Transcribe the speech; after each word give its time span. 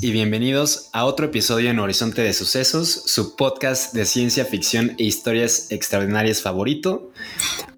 Y 0.00 0.12
bienvenidos 0.12 0.90
a 0.92 1.04
otro 1.04 1.26
episodio 1.26 1.70
en 1.70 1.80
Horizonte 1.80 2.22
de 2.22 2.32
Sucesos, 2.32 3.02
su 3.06 3.34
podcast 3.34 3.92
de 3.92 4.04
ciencia 4.04 4.44
ficción 4.44 4.94
e 4.96 5.02
historias 5.02 5.72
extraordinarias 5.72 6.40
favorito. 6.40 7.10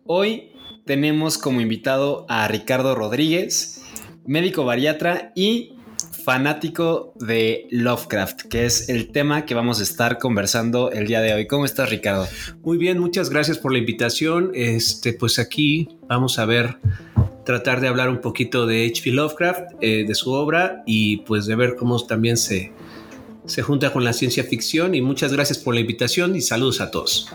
Hoy 0.04 0.52
tenemos 0.84 1.38
como 1.38 1.62
invitado 1.62 2.26
a 2.28 2.46
Ricardo 2.46 2.94
Rodríguez, 2.94 3.82
médico 4.26 4.66
bariatra 4.66 5.32
y 5.34 5.72
fanático 6.22 7.14
de 7.18 7.66
Lovecraft, 7.70 8.42
que 8.42 8.66
es 8.66 8.90
el 8.90 9.12
tema 9.12 9.46
que 9.46 9.54
vamos 9.54 9.80
a 9.80 9.82
estar 9.82 10.18
conversando 10.18 10.90
el 10.90 11.06
día 11.06 11.20
de 11.22 11.32
hoy. 11.32 11.46
¿Cómo 11.46 11.64
estás, 11.64 11.88
Ricardo? 11.88 12.28
Muy 12.62 12.76
bien, 12.76 12.98
muchas 12.98 13.30
gracias 13.30 13.56
por 13.56 13.72
la 13.72 13.78
invitación. 13.78 14.50
Este, 14.54 15.14
pues 15.14 15.38
aquí 15.38 15.88
vamos 16.06 16.38
a 16.38 16.44
ver, 16.44 16.76
tratar 17.50 17.80
de 17.80 17.88
hablar 17.88 18.08
un 18.08 18.20
poquito 18.20 18.64
de 18.64 18.86
H.P. 18.86 19.10
Lovecraft, 19.10 19.72
eh, 19.80 20.04
de 20.06 20.14
su 20.14 20.30
obra 20.32 20.84
y 20.86 21.18
pues 21.18 21.46
de 21.46 21.56
ver 21.56 21.74
cómo 21.74 21.98
también 22.06 22.36
se, 22.36 22.70
se 23.44 23.62
junta 23.62 23.92
con 23.92 24.04
la 24.04 24.12
ciencia 24.12 24.44
ficción. 24.44 24.94
Y 24.94 25.00
muchas 25.00 25.32
gracias 25.32 25.58
por 25.58 25.74
la 25.74 25.80
invitación 25.80 26.36
y 26.36 26.42
saludos 26.42 26.80
a 26.80 26.92
todos. 26.92 27.28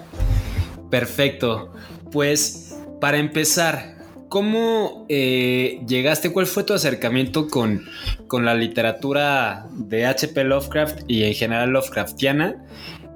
Perfecto. 0.90 1.74
Pues 2.14 2.78
para 3.02 3.18
empezar, 3.18 3.98
¿cómo 4.30 5.06
eh, 5.10 5.82
llegaste? 5.86 6.32
¿Cuál 6.32 6.46
fue 6.46 6.64
tu 6.64 6.72
acercamiento 6.72 7.50
con, 7.50 7.84
con 8.28 8.46
la 8.46 8.56
literatura 8.56 9.68
de 9.74 10.06
H.P. 10.06 10.46
Lovecraft 10.46 11.02
y 11.10 11.24
en 11.24 11.34
general 11.34 11.72
Lovecraftiana? 11.72 12.64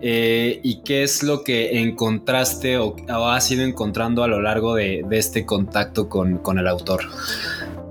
Eh, 0.01 0.59
¿Y 0.63 0.81
qué 0.81 1.03
es 1.03 1.23
lo 1.23 1.43
que 1.43 1.81
encontraste 1.81 2.77
o, 2.77 2.95
has 3.09 3.51
ido 3.51 3.63
encontrando 3.63 4.23
a 4.23 4.27
lo 4.27 4.41
largo 4.41 4.75
de, 4.75 5.05
este 5.11 5.45
contacto 5.45 6.07
con, 6.07 6.57
el 6.57 6.67
autor? 6.67 7.01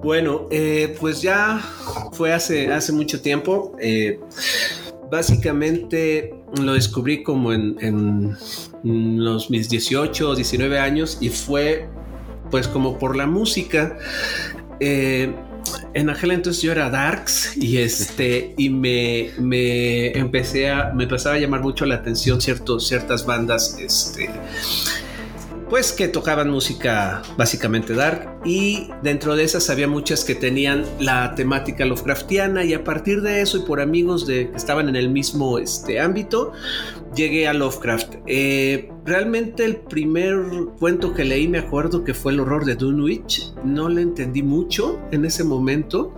Bueno, 0.02 0.46
eh, 0.50 0.96
pues 1.00 1.22
ya 1.22 1.60
fue 2.12 2.32
hace, 2.32 2.72
hace 2.72 2.92
mucho 2.92 3.20
tiempo. 3.20 3.76
Eh, 3.80 4.20
básicamente 5.10 6.34
lo 6.62 6.74
descubrí 6.74 7.22
como 7.22 7.52
en, 7.52 7.76
en 7.80 9.24
los 9.24 9.50
mis 9.50 9.68
18 9.68 10.30
o 10.30 10.34
19 10.34 10.78
años 10.78 11.18
y 11.20 11.28
fue 11.28 11.88
pues 12.50 12.68
como 12.68 12.98
por 12.98 13.16
la 13.16 13.26
música. 13.26 13.98
En 15.94 16.10
aquel 16.10 16.32
entonces 16.32 16.62
yo 16.62 16.72
era 16.72 16.90
Darks 16.90 17.56
y 17.56 17.78
este 17.78 18.54
y 18.56 18.70
me, 18.70 19.30
me 19.38 20.16
empecé 20.18 20.70
a 20.70 20.92
me 20.94 21.04
empezaba 21.04 21.36
a 21.36 21.38
llamar 21.38 21.60
mucho 21.60 21.86
la 21.86 21.96
atención 21.96 22.40
ciertos, 22.40 22.86
ciertas 22.86 23.26
bandas 23.26 23.76
este 23.78 24.30
pues 25.68 25.92
que 25.92 26.08
tocaban 26.08 26.50
música 26.50 27.22
básicamente 27.36 27.94
dark 27.94 28.40
y 28.44 28.88
dentro 29.02 29.36
de 29.36 29.44
esas 29.44 29.68
había 29.70 29.86
muchas 29.86 30.24
que 30.24 30.34
tenían 30.34 30.84
la 30.98 31.34
temática 31.34 31.84
Lovecraftiana 31.84 32.64
y 32.64 32.74
a 32.74 32.84
partir 32.84 33.20
de 33.20 33.42
eso 33.42 33.58
y 33.58 33.60
por 33.60 33.80
amigos 33.80 34.26
de 34.26 34.50
que 34.50 34.56
estaban 34.56 34.88
en 34.88 34.96
el 34.96 35.10
mismo 35.10 35.58
este 35.58 36.00
ámbito 36.00 36.52
llegué 37.14 37.48
a 37.48 37.54
Lovecraft. 37.54 38.16
Eh, 38.26 38.90
realmente 39.04 39.64
el 39.64 39.76
primer 39.76 40.36
cuento 40.78 41.14
que 41.14 41.24
leí 41.24 41.48
me 41.48 41.58
acuerdo 41.58 42.04
que 42.04 42.14
fue 42.14 42.32
el 42.32 42.40
horror 42.40 42.64
de 42.64 42.74
Dunwich. 42.74 43.52
No 43.64 43.88
le 43.88 44.02
entendí 44.02 44.42
mucho 44.42 45.00
en 45.10 45.24
ese 45.24 45.44
momento, 45.44 46.14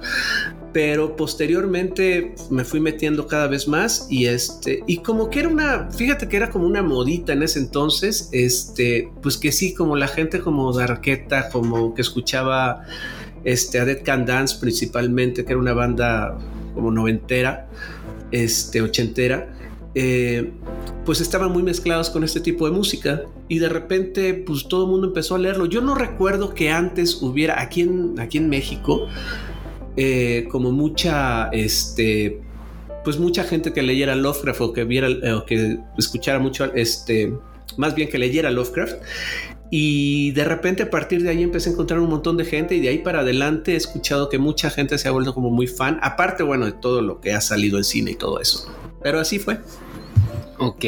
pero 0.73 1.17
posteriormente 1.17 2.35
me 2.51 2.65
fui 2.65 2.81
metiendo 2.81 3.27
cada 3.27 3.47
vez 3.47 3.67
más 3.67 4.07
y 4.11 4.27
este 4.27 4.83
y 4.87 4.99
como 4.99 5.31
que 5.31 5.41
era 5.41 5.49
una 5.49 5.91
fíjate 5.91 6.29
que 6.29 6.37
era 6.37 6.51
como 6.51 6.67
una 6.67 6.83
modita 6.83 7.33
en 7.33 7.43
ese 7.43 7.59
entonces 7.59 8.29
este 8.33 9.11
pues 9.23 9.37
que 9.37 9.53
sí 9.53 9.75
como 9.75 9.97
la 9.97 10.09
gente 10.09 10.41
como 10.41 10.73
Darqueta 10.73 11.49
como 11.51 11.95
que 11.95 12.03
escuchaba 12.03 12.83
este 13.45 13.81
a 13.81 13.85
Dead 13.85 14.03
Can 14.05 14.27
Dance 14.27 14.59
principalmente 14.61 15.45
que 15.45 15.53
era 15.53 15.61
una 15.61 15.73
banda 15.73 16.39
como 16.75 16.91
noventera 16.91 17.69
este 18.31 18.83
ochentera 18.83 19.55
eh, 19.95 20.53
pues 21.05 21.21
estaban 21.21 21.51
muy 21.51 21.65
mezclados 21.65 22.11
con 22.11 22.23
este 22.23 22.41
tipo 22.41 22.65
de 22.67 22.73
música 22.73 23.23
y 23.49 23.59
de 23.59 23.69
repente 23.69 24.35
pues 24.35 24.69
todo 24.69 24.85
el 24.85 24.91
mundo 24.93 25.09
empezó 25.09 25.35
a 25.35 25.39
leerlo. 25.39 25.67
Yo 25.67 25.81
no 25.81 25.97
recuerdo 25.97 26.55
que 26.55 26.71
antes 26.71 27.21
hubiera 27.23 27.61
aquí 27.61 27.81
en 27.81 28.21
aquí 28.21 28.39
en 28.39 28.49
México 28.49 29.09
eh, 29.97 30.47
como 30.51 30.73
mucha, 30.73 31.49
este, 31.53 32.41
pues 33.05 33.19
mucha 33.19 33.45
gente 33.45 33.73
que 33.73 33.83
leyera 33.83 34.15
Lovecraft 34.15 34.61
o 34.61 34.73
que 34.73 34.85
viera 34.85 35.09
eh, 35.09 35.33
o 35.33 35.45
que 35.45 35.79
escuchara 35.99 36.39
mucho, 36.39 36.73
este, 36.75 37.33
más 37.77 37.95
bien 37.95 38.09
que 38.09 38.19
leyera 38.19 38.51
Lovecraft. 38.51 38.97
Y 39.73 40.33
de 40.33 40.45
repente 40.45 40.83
a 40.83 40.91
partir 40.91 41.23
de 41.23 41.31
ahí 41.31 41.43
empecé 41.45 41.71
a 41.71 41.73
encontrar 41.73 42.01
un 42.01 42.11
montón 42.11 42.37
de 42.37 42.45
gente 42.45 42.75
y 42.75 42.81
de 42.81 42.89
ahí 42.89 42.99
para 42.99 43.21
adelante 43.21 43.75
he 43.75 43.77
escuchado 43.77 44.29
que 44.29 44.39
mucha 44.39 44.69
gente 44.69 44.99
se 44.99 45.07
ha 45.07 45.13
vuelto 45.13 45.33
como 45.33 45.51
muy 45.51 45.69
fan, 45.69 46.01
aparte, 46.03 46.43
bueno, 46.43 46.67
de 46.67 46.73
todo 46.73 47.03
lo 47.03 47.21
que 47.21 47.33
ha 47.33 47.41
salido 47.41 47.79
en 47.79 47.85
cine 47.85 48.11
y 48.11 48.17
todo 48.17 48.41
eso. 48.41 48.67
Pero 49.01 49.21
así 49.21 49.39
fue. 49.39 49.61
Ok, 50.59 50.85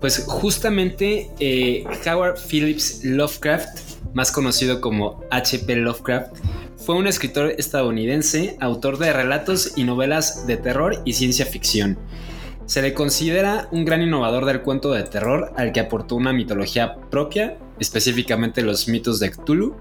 pues 0.00 0.24
justamente 0.26 1.28
eh, 1.40 1.84
Howard 2.06 2.38
Phillips 2.38 3.04
Lovecraft, 3.04 3.68
más 4.14 4.30
conocido 4.30 4.80
como 4.80 5.24
H.P. 5.30 5.76
Lovecraft, 5.76 6.36
fue 6.84 6.96
un 6.96 7.06
escritor 7.06 7.54
estadounidense, 7.56 8.58
autor 8.60 8.98
de 8.98 9.10
relatos 9.10 9.72
y 9.74 9.84
novelas 9.84 10.46
de 10.46 10.58
terror 10.58 11.00
y 11.06 11.14
ciencia 11.14 11.46
ficción. 11.46 11.98
Se 12.66 12.82
le 12.82 12.92
considera 12.92 13.68
un 13.72 13.86
gran 13.86 14.02
innovador 14.02 14.44
del 14.44 14.60
cuento 14.60 14.92
de 14.92 15.02
terror 15.04 15.52
al 15.56 15.72
que 15.72 15.80
aportó 15.80 16.14
una 16.16 16.34
mitología 16.34 16.96
propia, 17.10 17.56
específicamente 17.80 18.60
los 18.60 18.86
mitos 18.88 19.18
de 19.18 19.30
Cthulhu, 19.30 19.76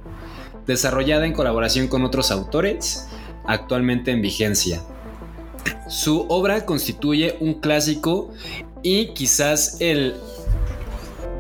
desarrollada 0.66 1.26
en 1.26 1.34
colaboración 1.34 1.90
con 1.90 2.06
otros 2.06 2.32
autores, 2.32 3.10
actualmente 3.46 4.12
en 4.12 4.22
vigencia. 4.22 4.82
Su 5.90 6.26
obra 6.30 6.66
constituye 6.66 7.36
un 7.42 7.56
clásico 7.56 8.32
y 8.82 9.08
quizás 9.08 9.78
el 9.82 10.16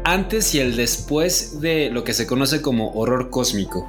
antes 0.04 0.54
y 0.56 0.60
el 0.60 0.76
después 0.76 1.62
de 1.62 1.90
lo 1.90 2.04
que 2.04 2.14
se 2.14 2.28
conoce 2.28 2.62
como 2.62 2.92
horror 2.92 3.30
cósmico. 3.30 3.88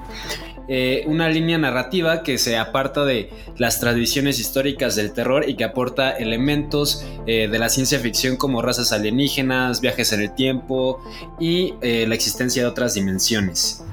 Eh, 0.69 1.05
una 1.07 1.29
línea 1.29 1.59
narrativa 1.59 2.23
que 2.23 2.39
se 2.39 2.57
aparta 2.57 3.05
de 3.05 3.31
las 3.59 3.81
tradiciones 3.81 4.41
históricas 4.41 4.97
del 4.97 5.13
terror 5.13 5.49
y 5.49 5.57
que 5.57 5.65
aporta 5.65 6.11
elementos 6.11 7.05
eh, 7.27 7.49
de 7.49 7.59
la 7.59 7.69
ciencia 7.69 7.99
ficción 7.99 8.37
como 8.37 8.63
razas 8.63 8.93
alienígenas, 8.93 9.81
viajes 9.81 10.13
en 10.13 10.23
el 10.23 10.35
tiempo 10.35 11.03
y 11.39 11.75
eh, 11.83 12.07
la 12.09 12.15
existencia 12.15 12.63
de 12.63 12.69
otras 12.69 12.95
dimensiones. 12.95 13.85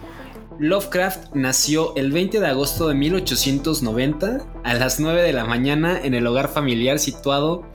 Lovecraft 0.60 1.34
nació 1.34 1.96
el 1.96 2.12
20 2.12 2.40
de 2.40 2.48
agosto 2.48 2.88
de 2.88 2.94
1890 2.94 4.46
a 4.64 4.74
las 4.76 5.00
9 5.00 5.24
de 5.24 5.34
la 5.34 5.44
mañana 5.44 6.00
en 6.02 6.14
el 6.14 6.28
hogar 6.28 6.50
familiar 6.50 7.00
situado 7.00 7.66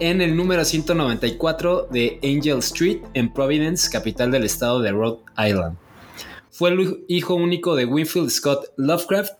en 0.00 0.20
el 0.20 0.34
número 0.34 0.64
194 0.64 1.88
de 1.90 2.18
Angel 2.24 2.58
Street 2.58 3.02
en 3.14 3.32
Providence, 3.32 3.90
capital 3.90 4.30
del 4.30 4.44
estado 4.44 4.80
de 4.80 4.92
Rhode 4.92 5.18
Island. 5.36 5.76
Fue 6.52 6.68
el 6.68 7.04
hijo 7.08 7.34
único 7.34 7.74
de 7.74 7.86
Winfield 7.86 8.28
Scott 8.28 8.72
Lovecraft, 8.76 9.32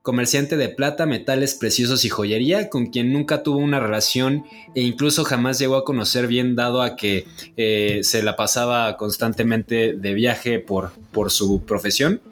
comerciante 0.00 0.56
de 0.56 0.70
plata, 0.70 1.04
metales 1.04 1.54
preciosos 1.54 2.06
y 2.06 2.08
joyería, 2.08 2.70
con 2.70 2.86
quien 2.86 3.12
nunca 3.12 3.42
tuvo 3.42 3.58
una 3.58 3.80
relación 3.80 4.44
e 4.74 4.80
incluso 4.80 5.24
jamás 5.24 5.58
llegó 5.58 5.76
a 5.76 5.84
conocer 5.84 6.26
bien, 6.26 6.56
dado 6.56 6.80
a 6.80 6.96
que 6.96 7.26
eh, 7.58 8.00
se 8.02 8.22
la 8.22 8.34
pasaba 8.34 8.96
constantemente 8.96 9.92
de 9.92 10.14
viaje 10.14 10.58
por, 10.58 10.92
por 11.12 11.30
su 11.30 11.64
profesión. 11.64 12.22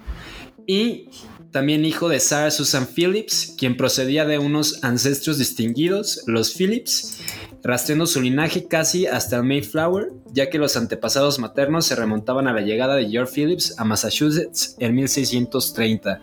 Y 0.67 1.11
también 1.51 1.85
hijo 1.85 2.09
de 2.09 2.19
Sarah 2.19 2.51
Susan 2.51 2.87
Phillips, 2.87 3.55
quien 3.59 3.77
procedía 3.77 4.25
de 4.25 4.39
unos 4.39 4.83
ancestros 4.83 5.37
distinguidos, 5.37 6.23
los 6.27 6.55
Phillips, 6.55 7.21
rastreando 7.63 8.07
su 8.07 8.21
linaje 8.21 8.67
casi 8.67 9.07
hasta 9.07 9.37
el 9.37 9.45
Mayflower, 9.45 10.11
ya 10.33 10.51
que 10.51 10.59
los 10.59 10.77
antepasados 10.77 11.39
maternos 11.39 11.87
se 11.87 11.95
remontaban 11.95 12.49
a 12.49 12.53
la 12.53 12.61
llegada 12.61 12.97
de 12.97 13.09
George 13.09 13.33
Phillips 13.33 13.79
a 13.79 13.85
Massachusetts 13.85 14.77
en 14.79 14.95
1630. 14.95 16.21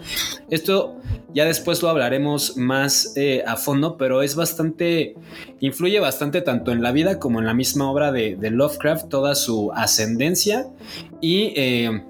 Esto 0.50 0.98
ya 1.34 1.46
después 1.46 1.82
lo 1.82 1.90
hablaremos 1.90 2.58
más 2.58 3.14
eh, 3.16 3.44
a 3.48 3.56
fondo, 3.56 3.98
pero 3.98 4.22
es 4.22 4.36
bastante, 4.36 5.16
influye 5.60 6.00
bastante 6.00 6.42
tanto 6.42 6.72
en 6.72 6.82
la 6.82 6.92
vida 6.92 7.20
como 7.20 7.40
en 7.40 7.46
la 7.46 7.54
misma 7.54 7.90
obra 7.90 8.12
de, 8.12 8.36
de 8.36 8.50
Lovecraft, 8.52 9.10
toda 9.10 9.36
su 9.36 9.72
ascendencia 9.74 10.68
y... 11.22 11.54
Eh, 11.56 12.04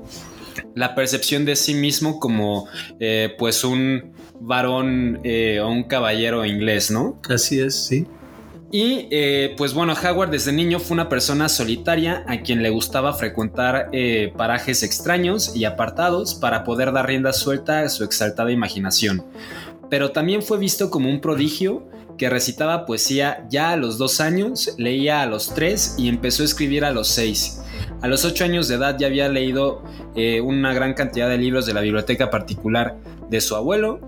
la 0.75 0.95
percepción 0.95 1.45
de 1.45 1.55
sí 1.55 1.73
mismo 1.73 2.19
como 2.19 2.67
eh, 2.99 3.35
pues 3.37 3.63
un 3.63 4.13
varón 4.39 5.19
eh, 5.23 5.59
o 5.59 5.69
un 5.69 5.83
caballero 5.83 6.45
inglés, 6.45 6.91
¿no? 6.91 7.19
Así 7.29 7.59
es, 7.59 7.75
sí. 7.75 8.07
Y 8.71 9.07
eh, 9.09 9.55
pues 9.57 9.73
bueno, 9.73 9.93
Howard 9.93 10.29
desde 10.29 10.51
niño 10.51 10.79
fue 10.79 10.93
una 10.93 11.09
persona 11.09 11.49
solitaria 11.49 12.23
a 12.27 12.41
quien 12.41 12.61
le 12.61 12.69
gustaba 12.69 13.13
frecuentar 13.13 13.89
eh, 13.93 14.31
parajes 14.37 14.83
extraños 14.83 15.55
y 15.55 15.65
apartados 15.65 16.35
para 16.35 16.63
poder 16.63 16.91
dar 16.91 17.07
rienda 17.07 17.33
suelta 17.33 17.81
a 17.81 17.89
su 17.89 18.03
exaltada 18.03 18.51
imaginación. 18.51 19.25
Pero 19.89 20.11
también 20.11 20.43
fue 20.43 20.59
visto 20.59 20.91
como 20.91 21.09
un 21.09 21.19
prodigio 21.19 21.87
que 22.19 22.29
recitaba 22.29 22.85
poesía 22.85 23.47
ya 23.49 23.71
a 23.71 23.77
los 23.77 23.97
dos 23.97 24.19
años, 24.19 24.75
leía 24.77 25.21
a 25.21 25.25
los 25.25 25.53
tres 25.55 25.95
y 25.97 26.07
empezó 26.09 26.43
a 26.43 26.45
escribir 26.45 26.85
a 26.85 26.91
los 26.91 27.07
seis. 27.07 27.61
A 28.01 28.07
los 28.07 28.23
ocho 28.23 28.43
años 28.43 28.67
de 28.67 28.75
edad 28.75 28.97
ya 28.99 29.07
había 29.07 29.29
leído 29.29 29.81
eh, 30.15 30.41
una 30.41 30.73
gran 30.73 30.93
cantidad 30.93 31.27
de 31.27 31.37
libros 31.37 31.65
de 31.65 31.73
la 31.73 31.81
biblioteca 31.81 32.29
particular 32.29 32.97
de 33.29 33.41
su 33.41 33.55
abuelo 33.55 33.99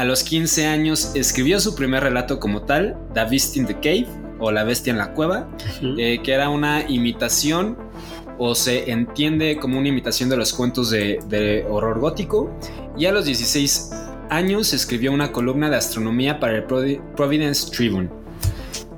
a 0.00 0.04
los 0.04 0.22
15 0.22 0.66
años 0.66 1.12
escribió 1.14 1.60
su 1.60 1.74
primer 1.74 2.02
relato 2.02 2.40
como 2.40 2.62
tal, 2.62 2.96
The 3.12 3.24
Beast 3.26 3.56
in 3.56 3.66
the 3.66 3.74
Cave 3.74 4.06
o 4.38 4.50
La 4.50 4.64
Bestia 4.64 4.92
en 4.92 4.98
la 4.98 5.12
Cueva, 5.12 5.48
eh, 5.98 6.20
que 6.22 6.32
era 6.32 6.48
una 6.48 6.88
imitación 6.88 7.76
o 8.38 8.54
se 8.54 8.90
entiende 8.90 9.58
como 9.58 9.78
una 9.78 9.88
imitación 9.88 10.30
de 10.30 10.38
los 10.38 10.54
cuentos 10.54 10.88
de, 10.90 11.18
de 11.28 11.66
horror 11.68 12.00
gótico. 12.00 12.50
Y 12.96 13.04
a 13.04 13.12
los 13.12 13.26
16 13.26 13.90
años 14.30 14.72
escribió 14.72 15.12
una 15.12 15.32
columna 15.32 15.68
de 15.68 15.76
astronomía 15.76 16.40
para 16.40 16.56
el 16.56 16.66
Provi- 16.66 17.00
Providence 17.14 17.70
Tribune. 17.70 18.08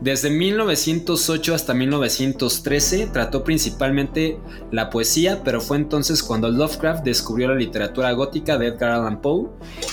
Desde 0.03 0.31
1908 0.31 1.55
hasta 1.55 1.75
1913 1.75 3.11
trató 3.13 3.45
principalmente 3.45 4.37
la 4.73 4.91
poesía, 4.91 5.43
pero 5.45 5.61
fue 5.61 5.77
entonces 5.77 6.25
cuando 6.25 6.49
Lovecraft 6.49 7.05
descubrió 7.05 7.47
la 7.47 7.55
literatura 7.55 8.11
gótica 8.11 8.59
de 8.59 8.67
Edgar 8.67 8.91
Allan 8.91 9.21
Poe 9.21 9.51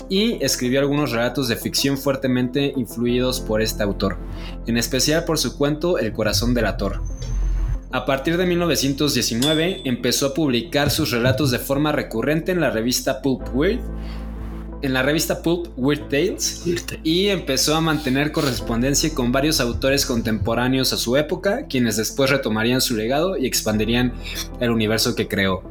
y 0.10 0.44
escribió 0.44 0.80
algunos 0.80 1.12
relatos 1.12 1.48
de 1.48 1.58
ficción 1.58 1.96
fuertemente 1.96 2.74
influidos 2.76 3.40
por 3.40 3.62
este 3.62 3.84
autor, 3.84 4.18
en 4.66 4.78
especial 4.78 5.26
por 5.26 5.38
su 5.38 5.56
cuento 5.56 6.00
El 6.00 6.12
corazón 6.12 6.56
del 6.56 6.66
ator. 6.66 7.04
A 7.92 8.08
partir 8.08 8.38
de 8.38 8.48
1919 8.48 9.82
empezó 9.86 10.26
a 10.26 10.34
publicar 10.34 10.90
sus 10.90 11.12
relatos 11.12 11.52
de 11.52 11.60
forma 11.60 11.92
recurrente 11.92 12.52
en 12.52 12.62
la 12.62 12.72
revista 12.72 13.22
Pulp 13.22 13.44
Weird, 13.54 13.82
en 14.82 14.94
la 14.94 15.04
revista 15.04 15.42
Pulp 15.42 15.68
Weird 15.78 16.08
Tales 16.10 16.64
y 17.04 17.28
empezó 17.28 17.76
a 17.76 17.82
mantener 17.82 18.32
correspondencia 18.32 19.14
con 19.14 19.32
varios 19.32 19.60
autores 19.60 20.06
contemporáneos 20.06 20.94
a 20.94 20.98
su 20.98 21.18
época, 21.18 21.66
quienes 21.68 21.98
después 21.98 22.30
retomarían 22.30 22.82
su 22.82 22.96
legado 22.96 23.38
y 23.38 23.46
expandirían 23.46 24.14
el 24.60 24.72
universo 24.72 25.16
que 25.16 25.28
creó. 25.28 25.64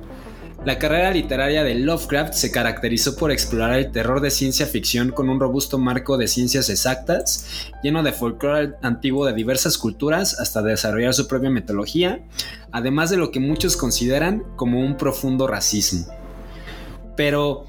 La 0.64 0.78
carrera 0.78 1.12
literaria 1.12 1.62
de 1.62 1.76
Lovecraft 1.76 2.34
se 2.34 2.50
caracterizó 2.50 3.16
por 3.16 3.30
explorar 3.30 3.78
el 3.78 3.92
terror 3.92 4.20
de 4.20 4.30
ciencia 4.30 4.66
ficción 4.66 5.12
con 5.12 5.28
un 5.28 5.38
robusto 5.38 5.78
marco 5.78 6.18
de 6.18 6.26
ciencias 6.26 6.68
exactas, 6.68 7.70
lleno 7.82 8.02
de 8.02 8.12
folclore 8.12 8.74
antiguo 8.82 9.24
de 9.24 9.34
diversas 9.34 9.78
culturas, 9.78 10.40
hasta 10.40 10.60
desarrollar 10.60 11.14
su 11.14 11.28
propia 11.28 11.48
mitología, 11.48 12.24
además 12.72 13.08
de 13.08 13.18
lo 13.18 13.30
que 13.30 13.38
muchos 13.38 13.76
consideran 13.76 14.42
como 14.56 14.80
un 14.80 14.96
profundo 14.96 15.46
racismo. 15.46 16.06
Pero, 17.16 17.64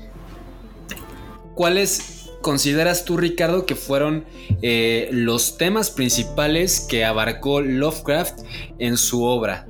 ¿cuáles 1.60 2.30
consideras 2.42 3.04
tú, 3.04 3.18
Ricardo, 3.18 3.66
que 3.66 3.76
fueron 3.76 4.24
eh, 4.62 5.10
los 5.12 5.58
temas 5.58 5.92
principales 5.92 6.80
que 6.80 7.04
abarcó 7.04 7.60
Lovecraft 7.60 8.44
en 8.78 8.96
su 8.96 9.26
obra? 9.26 9.68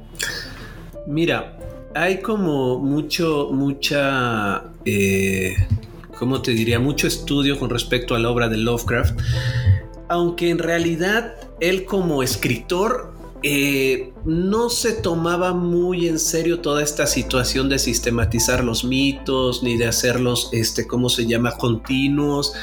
Mira, 1.08 1.58
hay 1.96 2.22
como 2.22 2.78
mucho, 2.78 3.50
mucha, 3.52 4.66
eh, 4.86 5.56
¿cómo 6.20 6.44
te 6.44 6.52
diría? 6.52 6.78
Mucho 6.78 7.08
estudio 7.08 7.58
con 7.58 7.72
respecto 7.72 8.14
a 8.14 8.20
la 8.20 8.30
obra 8.30 8.50
de 8.50 8.58
Lovecraft, 8.58 9.20
aunque 10.10 10.52
en 10.52 10.60
realidad 10.60 11.38
él 11.60 11.86
como 11.86 12.22
escritor 12.22 13.16
eh, 13.42 14.12
no 14.26 14.70
se 14.70 14.92
tomaba 14.92 15.54
muy 15.54 16.10
en 16.10 16.20
serio 16.20 16.60
toda 16.60 16.84
esta 16.84 17.08
situación 17.08 17.70
de 17.70 17.80
sistematizar 17.80 18.64
los 18.64 18.84
mitos, 18.84 19.64
ni 19.64 19.78
de 19.78 19.88
hacerlos, 19.88 20.50
este, 20.52 20.86
¿cómo 20.88 21.08
se 21.08 21.26
llama?, 21.26 21.58
continuos, 21.58 22.54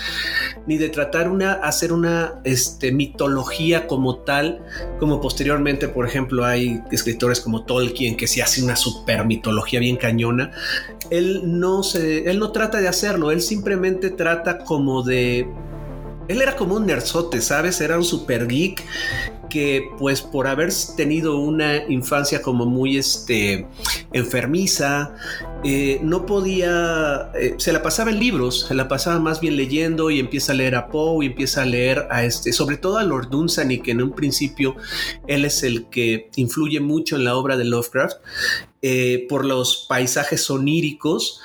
ni 0.67 0.77
de 0.77 0.91
tratar 0.91 1.31
una, 1.31 1.53
hacer 1.53 1.93
una 1.93 2.41
este, 2.45 2.93
mitología 2.93 3.87
como 3.87 4.17
tal, 4.19 4.63
como 5.01 5.21
posteriormente, 5.21 5.89
por 5.89 6.07
ejemplo, 6.07 6.45
hay 6.45 6.83
escritores 6.93 7.41
como 7.41 7.65
Tolkien 7.65 8.17
que 8.17 8.27
sí 8.27 8.43
hace 8.43 8.63
una 8.63 8.77
super 8.77 9.25
mitología 9.25 9.81
bien 9.81 9.97
cañona. 9.97 10.51
Él 11.11 11.59
no 11.59 11.83
se, 11.83 12.29
él 12.31 12.39
no 12.39 12.53
trata 12.53 12.81
de 12.81 12.89
hacerlo, 12.89 13.31
él 13.31 13.41
simplemente 13.41 14.11
trata 14.11 14.59
como 14.59 15.03
de 15.03 15.49
él 16.29 16.43
era 16.43 16.57
como 16.57 16.77
un 16.77 16.87
nerzote, 16.87 17.41
¿sabes? 17.41 17.81
Era 17.81 17.97
un 17.97 18.05
super 18.05 18.47
geek 18.47 18.85
que 19.49 19.91
pues 19.99 20.23
por 20.23 20.47
haber 20.47 20.71
tenido 20.97 21.39
una 21.39 21.77
infancia 21.89 22.43
como 22.43 22.67
muy 22.67 22.97
este 22.97 23.67
enfermiza, 24.13 25.15
eh, 25.65 26.01
no 26.03 26.27
podía, 26.27 27.31
eh, 27.35 27.55
se 27.59 27.73
la 27.73 27.83
pasaba 27.83 28.11
en 28.11 28.19
libros, 28.19 28.67
se 28.69 28.75
la 28.75 28.89
pasaba 28.89 29.19
más 29.19 29.41
bien 29.41 29.57
leyendo 29.57 30.11
y 30.11 30.21
empieza 30.21 30.53
a 30.53 30.57
leer 30.57 30.75
a 30.75 30.89
Poe 30.89 31.25
y 31.25 31.29
empieza 31.29 31.63
a 31.63 31.65
leer 31.65 32.07
a 32.11 32.25
este, 32.25 32.53
sobre 32.53 32.77
todo 32.77 32.99
a 32.99 33.05
Lord 33.05 33.31
Dunsany, 33.31 33.81
que 33.83 33.93
en 33.93 34.03
un 34.03 34.13
principio 34.13 34.77
él 35.27 35.45
es 35.45 35.63
el 35.63 35.89
que 35.89 36.31
influye 36.37 36.81
mucho 36.81 37.17
en 37.17 37.25
la 37.25 37.37
obra 37.37 37.57
de 37.57 37.65
Lovecraft 37.65 38.19
eh, 38.83 39.27
por 39.29 39.45
los 39.45 39.87
paisajes 39.89 40.51
oníricos. 40.51 41.41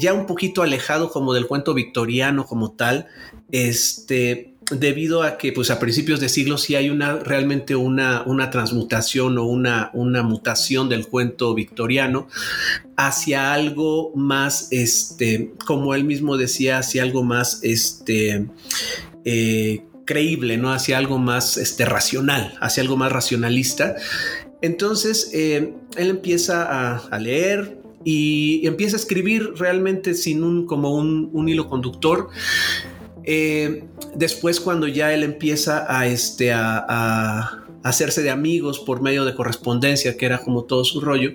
ya 0.00 0.12
un 0.12 0.26
poquito 0.26 0.62
alejado 0.62 1.08
como 1.08 1.32
del 1.32 1.46
cuento 1.46 1.72
victoriano 1.72 2.46
como 2.46 2.72
tal, 2.72 3.06
este, 3.50 4.54
debido 4.70 5.22
a 5.22 5.38
que 5.38 5.52
pues 5.52 5.70
a 5.70 5.78
principios 5.78 6.20
de 6.20 6.28
siglo 6.28 6.58
sí 6.58 6.74
hay 6.74 6.90
una 6.90 7.16
realmente 7.16 7.74
una, 7.76 8.22
una 8.26 8.50
transmutación 8.50 9.38
o 9.38 9.46
una, 9.46 9.90
una 9.94 10.22
mutación 10.22 10.88
del 10.88 11.06
cuento 11.06 11.54
victoriano 11.54 12.28
hacia 12.96 13.52
algo 13.52 14.12
más 14.14 14.68
este 14.70 15.52
como 15.64 15.94
él 15.94 16.04
mismo 16.04 16.36
decía 16.36 16.78
hacia 16.78 17.02
algo 17.02 17.22
más 17.22 17.60
este 17.62 18.46
eh, 19.24 19.84
creíble 20.04 20.58
no 20.58 20.72
hacia 20.72 20.98
algo 20.98 21.18
más 21.18 21.56
este 21.56 21.84
racional 21.84 22.54
hacia 22.60 22.82
algo 22.82 22.96
más 22.96 23.12
racionalista. 23.12 23.96
Entonces 24.60 25.30
eh, 25.32 25.72
él 25.96 26.10
empieza 26.10 26.64
a, 26.64 26.96
a 26.96 27.18
leer 27.18 27.78
y 28.04 28.66
empieza 28.66 28.96
a 28.96 29.00
escribir 29.00 29.52
realmente 29.56 30.14
sin 30.14 30.42
un 30.42 30.66
como 30.66 30.94
un, 30.94 31.30
un 31.32 31.48
hilo 31.48 31.68
conductor 31.68 32.28
eh, 33.30 33.84
después 34.14 34.58
cuando 34.58 34.88
ya 34.88 35.12
él 35.12 35.22
empieza 35.22 35.84
a, 35.86 36.06
este, 36.06 36.50
a, 36.50 37.66
hacerse 37.82 38.22
de 38.22 38.30
amigos 38.30 38.78
por 38.78 39.02
medio 39.02 39.26
de 39.26 39.34
correspondencia, 39.34 40.16
que 40.16 40.24
era 40.24 40.38
como 40.38 40.64
todo 40.64 40.82
su 40.82 41.02
rollo, 41.02 41.32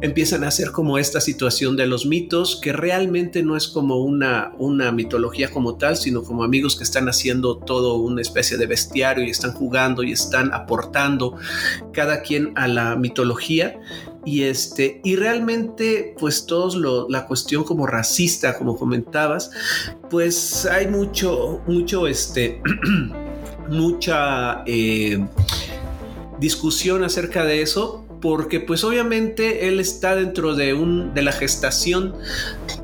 empiezan 0.00 0.42
a 0.42 0.48
hacer 0.48 0.72
como 0.72 0.96
esta 0.96 1.20
situación 1.20 1.76
de 1.76 1.86
los 1.86 2.06
mitos, 2.06 2.58
que 2.62 2.72
realmente 2.72 3.42
no 3.42 3.58
es 3.58 3.68
como 3.68 4.02
una, 4.02 4.54
una 4.56 4.90
mitología 4.90 5.50
como 5.50 5.76
tal, 5.76 5.98
sino 5.98 6.22
como 6.22 6.44
amigos 6.44 6.76
que 6.76 6.84
están 6.84 7.10
haciendo 7.10 7.58
todo 7.58 7.96
una 7.96 8.22
especie 8.22 8.56
de 8.56 8.64
bestiario 8.64 9.22
y 9.22 9.28
están 9.28 9.52
jugando 9.52 10.02
y 10.02 10.12
están 10.12 10.50
aportando 10.54 11.36
cada 11.92 12.22
quien 12.22 12.52
a 12.56 12.68
la 12.68 12.96
mitología 12.96 13.78
y 14.24 14.44
este 14.44 15.00
y 15.04 15.16
realmente 15.16 16.14
pues 16.18 16.46
todos 16.46 16.74
lo, 16.74 17.08
la 17.08 17.26
cuestión 17.26 17.64
como 17.64 17.86
racista 17.86 18.56
como 18.56 18.76
comentabas 18.76 19.50
pues 20.10 20.66
hay 20.66 20.86
mucho 20.86 21.60
mucho 21.66 22.06
este 22.06 22.62
mucha 23.68 24.62
eh, 24.66 25.24
discusión 26.38 27.04
acerca 27.04 27.44
de 27.44 27.62
eso 27.62 28.04
porque 28.20 28.60
pues 28.60 28.84
obviamente 28.84 29.68
él 29.68 29.80
está 29.80 30.16
dentro 30.16 30.54
de 30.54 30.72
un 30.72 31.12
de 31.12 31.22
la 31.22 31.32
gestación 31.32 32.14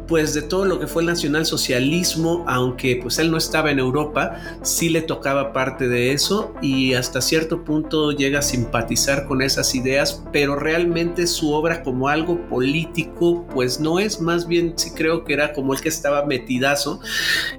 pues 0.07 0.35
de 0.35 0.43
todo 0.43 0.65
lo 0.65 0.81
que 0.81 0.87
fue 0.87 1.03
el 1.03 1.07
nacionalsocialismo, 1.07 2.45
aunque 2.49 2.99
pues 3.01 3.19
él 3.19 3.31
no 3.31 3.37
estaba 3.37 3.71
en 3.71 3.79
Europa, 3.79 4.37
sí 4.63 4.89
le 4.89 5.03
tocaba 5.03 5.53
parte 5.53 5.89
de 5.89 6.13
eso 6.13 6.53
y 6.61 6.95
hasta 6.95 7.21
cierto 7.21 7.65
punto 7.65 8.13
llega 8.13 8.41
a 8.41 8.43
simpatizar 8.43 9.27
con 9.27 9.43
esas 9.43 9.75
ideas, 9.75 10.23
pero 10.33 10.57
realmente 10.57 11.27
su 11.27 11.53
obra 11.53 11.83
como 11.83 12.09
algo 12.09 12.41
político 12.49 13.47
pues 13.55 13.81
no 13.81 13.99
es, 13.99 14.21
más 14.21 14.47
bien 14.47 14.75
sí 14.77 14.91
creo 14.95 15.25
que 15.25 15.33
era 15.33 15.53
como 15.53 15.75
el 15.75 15.81
que 15.81 15.89
estaba 15.89 16.27
metidazo 16.27 17.01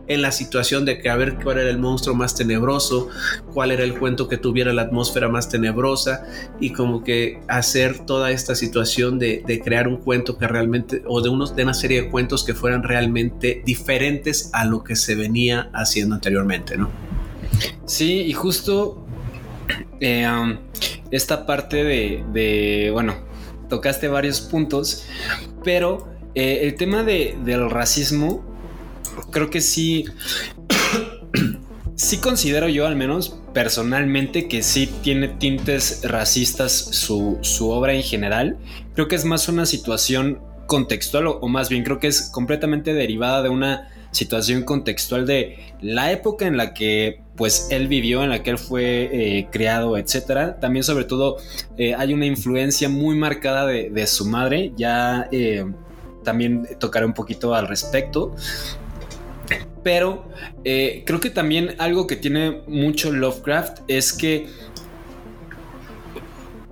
en 0.07 0.21
la 0.21 0.31
situación 0.31 0.85
de 0.85 0.99
que 0.99 1.09
a 1.09 1.15
ver 1.15 1.37
cuál 1.41 1.59
era 1.59 1.69
el 1.69 1.79
monstruo 1.79 2.15
más 2.15 2.35
tenebroso, 2.35 3.09
cuál 3.53 3.71
era 3.71 3.83
el 3.83 3.97
cuento 3.97 4.27
que 4.27 4.37
tuviera 4.37 4.73
la 4.73 4.83
atmósfera 4.83 5.29
más 5.29 5.49
tenebrosa 5.49 6.25
y 6.59 6.71
como 6.71 7.03
que 7.03 7.39
hacer 7.47 8.05
toda 8.05 8.31
esta 8.31 8.55
situación 8.55 9.19
de, 9.19 9.43
de 9.45 9.61
crear 9.61 9.87
un 9.87 9.97
cuento 9.97 10.37
que 10.37 10.47
realmente 10.47 11.03
o 11.07 11.21
de, 11.21 11.29
unos, 11.29 11.55
de 11.55 11.63
una 11.63 11.73
serie 11.73 12.03
de 12.03 12.09
cuentos 12.09 12.20
que 12.45 12.53
fueran 12.53 12.83
realmente 12.83 13.61
diferentes 13.65 14.49
a 14.53 14.65
lo 14.65 14.83
que 14.83 14.95
se 14.95 15.15
venía 15.15 15.69
haciendo 15.73 16.15
anteriormente, 16.15 16.77
¿no? 16.77 16.89
Sí, 17.85 18.21
y 18.21 18.33
justo 18.33 19.05
eh, 19.99 20.27
um, 20.27 20.57
esta 21.11 21.45
parte 21.45 21.83
de, 21.83 22.89
bueno, 22.91 23.15
tocaste 23.69 24.07
varios 24.07 24.41
puntos, 24.41 25.05
pero 25.63 26.07
eh, 26.35 26.59
el 26.63 26.75
tema 26.75 27.03
de, 27.03 27.37
del 27.43 27.69
racismo, 27.69 28.45
creo 29.31 29.49
que 29.49 29.61
sí, 29.61 30.05
sí 31.95 32.17
considero 32.17 32.69
yo 32.69 32.87
al 32.87 32.95
menos 32.95 33.37
personalmente 33.53 34.47
que 34.47 34.63
sí 34.63 34.89
tiene 35.03 35.27
tintes 35.27 36.01
racistas 36.03 36.71
su, 36.71 37.37
su 37.41 37.69
obra 37.69 37.93
en 37.93 38.03
general. 38.03 38.57
Creo 38.95 39.07
que 39.07 39.15
es 39.15 39.25
más 39.25 39.49
una 39.49 39.65
situación 39.65 40.39
contextual 40.71 41.27
o, 41.27 41.47
más 41.49 41.67
bien 41.67 41.83
creo 41.83 41.99
que 41.99 42.07
es 42.07 42.29
completamente 42.31 42.93
derivada 42.93 43.43
de 43.43 43.49
una 43.49 43.89
situación 44.11 44.63
contextual 44.63 45.27
de 45.27 45.57
la 45.81 46.13
época 46.13 46.47
en 46.47 46.55
la 46.55 46.73
que 46.73 47.19
pues 47.35 47.67
él 47.71 47.89
vivió, 47.89 48.23
en 48.23 48.29
la 48.29 48.41
que 48.41 48.51
él 48.51 48.57
fue 48.57 49.09
eh, 49.11 49.47
criado, 49.51 49.97
etcétera. 49.97 50.61
También 50.61 50.85
sobre 50.85 51.03
todo 51.03 51.35
eh, 51.77 51.93
hay 51.93 52.13
una 52.13 52.25
influencia 52.25 52.87
muy 52.87 53.17
marcada 53.17 53.65
de, 53.65 53.89
de 53.89 54.07
su 54.07 54.25
madre, 54.25 54.71
ya 54.77 55.27
eh, 55.33 55.65
también 56.23 56.65
tocaré 56.79 57.05
un 57.05 57.13
poquito 57.13 57.53
al 57.53 57.67
respecto. 57.67 58.33
Pero 59.83 60.25
eh, 60.63 61.03
creo 61.05 61.19
que 61.19 61.29
también 61.29 61.75
algo 61.79 62.07
que 62.07 62.15
tiene 62.15 62.61
mucho 62.67 63.11
Lovecraft 63.11 63.79
es 63.87 64.13
que 64.13 64.47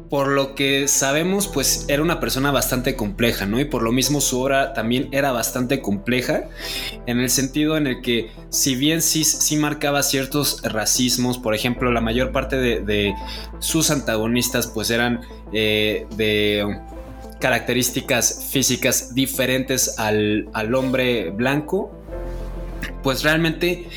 por 0.09 0.27
lo 0.27 0.55
que 0.55 0.87
sabemos, 0.87 1.47
pues 1.47 1.85
era 1.87 2.01
una 2.01 2.19
persona 2.19 2.51
bastante 2.51 2.95
compleja, 2.95 3.45
¿no? 3.45 3.59
Y 3.59 3.65
por 3.65 3.83
lo 3.83 3.91
mismo 3.91 4.21
su 4.21 4.41
obra 4.41 4.73
también 4.73 5.07
era 5.11 5.31
bastante 5.31 5.81
compleja, 5.81 6.45
en 7.05 7.19
el 7.19 7.29
sentido 7.29 7.77
en 7.77 7.85
el 7.85 8.01
que, 8.01 8.31
si 8.49 8.75
bien 8.75 9.01
sí, 9.03 9.23
sí 9.23 9.55
marcaba 9.55 10.01
ciertos 10.01 10.61
racismos, 10.63 11.37
por 11.37 11.53
ejemplo, 11.53 11.91
la 11.91 12.01
mayor 12.01 12.31
parte 12.31 12.57
de, 12.57 12.81
de 12.81 13.13
sus 13.59 13.91
antagonistas, 13.91 14.67
pues 14.67 14.89
eran 14.89 15.21
eh, 15.53 16.07
de 16.15 16.79
características 17.39 18.47
físicas 18.51 19.13
diferentes 19.13 19.97
al, 19.99 20.49
al 20.53 20.73
hombre 20.73 21.29
blanco, 21.29 21.91
pues 23.03 23.23
realmente 23.23 23.87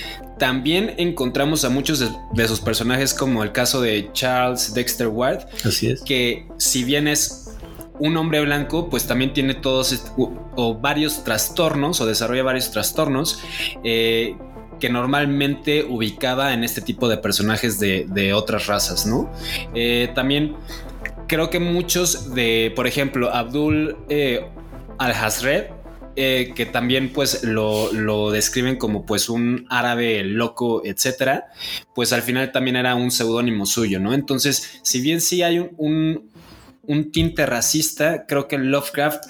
también 0.42 0.94
encontramos 0.98 1.64
a 1.64 1.68
muchos 1.68 2.00
de, 2.00 2.08
de, 2.32 2.48
sus 2.48 2.58
personajes, 2.58 3.14
como 3.14 3.44
el 3.44 3.52
caso 3.52 3.80
de 3.80 4.10
Charles 4.12 4.74
Dexter 4.74 5.06
Ward. 5.06 5.46
Así 5.64 5.86
es. 5.86 6.02
Que 6.02 6.48
si 6.58 6.82
bien 6.82 7.06
es 7.06 7.54
un 8.00 8.16
hombre 8.16 8.40
blanco, 8.40 8.90
pues 8.90 9.06
también 9.06 9.32
tiene 9.34 9.54
todos 9.54 10.04
o, 10.16 10.32
o 10.56 10.74
varios 10.74 11.22
trastornos 11.22 12.00
o 12.00 12.06
desarrolla 12.06 12.42
varios 12.42 12.72
trastornos. 12.72 13.38
Eh, 13.84 14.34
que 14.80 14.90
normalmente 14.90 15.84
ubicaba 15.88 16.52
en 16.52 16.64
este 16.64 16.80
tipo 16.80 17.08
de 17.08 17.18
personajes 17.18 17.78
de, 17.78 18.04
de 18.08 18.34
otras 18.34 18.66
razas, 18.66 19.06
¿no? 19.06 19.32
Eh, 19.76 20.10
también 20.12 20.56
creo 21.28 21.50
que 21.50 21.60
muchos 21.60 22.34
de, 22.34 22.72
por 22.74 22.88
ejemplo, 22.88 23.32
Abdul 23.32 23.96
eh, 24.08 24.44
al-Hazred, 24.98 25.68
eh, 26.14 26.52
que 26.54 26.66
también 26.66 27.10
pues 27.12 27.42
lo, 27.42 27.92
lo, 27.92 28.30
describen 28.30 28.76
como 28.76 29.06
pues 29.06 29.28
un 29.28 29.66
árabe 29.70 30.22
loco, 30.22 30.82
etcétera, 30.84 31.46
pues 31.94 32.12
al 32.12 32.22
final 32.22 32.52
también 32.52 32.76
era 32.76 32.94
un 32.94 33.10
seudónimo 33.10 33.64
suyo, 33.64 33.98
¿no? 33.98 34.12
Entonces, 34.12 34.80
si 34.82 35.00
bien 35.00 35.20
sí 35.20 35.42
hay 35.42 35.58
un, 35.58 36.30
un, 36.82 37.12
tinte 37.12 37.46
racista, 37.46 38.26
creo 38.26 38.46
que 38.46 38.58
Lovecraft, 38.58 39.24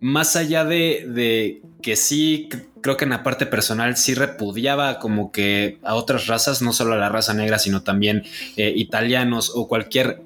más 0.00 0.36
allá 0.36 0.64
de, 0.64 1.06
de, 1.08 1.62
que 1.82 1.96
sí, 1.96 2.48
creo 2.80 2.96
que 2.96 3.04
en 3.04 3.10
la 3.10 3.22
parte 3.22 3.44
personal 3.44 3.96
sí 3.96 4.14
repudiaba 4.14 4.98
como 4.98 5.30
que 5.30 5.78
a 5.82 5.94
otras 5.94 6.26
razas, 6.26 6.62
no 6.62 6.72
solo 6.72 6.94
a 6.94 6.96
la 6.96 7.10
raza 7.10 7.34
negra, 7.34 7.58
sino 7.58 7.82
también 7.82 8.24
eh, 8.56 8.72
italianos 8.74 9.52
o 9.54 9.68
cualquier 9.68 10.22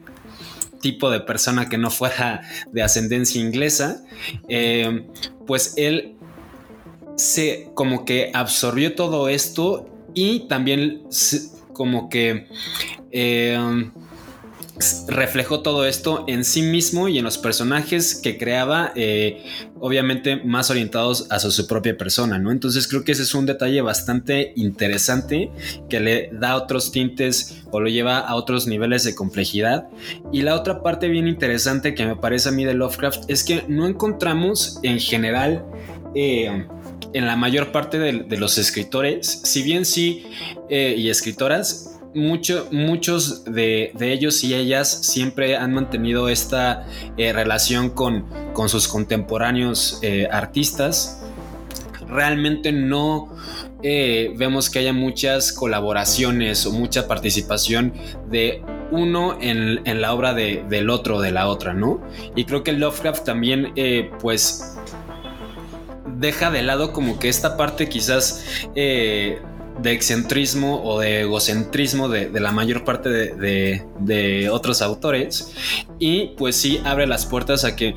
tipo 0.81 1.11
de 1.11 1.21
persona 1.21 1.69
que 1.69 1.79
no 1.79 1.91
fuera 1.91 2.43
de 2.73 2.83
ascendencia 2.83 3.41
inglesa, 3.41 4.05
eh, 4.49 5.07
pues 5.47 5.75
él 5.77 6.17
se 7.17 7.71
como 7.75 8.05
que 8.05 8.31
absorbió 8.33 8.95
todo 8.95 9.29
esto 9.29 9.89
y 10.15 10.49
también 10.49 11.03
como 11.73 12.09
que 12.09 12.47
eh, 13.11 13.91
reflejó 15.09 15.61
todo 15.61 15.87
esto 15.87 16.25
en 16.29 16.45
sí 16.45 16.63
mismo 16.63 17.09
y 17.09 17.19
en 17.19 17.25
los 17.25 17.39
personajes 17.39 18.15
que 18.15 18.39
creaba, 18.39 18.93
eh, 18.95 19.43
obviamente 19.81 20.37
más 20.37 20.71
orientados 20.71 21.27
hacia 21.31 21.51
su 21.51 21.67
propia 21.67 21.97
persona, 21.97 22.39
¿no? 22.39 22.53
Entonces 22.53 22.87
creo 22.87 23.05
que 23.05 23.13
ese 23.13 23.23
es 23.23 23.35
un 23.35 23.47
detalle 23.47 23.81
bastante 23.81 24.53
interesante 24.57 25.51
que 25.89 26.01
le 26.01 26.31
da 26.33 26.57
otros 26.57 26.93
tintes 26.93 27.63
o 27.71 27.81
lo 27.81 27.89
lleva 27.89 28.19
a 28.19 28.35
otros 28.35 28.67
niveles 28.67 29.05
de 29.05 29.15
complejidad. 29.15 29.89
Y 30.33 30.43
la 30.43 30.55
otra 30.55 30.83
parte 30.83 31.09
bien 31.09 31.27
interesante 31.27 31.95
que 31.95 32.07
me 32.07 32.17
parece 32.17 32.51
a 32.51 32.53
mí 32.53 32.65
de 32.65 32.75
Lovecraft 32.75 33.29
es 33.29 33.45
que 33.45 33.65
no 33.69 33.87
encontramos 33.87 34.79
en 34.83 35.01
general... 35.01 35.65
Eh, 36.15 36.67
en 37.15 37.27
la 37.27 37.37
mayor 37.37 37.73
parte 37.73 37.99
de, 37.99 38.25
de, 38.25 38.37
los 38.37 38.59
escritores, 38.59 39.41
si 39.45 39.63
bien 39.63 39.87
sí, 39.87 40.27
eh, 40.69 40.95
y 40.99 41.09
escritoras, 41.09 41.98
mucho, 42.15 42.69
muchos 42.71 43.45
de, 43.45 43.93
de, 43.95 44.12
ellos 44.12 44.43
y 44.45 44.55
ellas 44.55 44.88
siempre 44.88 45.57
han 45.57 45.73
mantenido 45.73 46.29
esta 46.29 46.87
eh, 47.17 47.33
relación 47.33 47.91
con, 47.91 48.27
con, 48.53 48.69
sus 48.69 48.88
contemporáneos 48.88 49.99
eh, 50.03 50.29
artistas. 50.31 51.23
Realmente 52.09 52.73
no 52.73 53.29
eh, 53.83 54.33
vemos 54.37 54.71
que 54.71 54.79
haya 54.79 54.93
muchas 54.93 55.53
colaboraciones 55.53 56.65
o 56.67 56.73
mucha 56.73 57.07
participación 57.07 57.93
de 58.31 58.62
uno 58.91 59.37
en, 59.41 59.81
en 59.85 60.00
la 60.00 60.15
obra 60.15 60.33
de, 60.33 60.65
del 60.69 60.88
otro, 60.88 61.21
de 61.21 61.33
la 61.33 61.49
otra, 61.49 61.75
¿no? 61.75 62.00
Y 62.35 62.45
creo 62.45 62.65
que 62.65 62.73
Lovecraft 62.73 63.25
también, 63.25 63.75
pues, 64.21 64.79
deja 66.17 66.50
de 66.50 66.62
lado 66.62 66.95
como 66.95 67.19
que 67.19 67.29
esta 67.29 67.59
parte 67.59 67.91
quizás 67.91 68.67
de 69.83 69.93
excentrismo 69.93 70.83
o 70.83 71.01
de 71.01 71.23
egocentrismo 71.23 72.09
de, 72.09 72.29
de 72.29 72.41
la 72.41 72.53
mayor 72.53 72.85
parte 72.85 73.09
de, 73.09 73.35
de, 73.35 73.85
de, 74.01 74.51
otros 74.51 74.83
autores. 74.83 75.53
Y 75.99 76.29
pues 76.37 76.57
sí 76.57 76.81
abre 76.85 77.07
las 77.07 77.27
puertas 77.27 77.65
a 77.65 77.77
que 77.77 77.95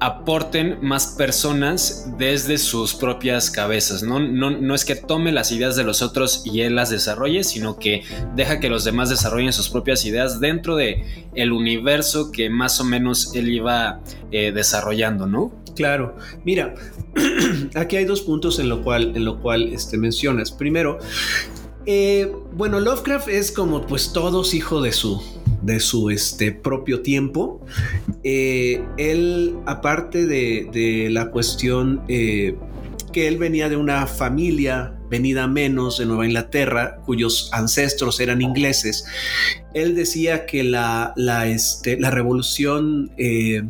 aporten 0.00 0.78
más 0.82 1.06
personas 1.06 2.12
desde 2.18 2.58
sus 2.58 2.94
propias 2.94 3.50
cabezas. 3.50 4.02
No, 4.02 4.20
no, 4.20 4.50
no 4.50 4.74
es 4.74 4.84
que 4.84 4.94
tome 4.94 5.32
las 5.32 5.52
ideas 5.52 5.76
de 5.76 5.84
los 5.84 6.02
otros 6.02 6.42
y 6.44 6.60
él 6.60 6.76
las 6.76 6.90
desarrolle, 6.90 7.44
sino 7.44 7.78
que 7.78 8.02
deja 8.34 8.60
que 8.60 8.68
los 8.68 8.84
demás 8.84 9.08
desarrollen 9.08 9.52
sus 9.52 9.68
propias 9.68 10.04
ideas 10.04 10.40
dentro 10.40 10.76
de 10.76 11.26
el 11.34 11.52
universo 11.52 12.30
que 12.30 12.50
más 12.50 12.80
o 12.80 12.84
menos 12.84 13.34
él 13.34 13.48
iba 13.48 14.00
eh, 14.30 14.52
desarrollando, 14.52 15.26
¿no? 15.26 15.52
Claro, 15.74 16.16
mira, 16.44 16.74
aquí 17.74 17.96
hay 17.96 18.04
dos 18.06 18.22
puntos 18.22 18.58
en 18.58 18.68
lo 18.68 18.82
cual, 18.82 19.12
en 19.14 19.24
lo 19.24 19.40
cual 19.40 19.72
este, 19.72 19.98
mencionas. 19.98 20.50
Primero, 20.50 20.98
eh, 21.84 22.32
bueno, 22.52 22.80
Lovecraft 22.80 23.28
es 23.28 23.52
como 23.52 23.86
pues 23.86 24.12
todos 24.12 24.54
hijo 24.54 24.80
de 24.80 24.92
su, 24.92 25.22
de 25.62 25.80
su 25.80 26.10
este, 26.10 26.52
propio 26.52 27.02
tiempo. 27.02 27.60
Eh, 28.24 28.82
él, 28.96 29.56
aparte 29.66 30.26
de, 30.26 30.68
de 30.72 31.08
la 31.10 31.30
cuestión 31.30 32.02
eh, 32.08 32.56
que 33.12 33.28
él 33.28 33.38
venía 33.38 33.68
de 33.68 33.76
una 33.76 34.06
familia 34.06 34.94
venida 35.08 35.46
menos 35.46 35.98
de 35.98 36.06
Nueva 36.06 36.26
Inglaterra, 36.26 36.98
cuyos 37.04 37.50
ancestros 37.52 38.20
eran 38.20 38.42
ingleses, 38.42 39.04
él 39.74 39.94
decía 39.94 40.46
que 40.46 40.64
la, 40.64 41.12
la, 41.16 41.48
este, 41.48 41.98
la 41.98 42.10
revolución... 42.10 43.10
Eh, 43.16 43.62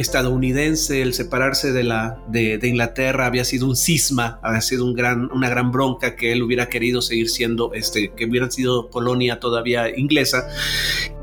estadounidense, 0.00 1.02
el 1.02 1.14
separarse 1.14 1.72
de, 1.72 1.84
la, 1.84 2.22
de, 2.28 2.58
Inglaterra 2.62 3.26
había 3.26 3.44
sido 3.44 3.66
un 3.66 3.76
cisma, 3.76 4.40
había 4.42 4.60
sido 4.60 4.84
un 4.84 4.94
gran, 4.94 5.30
una 5.32 5.48
gran 5.48 5.70
bronca 5.70 6.16
que 6.16 6.32
él 6.32 6.42
hubiera 6.42 6.68
querido 6.68 7.02
seguir 7.02 7.28
siendo, 7.28 7.72
este, 7.74 8.12
que 8.16 8.24
hubiera 8.24 8.50
sido 8.50 8.88
colonia 8.88 9.40
todavía 9.40 9.94
inglesa, 9.96 10.48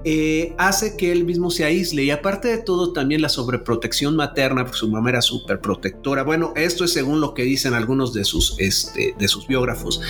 eh, 0.03 0.53
hace 0.57 0.95
que 0.95 1.11
él 1.11 1.25
mismo 1.25 1.49
se 1.49 1.65
aísle. 1.65 2.03
Y 2.03 2.11
aparte 2.11 2.47
de 2.47 2.59
todo 2.59 2.93
también 2.93 3.21
la 3.21 3.29
sobreprotección 3.29 4.15
materna, 4.15 4.63
porque 4.63 4.77
su 4.77 4.89
mamá 4.89 5.09
era 5.09 5.21
súper 5.21 5.59
protectora, 5.59 6.23
bueno, 6.23 6.53
esto 6.55 6.85
es 6.85 6.93
según 6.93 7.19
lo 7.19 7.33
que 7.33 7.43
dicen 7.43 7.73
algunos 7.73 8.13
de 8.13 8.23
sus, 8.23 8.55
este, 8.59 9.15
de 9.17 9.27
sus 9.27 9.47
biógrafos, 9.47 10.01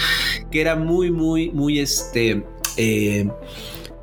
que 0.51 0.61
era 0.61 0.75
muy, 0.75 1.11
muy, 1.11 1.51
muy, 1.51 1.79
este... 1.79 2.45
Eh, 2.75 3.27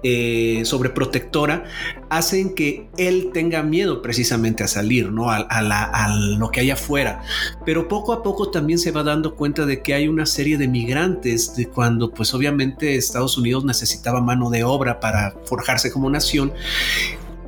eh, 0.07 0.61
sobreprotectora 0.67 1.65
hacen 2.11 2.55
que 2.55 2.89
él 2.99 3.31
tenga 3.33 3.63
miedo 3.63 4.03
precisamente 4.03 4.63
a 4.63 4.69
salir, 4.69 5.11
¿no? 5.11 5.31
A, 5.31 6.09
lo 6.39 6.51
que 6.51 6.61
hay 6.61 6.71
afuera. 6.71 7.23
Pero 7.65 7.89
poco 7.89 8.13
a 8.13 8.23
poco 8.23 8.51
también 8.51 8.79
se 8.79 8.91
va 8.91 9.03
dando 9.03 9.35
cuenta 9.35 9.65
de 9.65 9.81
que 9.81 9.95
hay 9.95 10.07
una 10.07 10.27
serie 10.27 10.59
de 10.59 10.69
migrantes 10.69 11.57
de 11.57 11.69
cuando 11.69 12.11
pues 12.11 12.35
obviamente 12.35 12.97
Estados 12.97 13.39
Unidos 13.39 13.65
necesitaba 13.65 14.21
mano 14.21 14.51
de 14.51 14.63
obra 14.63 15.01
para 15.01 15.37
forjarse 15.47 15.91
como 15.91 16.11
nación. 16.11 16.53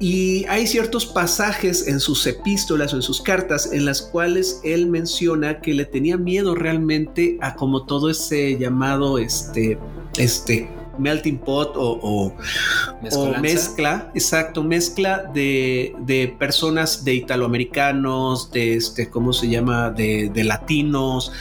Y 0.01 0.47
hay 0.47 0.67
ciertos 0.67 1.05
pasajes 1.05 1.87
en 1.87 2.01
sus 2.01 2.27
epístolas 2.27 2.95
o 2.95 2.97
en 2.97 3.03
sus 3.03 3.21
cartas 3.21 3.71
en 3.71 3.85
las 3.85 4.01
cuales 4.01 4.61
él 4.65 4.87
menciona 4.87 5.61
que 5.61 5.75
le 5.75 5.85
tenía 5.85 6.17
miedo 6.17 6.55
realmente 6.55 7.37
a 7.43 7.55
como 7.55 7.85
todo 7.85 8.09
ese 8.11 8.59
llamado, 8.59 9.19
este, 9.19 9.79
este, 10.19 10.71
melting 10.99 11.39
pot 11.39 11.77
o, 11.77 11.99
o- 12.03 13.41
mezcla, 13.41 14.11
exacto, 14.15 14.63
mezcla 14.63 15.31
de, 15.35 15.95
de 16.01 16.35
personas 16.39 17.05
de 17.05 17.15
italoamericanos, 17.15 18.51
de 18.51 18.75
este, 18.75 19.09
¿cómo 19.11 19.33
se 19.33 19.49
llama? 19.49 19.91
De, 19.91 20.31
de 20.33 20.45
latinos, 20.45 21.33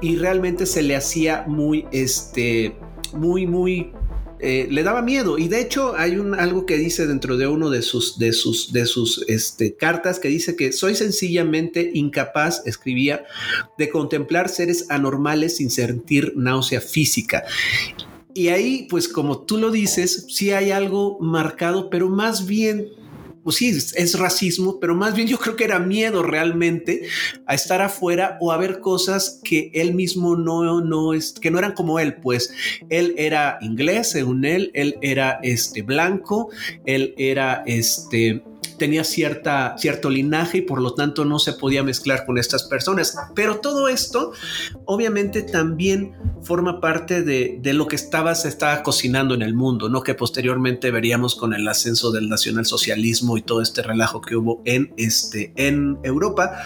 y 0.00 0.16
realmente 0.16 0.66
se 0.66 0.82
le 0.82 0.96
hacía 0.96 1.44
muy, 1.46 1.86
este, 1.92 2.76
muy, 3.12 3.46
muy 3.46 3.92
eh, 4.38 4.68
le 4.70 4.82
daba 4.82 5.00
miedo. 5.00 5.38
Y 5.38 5.48
de 5.48 5.62
hecho 5.62 5.94
hay 5.96 6.18
un 6.18 6.34
algo 6.34 6.66
que 6.66 6.76
dice 6.76 7.06
dentro 7.06 7.38
de 7.38 7.46
uno 7.46 7.70
de 7.70 7.80
sus 7.80 8.18
de 8.18 8.34
sus 8.34 8.70
de 8.70 8.84
sus 8.84 9.24
este, 9.28 9.76
cartas 9.76 10.18
que 10.18 10.28
dice 10.28 10.56
que 10.56 10.72
soy 10.72 10.94
sencillamente 10.94 11.90
incapaz 11.94 12.62
escribía 12.66 13.24
de 13.78 13.88
contemplar 13.88 14.50
seres 14.50 14.90
anormales 14.90 15.56
sin 15.56 15.70
sentir 15.70 16.34
náusea 16.36 16.82
física 16.82 17.44
y 18.36 18.48
ahí 18.48 18.86
pues 18.90 19.08
como 19.08 19.38
tú 19.40 19.56
lo 19.56 19.70
dices 19.70 20.26
sí 20.28 20.52
hay 20.52 20.70
algo 20.70 21.18
marcado 21.20 21.88
pero 21.90 22.08
más 22.08 22.46
bien 22.46 22.88
pues 23.46 23.58
sí, 23.58 23.68
es, 23.68 24.18
racismo, 24.18 24.80
pero 24.80 24.96
más 24.96 25.14
bien 25.14 25.28
yo 25.28 25.38
creo 25.38 25.54
que 25.54 25.62
era 25.62 25.78
miedo 25.78 26.24
realmente 26.24 27.02
a 27.46 27.54
estar 27.54 27.80
afuera 27.80 28.38
o 28.40 28.50
a 28.50 28.56
ver 28.56 28.80
cosas 28.80 29.40
que 29.44 29.70
él 29.72 29.94
mismo 29.94 30.34
no, 30.34 30.80
no 30.80 31.14
es, 31.14 31.30
que 31.30 31.52
no 31.52 31.60
eran 31.60 31.70
como 31.70 32.00
él, 32.00 32.16
pues. 32.16 32.52
Él 32.88 33.14
era 33.16 33.58
inglés, 33.60 34.10
según 34.10 34.44
él, 34.44 34.72
él 34.74 34.98
era 35.00 35.38
este 35.44 35.82
blanco, 35.82 36.50
él 36.86 37.14
era 37.18 37.62
este 37.66 38.42
tenía 38.76 39.04
cierta, 39.04 39.76
cierto 39.78 40.10
linaje 40.10 40.58
y 40.58 40.62
por 40.62 40.80
lo 40.80 40.94
tanto 40.94 41.24
no 41.24 41.38
se 41.38 41.52
podía 41.52 41.82
mezclar 41.82 42.26
con 42.26 42.38
estas 42.38 42.64
personas. 42.64 43.16
Pero 43.34 43.60
todo 43.60 43.88
esto 43.88 44.32
obviamente 44.84 45.42
también 45.42 46.12
forma 46.42 46.80
parte 46.80 47.22
de, 47.22 47.58
de 47.60 47.72
lo 47.74 47.86
que 47.86 47.96
estaba, 47.96 48.34
se 48.34 48.48
estaba 48.48 48.82
cocinando 48.82 49.34
en 49.34 49.42
el 49.42 49.54
mundo, 49.54 49.88
¿no? 49.88 50.02
Que 50.02 50.14
posteriormente 50.14 50.90
veríamos 50.90 51.34
con 51.34 51.54
el 51.54 51.66
ascenso 51.68 52.12
del 52.12 52.28
nacionalsocialismo 52.28 53.36
y 53.36 53.42
todo 53.42 53.62
este 53.62 53.82
relajo 53.82 54.20
que 54.20 54.36
hubo 54.36 54.62
en, 54.64 54.92
este, 54.96 55.52
en 55.56 55.98
Europa. 56.02 56.62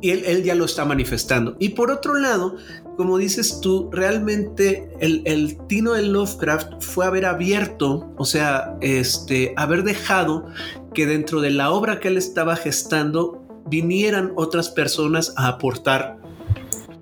Y 0.00 0.10
él, 0.10 0.22
él 0.26 0.42
ya 0.42 0.54
lo 0.54 0.66
está 0.66 0.84
manifestando. 0.84 1.56
Y 1.58 1.70
por 1.70 1.90
otro 1.90 2.14
lado, 2.14 2.56
como 2.96 3.18
dices 3.18 3.60
tú, 3.60 3.88
realmente 3.90 4.88
el, 5.00 5.22
el, 5.24 5.56
tino 5.66 5.94
de 5.94 6.02
Lovecraft 6.02 6.80
fue 6.80 7.06
haber 7.06 7.24
abierto, 7.24 8.12
o 8.16 8.24
sea, 8.24 8.76
este, 8.80 9.52
haber 9.56 9.82
dejado 9.82 10.46
que 10.94 11.06
dentro 11.06 11.40
de 11.40 11.50
la 11.50 11.70
obra 11.70 12.00
que 12.00 12.08
él 12.08 12.16
estaba 12.16 12.56
gestando 12.56 13.44
vinieran 13.66 14.32
otras 14.36 14.70
personas 14.70 15.34
a 15.36 15.48
aportar 15.48 16.18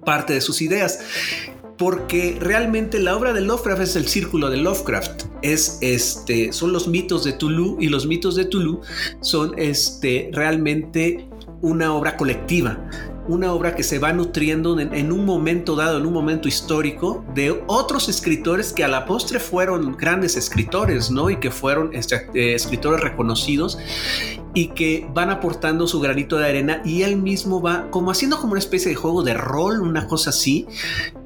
parte 0.05 0.33
de 0.33 0.41
sus 0.41 0.63
ideas. 0.63 1.01
Porque 1.79 2.37
realmente 2.41 3.01
la 3.01 3.17
obra 3.17 3.33
de 3.33 3.41
Lovecraft 3.41 3.83
es 3.83 3.97
el 3.97 4.07
círculo 4.07 4.51
de 4.51 4.59
Lovecraft. 4.59 5.25
Es 5.43 5.79
este, 5.81 6.53
son 6.53 6.73
los 6.73 6.87
mitos 6.87 7.25
de 7.25 7.33
Tulu 7.33 7.79
y 7.81 7.89
los 7.89 8.07
mitos 8.07 8.37
de 8.37 8.45
Tulu 8.45 8.81
son 9.21 9.55
este, 9.57 10.31
realmente 10.33 11.29
una 11.61 11.95
obra 11.95 12.17
colectiva 12.17 12.79
una 13.33 13.53
obra 13.53 13.75
que 13.75 13.83
se 13.83 13.99
va 13.99 14.13
nutriendo 14.13 14.79
en, 14.79 15.13
un 15.13 15.25
momento 15.25 15.75
dado, 15.75 15.99
en 15.99 16.07
un 16.07 16.13
momento 16.13 16.49
histórico, 16.49 17.25
de 17.35 17.63
otros 17.67 18.09
escritores 18.09 18.73
que 18.73 18.85
a 18.85 18.89
la 18.89 19.07
postre 19.07 19.41
fueron 19.41 19.97
grandes 19.97 20.37
escritores, 20.37 21.11
¿no? 21.11 21.31
Y 21.31 21.37
que 21.37 21.51
fueron 21.51 21.95
este, 21.95 22.29
eh, 22.35 22.55
escritores 22.55 23.01
reconocidos 23.01 23.79
y 24.55 24.69
que 24.69 25.07
van 25.15 25.31
aportando 25.31 25.87
su 25.87 26.01
granito 26.01 26.37
de 26.39 26.47
arena 26.47 26.83
y 26.85 27.03
él 27.03 27.17
mismo 27.17 27.61
va 27.61 27.91
como 27.91 28.11
haciendo 28.11 28.39
como 28.39 28.53
una 28.53 28.59
especie 28.59 28.91
de 28.91 28.97
juego 28.97 29.23
de 29.23 29.35
rol, 29.35 29.81
una 29.81 30.07
cosa 30.07 30.31
así, 30.31 30.67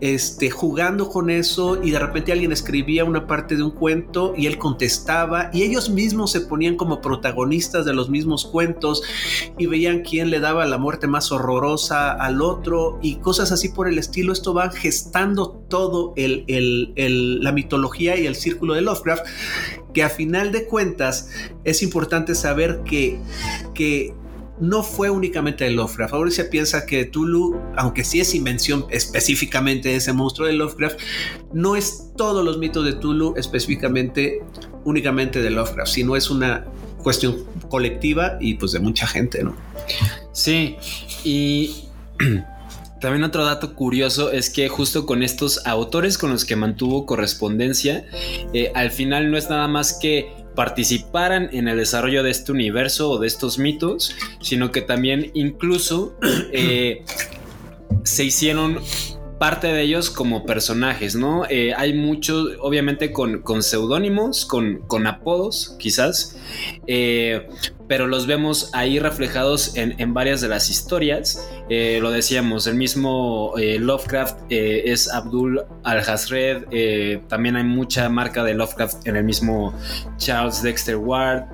este, 0.00 0.50
jugando 0.50 1.08
con 1.08 1.30
eso 1.30 1.82
y 1.82 1.90
de 1.90 1.98
repente 1.98 2.32
alguien 2.32 2.52
escribía 2.52 3.04
una 3.04 3.26
parte 3.26 3.56
de 3.56 3.62
un 3.62 3.70
cuento 3.70 4.34
y 4.36 4.46
él 4.46 4.58
contestaba 4.58 5.50
y 5.52 5.62
ellos 5.62 5.90
mismos 5.90 6.30
se 6.30 6.42
ponían 6.42 6.76
como 6.76 7.00
protagonistas 7.00 7.84
de 7.84 7.94
los 7.94 8.10
mismos 8.10 8.46
cuentos 8.46 9.02
y 9.58 9.66
veían 9.66 10.02
quién 10.02 10.30
le 10.30 10.40
daba 10.40 10.66
la 10.66 10.78
muerte 10.78 11.06
más 11.06 11.32
horrorosa 11.32 12.12
al 12.12 12.42
otro 12.42 12.98
y 13.02 13.16
cosas 13.16 13.52
así 13.52 13.68
por 13.70 13.88
el 13.88 13.98
estilo. 13.98 14.32
Esto 14.32 14.54
va 14.54 14.70
gestando 14.70 15.64
todo 15.68 16.12
el, 16.16 16.44
el, 16.48 16.92
el, 16.96 17.40
la 17.40 17.52
mitología 17.52 18.16
y 18.18 18.26
el 18.26 18.34
círculo 18.36 18.74
de 18.74 18.82
Lovecraft, 18.82 19.26
que 19.96 20.02
a 20.02 20.10
final 20.10 20.52
de 20.52 20.66
cuentas 20.66 21.30
es 21.64 21.82
importante 21.82 22.34
saber 22.34 22.82
que, 22.84 23.18
que 23.74 24.12
no 24.60 24.82
fue 24.82 25.08
únicamente 25.08 25.64
de 25.64 25.70
Lovecraft. 25.70 26.12
Ahora 26.12 26.30
se 26.30 26.44
piensa 26.44 26.84
que 26.84 27.06
Tulu, 27.06 27.58
aunque 27.78 28.04
sí 28.04 28.20
es 28.20 28.34
invención 28.34 28.84
específicamente 28.90 29.88
de 29.88 29.96
ese 29.96 30.12
monstruo 30.12 30.48
de 30.48 30.52
Lovecraft, 30.52 31.00
no 31.54 31.76
es 31.76 32.12
todos 32.14 32.44
los 32.44 32.58
mitos 32.58 32.84
de 32.84 32.92
Tulu 32.92 33.36
específicamente 33.38 34.42
únicamente 34.84 35.40
de 35.40 35.48
Lovecraft, 35.48 35.90
sino 35.90 36.14
es 36.14 36.28
una 36.28 36.66
cuestión 37.02 37.46
colectiva 37.70 38.36
y 38.38 38.56
pues 38.56 38.72
de 38.72 38.80
mucha 38.80 39.06
gente, 39.06 39.42
¿no? 39.42 39.56
Sí, 40.32 40.76
y 41.24 41.84
también 43.00 43.24
otro 43.24 43.44
dato 43.44 43.74
curioso 43.74 44.30
es 44.30 44.48
que 44.50 44.68
justo 44.68 45.04
con 45.04 45.22
estos 45.22 45.66
autores 45.66 46.16
con 46.16 46.30
los 46.30 46.44
que 46.44 46.56
mantuvo 46.56 47.04
correspondencia, 47.04 48.06
eh, 48.54 48.72
al 48.74 48.90
final 48.90 49.30
no 49.30 49.36
es 49.36 49.50
nada 49.50 49.68
más 49.68 49.98
que 50.00 50.32
participaran 50.54 51.50
en 51.52 51.68
el 51.68 51.76
desarrollo 51.76 52.22
de 52.22 52.30
este 52.30 52.52
universo 52.52 53.10
o 53.10 53.18
de 53.18 53.26
estos 53.26 53.58
mitos, 53.58 54.16
sino 54.40 54.72
que 54.72 54.80
también 54.80 55.30
incluso 55.34 56.16
eh, 56.52 57.04
se 58.04 58.24
hicieron 58.24 58.80
parte 59.38 59.66
de 59.66 59.82
ellos 59.82 60.10
como 60.10 60.46
personajes, 60.46 61.14
¿no? 61.14 61.44
Eh, 61.48 61.74
hay 61.76 61.92
muchos, 61.92 62.56
obviamente 62.60 63.12
con, 63.12 63.42
con 63.42 63.62
seudónimos, 63.62 64.46
con, 64.46 64.78
con, 64.86 65.06
apodos, 65.06 65.76
quizás, 65.78 66.38
eh, 66.86 67.46
pero 67.86 68.06
los 68.06 68.26
vemos 68.26 68.70
ahí 68.72 68.98
reflejados 68.98 69.76
en, 69.76 69.94
en 70.00 70.14
varias 70.14 70.40
de 70.40 70.48
las 70.48 70.70
historias. 70.70 71.46
Eh, 71.68 71.98
lo 72.00 72.10
decíamos, 72.10 72.66
el 72.66 72.76
mismo 72.76 73.54
Lovecraft 73.56 74.38
es 74.48 75.12
Abdul 75.12 75.64
Al-Hazred, 75.84 77.26
también 77.28 77.56
hay 77.56 77.64
mucha 77.64 78.08
marca 78.08 78.42
de 78.42 78.54
Lovecraft 78.54 79.06
en 79.06 79.16
el 79.16 79.24
mismo 79.24 79.74
Charles 80.16 80.62
Dexter 80.62 80.96
Ward, 80.96 81.44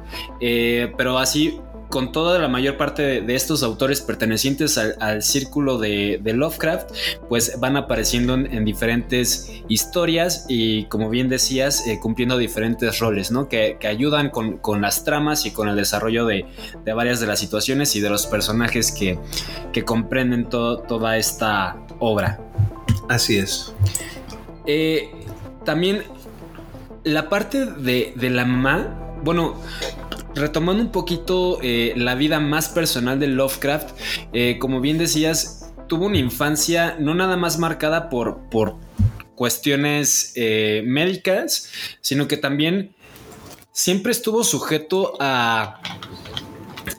pero 0.40 1.18
así 1.18 1.58
con 1.92 2.10
toda 2.10 2.38
la 2.38 2.48
mayor 2.48 2.78
parte 2.78 3.02
de, 3.02 3.20
de 3.20 3.34
estos 3.34 3.62
autores 3.62 4.00
pertenecientes 4.00 4.78
al, 4.78 4.96
al 4.98 5.22
círculo 5.22 5.76
de, 5.76 6.18
de, 6.22 6.32
Lovecraft, 6.32 6.90
pues 7.28 7.60
van 7.60 7.76
apareciendo 7.76 8.32
en, 8.32 8.46
en, 8.46 8.64
diferentes 8.64 9.52
historias 9.68 10.46
y 10.48 10.86
como 10.86 11.10
bien 11.10 11.28
decías, 11.28 11.86
eh, 11.86 12.00
cumpliendo 12.00 12.38
diferentes 12.38 12.98
roles, 12.98 13.30
¿no? 13.30 13.46
Que, 13.46 13.76
que 13.78 13.88
ayudan 13.88 14.30
con, 14.30 14.56
con, 14.56 14.80
las 14.80 15.04
tramas 15.04 15.44
y 15.44 15.50
con 15.50 15.68
el 15.68 15.76
desarrollo 15.76 16.24
de, 16.24 16.46
de, 16.82 16.92
varias 16.94 17.20
de 17.20 17.26
las 17.26 17.38
situaciones 17.38 17.94
y 17.94 18.00
de 18.00 18.08
los 18.08 18.26
personajes 18.26 18.90
que, 18.90 19.18
que 19.74 19.84
comprenden 19.84 20.48
to, 20.48 20.78
toda 20.78 21.18
esta 21.18 21.76
obra. 21.98 22.40
Así 23.10 23.36
es. 23.36 23.74
Eh, 24.64 25.10
también 25.66 26.04
la 27.04 27.28
parte 27.28 27.66
de, 27.66 28.14
de 28.16 28.30
la 28.30 28.46
mamá, 28.46 29.18
bueno, 29.22 29.60
retomando 30.34 30.82
un 30.82 30.90
poquito 30.90 31.58
eh, 31.62 31.92
la 31.96 32.14
vida 32.14 32.40
más 32.40 32.68
personal 32.68 33.18
de 33.20 33.28
Lovecraft, 33.28 33.90
eh, 34.32 34.58
como 34.58 34.80
bien 34.80 34.98
decías, 34.98 35.72
tuvo 35.88 36.06
una 36.06 36.18
infancia 36.18 36.96
no 36.98 37.14
nada 37.14 37.36
más 37.36 37.58
marcada 37.58 38.08
por, 38.08 38.48
por 38.50 38.76
cuestiones 39.34 40.32
eh, 40.36 40.82
médicas, 40.86 41.70
sino 42.00 42.28
que 42.28 42.36
también 42.36 42.94
siempre 43.72 44.12
estuvo 44.12 44.44
sujeto 44.44 45.14
a, 45.20 45.80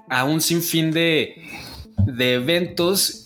a 0.09 0.23
un 0.25 0.41
sinfín 0.41 0.91
de, 0.91 1.35
de 2.05 2.33
eventos 2.35 3.22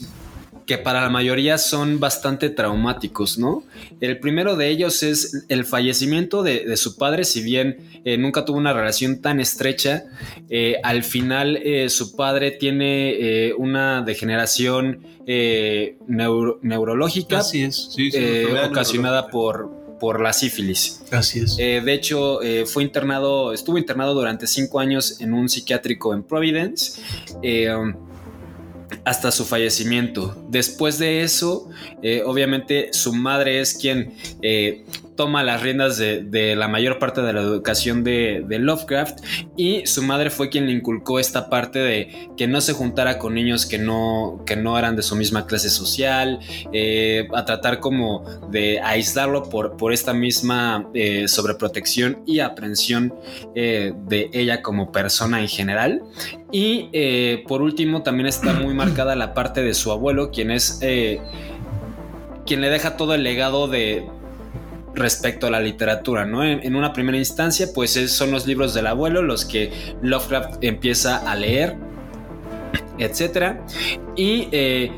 que 0.68 0.78
para 0.78 1.02
la 1.02 1.10
mayoría 1.10 1.58
son 1.58 2.00
bastante 2.00 2.50
traumáticos, 2.50 3.40
¿no? 3.40 3.64
El 4.02 4.20
primero 4.20 4.58
de 4.58 4.68
ellos 4.70 5.02
es 5.02 5.46
el 5.48 5.66
fallecimiento 5.66 6.44
de, 6.44 6.66
de 6.66 6.78
su 6.78 6.98
padre, 6.98 7.24
si 7.24 7.42
bien 7.42 7.78
eh, 8.04 8.18
nunca 8.18 8.44
tuvo 8.44 8.58
una 8.58 8.74
relación 8.74 9.22
tan 9.22 9.40
estrecha, 9.40 10.04
eh, 10.50 10.76
al 10.84 11.04
final 11.04 11.56
eh, 11.58 11.90
su 11.90 12.16
padre 12.18 12.52
tiene 12.52 13.12
eh, 13.12 13.54
una 13.58 14.02
degeneración 14.02 15.00
neuro 16.08 16.60
neurológica 16.62 17.40
Así 17.40 17.64
es. 17.64 17.90
Sí, 17.94 18.12
sí, 18.12 18.20
ocasionada 18.70 19.28
por, 19.28 19.70
por 20.00 20.22
la 20.22 20.34
sífilis. 20.34 21.02
Así 21.12 21.40
es. 21.40 21.58
Eh, 21.60 21.82
de 21.84 21.94
hecho, 21.94 22.42
eh, 22.42 22.66
fue 22.66 22.84
internado, 22.84 23.54
estuvo 23.54 23.78
internado 23.78 24.14
durante 24.14 24.48
cinco 24.48 24.80
años 24.80 25.20
en 25.22 25.34
un 25.34 25.50
psiquiátrico 25.50 26.14
en 26.14 26.24
Providence. 26.24 27.02
Eh, 27.42 27.70
hasta 29.04 29.32
su 29.32 29.46
fallecimiento. 29.46 30.36
Después 30.50 30.98
de 30.98 31.22
eso, 31.22 31.70
eh, 32.02 32.24
obviamente 32.26 32.90
su 32.94 33.14
madre 33.14 33.60
es 33.60 33.74
quien 33.74 34.14
eh, 34.42 34.86
toma 35.18 35.44
las 35.44 35.62
riendas 35.62 35.98
de, 35.98 36.56
la 36.56 36.70
mayor 36.70 37.00
parte 37.00 37.22
de 37.22 37.34
la 37.34 37.42
educación 37.42 38.06
de, 38.06 38.46
Lovecraft 38.48 39.20
y 39.58 39.86
su 39.86 40.04
madre 40.04 40.30
fue 40.30 40.50
quien 40.50 40.68
le 40.68 40.72
inculcó 40.72 41.20
esta 41.20 41.50
parte 41.50 41.80
de 41.80 42.30
que 42.38 42.48
no 42.48 42.62
se 42.62 42.74
juntara 42.74 43.18
con 43.20 43.34
niños 43.34 43.66
que 43.66 43.78
no, 43.78 44.44
que 44.46 44.56
no 44.56 44.78
eran 44.80 44.96
de 44.96 45.04
su 45.04 45.16
misma 45.16 45.46
clase 45.46 45.70
social, 45.70 46.40
eh, 46.72 47.28
a 47.34 47.44
tratar 47.44 47.80
como 47.80 48.24
de 48.50 48.80
aislarlo 48.80 49.50
por, 49.50 49.76
por 49.76 49.92
esta 49.92 50.14
misma 50.14 50.88
eh, 50.94 51.28
sobreprotección 51.28 52.22
y 52.26 52.40
aprensión 52.40 53.14
eh, 53.56 53.94
de 54.08 54.30
ella 54.32 54.62
como 54.62 54.92
persona 54.92 55.42
en 55.42 55.48
general. 55.48 56.04
Y 56.52 56.90
por 57.48 57.62
último 57.62 58.04
también 58.04 58.28
está 58.28 58.54
muy 58.54 58.74
marcada 58.74 59.16
la 59.16 59.34
parte 59.34 59.64
de 59.64 59.74
su 59.74 59.92
abuelo, 59.92 60.32
quien 60.32 60.52
es... 60.52 60.80
Quien 62.46 62.62
le 62.62 62.70
deja 62.70 62.96
todo 62.96 63.14
el 63.14 63.24
legado 63.24 63.68
de, 63.68 64.06
respecto 64.98 65.48
a 65.48 65.52
la 65.52 65.60
literatura, 65.60 66.26
¿no? 66.26 66.44
En, 66.44 66.76
una 66.76 66.94
primera 66.94 67.18
instancia, 67.18 67.68
pues 67.74 67.92
son 68.12 68.32
los 68.32 68.46
libros 68.46 68.74
del 68.74 68.88
abuelo 68.88 69.22
los 69.22 69.46
que 69.46 69.72
Lovecraft 70.02 70.64
empieza 70.64 71.18
a 71.18 71.36
leer, 71.36 71.76
etcétera. 72.98 73.66
Y 74.16 74.50
eh, 74.52 74.92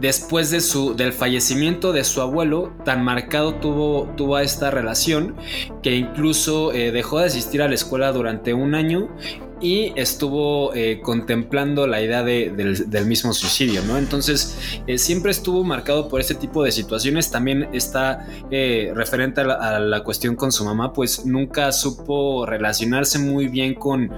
después 0.00 0.50
de 0.50 0.60
su, 0.60 0.94
del 0.94 1.12
fallecimiento 1.12 1.92
de 1.92 2.04
su 2.04 2.20
abuelo, 2.20 2.72
tan 2.84 3.04
marcado 3.04 3.54
tuvo, 3.56 4.08
tuvo 4.16 4.38
esta 4.38 4.70
relación 4.70 5.36
que 5.82 5.94
incluso 5.94 6.72
eh, 6.72 6.92
dejó 6.92 7.18
de 7.18 7.26
asistir 7.26 7.62
a 7.62 7.68
la 7.68 7.74
escuela 7.74 8.12
durante 8.12 8.54
un 8.54 8.74
año 8.74 9.08
y 9.60 9.92
estuvo 9.96 10.74
eh, 10.74 11.00
contemplando 11.02 11.86
la 11.86 12.00
idea 12.00 12.22
de, 12.22 12.50
del, 12.50 12.90
del, 12.90 13.06
mismo 13.06 13.32
suicidio, 13.32 13.82
¿no? 13.84 13.98
Entonces, 13.98 14.56
eh, 14.86 14.98
siempre 14.98 15.30
estuvo 15.30 15.64
marcado 15.64 16.08
por 16.08 16.20
este 16.20 16.34
tipo 16.34 16.64
de 16.64 16.72
situaciones. 16.72 17.30
También 17.30 17.68
está 17.72 18.26
eh, 18.50 18.92
referente 18.94 19.42
a 19.42 19.44
la, 19.44 19.54
a 19.54 19.78
la, 19.78 20.02
cuestión 20.02 20.36
con 20.36 20.50
su 20.50 20.64
mamá, 20.64 20.92
pues 20.92 21.26
nunca 21.26 21.70
supo 21.72 22.46
relacionarse 22.46 23.18
muy 23.18 23.48
bien 23.48 23.74
con, 23.74 24.10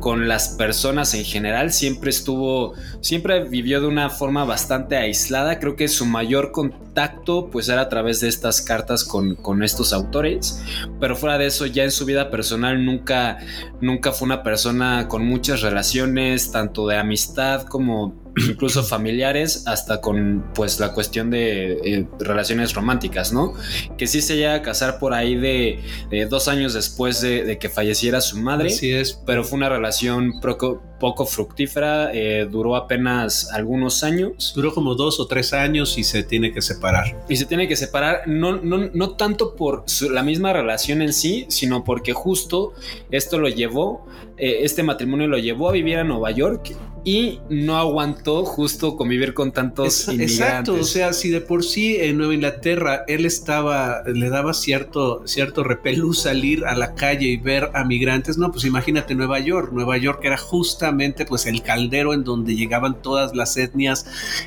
con 0.00 0.26
las 0.28 0.48
personas 0.48 1.14
en 1.14 1.24
general. 1.24 1.72
Siempre 1.72 2.10
estuvo, 2.10 2.74
siempre 3.00 3.44
vivió 3.44 3.80
de 3.80 3.86
una 3.86 4.10
forma 4.10 4.44
bastante 4.44 4.96
aislada. 4.96 5.60
Creo 5.60 5.76
que 5.76 5.86
su 5.88 6.04
mayor 6.04 6.50
contacto, 6.50 7.48
pues 7.50 7.68
era 7.68 7.82
a 7.82 7.88
través 7.88 8.20
de 8.20 8.28
estas 8.28 8.60
cartas 8.60 9.04
con, 9.04 9.36
con 9.36 9.62
estos 9.62 9.92
autores. 9.92 10.62
Pero 10.98 11.14
fuera 11.14 11.38
de 11.38 11.46
eso, 11.46 11.66
ya 11.66 11.84
en 11.84 11.92
su 11.92 12.04
vida 12.04 12.30
personal 12.30 12.84
nunca, 12.84 13.38
nunca 13.80 14.12
fue 14.12 14.26
una 14.26 14.42
persona 14.42 14.79
con 15.08 15.26
muchas 15.26 15.62
relaciones, 15.62 16.52
tanto 16.52 16.86
de 16.86 16.96
amistad 16.96 17.62
como 17.62 18.20
incluso 18.48 18.82
familiares, 18.82 19.64
hasta 19.66 20.00
con 20.00 20.44
pues 20.54 20.80
la 20.80 20.92
cuestión 20.92 21.30
de 21.30 21.72
eh, 21.72 22.06
relaciones 22.18 22.74
románticas, 22.74 23.32
¿no? 23.32 23.54
Que 23.96 24.06
sí 24.06 24.20
se 24.20 24.36
llega 24.36 24.54
a 24.54 24.62
casar 24.62 24.98
por 24.98 25.14
ahí 25.14 25.36
de, 25.36 25.80
de 26.10 26.26
dos 26.26 26.48
años 26.48 26.74
después 26.74 27.20
de, 27.20 27.44
de, 27.44 27.58
que 27.58 27.68
falleciera 27.68 28.20
su 28.20 28.38
madre. 28.38 28.68
Así 28.68 28.92
es. 28.92 29.20
Pero 29.26 29.44
fue 29.44 29.56
una 29.58 29.68
relación 29.68 30.40
poco, 30.40 30.82
poco 31.00 31.26
fructífera, 31.26 32.12
eh, 32.12 32.46
duró 32.50 32.76
apenas 32.76 33.50
algunos 33.52 34.04
años. 34.04 34.52
Duró 34.54 34.72
como 34.72 34.94
dos 34.94 35.18
o 35.18 35.26
tres 35.26 35.52
años 35.52 35.98
y 35.98 36.04
se 36.04 36.22
tiene 36.22 36.52
que 36.52 36.62
separar. 36.62 37.24
Y 37.28 37.36
se 37.36 37.46
tiene 37.46 37.66
que 37.66 37.76
separar, 37.76 38.22
no, 38.26 38.56
no, 38.56 38.90
no 38.92 39.16
tanto 39.16 39.56
por 39.56 39.84
su, 39.86 40.10
la 40.10 40.22
misma 40.22 40.52
relación 40.52 41.02
en 41.02 41.12
sí, 41.12 41.46
sino 41.48 41.84
porque 41.84 42.12
justo 42.12 42.74
esto 43.10 43.38
lo 43.38 43.48
llevó, 43.48 44.06
eh, 44.40 44.64
este 44.64 44.82
matrimonio 44.82 45.28
lo 45.28 45.38
llevó 45.38 45.68
a 45.68 45.72
vivir 45.72 45.98
a 45.98 46.04
Nueva 46.04 46.30
York 46.30 46.74
y 47.04 47.40
no 47.48 47.76
aguantó 47.76 48.44
justo 48.44 48.96
convivir 48.96 49.34
con 49.34 49.52
tantos 49.52 49.86
es, 49.86 50.08
inmigrantes. 50.08 50.40
Exacto, 50.40 50.74
o 50.74 50.84
sea, 50.84 51.12
si 51.12 51.30
de 51.30 51.40
por 51.40 51.64
sí 51.64 51.96
en 51.96 52.18
Nueva 52.18 52.34
Inglaterra 52.34 53.04
él 53.06 53.26
estaba, 53.26 54.02
le 54.06 54.28
daba 54.30 54.54
cierto, 54.54 55.26
cierto 55.26 55.62
repelú 55.62 56.14
salir 56.14 56.64
a 56.64 56.74
la 56.74 56.94
calle 56.94 57.26
y 57.26 57.36
ver 57.36 57.70
a 57.74 57.84
migrantes, 57.84 58.38
no, 58.38 58.50
pues 58.50 58.64
imagínate 58.64 59.14
Nueva 59.14 59.40
York, 59.40 59.72
Nueva 59.72 59.96
York 59.98 60.20
era 60.24 60.36
justamente 60.36 61.24
pues 61.26 61.46
el 61.46 61.62
caldero 61.62 62.14
en 62.14 62.24
donde 62.24 62.54
llegaban 62.54 63.00
todas 63.00 63.34
las 63.34 63.56
etnias 63.56 64.06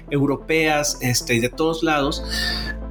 europeas, 0.09 0.97
este, 1.01 1.35
y 1.35 1.39
de 1.39 1.49
todos 1.49 1.83
lados, 1.83 2.23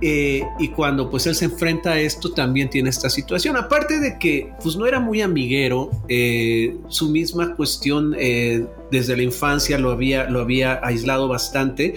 eh, 0.02 0.42
y 0.58 0.68
cuando 0.68 1.08
pues 1.08 1.26
él 1.28 1.34
se 1.36 1.44
enfrenta 1.44 1.92
a 1.92 2.00
esto 2.00 2.32
también 2.32 2.68
tiene 2.68 2.90
esta 2.90 3.08
situación, 3.08 3.56
aparte 3.56 4.00
de 4.00 4.18
que 4.18 4.52
pues 4.62 4.76
no 4.76 4.86
era 4.86 4.98
muy 4.98 5.22
amiguero, 5.22 5.90
eh, 6.08 6.76
su 6.88 7.08
misma 7.08 7.54
cuestión 7.54 8.16
eh, 8.18 8.66
desde 8.90 9.16
la 9.16 9.22
infancia 9.22 9.78
lo 9.78 9.92
había, 9.92 10.28
lo 10.28 10.40
había 10.40 10.80
aislado 10.82 11.28
bastante, 11.28 11.94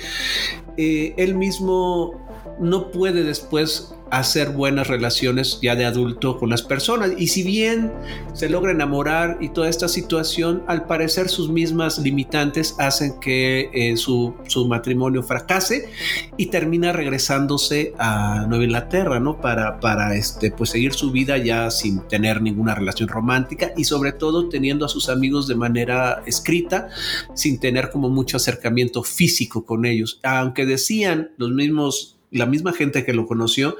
él 0.77 1.35
mismo 1.35 2.24
no 2.59 2.91
puede 2.91 3.23
después 3.23 3.95
hacer 4.11 4.51
buenas 4.51 4.87
relaciones 4.87 5.59
ya 5.61 5.75
de 5.75 5.85
adulto 5.85 6.37
con 6.37 6.49
las 6.49 6.61
personas. 6.61 7.11
Y 7.17 7.27
si 7.27 7.43
bien 7.43 7.91
se 8.33 8.49
logra 8.49 8.71
enamorar 8.71 9.37
y 9.41 9.49
toda 9.49 9.69
esta 9.69 9.87
situación, 9.87 10.63
al 10.67 10.85
parecer 10.85 11.29
sus 11.29 11.49
mismas 11.49 11.97
limitantes 11.99 12.75
hacen 12.77 13.19
que 13.19 13.69
eh, 13.73 13.97
su, 13.97 14.35
su, 14.47 14.67
matrimonio 14.67 15.23
fracase 15.23 15.89
y 16.37 16.47
termina 16.47 16.91
regresándose 16.91 17.93
a 17.97 18.45
Nueva 18.47 18.63
Inglaterra, 18.63 19.19
¿no? 19.19 19.41
Para, 19.41 19.79
para 19.79 20.15
este, 20.15 20.51
pues 20.51 20.69
seguir 20.71 20.93
su 20.93 21.11
vida 21.11 21.37
ya 21.37 21.69
sin 21.71 22.01
tener 22.07 22.41
ninguna 22.41 22.75
relación 22.75 23.09
romántica 23.09 23.71
y 23.75 23.83
sobre 23.83 24.11
todo 24.11 24.49
teniendo 24.49 24.85
a 24.85 24.89
sus 24.89 25.09
amigos 25.09 25.47
de 25.47 25.55
manera 25.55 26.23
escrita, 26.25 26.89
sin 27.33 27.59
tener 27.59 27.89
como 27.89 28.09
mucho 28.09 28.37
acercamiento 28.37 29.03
físico 29.03 29.65
con 29.65 29.85
ellos. 29.85 30.19
Aunque 30.23 30.65
decían 30.65 31.31
los 31.37 31.51
mismos 31.51 32.14
la 32.35 32.45
misma 32.45 32.73
gente 32.73 33.05
que 33.05 33.13
lo 33.13 33.25
conoció, 33.25 33.77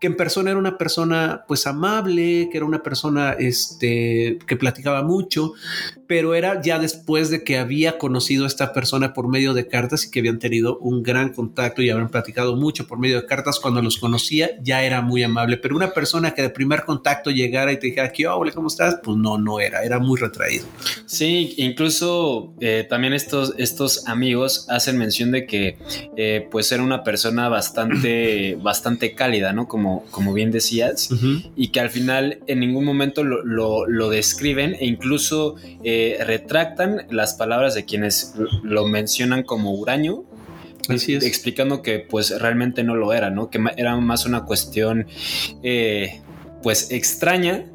que 0.00 0.06
en 0.06 0.16
persona 0.16 0.50
era 0.50 0.58
una 0.58 0.76
persona 0.76 1.44
pues 1.48 1.66
amable, 1.66 2.48
que 2.50 2.58
era 2.58 2.66
una 2.66 2.82
persona 2.82 3.32
este, 3.32 4.38
que 4.46 4.56
platicaba 4.56 5.02
mucho, 5.02 5.54
pero 6.10 6.34
era 6.34 6.60
ya 6.60 6.80
después 6.80 7.30
de 7.30 7.44
que 7.44 7.56
había 7.56 7.96
conocido 7.96 8.42
a 8.42 8.48
esta 8.48 8.72
persona 8.72 9.14
por 9.14 9.28
medio 9.28 9.54
de 9.54 9.68
cartas 9.68 10.04
y 10.04 10.10
que 10.10 10.18
habían 10.18 10.40
tenido 10.40 10.76
un 10.78 11.04
gran 11.04 11.32
contacto 11.32 11.82
y 11.82 11.90
habían 11.90 12.08
platicado 12.08 12.56
mucho 12.56 12.88
por 12.88 12.98
medio 12.98 13.20
de 13.20 13.26
cartas, 13.26 13.60
cuando 13.60 13.80
los 13.80 13.96
conocía 13.96 14.50
ya 14.60 14.82
era 14.82 15.02
muy 15.02 15.22
amable, 15.22 15.56
pero 15.56 15.76
una 15.76 15.92
persona 15.92 16.34
que 16.34 16.42
de 16.42 16.50
primer 16.50 16.84
contacto 16.84 17.30
llegara 17.30 17.70
y 17.70 17.78
te 17.78 17.86
dijera, 17.86 18.10
¿qué 18.10 18.26
hola, 18.26 18.50
cómo 18.50 18.66
estás? 18.66 18.98
Pues 19.04 19.16
no, 19.18 19.38
no 19.38 19.60
era, 19.60 19.84
era 19.84 20.00
muy 20.00 20.18
retraído. 20.18 20.64
Sí, 21.06 21.54
incluso 21.58 22.54
eh, 22.58 22.84
también 22.90 23.12
estos, 23.12 23.54
estos 23.56 24.08
amigos 24.08 24.66
hacen 24.68 24.98
mención 24.98 25.30
de 25.30 25.46
que 25.46 25.78
eh, 26.16 26.48
pues 26.50 26.72
era 26.72 26.82
una 26.82 27.04
persona 27.04 27.48
bastante, 27.48 28.56
bastante 28.60 29.14
cálida, 29.14 29.52
¿no? 29.52 29.68
Como, 29.68 30.04
como 30.10 30.32
bien 30.32 30.50
decías, 30.50 31.08
uh 31.12 31.14
-huh. 31.14 31.52
y 31.54 31.68
que 31.68 31.78
al 31.78 31.90
final 31.90 32.40
en 32.48 32.58
ningún 32.58 32.84
momento 32.84 33.22
lo, 33.22 33.44
lo, 33.44 33.86
lo 33.86 34.10
describen 34.10 34.74
e 34.80 34.86
incluso 34.86 35.54
eh, 35.84 35.99
retractan 36.20 37.06
las 37.10 37.34
palabras 37.34 37.74
de 37.74 37.84
quienes 37.84 38.34
lo 38.62 38.86
mencionan 38.86 39.42
como 39.42 39.72
huraño. 39.72 40.24
Así 40.88 41.14
es. 41.14 41.24
Explicando 41.24 41.82
que 41.82 42.00
pues 42.00 42.38
realmente 42.40 42.82
no 42.82 42.96
lo 42.96 43.12
era, 43.12 43.30
¿no? 43.30 43.50
Que 43.50 43.60
era 43.76 43.96
más 43.96 44.26
una 44.26 44.44
cuestión 44.44 45.06
eh, 45.62 46.20
pues 46.62 46.90
extraña, 46.90 47.66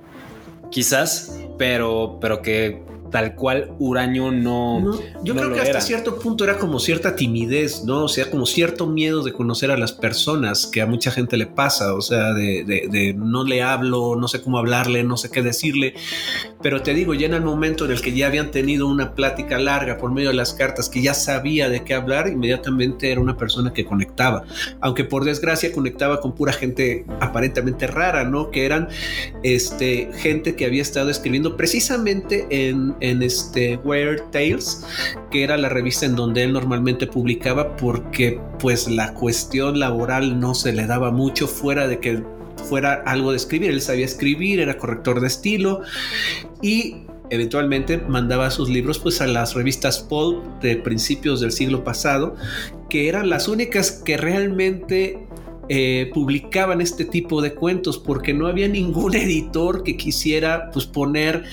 quizás, 0.71 1.39
pero, 1.57 2.17
pero 2.19 2.41
que 2.41 2.83
tal 3.15 3.33
cual 3.33 3.73
Uraño 3.79 4.29
no. 4.29 4.81
no 4.81 4.99
yo 5.23 5.33
no 5.33 5.39
creo 5.39 5.53
que 5.53 5.59
hasta 5.59 5.69
era. 5.69 5.79
cierto 5.79 6.19
punto 6.19 6.43
era 6.43 6.57
como 6.57 6.81
cierta 6.81 7.15
timidez, 7.15 7.85
¿no? 7.85 8.03
O 8.03 8.07
sea, 8.09 8.29
como 8.29 8.45
cierto 8.45 8.87
miedo 8.87 9.23
de 9.23 9.31
conocer 9.31 9.71
a 9.71 9.77
las 9.77 9.93
personas 9.93 10.67
que 10.67 10.81
a 10.81 10.85
mucha 10.85 11.11
gente 11.11 11.37
le 11.37 11.47
pasa, 11.47 11.93
o 11.93 12.01
sea, 12.01 12.33
de, 12.33 12.65
de, 12.65 12.89
de, 12.91 13.13
no 13.13 13.45
le 13.45 13.63
hablo, 13.63 14.17
no 14.17 14.27
sé 14.27 14.41
cómo 14.41 14.57
hablarle, 14.57 15.05
no 15.05 15.15
sé 15.15 15.31
qué 15.31 15.41
decirle. 15.41 15.93
Pero 16.61 16.81
te 16.81 16.93
digo, 16.93 17.13
ya 17.13 17.27
en 17.27 17.35
el 17.35 17.41
momento 17.41 17.85
en 17.85 17.91
el 17.91 18.01
que 18.01 18.11
ya 18.11 18.27
habían 18.27 18.51
tenido 18.51 18.85
una 18.85 19.15
plática 19.15 19.57
larga 19.59 19.97
por 19.97 20.11
medio 20.11 20.27
de 20.27 20.35
las 20.35 20.53
cartas, 20.53 20.89
que 20.89 21.01
ya 21.01 21.13
sabía 21.13 21.69
de 21.69 21.85
qué 21.85 21.93
hablar, 21.93 22.27
inmediatamente 22.27 23.13
era 23.13 23.21
una 23.21 23.37
persona 23.37 23.71
que 23.71 23.85
conectaba. 23.85 24.43
Aunque 24.81 25.05
por 25.05 25.23
desgracia 25.23 25.71
conectaba 25.71 26.19
con 26.19 26.35
pura 26.35 26.51
gente 26.51 27.05
aparentemente 27.21 27.87
rara, 27.87 28.25
¿no? 28.25 28.51
Que 28.51 28.65
eran 28.65 28.89
este, 29.41 30.09
gente 30.17 30.57
que 30.57 30.65
había 30.65 30.81
estado 30.81 31.09
escribiendo 31.09 31.55
precisamente 31.55 32.45
en 32.49 32.93
en 33.09 33.23
este 33.23 33.77
Weird 33.77 34.31
Tales, 34.31 34.85
que 35.31 35.43
era 35.43 35.57
la 35.57 35.69
revista 35.69 36.05
en 36.05 36.15
donde 36.15 36.43
él 36.43 36.53
normalmente 36.53 37.07
publicaba 37.07 37.75
porque 37.75 38.39
pues 38.59 38.87
la 38.87 39.13
cuestión 39.13 39.79
laboral 39.79 40.39
no 40.39 40.55
se 40.55 40.73
le 40.73 40.87
daba 40.87 41.11
mucho 41.11 41.47
fuera 41.47 41.87
de 41.87 41.99
que 41.99 42.23
fuera 42.67 43.03
algo 43.05 43.31
de 43.31 43.37
escribir, 43.37 43.69
él 43.69 43.81
sabía 43.81 44.05
escribir, 44.05 44.59
era 44.59 44.77
corrector 44.77 45.21
de 45.21 45.27
estilo 45.27 45.81
y 46.61 47.03
eventualmente 47.29 47.97
mandaba 47.97 48.49
sus 48.51 48.69
libros 48.69 48.99
pues 48.99 49.21
a 49.21 49.27
las 49.27 49.53
revistas 49.53 49.99
pulp 49.99 50.43
de 50.61 50.75
principios 50.77 51.41
del 51.41 51.51
siglo 51.51 51.83
pasado, 51.83 52.35
que 52.89 53.07
eran 53.07 53.29
las 53.29 53.47
únicas 53.47 53.91
que 53.91 54.17
realmente 54.17 55.27
eh, 55.67 56.11
publicaban 56.13 56.79
este 56.79 57.05
tipo 57.05 57.41
de 57.41 57.55
cuentos 57.55 57.97
porque 57.97 58.33
no 58.33 58.47
había 58.47 58.67
ningún 58.67 59.15
editor 59.15 59.83
que 59.83 59.97
quisiera 59.97 60.69
pues, 60.71 60.85
poner 60.85 61.43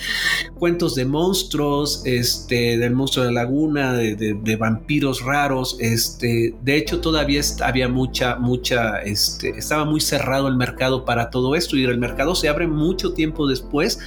cuentos 0.55 0.95
de 0.95 1.05
monstruos, 1.05 2.03
este, 2.05 2.77
del 2.77 2.93
monstruo 2.93 3.25
de 3.25 3.31
la 3.31 3.43
laguna, 3.43 3.93
de, 3.93 4.55
vampiros 4.55 5.21
raros. 5.23 5.77
Este, 5.79 6.53
de 6.61 6.77
hecho, 6.77 7.01
todavía 7.01 7.41
había 7.61 7.89
mucha, 7.89 8.35
mucha, 8.35 8.99
este, 9.01 9.49
estaba 9.57 9.83
muy 9.83 9.99
cerrado 9.99 10.47
el 10.47 10.55
mercado 10.55 11.05
para 11.05 11.29
todo 11.29 11.55
esto 11.55 11.75
y 11.75 11.83
el 11.83 11.97
mercado 11.97 12.35
se 12.35 12.47
abre 12.47 12.67
mucho 12.67 13.13
tiempo 13.13 13.47
después 13.47 13.99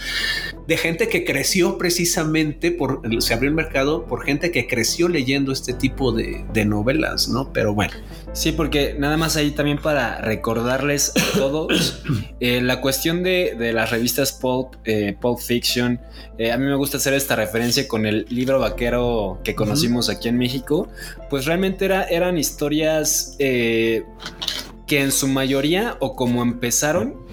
de 0.66 0.76
gente 0.76 1.08
que 1.08 1.24
creció 1.24 1.78
precisamente 1.78 2.70
por, 2.70 3.02
se 3.20 3.34
abrió 3.34 3.50
el 3.50 3.54
mercado 3.54 4.06
por 4.06 4.24
gente 4.24 4.50
que 4.50 4.66
creció 4.66 5.08
leyendo 5.08 5.52
este 5.52 5.74
tipo 5.74 6.12
de, 6.12 6.44
de 6.52 6.64
novelas, 6.64 7.28
¿no? 7.28 7.52
Pero 7.52 7.74
bueno. 7.74 7.92
Sí, 8.32 8.52
porque 8.52 8.94
nada 8.98 9.16
más 9.16 9.36
ahí 9.36 9.50
también 9.50 9.78
para 9.78 9.95
recordarles 10.20 11.12
a 11.16 11.38
todos 11.38 12.02
eh, 12.40 12.61
la 12.61 12.80
cuestión 12.80 13.22
de, 13.22 13.72
las 13.72 13.90
revistas 13.90 14.32
Pulp, 14.32 14.74
eh, 14.85 15.16
Pulp 15.20 15.38
Fiction. 15.38 16.00
Eh, 16.38 16.52
a 16.52 16.59
mí 16.59 16.64
me 16.64 16.74
gusta 16.74 16.98
hacer 16.98 17.14
esta 17.14 17.37
referencia 17.37 17.88
con 17.88 18.06
el 18.06 18.26
libro 18.28 18.59
vaquero 18.59 19.40
que 19.42 19.54
conocimos 19.54 20.09
aquí 20.09 20.28
en 20.28 20.38
México. 20.38 20.88
Pues 21.30 21.46
realmente 21.46 21.85
era, 21.87 22.04
eran 22.04 22.38
historias 22.38 23.37
que 23.38 24.04
en 24.88 25.11
su 25.11 25.28
mayoría 25.28 25.96
o 26.00 26.14
como 26.14 26.42
empezaron 26.42 27.26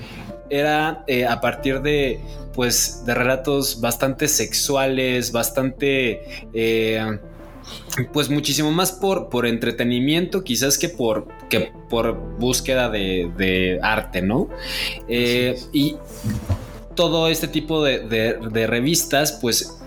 era 0.49 1.05
a 1.29 1.41
partir 1.41 1.81
de 1.81 2.19
pues 2.53 3.03
de 3.05 3.15
relatos 3.15 3.81
bastante 3.81 4.27
sexuales, 4.27 5.31
bastante 5.31 6.47
pues 8.11 8.29
muchísimo 8.29 8.71
más 8.71 8.91
por, 8.91 9.29
por 9.29 9.45
entretenimiento, 9.45 10.43
quizás 10.43 10.77
que 10.77 10.89
por, 10.89 11.27
que 11.59 11.71
por 11.89 12.17
búsqueda 12.39 12.89
de, 12.89 13.79
arte, 13.81 14.21
¿no? 14.21 14.49
Eh, 15.07 15.59
y 15.71 15.95
todo 16.95 17.27
este 17.27 17.47
tipo 17.47 17.83
de, 17.83 17.99
de 17.99 18.67
revistas, 18.67 19.33
pues 19.33 19.83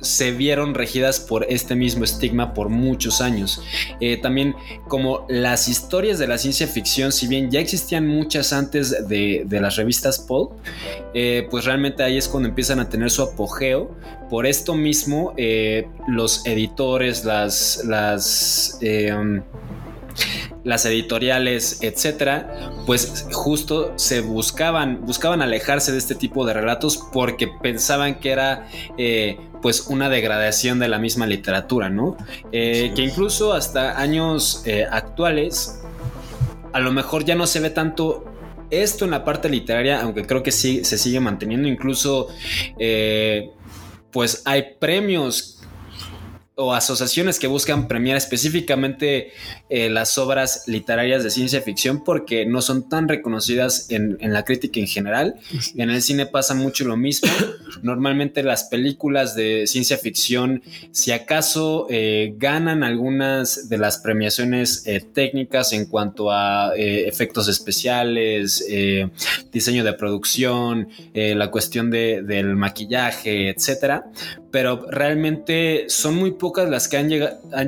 se 0.00 0.32
vieron 0.32 0.74
regidas 0.74 1.20
por 1.20 1.46
este 1.48 1.74
mismo 1.74 2.04
estigma 2.04 2.54
por 2.54 2.68
muchos 2.68 3.20
años. 3.20 3.62
Eh, 4.00 4.16
también 4.16 4.54
como 4.88 5.26
las 5.28 5.68
historias 5.68 6.18
de 6.18 6.26
la 6.26 6.38
ciencia 6.38 6.66
ficción, 6.66 7.12
si 7.12 7.26
bien 7.26 7.50
ya 7.50 7.60
existían 7.60 8.06
muchas 8.06 8.52
antes 8.52 9.08
de, 9.08 9.46
las 9.50 9.76
revistas 9.76 10.18
Pulp, 10.18 10.52
eh, 11.14 11.46
pues 11.50 11.64
realmente 11.64 12.02
ahí 12.02 12.16
es 12.16 12.28
cuando 12.28 12.48
empiezan 12.48 12.80
a 12.80 12.88
tener 12.88 13.10
su 13.10 13.22
apogeo. 13.22 13.94
Por 14.30 14.46
esto 14.46 14.74
mismo, 14.74 15.34
eh, 15.36 15.86
los 16.08 16.46
editores, 16.46 17.24
las... 17.24 17.84
las 17.84 18.78
las 20.64 20.84
editoriales, 20.84 21.78
etcétera, 21.82 22.72
pues 22.86 23.26
justo 23.32 23.92
se 23.96 24.20
buscaban, 24.20 25.04
buscaban 25.06 25.42
alejarse 25.42 25.92
de 25.92 25.98
este 25.98 26.14
tipo 26.14 26.44
de 26.46 26.52
relatos 26.52 27.00
porque 27.12 27.48
pensaban 27.48 28.20
que 28.20 28.30
era 28.30 28.68
eh, 28.98 29.38
pues 29.62 29.86
una 29.88 30.08
degradación 30.08 30.78
de 30.78 30.88
la 30.88 30.98
misma 30.98 31.26
literatura, 31.26 31.88
¿no? 31.88 32.16
Eh, 32.52 32.92
que 32.94 33.02
incluso 33.02 33.52
hasta 33.52 33.98
años 33.98 34.62
eh, 34.66 34.86
actuales, 34.90 35.80
a 36.72 36.80
lo 36.80 36.92
mejor 36.92 37.24
ya 37.24 37.34
no 37.34 37.46
se 37.46 37.60
ve 37.60 37.70
tanto 37.70 38.24
esto 38.70 39.04
en 39.04 39.10
la 39.10 39.24
parte 39.24 39.48
literaria, 39.48 40.00
aunque 40.00 40.26
creo 40.26 40.42
que 40.42 40.52
sí 40.52 40.84
se 40.84 40.96
sigue 40.96 41.20
manteniendo, 41.20 41.68
incluso 41.68 42.28
pues 44.12 44.42
hay 44.44 44.74
premios 44.78 45.59
o 46.60 46.74
asociaciones 46.74 47.38
que 47.38 47.46
buscan 47.46 47.88
premiar 47.88 48.18
específicamente 48.18 49.32
eh, 49.70 49.88
las 49.88 50.18
obras 50.18 50.64
literarias 50.66 51.24
de 51.24 51.30
ciencia 51.30 51.62
ficción 51.62 52.04
porque 52.04 52.44
no 52.44 52.60
son 52.60 52.86
tan 52.88 53.08
reconocidas 53.08 53.90
en, 53.90 54.18
la 54.20 54.44
crítica 54.44 54.78
en 54.78 54.86
general. 54.86 55.36
En 55.74 55.88
el 55.88 56.02
cine 56.02 56.26
pasa 56.26 56.54
mucho 56.54 56.84
lo 56.84 56.98
mismo. 56.98 57.30
Normalmente 57.82 58.42
las 58.42 58.64
películas 58.64 59.34
de 59.34 59.66
ciencia 59.66 59.96
ficción, 59.96 60.62
si 60.92 61.12
acaso 61.12 61.86
eh, 61.88 62.34
ganan 62.36 62.84
algunas 62.84 63.70
de 63.70 63.78
las 63.78 63.98
premiaciones 63.98 64.86
eh, 64.86 65.00
técnicas 65.00 65.72
en 65.72 65.86
cuanto 65.86 66.30
a 66.30 66.72
efectos 66.76 67.48
especiales, 67.48 68.64
diseño 69.52 69.82
de 69.82 69.92
producción, 69.94 70.88
la 71.14 71.50
cuestión 71.50 71.90
del 71.90 72.56
maquillaje, 72.56 73.48
etcétera, 73.48 74.04
pero 74.50 74.86
realmente 74.90 75.84
son 75.88 76.16
muy 76.16 76.32
pocas 76.32 76.68
las 76.68 76.88
que 76.88 76.96
han, 76.96 77.08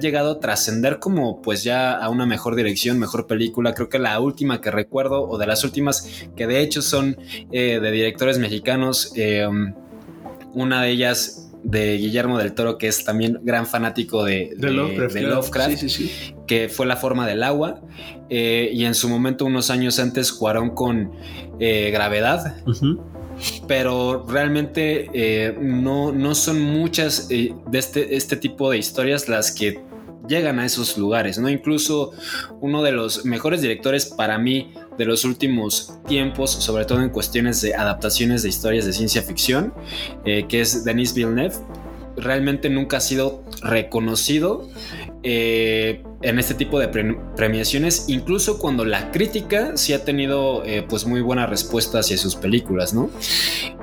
llegado 0.01 0.33
a 0.33 0.40
trascender 0.40 0.99
como 0.99 1.40
pues 1.40 1.62
ya 1.62 1.92
a 1.92 2.09
una 2.09 2.27
mejor 2.27 2.57
dirección, 2.57 2.99
mejor 2.99 3.27
película. 3.27 3.75
Creo 3.75 3.88
que 3.88 3.99
la 3.99 4.18
última 4.21 4.61
que 4.61 4.71
recuerdo 4.71 5.23
o 5.23 5.38
de 5.38 5.47
las 5.47 5.64
últimas 5.64 6.27
que 6.37 6.47
de 6.47 6.61
hecho 6.61 6.83
son 6.83 7.16
eh, 7.53 7.79
de 7.81 7.90
directores 7.90 8.38
mexicanos, 8.38 9.12
eh, 9.16 9.47
una 10.55 10.83
de 10.83 10.90
ellas 10.90 11.51
de 11.62 11.97
Guillermo 11.97 12.38
del 12.38 12.55
Toro, 12.55 12.77
que 12.77 12.88
es 12.88 13.05
también 13.05 13.38
gran 13.42 13.66
fanático 13.66 14.25
de, 14.25 14.53
Lovecraft, 14.59 15.85
que 16.49 16.68
fue 16.68 16.87
La 16.87 16.97
forma 16.97 17.25
del 17.25 17.45
agua, 17.45 17.81
eh, 18.29 18.71
y 18.73 18.85
en 18.85 18.97
su 18.97 19.09
momento, 19.09 19.45
unos 19.45 19.71
años 19.71 20.01
antes, 20.01 20.33
jugaron 20.33 20.71
con 20.71 21.12
Gravedad 21.61 22.57
pero 23.66 24.27
realmente 24.29 25.09
eh, 25.12 25.57
no, 25.61 26.12
no, 26.12 26.35
son 26.35 26.61
muchas 26.61 27.29
eh, 27.31 27.55
de 27.71 27.79
este, 27.79 28.16
este 28.16 28.37
tipo 28.37 28.71
de 28.71 28.79
historias 28.79 29.29
las 29.29 29.53
que 29.53 29.81
llegan 30.29 30.59
a 30.59 30.66
esos 30.66 30.97
lugares, 30.97 31.38
¿no? 31.38 31.49
Incluso 31.49 32.12
uno 32.61 32.83
de 32.83 32.92
los 32.92 33.25
mejores 33.25 33.61
directores 33.61 34.07
para 34.07 34.38
mí 34.38 34.73
de 34.97 35.05
los 35.05 35.25
últimos 35.25 35.99
tiempos, 36.07 36.51
sobre 36.51 36.85
todo 36.85 37.03
en 37.03 37.11
cuestiones 37.11 37.61
de 37.61 37.75
adaptaciones 37.75 38.42
de 38.42 38.49
historias 38.49 38.87
de 38.87 38.92
ciencia 38.92 39.23
ficción, 39.23 39.75
eh, 40.25 40.47
que 40.49 40.61
es 40.61 40.85
Denis 40.85 41.14
Villeneuve, 41.14 41.57
realmente 42.16 42.68
nunca 42.68 42.99
ha 42.99 43.01
sido 43.01 43.42
reconocido 43.62 44.68
eh, 45.23 46.03
en 46.23 46.39
este 46.39 46.55
tipo 46.55 46.79
de 46.79 46.89
premiaciones, 47.37 48.07
incluso 48.09 48.59
cuando 48.59 48.85
la 48.85 49.11
crítica 49.11 49.77
sí 49.77 49.93
ha 49.93 50.05
tenido 50.05 50.65
eh, 50.65 50.85
pues 50.89 51.07
muy 51.07 51.21
buena 51.21 51.47
respuesta 51.47 52.01
hacia 52.01 52.17
sus 52.17 52.37
películas, 52.37 52.95
¿no? 52.95 53.11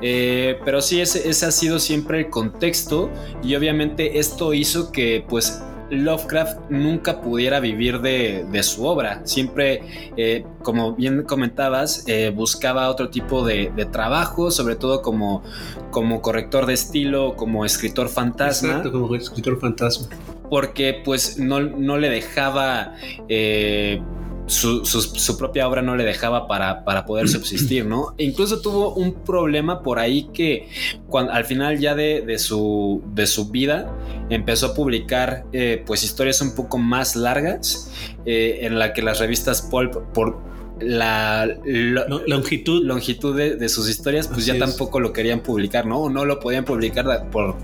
Eh, 0.01 0.59
pero 0.65 0.81
sí, 0.81 1.01
ese, 1.01 1.29
ese, 1.29 1.45
ha 1.45 1.51
sido 1.51 1.79
siempre 1.79 2.19
el 2.19 2.29
contexto 2.29 3.09
y 3.43 3.55
obviamente 3.55 4.19
esto 4.19 4.53
hizo 4.53 4.91
que 4.91 5.25
pues 5.27 5.61
Lovecraft 5.91 6.69
nunca 6.69 7.21
pudiera 7.21 7.59
vivir 7.59 8.01
de, 8.01 8.63
su 8.63 8.85
obra. 8.85 9.21
Siempre, 9.25 10.11
eh, 10.17 10.45
como 10.61 10.93
bien 10.95 11.23
comentabas, 11.23 12.03
eh, 12.07 12.31
buscaba 12.35 12.89
otro 12.89 13.09
tipo 13.09 13.45
de, 13.45 13.71
trabajo, 13.91 14.51
sobre 14.51 14.75
todo 14.75 15.01
como, 15.01 15.43
como 15.91 16.21
corrector 16.21 16.65
de 16.65 16.73
estilo, 16.73 17.35
como 17.35 17.65
escritor 17.65 18.09
fantasma. 18.09 18.69
Exacto, 18.69 18.91
como 18.91 19.15
escritor 19.15 19.59
fantasma. 19.59 20.07
Porque 20.49 21.01
pues 21.03 21.37
no, 21.37 21.59
no 21.59 21.97
le 21.97 22.09
dejaba... 22.09 22.95
Eh, 23.27 24.01
su, 24.49 25.37
propia 25.37 25.67
obra 25.67 25.81
no 25.81 25.95
le 25.95 26.03
dejaba 26.03 26.47
para, 26.47 27.05
poder 27.05 27.27
subsistir, 27.29 27.85
¿no? 27.85 28.13
E 28.17 28.23
incluso 28.23 28.61
tuvo 28.61 28.93
un 28.93 29.13
problema 29.13 29.81
por 29.81 29.99
ahí 29.99 30.29
que 30.33 30.67
cuando, 31.07 31.31
al 31.33 31.45
final 31.45 31.79
ya 31.79 31.95
de, 31.95 32.37
su, 32.39 33.03
de 33.13 33.27
su 33.27 33.49
vida 33.49 33.91
empezó 34.29 34.67
a 34.67 34.73
publicar 34.73 35.45
eh, 35.53 35.83
pues 35.85 36.03
historias 36.03 36.41
un 36.41 36.55
poco 36.55 36.77
más 36.77 37.15
largas 37.15 37.91
eh, 38.25 38.59
en 38.61 38.79
la 38.79 38.93
que 38.93 39.01
las 39.01 39.19
revistas 39.19 39.61
Pulp 39.61 39.95
por 40.13 40.49
la 40.79 41.57
longitud, 41.65 42.85
longitud 42.85 43.35
de, 43.35 43.69
sus 43.69 43.89
historias 43.89 44.27
pues 44.27 44.45
ya 44.45 44.57
tampoco 44.57 44.99
lo 44.99 45.11
querían 45.11 45.41
publicar, 45.41 45.85
¿no? 45.85 45.99
O 45.99 46.09
no 46.09 46.25
lo 46.25 46.39
podían 46.39 46.63
publicar 46.63 47.29
por 47.29 47.57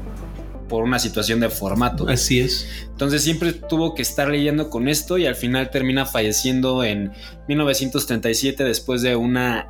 por 0.68 0.84
una 0.84 1.00
situación 1.00 1.40
de 1.40 1.50
formato. 1.50 2.08
Así 2.08 2.40
es. 2.40 2.68
Entonces 2.90 3.24
siempre 3.24 3.54
tuvo 3.54 3.96
que 3.96 4.02
estar 4.02 4.30
leyendo 4.30 4.70
con 4.70 4.88
esto 4.88 5.18
y 5.18 5.26
al 5.26 5.36
final 5.36 5.70
termina 5.70 6.06
falleciendo 6.06 6.84
en 6.84 7.12
1937 7.48 8.64
después 8.64 9.02
de 9.02 9.16
una 9.16 9.70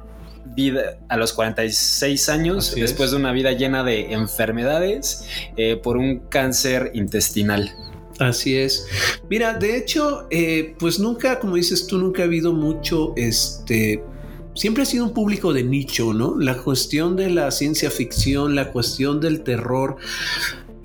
vida 0.56 1.00
a 1.10 1.18
los 1.18 1.34
46 1.34 2.30
años, 2.30 2.76
después 2.76 3.12
de 3.12 3.18
una 3.18 3.32
vida 3.32 3.52
llena 3.52 3.84
de 3.84 4.14
enfermedades 4.14 5.26
eh, 5.58 5.76
por 5.76 5.98
un 5.98 6.20
cáncer 6.30 6.92
intestinal. 6.94 7.72
Así 8.20 8.56
es. 8.56 8.88
Mira, 9.30 9.54
de 9.56 9.78
hecho, 9.78 10.28
eh, 10.30 10.76
pues 10.80 11.00
nunca, 11.00 11.40
como 11.40 11.56
dices 11.56 11.86
tú, 11.88 11.98
nunca 11.98 12.22
ha 12.22 12.26
habido 12.26 12.54
mucho, 12.54 13.14
este, 13.18 14.02
siempre 14.54 14.84
ha 14.84 14.86
sido 14.86 15.04
un 15.04 15.14
público 15.14 15.52
de 15.54 15.64
nicho, 15.64 16.14
¿no? 16.14 16.40
La 16.40 16.58
cuestión 16.58 17.16
de 17.16 17.30
la 17.30 17.52
ciencia 17.52 17.92
ficción, 17.92 18.56
la 18.56 18.72
cuestión 18.72 19.20
del 19.20 19.44
terror, 19.44 19.98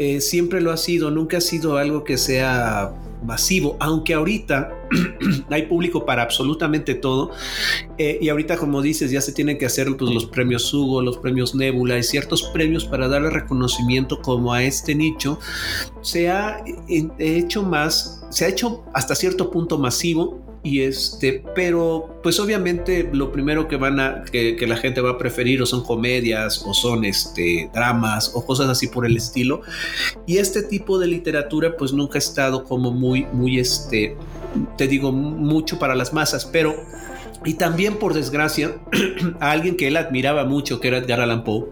eh, 0.03 0.23
siempre 0.23 0.63
lo 0.63 0.73
ha 0.73 0.79
sido, 0.79 1.11
nunca 1.11 1.37
ha 1.37 1.41
sido 1.43 1.77
algo 1.77 2.05
que 2.05 2.17
sea 2.17 2.95
masivo, 3.23 3.77
aunque 3.81 4.15
ahorita 4.15 4.73
hay 5.51 5.67
público 5.67 6.07
para 6.07 6.23
absolutamente 6.23 6.95
todo. 6.95 7.33
Eh, 7.99 8.19
y 8.19 8.31
ahorita, 8.31 8.57
como 8.57 8.81
dices, 8.81 9.11
ya 9.11 9.21
se 9.21 9.33
tienen 9.33 9.59
que 9.59 9.67
hacer 9.67 9.95
pues, 9.99 10.11
los 10.11 10.25
premios 10.25 10.73
Hugo, 10.73 11.03
los 11.03 11.19
premios 11.19 11.55
Nebula 11.55 11.99
y 11.99 12.03
ciertos 12.03 12.45
premios 12.45 12.87
para 12.87 13.09
darle 13.09 13.29
reconocimiento 13.29 14.23
como 14.23 14.55
a 14.55 14.63
este 14.63 14.95
nicho. 14.95 15.39
Se 16.01 16.31
ha 16.31 16.65
hecho 17.19 17.63
más, 17.63 18.25
se 18.31 18.47
ha 18.47 18.49
hecho 18.49 18.83
hasta 18.95 19.15
cierto 19.15 19.51
punto 19.51 19.77
masivo 19.77 20.50
y 20.63 20.83
este, 20.83 21.43
pero 21.55 22.21
pues 22.23 22.39
obviamente 22.39 23.09
lo 23.13 23.33
primero 23.33 23.67
que 23.67 23.77
van 23.77 23.99
a, 23.99 24.25
que, 24.25 24.57
la 24.67 24.77
gente 24.77 25.01
va 25.01 25.13
a 25.13 25.19
preferir 25.19 25.63
o 25.63 25.67
son 25.67 25.83
comedias 25.83 26.63
o 26.67 26.75
son 26.75 27.05
este, 27.05 27.71
dramas 27.73 28.33
o 28.35 28.45
cosas 28.45 28.69
así 28.69 28.87
por 28.87 29.07
el 29.07 29.17
estilo. 29.17 29.63
Y 30.27 30.37
este 30.37 30.63
tipo 30.63 30.99
de 30.99 31.07
literatura 31.07 31.77
pues 31.77 31.93
nunca 31.93 32.17
ha 32.17 32.19
estado 32.19 32.65
como 32.65 32.93
muy, 32.93 33.27
muy 33.33 33.59
este, 33.59 34.17
te 34.77 34.87
digo, 34.87 35.13
mucho 35.13 35.79
para 35.79 35.95
las 35.95 36.13
masas, 36.13 36.45
pero 36.45 36.77
y 37.45 37.55
también 37.55 37.99
por 37.99 38.13
desgracia 38.13 38.77
a 39.41 39.51
alguien 39.51 39.77
que 39.77 39.89
él 39.89 39.97
admiraba 39.97 40.45
mucho, 40.45 40.79
que 40.79 40.89
era 40.89 40.99
Edgar 40.99 41.21
Allan 41.21 41.43
Poe, 41.43 41.69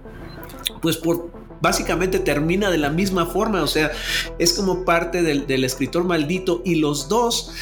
pues 0.80 0.96
por 0.96 1.37
básicamente 1.60 2.18
termina 2.18 2.70
de 2.70 2.78
la 2.78 2.90
misma 2.90 3.26
forma, 3.26 3.62
o 3.62 3.66
sea, 3.66 3.90
es 4.38 4.52
como 4.52 4.84
parte 4.84 5.22
del, 5.22 5.64
escritor 5.64 6.04
maldito 6.04 6.62
y 6.64 6.76
los 6.76 7.08
dos 7.08 7.52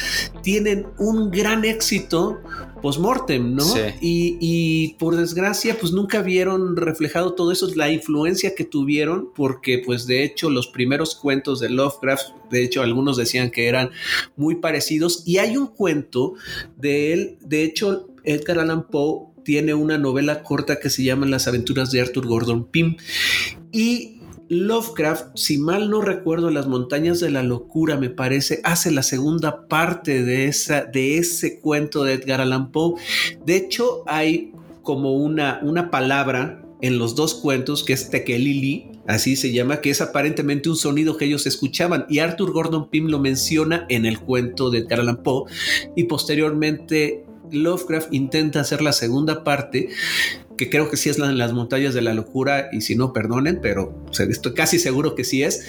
tienen 0.43 0.87
un 0.97 1.31
gran 1.31 1.65
éxito 1.65 2.39
post-mortem, 2.81 3.55
¿no? 3.55 3.65
Y, 3.99 4.37
y, 4.39 4.93
por 4.99 5.15
desgracia, 5.15 5.77
pues 5.79 5.91
nunca 5.91 6.21
vieron 6.21 6.77
reflejado 6.77 7.33
todo 7.33 7.51
eso, 7.51 7.67
la 7.75 7.89
influencia 7.91 8.53
que 8.55 8.63
tuvieron, 8.63 9.31
porque 9.35 9.81
pues 9.83 10.05
de 10.05 10.23
hecho 10.23 10.49
los 10.49 10.67
primeros 10.67 11.15
cuentos 11.15 11.59
de 11.59 11.69
Lovecraft, 11.69 12.27
de 12.51 12.63
hecho 12.63 12.81
algunos 12.81 13.17
decían 13.17 13.49
que 13.49 13.67
eran 13.67 13.89
muy 14.35 14.55
parecidos, 14.55 15.23
y 15.25 15.39
hay 15.39 15.57
un 15.57 15.67
cuento 15.67 16.35
de 16.77 17.13
él, 17.13 17.37
de 17.41 17.63
hecho 17.63 18.07
Edgar 18.23 18.59
Allan 18.59 18.87
Poe 18.87 19.37
tiene 19.47 19.73
una 19.73 19.97
novela 19.97 20.43
corta 20.43 20.77
que 20.77 20.89
se 20.89 21.05
llama 21.05 21.25
Las 21.25 21.47
aventuras 21.47 21.89
de 21.91 22.01
Arthur 22.01 22.27
Gordon 22.27 22.65
Pym. 22.65 22.97
Y 23.71 24.21
Lovecraft, 24.49 25.35
si 25.35 25.57
mal 25.57 25.89
no 25.89 26.01
recuerdo, 26.01 26.49
Las 26.49 26.67
montañas 26.67 27.19
de 27.19 27.29
la 27.29 27.43
locura, 27.43 27.97
me 27.97 28.09
parece, 28.09 28.61
hace 28.63 28.91
la 28.91 29.03
segunda 29.03 29.67
parte 29.67 30.23
de, 30.23 30.53
de 30.93 31.17
ese 31.17 31.59
cuento 31.59 32.03
de 32.03 32.13
Edgar 32.13 32.41
Allan 32.41 32.71
Poe. 32.71 32.95
De 33.45 33.57
hecho, 33.57 34.03
hay 34.07 34.53
como 34.83 35.13
una, 35.13 35.59
una 35.63 35.91
palabra 35.91 36.63
en 36.81 36.97
los 36.97 37.15
dos 37.15 37.33
cuentos 37.33 37.83
que 37.83 37.93
es 37.93 38.09
Tekelili, 38.09 38.91
así 39.07 39.35
se 39.35 39.51
llama, 39.51 39.81
que 39.81 39.89
es 39.89 40.01
aparentemente 40.01 40.69
un 40.69 40.75
sonido 40.75 41.17
que 41.17 41.25
ellos 41.25 41.45
escuchaban 41.45 42.05
y 42.07 42.19
Arthur 42.19 42.51
Gordon 42.51 42.89
Pym 42.89 43.07
lo 43.07 43.19
menciona 43.19 43.85
en 43.89 44.05
el 44.05 44.19
cuento 44.19 44.69
de 44.69 44.79
Edgar 44.79 44.99
Allan 44.99 45.23
Poe 45.23 45.51
y 45.95 46.03
posteriormente 46.03 47.25
Lovecraft 47.51 48.13
intenta 48.13 48.59
hacer 48.59 48.81
la 48.81 48.93
segunda 48.93 49.43
parte, 49.43 49.89
que 50.57 50.69
creo 50.69 50.89
que 50.89 50.97
sí 50.97 51.09
es 51.09 51.19
la 51.19 51.27
en 51.27 51.37
las 51.37 51.53
montañas 51.53 51.93
de 51.93 52.01
la 52.01 52.13
locura, 52.13 52.69
y 52.71 52.81
si 52.81 52.95
no, 52.95 53.13
perdonen, 53.13 53.59
pero 53.61 54.03
estoy 54.11 54.53
casi 54.53 54.79
seguro 54.79 55.15
que 55.15 55.23
sí 55.23 55.43
es, 55.43 55.65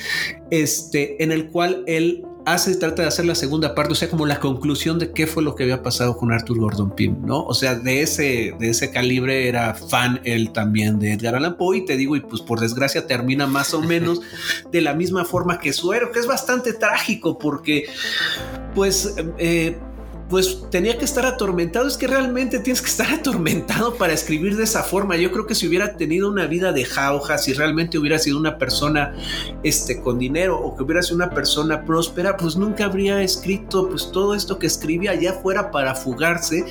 este, 0.51 1.22
en 1.22 1.33
el 1.33 1.51
cual 1.51 1.85
él 1.87 2.24
hace, 2.44 2.74
trata 2.77 3.03
de 3.03 3.09
hacer 3.09 3.27
la 3.27 3.35
segunda 3.35 3.74
parte, 3.74 3.92
o 3.92 3.94
sea, 3.94 4.09
como 4.09 4.24
la 4.24 4.40
conclusión 4.40 4.98
de 4.98 5.12
qué 5.12 5.27
fue 5.27 5.42
lo 5.42 5.55
que 5.55 5.64
había 5.64 5.83
pasado 5.83 6.16
con 6.16 6.33
Arthur 6.33 6.59
Gordon 6.59 6.94
Pym, 6.94 7.27
¿no? 7.27 7.44
O 7.44 7.55
sea, 7.55 7.74
de 7.74 8.03
ese, 8.03 8.55
de 8.59 8.70
ese 8.70 8.90
calibre 8.90 9.48
era 9.48 9.74
fan 9.74 10.20
él 10.24 10.53
también 10.53 10.98
de 10.98 11.12
Edgar 11.12 11.35
Allan 11.35 11.57
Poe, 11.57 11.79
y 11.79 11.85
te 11.85 11.96
digo, 11.96 12.16
y 12.16 12.20
pues 12.20 12.40
por 12.40 12.61
desgracia 12.61 13.07
termina 13.07 13.46
más 13.46 13.74
o 13.74 13.83
menos 13.83 14.20
de 14.72 14.81
la 14.81 14.94
misma 14.94 15.24
forma 15.24 15.59
que 15.59 15.72
su 15.72 15.92
héroe, 15.92 16.11
que 16.11 16.20
es 16.20 16.27
bastante 16.27 16.72
trágico, 16.72 17.38
porque, 17.38 17.85
pues, 18.74 19.14
eh, 19.38 19.79
pues 20.28 20.64
tenía 20.70 20.98
que 20.98 21.04
estar 21.04 21.24
atormentado. 21.26 21.86
Es 21.86 21.96
que 21.96 22.06
realmente 22.06 22.58
tienes 22.58 22.82
que 22.82 22.88
estar 22.88 23.10
atormentado 23.12 23.94
para 23.94 24.12
escribir 24.12 24.56
de 24.56 24.64
esa 24.64 24.82
forma. 24.82 25.16
Yo 25.16 25.32
creo 25.32 25.46
que 25.46 25.54
si 25.54 25.66
hubiera 25.66 25.96
tenido 25.96 26.30
una 26.30 26.46
vida 26.46 26.72
de 26.72 26.84
jauja, 26.84 27.38
si 27.38 27.52
realmente 27.52 27.98
hubiera 27.98 28.18
sido 28.18 28.38
una 28.38 28.58
persona 28.58 29.14
este, 29.62 30.00
con 30.00 30.18
dinero 30.18 30.58
o 30.58 30.76
que 30.76 30.82
hubiera 30.82 31.02
sido 31.02 31.16
una 31.16 31.30
persona 31.30 31.84
próspera, 31.84 32.36
pues 32.36 32.56
nunca 32.56 32.84
habría 32.84 33.22
escrito 33.22 33.88
pues 33.88 34.10
todo 34.12 34.34
esto 34.34 34.58
que 34.58 34.66
escribía 34.66 35.14
ya 35.14 35.34
fuera 35.34 35.70
para 35.70 35.94
fugarse 35.94 36.64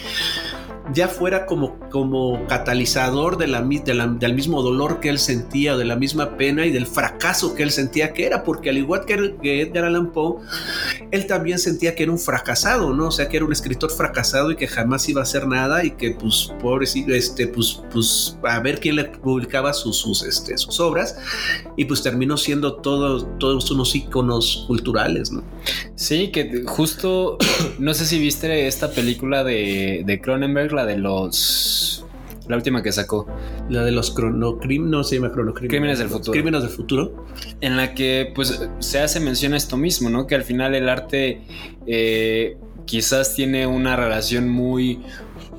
ya 0.93 1.07
fuera 1.07 1.45
como, 1.45 1.79
como 1.89 2.45
catalizador 2.47 3.37
de 3.37 3.47
la, 3.47 3.61
del 3.61 4.33
mismo 4.33 4.61
dolor 4.61 4.99
que 4.99 5.09
él 5.09 5.19
sentía, 5.19 5.75
de 5.75 5.85
la 5.85 5.95
misma 5.95 6.37
pena 6.37 6.65
y 6.65 6.71
del 6.71 6.87
fracaso 6.87 7.55
que 7.55 7.63
él 7.63 7.71
sentía 7.71 8.13
que 8.13 8.25
era, 8.25 8.43
porque 8.43 8.69
al 8.69 8.77
igual 8.77 9.05
que, 9.05 9.35
que 9.41 9.61
Edgar 9.61 9.85
Allan 9.85 10.11
Poe, 10.11 10.41
él 11.11 11.27
también 11.27 11.59
sentía 11.59 11.95
que 11.95 12.03
era 12.03 12.11
un 12.11 12.19
fracasado, 12.19 12.93
¿no? 12.93 13.07
O 13.07 13.11
sea, 13.11 13.29
que 13.29 13.37
era 13.37 13.45
un 13.45 13.51
escritor 13.51 13.91
fracasado 13.91 14.51
y 14.51 14.55
que 14.55 14.67
jamás 14.67 15.07
iba 15.09 15.21
a 15.21 15.23
hacer 15.23 15.47
nada 15.47 15.83
y 15.83 15.91
que, 15.91 16.11
pues, 16.11 16.51
pobrecito, 16.61 17.13
este, 17.13 17.47
pues, 17.47 17.81
pues, 17.91 18.37
a 18.43 18.59
ver 18.59 18.79
quién 18.79 18.95
le 18.95 19.05
publicaba 19.05 19.73
sus, 19.73 19.97
sus, 19.97 20.23
este, 20.23 20.57
sus 20.57 20.79
obras 20.79 21.17
y 21.75 21.85
pues 21.85 22.01
terminó 22.01 22.37
siendo 22.37 22.75
todos, 22.75 23.27
todos 23.39 23.69
unos 23.71 23.95
íconos 23.95 24.65
culturales, 24.67 25.31
¿no? 25.31 25.43
Sí, 25.95 26.31
que 26.31 26.63
justo, 26.65 27.37
no 27.79 27.93
sé 27.93 28.05
si 28.05 28.19
viste 28.19 28.67
esta 28.67 28.91
película 28.91 29.43
de, 29.43 30.03
de 30.05 30.21
Cronenberg, 30.21 30.73
la 30.77 30.85
de 30.85 30.97
los. 30.97 32.05
La 32.47 32.55
última 32.55 32.81
que 32.81 32.93
sacó. 32.93 33.27
La 33.69 33.83
de 33.83 33.91
los 33.91 34.11
cronocrim, 34.11 34.89
no 34.89 35.03
se 35.03 35.15
llama 35.15 35.33
cronocrim. 35.33 35.69
Crímenes 35.69 35.99
del 35.99 36.07
futuro. 36.07 36.31
Crímenes 36.31 36.61
del 36.61 36.71
futuro. 36.71 37.25
En 37.59 37.75
la 37.75 37.93
que, 37.93 38.31
pues, 38.33 38.69
se 38.79 38.99
hace 38.99 39.19
mención 39.19 39.53
a 39.53 39.57
esto 39.57 39.75
mismo, 39.75 40.09
¿no? 40.09 40.27
Que 40.27 40.35
al 40.35 40.43
final 40.43 40.73
el 40.73 40.87
arte 40.87 41.41
eh, 41.85 42.55
quizás 42.85 43.35
tiene 43.35 43.67
una 43.67 43.97
relación 43.97 44.47
muy, 44.47 45.01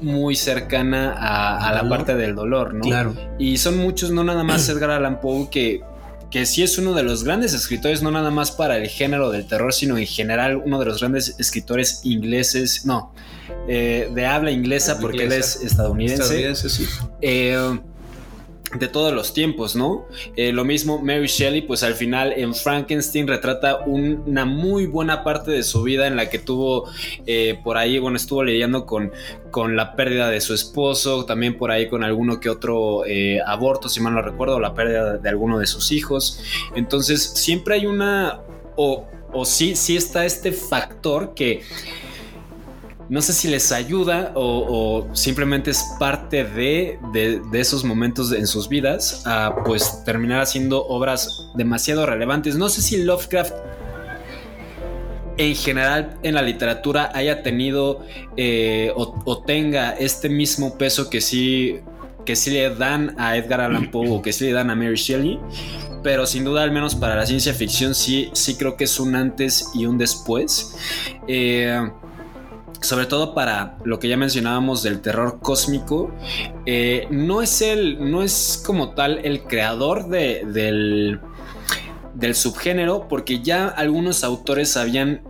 muy 0.01 0.35
cercana 0.35 1.15
a, 1.19 1.75
la 1.75 1.87
parte 1.89 2.15
del 2.15 2.35
dolor, 2.35 2.73
¿no? 2.73 2.81
Claro. 2.81 3.15
Y 3.39 3.59
son 3.59 3.77
muchos, 3.77 4.11
no 4.11 4.25
nada 4.25 4.43
más 4.43 4.67
Edgar 4.71 4.91
Allan 4.91 5.21
Poe, 5.21 5.51
que 5.51 5.83
que 6.31 6.45
sí 6.47 6.63
es 6.63 6.77
uno 6.79 6.95
de 6.95 7.03
los 7.03 7.25
grandes 7.25 7.55
escritores, 7.55 8.03
no 8.03 8.11
nada 8.11 8.31
más 8.31 8.51
para 8.51 8.77
el 8.77 8.89
género 8.89 9.31
del 9.31 9.47
terror, 9.47 9.73
sino 9.73 9.97
en 9.97 10.07
general 10.07 10.57
uno 10.57 10.79
de 10.79 10.85
los 10.85 11.01
grandes 11.01 11.37
escritores 11.39 12.01
ingleses, 12.05 12.85
no, 12.85 13.15
eh, 13.67 14.11
de 14.15 14.27
habla 14.27 14.51
inglesa, 14.51 14.99
porque 15.01 15.25
él 15.25 15.33
es 15.33 15.57
estadounidense. 15.63 16.23
estadounidense 16.23 16.69
sí. 16.69 16.85
Eh, 17.23 17.81
de 18.75 18.89
todos 18.89 19.15
los 19.15 19.33
tiempos, 19.33 19.75
¿no? 19.75 20.07
Eh, 20.37 20.53
lo 20.53 20.65
mismo 20.65 20.99
Mary 20.99 21.27
Shelley, 21.27 21.63
pues 21.63 21.83
al 21.83 21.95
final 21.95 22.35
en 22.37 22.55
Frankenstein 22.55 23.27
retrata 23.27 23.79
una 23.87 24.45
muy 24.45 24.87
buena 24.87 25.25
parte 25.25 25.51
de 25.51 25.63
su 25.63 25.83
vida 25.83 26.07
en 26.07 26.17
la 26.17 26.29
que 26.29 26.39
tuvo 26.39 26.91
eh, 27.27 27.59
por 27.65 27.79
ahí, 27.79 27.99
bueno, 27.99 28.17
estuvo 28.19 28.45
lidiando 28.45 28.85
con, 28.85 29.11
con 29.51 29.75
la 29.75 29.97
pérdida 29.97 30.29
de 30.29 30.41
su 30.41 30.53
esposo, 30.53 31.25
también 31.25 31.57
por 31.57 31.71
ahí 31.71 31.89
con 31.89 32.05
alguno 32.05 32.41
que 32.41 32.51
otro 32.51 33.07
eh, 33.07 33.41
aborto, 33.47 33.89
si 33.89 34.01
mal 34.01 34.15
no 34.15 34.23
recuerdo, 34.23 34.61
la 34.61 34.75
pérdida 34.75 35.17
de 35.17 35.29
alguno 35.29 35.59
de 35.59 35.67
sus 35.67 35.91
hijos. 35.91 36.43
Entonces, 36.75 37.23
siempre 37.23 37.77
hay 37.77 37.87
una, 37.87 38.41
o, 38.77 39.07
o 39.33 39.45
sí, 39.47 39.77
sí 39.77 39.97
está 39.97 40.27
este 40.27 40.53
factor 40.53 41.33
que 41.35 41.63
no 43.09 43.23
sé 43.23 43.33
si 43.33 43.49
les 43.49 43.73
ayuda 43.73 44.33
o, 44.35 45.09
simplemente 45.15 45.71
es 45.71 45.85
parte 45.99 46.45
de, 46.45 46.99
esos 47.53 47.83
momentos 47.85 48.33
en 48.33 48.47
sus 48.47 48.69
vidas 48.69 49.23
a 49.27 49.55
pues 49.65 50.05
terminar 50.05 50.41
haciendo 50.41 50.87
obras 50.87 51.51
demasiado 51.55 52.05
relevantes. 52.05 52.57
No 52.57 52.69
sé 52.69 52.83
si 52.83 53.03
Lovecraft 53.03 53.55
en 55.39 55.55
general 55.55 56.19
en 56.23 56.35
la 56.35 56.43
literatura 56.43 57.11
haya 57.15 57.43
tenido 57.43 58.05
eh, 58.37 58.93
o, 58.95 59.43
tenga 59.43 59.93
este 59.93 60.29
mismo 60.29 60.77
peso 60.77 61.09
que 61.09 61.21
sí, 61.21 61.81
que 62.27 62.37
sí 62.37 62.51
le 62.51 62.75
dan 62.75 63.15
a 63.19 63.37
Edgar 63.37 63.63
Allan 63.63 63.91
Poe 63.91 64.11
o 64.11 64.21
que 64.21 64.33
sí 64.33 64.45
le 64.45 64.53
dan 64.53 64.69
a 64.71 64.75
Mary 64.75 64.97
Shelley. 64.97 65.39
Pero 66.03 66.27
sin 66.27 66.45
duda, 66.45 66.63
al 66.63 66.71
menos 66.71 66.95
para 66.95 67.17
la 67.17 67.27
ciencia 67.27 67.55
ficción, 67.55 67.95
sí, 67.95 68.31
sí 68.33 68.57
creo 68.57 68.77
que 68.77 68.85
es 68.85 69.01
un 69.01 69.17
antes 69.17 69.71
y 69.75 69.87
un 69.87 69.99
después. 69.99 70.77
Eh, 71.27 71.91
sobre 72.81 73.07
todo 73.07 73.35
para 73.35 73.79
lo 73.85 73.99
que 73.99 74.09
ya 74.09 74.17
mencionábamos 74.17 74.83
del 74.83 75.01
terror 75.01 75.41
cósmico, 75.41 76.15
eh, 76.67 77.07
no 77.11 77.43
es 77.43 77.65
no 77.99 78.23
es 78.23 78.63
como 78.65 78.95
tal 78.95 79.21
el 79.25 79.43
creador 79.43 80.09
del, 80.09 81.21
del 82.15 82.35
subgénero, 82.35 83.09
porque 83.09 83.41
ya 83.41 83.69
algunos 83.69 84.25
autores 84.25 84.77
habían 84.77 85.23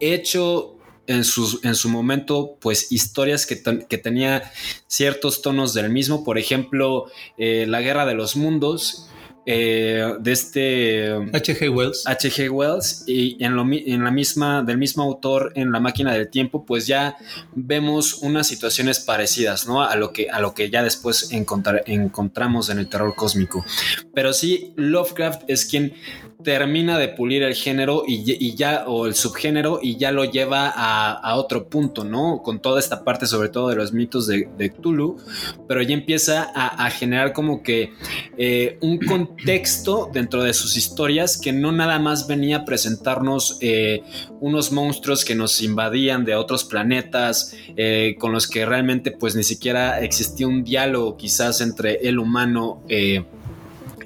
hecho 0.00 0.76
en, 1.06 1.22
en 1.62 1.74
su 1.74 1.88
momento, 1.88 2.56
pues 2.60 2.92
historias 2.92 3.46
que, 3.46 3.62
que, 3.88 3.98
tenía 3.98 4.50
ciertos 4.86 5.42
tonos 5.42 5.74
del 5.74 5.90
mismo, 5.90 6.24
por 6.24 6.38
ejemplo, 6.38 7.06
eh, 7.38 7.66
La 7.68 7.80
Guerra 7.80 8.06
de 8.06 8.14
los 8.14 8.36
Mundos, 8.36 9.08
eh, 9.44 10.14
de 10.20 10.32
este 10.32 11.12
H.G. 11.32 11.68
Wells. 11.68 12.06
H.G. 12.06 12.48
Wells 12.48 13.04
y 13.06 13.42
en, 13.44 13.58
en, 13.58 14.04
la 14.04 14.10
misma, 14.10 14.62
del 14.62 14.78
mismo 14.78 15.02
autor 15.02 15.52
en 15.56 15.72
La 15.72 15.80
máquina 15.80 16.12
del 16.12 16.28
tiempo, 16.28 16.64
pues 16.64 16.86
ya 16.86 17.16
vemos 17.54 18.18
unas 18.18 18.46
situaciones 18.46 19.00
parecidas, 19.00 19.66
¿no? 19.66 19.82
A 19.82 19.96
lo 19.96 20.12
que, 20.12 20.30
a 20.30 20.40
lo 20.40 20.54
que 20.54 20.70
ya 20.70 20.82
después 20.82 21.30
encontramos 21.32 22.70
en 22.70 22.78
el 22.78 22.88
terror 22.88 23.14
cósmico. 23.14 23.64
Pero 24.14 24.32
sí, 24.32 24.72
Lovecraft 24.76 25.42
es 25.48 25.64
quien 25.64 25.94
termina 26.42 26.98
de 26.98 27.08
pulir 27.08 27.42
el 27.42 27.54
género 27.54 28.04
y, 28.06 28.54
ya, 28.54 28.84
o 28.86 29.06
el 29.06 29.14
subgénero, 29.14 29.80
y 29.82 29.96
ya 29.96 30.12
lo 30.12 30.24
lleva 30.24 30.72
a, 30.74 31.36
otro 31.36 31.68
punto, 31.68 32.04
¿no? 32.04 32.42
Con 32.42 32.60
toda 32.60 32.78
esta 32.78 33.04
parte, 33.04 33.26
sobre 33.26 33.48
todo 33.48 33.68
de 33.68 33.76
los 33.76 33.92
mitos 33.92 34.26
de, 34.26 34.48
de 34.58 34.70
Cthulhu, 34.70 35.16
pero 35.66 35.82
ya 35.82 35.94
empieza 35.94 36.50
a, 36.54 36.90
generar 36.90 37.32
como 37.32 37.62
que 37.62 37.92
eh, 38.36 38.78
un 38.82 38.98
contexto 38.98 40.10
dentro 40.12 40.42
de 40.42 40.52
sus 40.52 40.76
historias 40.76 41.38
que 41.38 41.52
no 41.52 41.72
nada 41.72 41.98
más 41.98 42.26
venía 42.26 42.58
a 42.58 42.64
presentarnos 42.64 43.58
eh, 43.60 44.02
unos 44.40 44.72
monstruos 44.72 45.24
que 45.24 45.34
nos 45.34 45.62
invadían 45.62 46.24
de 46.24 46.34
otros 46.34 46.64
planetas, 46.64 47.54
eh, 47.76 48.16
con 48.18 48.32
los 48.32 48.46
que 48.46 48.66
realmente 48.66 49.10
pues 49.10 49.34
ni 49.34 49.42
siquiera 49.42 50.00
existía 50.00 50.46
un 50.46 50.64
diálogo 50.64 51.16
quizás 51.16 51.60
entre 51.60 52.06
el 52.08 52.18
humano 52.18 52.82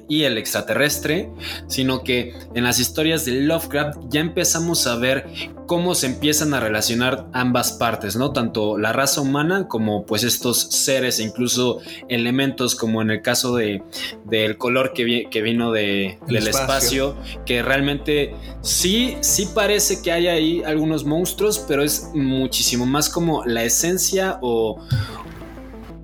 y 0.07 0.23
el 0.23 0.37
extraterrestre, 0.37 1.29
sino 1.67 2.03
que 2.03 2.33
en 2.53 2.63
las 2.63 2.79
historias 2.79 3.25
de 3.25 3.33
Lovecraft 3.41 3.97
ya 4.09 4.21
empezamos 4.21 4.87
a 4.87 4.95
ver 4.95 5.25
cómo 5.65 5.95
se 5.95 6.07
empiezan 6.07 6.53
a 6.53 6.59
relacionar 6.59 7.27
ambas 7.33 7.73
partes, 7.73 8.15
¿no? 8.15 8.31
Tanto 8.31 8.77
la 8.77 8.93
raza 8.93 9.21
humana 9.21 9.67
como 9.67 10.05
pues 10.05 10.23
estos 10.23 10.61
seres 10.61 11.19
e 11.19 11.23
incluso 11.23 11.79
elementos 12.07 12.75
como 12.75 13.01
en 13.01 13.11
el 13.11 13.21
caso 13.21 13.55
de, 13.55 13.83
del 14.25 14.57
color 14.57 14.93
que, 14.93 15.27
que 15.29 15.41
vino 15.41 15.71
de, 15.71 16.19
del 16.27 16.47
espacio. 16.47 17.15
que 17.45 17.61
realmente 17.61 18.33
sí, 18.61 19.17
sí 19.21 19.49
parece 19.53 20.01
que 20.01 20.11
hay 20.11 20.27
ahí 20.27 20.63
algunos 20.63 21.03
monstruos, 21.03 21.63
pero 21.67 21.83
es 21.83 22.09
muchísimo 22.13 22.85
más 22.85 23.09
como 23.09 23.43
la 23.45 23.63
esencia 23.63 24.39
o, 24.41 24.79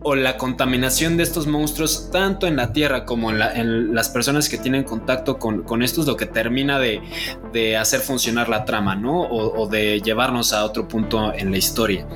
o 0.04 0.16
la 0.16 0.38
contaminación 0.38 1.18
de 1.18 1.24
estos 1.24 1.48
monstruos, 1.48 2.10
tanto 2.12 2.46
en 2.46 2.58
la 2.58 2.74
Tierra 2.74 3.06
como 3.06 3.32
en, 3.32 3.94
las 3.96 4.10
personas 4.10 4.50
que 4.50 4.58
tienen 4.58 4.84
contacto 4.84 5.40
con, 5.40 5.64
con 5.64 5.82
estos, 5.82 6.06
lo 6.06 6.18
que 6.18 6.26
termina 6.26 6.80
de, 6.80 7.02
hacer 7.78 8.02
funcionar 8.02 8.50
la 8.50 8.66
trama, 8.66 8.96
¿no? 8.96 9.22
O, 9.22 9.68
de 9.68 10.02
llevarnos 10.02 10.54
a 10.54 10.66
otro 10.66 10.88
punto 10.88 11.34
en 11.34 11.52
la 11.52 11.58
historia. 11.58 12.08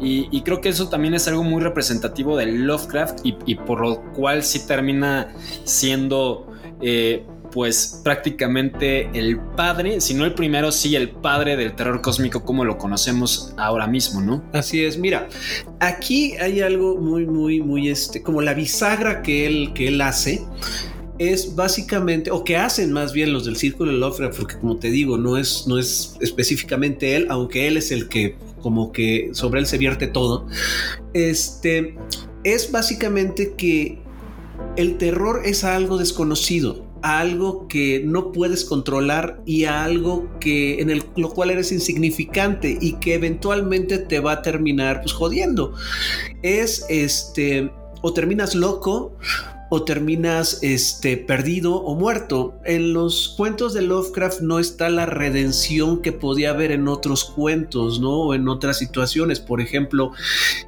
Y, 0.00 0.42
creo 0.42 0.60
que 0.60 0.68
eso 0.68 0.88
también 0.88 1.14
es 1.14 1.28
algo 1.28 1.42
muy 1.42 1.62
representativo 1.62 2.36
de 2.36 2.46
Lovecraft 2.46 3.20
y, 3.24 3.54
por 3.54 3.80
lo 3.80 4.12
cual 4.12 4.42
sí 4.42 4.66
termina 4.66 5.28
siendo... 5.64 6.52
Eh, 6.82 7.24
pues 7.56 8.02
prácticamente 8.04 9.08
el 9.14 9.38
padre, 9.56 10.02
si 10.02 10.12
no 10.12 10.26
el 10.26 10.34
primero, 10.34 10.70
sí 10.70 10.94
el 10.94 11.08
padre 11.08 11.56
del 11.56 11.74
terror 11.74 12.02
cósmico 12.02 12.44
como 12.44 12.66
lo 12.66 12.76
conocemos 12.76 13.54
ahora 13.56 13.86
mismo, 13.86 14.20
¿no? 14.20 14.44
Así 14.52 14.84
es, 14.84 14.98
mira, 14.98 15.26
aquí 15.80 16.36
hay 16.36 16.60
algo 16.60 16.98
muy, 16.98 17.24
muy, 17.24 17.62
muy, 17.62 17.88
este, 17.88 18.20
como 18.20 18.42
la 18.42 18.52
bisagra 18.52 19.22
que 19.22 19.46
él, 19.46 19.72
que 19.72 19.88
él 19.88 20.02
hace 20.02 20.44
es 21.18 21.56
básicamente, 21.56 22.30
o 22.30 22.44
que 22.44 22.58
hacen 22.58 22.92
más 22.92 23.14
bien 23.14 23.32
los 23.32 23.46
del 23.46 23.56
Círculo 23.56 23.90
de 23.90 23.96
Lovecraft, 23.96 24.38
porque 24.38 24.58
como 24.58 24.76
te 24.76 24.90
digo, 24.90 25.16
no 25.16 25.38
es, 25.38 25.64
no 25.66 25.78
es 25.78 26.14
específicamente 26.20 27.16
él, 27.16 27.26
aunque 27.30 27.68
él 27.68 27.78
es 27.78 27.90
el 27.90 28.10
que 28.10 28.36
como 28.60 28.92
que 28.92 29.30
sobre 29.32 29.60
él 29.60 29.66
se 29.66 29.78
vierte 29.78 30.08
todo, 30.08 30.46
este, 31.14 31.96
es 32.44 32.70
básicamente 32.70 33.54
que 33.56 33.98
el 34.76 34.98
terror 34.98 35.40
es 35.46 35.64
algo 35.64 35.96
desconocido 35.96 36.85
algo 37.02 37.68
que 37.68 38.02
no 38.04 38.32
puedes 38.32 38.64
controlar 38.64 39.40
y 39.46 39.64
a 39.64 39.84
algo 39.84 40.28
que 40.40 40.80
en 40.80 40.90
el, 40.90 41.04
lo 41.16 41.30
cual 41.30 41.50
eres 41.50 41.72
insignificante 41.72 42.76
y 42.80 42.94
que 42.94 43.14
eventualmente 43.14 43.98
te 43.98 44.20
va 44.20 44.32
a 44.32 44.42
terminar 44.42 45.00
pues 45.00 45.12
jodiendo. 45.12 45.74
Es 46.42 46.84
este 46.88 47.70
o 48.02 48.12
terminas 48.12 48.54
loco 48.54 49.16
o 49.68 49.82
terminas 49.82 50.60
este, 50.62 51.16
perdido 51.16 51.76
o 51.76 51.94
muerto. 51.94 52.58
En 52.64 52.92
los 52.92 53.34
cuentos 53.36 53.74
de 53.74 53.82
Lovecraft 53.82 54.40
no 54.40 54.58
está 54.58 54.88
la 54.90 55.06
redención 55.06 56.02
que 56.02 56.12
podía 56.12 56.50
haber 56.50 56.70
en 56.70 56.88
otros 56.88 57.24
cuentos, 57.24 58.00
¿no? 58.00 58.12
O 58.12 58.34
en 58.34 58.48
otras 58.48 58.78
situaciones. 58.78 59.40
Por 59.40 59.60
ejemplo, 59.60 60.12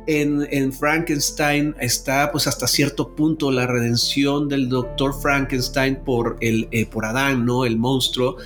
en, 0.06 0.72
Frankenstein 0.72 1.74
está 1.80 2.30
pues 2.32 2.46
hasta 2.46 2.66
cierto 2.66 3.14
punto 3.14 3.50
la 3.50 3.66
redención 3.66 4.48
del 4.48 4.68
doctor 4.68 5.14
Frankenstein 5.20 5.96
por, 6.04 6.36
el, 6.40 6.68
eh, 6.72 6.86
por 6.86 7.04
Adán, 7.04 7.44
¿no? 7.44 7.64
El 7.64 7.78
monstruo, 7.78 8.36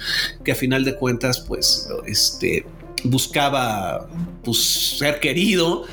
que 0.45 0.53
a 0.53 0.55
final 0.55 0.85
de 0.85 0.95
cuentas 0.95 1.41
pues 1.41 1.89
este 2.07 2.65
buscaba 3.05 4.09
pues, 4.45 4.99
ser 4.99 5.21
querido. 5.21 5.85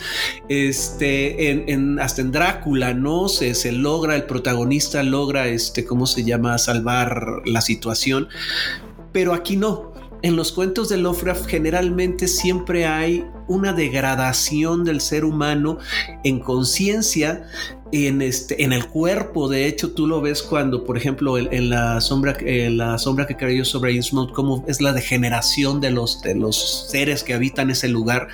Este, 0.48 1.52
en, 1.52 2.00
hasta 2.00 2.22
en 2.22 2.32
Drácula, 2.32 2.94
¿no? 2.94 3.30
Se, 3.30 3.54
se, 3.56 3.72
logra, 3.72 4.16
el 4.16 4.24
protagonista 4.24 5.04
logra, 5.04 5.48
este, 5.48 5.86
¿cómo 5.86 6.08
se 6.08 6.24
llama?, 6.24 6.58
salvar 6.58 7.42
la 7.46 7.62
situación. 7.62 8.28
Pero 9.12 9.34
aquí 9.34 9.56
no. 9.56 9.94
En 10.22 10.36
los 10.36 10.52
cuentos 10.52 10.90
de 10.90 10.98
Lovecraft 10.98 11.46
generalmente 11.46 12.28
siempre 12.28 12.86
hay 12.86 13.26
una 13.48 13.72
degradación 13.72 14.84
del 14.84 15.00
ser 15.00 15.24
humano 15.24 15.78
en 16.26 16.40
conciencia 16.40 17.48
en, 17.92 18.22
este, 18.22 18.64
en 18.64 18.74
el 18.74 18.88
cuerpo. 18.88 19.48
De 19.50 19.66
hecho, 19.66 19.92
tú 19.92 20.08
lo 20.08 20.22
ves 20.22 20.44
cuando, 20.44 20.84
por 20.84 20.98
ejemplo, 20.98 21.38
en, 21.38 21.70
la, 21.70 22.02
sombra, 22.02 22.38
la 22.42 22.98
sombra 22.98 23.28
que 23.28 23.36
cayó 23.36 23.66
sobre 23.66 23.94
Innsmouth, 23.94 24.34
cómo 24.34 24.64
es 24.68 24.82
la 24.82 24.94
degeneración 24.94 25.82
de 25.82 25.92
los, 25.92 26.22
de 26.22 26.36
los 26.36 26.90
seres 26.90 27.24
que 27.24 27.34
habitan 27.34 27.70
ese 27.70 27.88
lugar. 27.88 28.28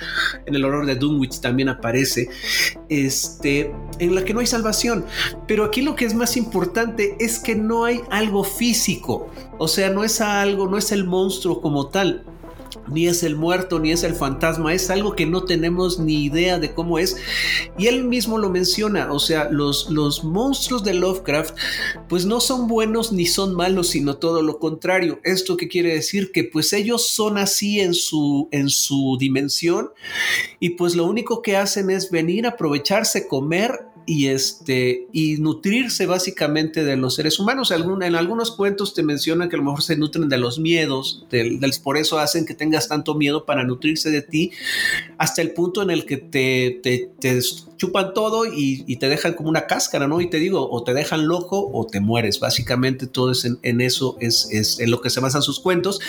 En 0.46 0.54
el 0.54 0.64
horror 0.64 0.86
de 0.86 0.96
Dunwich 0.96 1.40
también 1.40 1.68
aparece, 1.68 2.28
este, 2.88 3.72
en 3.98 4.14
la 4.14 4.24
que 4.24 4.34
no 4.34 4.40
hay 4.40 4.46
salvación. 4.46 5.04
Pero 5.46 5.64
aquí 5.64 5.82
lo 5.82 5.96
que 5.96 6.04
es 6.04 6.14
más 6.14 6.36
importante 6.36 7.16
es 7.20 7.38
que 7.38 7.54
no 7.54 7.84
hay 7.84 8.00
algo 8.10 8.44
físico. 8.44 9.28
O 9.58 9.68
sea, 9.68 9.90
no 9.90 10.04
es 10.04 10.20
algo, 10.20 10.68
no 10.68 10.78
es 10.78 10.92
el 10.92 11.04
monstruo 11.04 11.60
como 11.60 11.88
tal 11.88 12.24
ni 12.88 13.06
es 13.06 13.22
el 13.22 13.36
muerto, 13.36 13.78
ni 13.78 13.92
es 13.92 14.02
el 14.04 14.14
fantasma, 14.14 14.74
es 14.74 14.90
algo 14.90 15.14
que 15.14 15.26
no 15.26 15.44
tenemos 15.44 15.98
ni 15.98 16.24
idea 16.24 16.58
de 16.58 16.72
cómo 16.74 16.98
es. 16.98 17.16
Y 17.78 17.86
él 17.86 18.04
mismo 18.04 18.38
lo 18.38 18.50
menciona, 18.50 19.12
o 19.12 19.18
sea, 19.18 19.48
los, 19.50 19.90
los 19.90 20.24
monstruos 20.24 20.84
de 20.84 20.94
Lovecraft 20.94 21.56
pues 22.08 22.26
no 22.26 22.40
son 22.40 22.68
buenos 22.68 23.12
ni 23.12 23.26
son 23.26 23.54
malos, 23.54 23.88
sino 23.88 24.16
todo 24.16 24.42
lo 24.42 24.58
contrario. 24.58 25.20
¿Esto 25.24 25.56
qué 25.56 25.68
quiere 25.68 25.94
decir? 25.94 26.32
Que 26.32 26.44
pues 26.44 26.72
ellos 26.72 27.08
son 27.08 27.38
así 27.38 27.80
en 27.80 27.94
su, 27.94 28.48
en 28.52 28.68
su 28.68 29.16
dimensión 29.18 29.90
y 30.60 30.70
pues 30.70 30.96
lo 30.96 31.04
único 31.04 31.42
que 31.42 31.56
hacen 31.56 31.90
es 31.90 32.10
venir, 32.10 32.46
aprovecharse, 32.46 33.26
comer 33.26 33.86
y 34.06 34.28
este 34.28 35.08
y 35.12 35.36
nutrirse 35.38 36.06
básicamente 36.06 36.84
de 36.84 36.96
los 36.96 37.16
seres 37.16 37.38
humanos. 37.38 37.72
en 37.72 38.14
algunos 38.14 38.52
cuentos 38.52 38.94
te 38.94 39.02
mencionan 39.02 39.48
que 39.48 39.56
a 39.56 39.58
lo 39.58 39.64
mejor 39.64 39.82
se 39.82 39.96
nutren 39.96 40.28
de 40.28 40.38
los 40.38 40.58
miedos, 40.58 41.26
del, 41.30 41.60
por 41.82 41.96
eso 41.96 42.18
hacen 42.18 42.46
que 42.46 42.54
tengas 42.54 42.88
tanto 42.88 43.14
miedo 43.14 43.44
para 43.44 43.64
nutrirse 43.64 44.10
de 44.10 44.22
ti, 44.22 44.52
hasta 45.18 45.42
el 45.42 45.50
punto 45.50 45.82
en 45.82 45.90
el 45.90 46.06
que 46.06 46.16
te, 46.16 46.80
te, 46.82 47.10
te 47.18 47.40
chupan 47.76 48.14
todo 48.14 48.44
y, 48.46 48.96
te 48.96 49.08
dejan 49.08 49.34
como 49.34 49.50
una 49.50 49.66
cáscara, 49.66 50.08
¿no? 50.08 50.20
Y 50.20 50.30
te 50.30 50.38
digo, 50.38 50.70
o 50.70 50.82
te 50.82 50.94
dejan 50.94 51.28
loco 51.28 51.70
o 51.72 51.86
te 51.86 52.00
mueres. 52.00 52.40
Básicamente 52.40 53.06
todo 53.06 53.32
es 53.32 53.44
en, 53.44 53.80
eso, 53.80 54.16
es, 54.20 54.48
es, 54.50 54.80
en 54.80 54.90
lo 54.90 55.00
que 55.00 55.10
se 55.10 55.20
basan 55.20 55.42
sus 55.42 55.60
cuentos. 55.60 56.00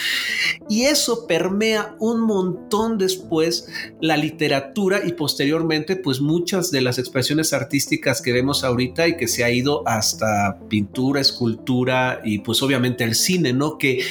Y 0.70 0.84
eso 0.84 1.28
permea 1.28 1.96
un 2.00 2.22
montón 2.22 2.98
después 2.98 3.68
la 4.00 4.16
literatura 4.16 5.02
y 5.06 5.14
posteriormente, 5.14 5.98
pues 5.98 6.22
muchas 6.22 6.72
de 6.72 6.82
las 6.82 6.98
expresiones 6.98 7.52
artísticas 7.54 8.22
que 8.22 8.32
vemos 8.32 8.64
ahorita 8.64 9.08
y 9.08 9.18
que 9.18 9.28
se 9.28 9.44
ha 9.44 9.52
ido 9.52 9.88
hasta 9.88 10.60
pintura, 10.70 11.20
escultura 11.20 12.22
y 12.24 12.40
pues 12.40 12.62
obviamente 12.64 13.04
el 13.04 13.16
cine, 13.16 13.54
¿no? 13.54 13.78
Que 13.78 14.04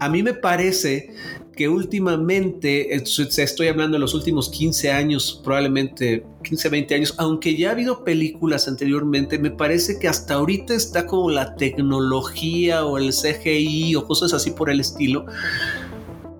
a 0.00 0.08
mí 0.08 0.22
me 0.22 0.34
parece 0.34 1.10
que 1.58 1.68
últimamente, 1.68 2.94
estoy 2.94 3.66
hablando 3.66 3.96
de 3.96 3.98
los 3.98 4.14
últimos 4.14 4.48
15 4.48 4.92
años, 4.92 5.40
probablemente 5.42 6.24
15, 6.44 6.68
20 6.68 6.94
años, 6.94 7.14
aunque 7.18 7.56
ya 7.56 7.70
ha 7.70 7.72
habido 7.72 8.04
películas 8.04 8.68
anteriormente, 8.68 9.40
me 9.40 9.50
parece 9.50 9.98
que 9.98 10.06
hasta 10.06 10.34
ahorita 10.34 10.72
está 10.72 11.04
como 11.04 11.30
la 11.30 11.56
tecnología 11.56 12.84
o 12.84 12.96
el 12.96 13.10
CGI 13.12 13.96
o 13.96 14.06
cosas 14.06 14.32
así 14.34 14.52
por 14.52 14.70
el 14.70 14.78
estilo, 14.78 15.26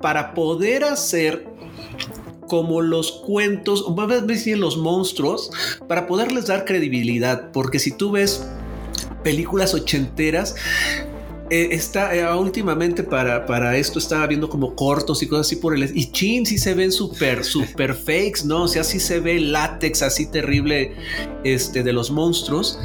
para 0.00 0.34
poder 0.34 0.84
hacer 0.84 1.48
como 2.46 2.80
los 2.80 3.10
cuentos, 3.10 3.82
o 3.82 3.96
más 3.96 4.24
bien 4.24 4.60
los 4.60 4.76
monstruos, 4.76 5.50
para 5.88 6.06
poderles 6.06 6.46
dar 6.46 6.64
credibilidad, 6.64 7.50
porque 7.50 7.80
si 7.80 7.90
tú 7.90 8.12
ves 8.12 8.46
películas 9.24 9.74
ochenteras, 9.74 10.54
eh, 11.51 11.68
está 11.72 12.14
eh, 12.14 12.34
últimamente 12.34 13.03
para, 13.03 13.46
para 13.46 13.76
esto 13.76 13.99
estaba 13.99 14.26
viendo 14.26 14.49
como 14.49 14.74
cortos 14.74 15.22
y 15.22 15.26
cosas 15.26 15.46
así 15.46 15.57
por 15.57 15.74
el 15.74 15.96
y 15.96 16.11
chin 16.11 16.44
sí 16.44 16.59
se 16.59 16.74
ven 16.74 16.92
súper 16.92 17.44
súper 17.44 17.94
fakes 18.07 18.44
no 18.44 18.64
o 18.64 18.68
sea 18.68 18.84
sí 18.84 19.01
se 19.01 19.20
ve 19.20 19.40
látex 19.40 20.03
así 20.03 20.30
terrible 20.30 20.94
este 21.44 21.82
de 21.82 21.92
los 21.92 22.11
monstruos. 22.11 22.78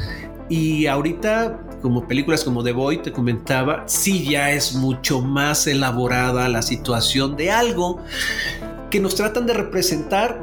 Y 0.48 0.86
ahorita 0.86 1.58
como 1.82 2.06
películas 2.06 2.44
como 2.44 2.64
The 2.64 2.72
Boy 2.72 3.02
te 3.02 3.12
comentaba 3.12 3.84
sí 3.86 4.26
ya 4.26 4.52
es 4.52 4.74
mucho 4.74 5.20
más 5.20 5.66
elaborada 5.66 6.48
la 6.48 6.62
situación 6.62 7.36
de 7.36 7.50
algo 7.50 8.00
que 8.90 9.00
nos 9.00 9.14
tratan 9.14 9.46
de 9.46 9.52
representar 9.52 10.42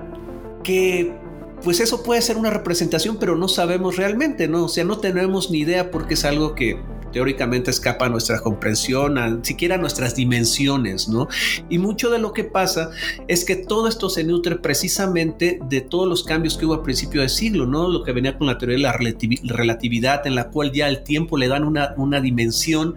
que 0.64 1.16
pues 1.64 1.80
eso 1.80 2.04
puede 2.04 2.22
ser 2.22 2.38
una 2.38 2.52
representación 2.52 3.18
pero 3.20 3.36
no 3.36 3.48
sabemos 3.48 3.96
realmente 3.96 4.48
no 4.48 4.66
o 4.66 4.70
sea 4.70 4.84
no 4.84 5.00
tenemos 5.00 5.50
ni 5.50 5.60
idea 5.60 5.90
porque 5.90 6.14
es 6.14 6.26
algo 6.26 6.54
que 6.54 6.80
teóricamente 7.12 7.72
escapa 7.72 8.06
a 8.06 8.10
nuestra 8.10 8.40
comprensión, 8.40 9.18
a 9.18 9.40
siquiera 9.44 9.76
a 9.76 9.78
nuestras 9.78 10.16
dimensiones, 10.16 11.08
¿no? 11.08 11.28
Y 11.70 11.78
mucho 11.78 12.10
de 12.10 12.20
lo 12.20 12.34
que 12.34 12.44
pasa 12.44 12.92
es 13.28 13.46
que 13.46 13.56
todo 13.56 13.88
esto 13.88 14.10
se 14.10 14.24
nutre 14.24 14.56
precisamente 14.58 15.60
de 15.70 15.82
todos 15.82 16.08
los 16.08 16.24
cambios 16.24 16.58
que 16.58 16.66
hubo 16.66 16.74
a 16.74 16.84
principio 16.84 17.22
de 17.22 17.30
siglo, 17.30 17.66
¿no? 17.66 17.88
Lo 17.88 18.04
que 18.04 18.12
venía 18.12 18.38
con 18.38 18.48
la 18.48 18.58
teoría 18.58 18.78
de 18.78 18.84
la 18.84 19.56
relatividad, 19.56 20.26
en 20.28 20.36
la 20.36 20.50
cual 20.50 20.72
ya 20.72 20.88
el 20.88 21.04
tiempo 21.04 21.38
le 21.38 21.48
dan 21.48 21.64
una, 21.64 21.94
una 21.98 22.22
dimensión 22.22 22.96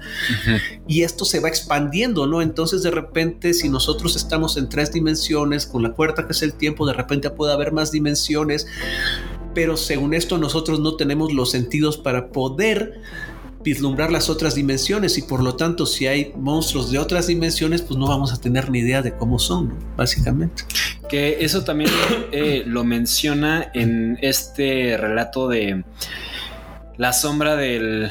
y 0.87 1.03
esto 1.03 1.25
se 1.25 1.41
va 1.41 1.49
expandiendo, 1.49 2.27
¿no? 2.27 2.43
Entonces 2.43 2.83
de 2.83 2.91
repente 2.91 3.55
si 3.55 3.69
nosotros 3.69 4.17
estamos 4.17 4.57
en 4.57 4.69
tres 4.69 4.93
dimensiones, 4.93 5.67
con 5.67 5.83
la 5.83 5.93
cuarta 5.93 6.27
que 6.27 6.33
es 6.33 6.43
el 6.43 6.55
tiempo, 6.55 6.87
de 6.87 6.93
repente 6.93 7.31
puede 7.31 7.53
haber 7.53 7.73
más 7.73 7.91
dimensiones, 7.91 8.67
pero 9.55 9.77
según 9.77 10.15
esto 10.15 10.39
nosotros 10.39 10.81
no 10.81 10.97
tenemos 10.97 11.33
los 11.33 11.51
sentidos 11.51 11.97
para 11.97 12.29
poder 12.29 13.01
vislumbrar 13.65 14.13
las 14.13 14.29
otras 14.29 14.55
dimensiones 14.55 15.17
y 15.19 15.23
por 15.23 15.43
lo 15.43 15.57
tanto 15.57 15.87
si 15.87 16.07
hay 16.07 16.33
monstruos 16.37 16.93
de 16.93 16.99
otras 16.99 17.27
dimensiones 17.27 17.83
pues 17.83 17.99
no 17.99 18.07
vamos 18.07 18.33
a 18.33 18.41
tener 18.41 18.71
ni 18.71 18.81
idea 18.81 19.03
de 19.03 19.15
cómo 19.15 19.39
son, 19.39 19.73
básicamente. 19.97 20.65
Que 21.09 21.39
eso 21.45 21.65
también 21.65 21.91
eh, 22.31 22.63
lo 22.67 22.85
menciona 22.85 23.71
en 23.75 24.19
este 24.21 24.97
relato 24.99 25.49
de 25.49 25.83
la 26.97 27.13
sombra 27.13 27.57
del... 27.57 28.11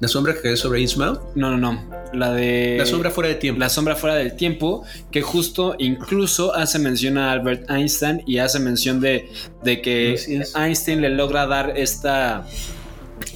¿La 0.00 0.08
sombra 0.08 0.34
que 0.34 0.52
es 0.52 0.58
sobre 0.58 0.80
Innsmouth? 0.80 1.20
No, 1.36 1.56
no, 1.56 1.58
no. 1.58 1.80
La 2.12 2.32
de... 2.32 2.74
La 2.76 2.86
sombra 2.86 3.12
fuera 3.12 3.28
de 3.28 3.36
tiempo. 3.36 3.60
La 3.60 3.68
sombra 3.68 3.94
fuera 3.94 4.16
del 4.16 4.34
tiempo, 4.34 4.84
que 5.12 5.22
justo 5.22 5.76
incluso 5.78 6.54
hace 6.56 6.80
mención 6.80 7.18
a 7.18 7.30
Albert 7.30 7.70
Einstein 7.70 8.20
y 8.26 8.38
hace 8.38 8.58
mención 8.58 9.00
de, 9.00 9.30
de 9.62 9.80
que 9.80 10.18
Einstein 10.56 11.00
le 11.00 11.10
logra 11.10 11.46
dar 11.46 11.78
esta 11.78 12.44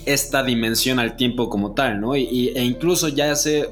esta 0.04 0.42
dimensión 0.42 0.98
al 0.98 1.16
tiempo 1.16 1.48
como 1.48 1.72
tal, 1.72 2.00
¿no? 2.00 2.16
Y, 2.16 2.52
e 2.54 2.64
incluso 2.64 3.08
ya 3.08 3.32
hace 3.32 3.70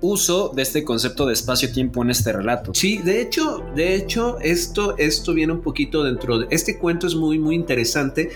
uso 0.00 0.50
de 0.54 0.62
este 0.62 0.84
concepto 0.84 1.26
de 1.26 1.34
espacio-tiempo 1.34 2.02
en 2.02 2.10
este 2.10 2.32
relato. 2.32 2.72
Sí, 2.74 2.98
de 2.98 3.20
hecho, 3.20 3.62
de 3.74 3.94
hecho, 3.94 4.38
esto, 4.40 4.96
esto 4.98 5.34
viene 5.34 5.52
un 5.52 5.60
poquito 5.60 6.02
dentro 6.02 6.38
de... 6.40 6.46
Este 6.50 6.78
cuento 6.78 7.06
es 7.06 7.14
muy, 7.14 7.38
muy 7.38 7.54
interesante 7.54 8.30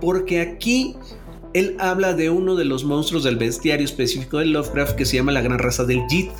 porque 0.00 0.40
aquí 0.40 0.96
él 1.54 1.76
habla 1.78 2.14
de 2.14 2.30
uno 2.30 2.56
de 2.56 2.64
los 2.64 2.84
monstruos 2.84 3.24
del 3.24 3.36
bestiario 3.36 3.84
específico 3.84 4.38
de 4.38 4.46
Lovecraft 4.46 4.96
que 4.96 5.04
se 5.04 5.16
llama 5.16 5.32
la 5.32 5.42
gran 5.42 5.58
raza 5.58 5.84
del 5.84 6.02
Jit. 6.08 6.30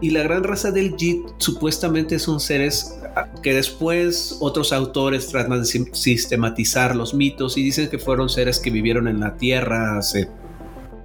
Y 0.00 0.10
la 0.10 0.22
gran 0.22 0.44
raza 0.44 0.70
del 0.70 0.96
Jit 0.96 1.26
supuestamente 1.38 2.18
son 2.18 2.40
seres 2.40 2.98
ah, 3.16 3.28
que 3.42 3.54
después 3.54 4.38
otros 4.40 4.72
autores 4.72 5.28
tratan 5.28 5.62
de 5.62 5.66
sistematizar 5.66 6.96
los 6.96 7.14
mitos 7.14 7.56
y 7.58 7.62
dicen 7.62 7.88
que 7.88 7.98
fueron 7.98 8.28
seres 8.28 8.58
que 8.58 8.70
vivieron 8.70 9.08
en 9.08 9.20
la 9.20 9.36
Tierra 9.36 9.98
hace 9.98 10.28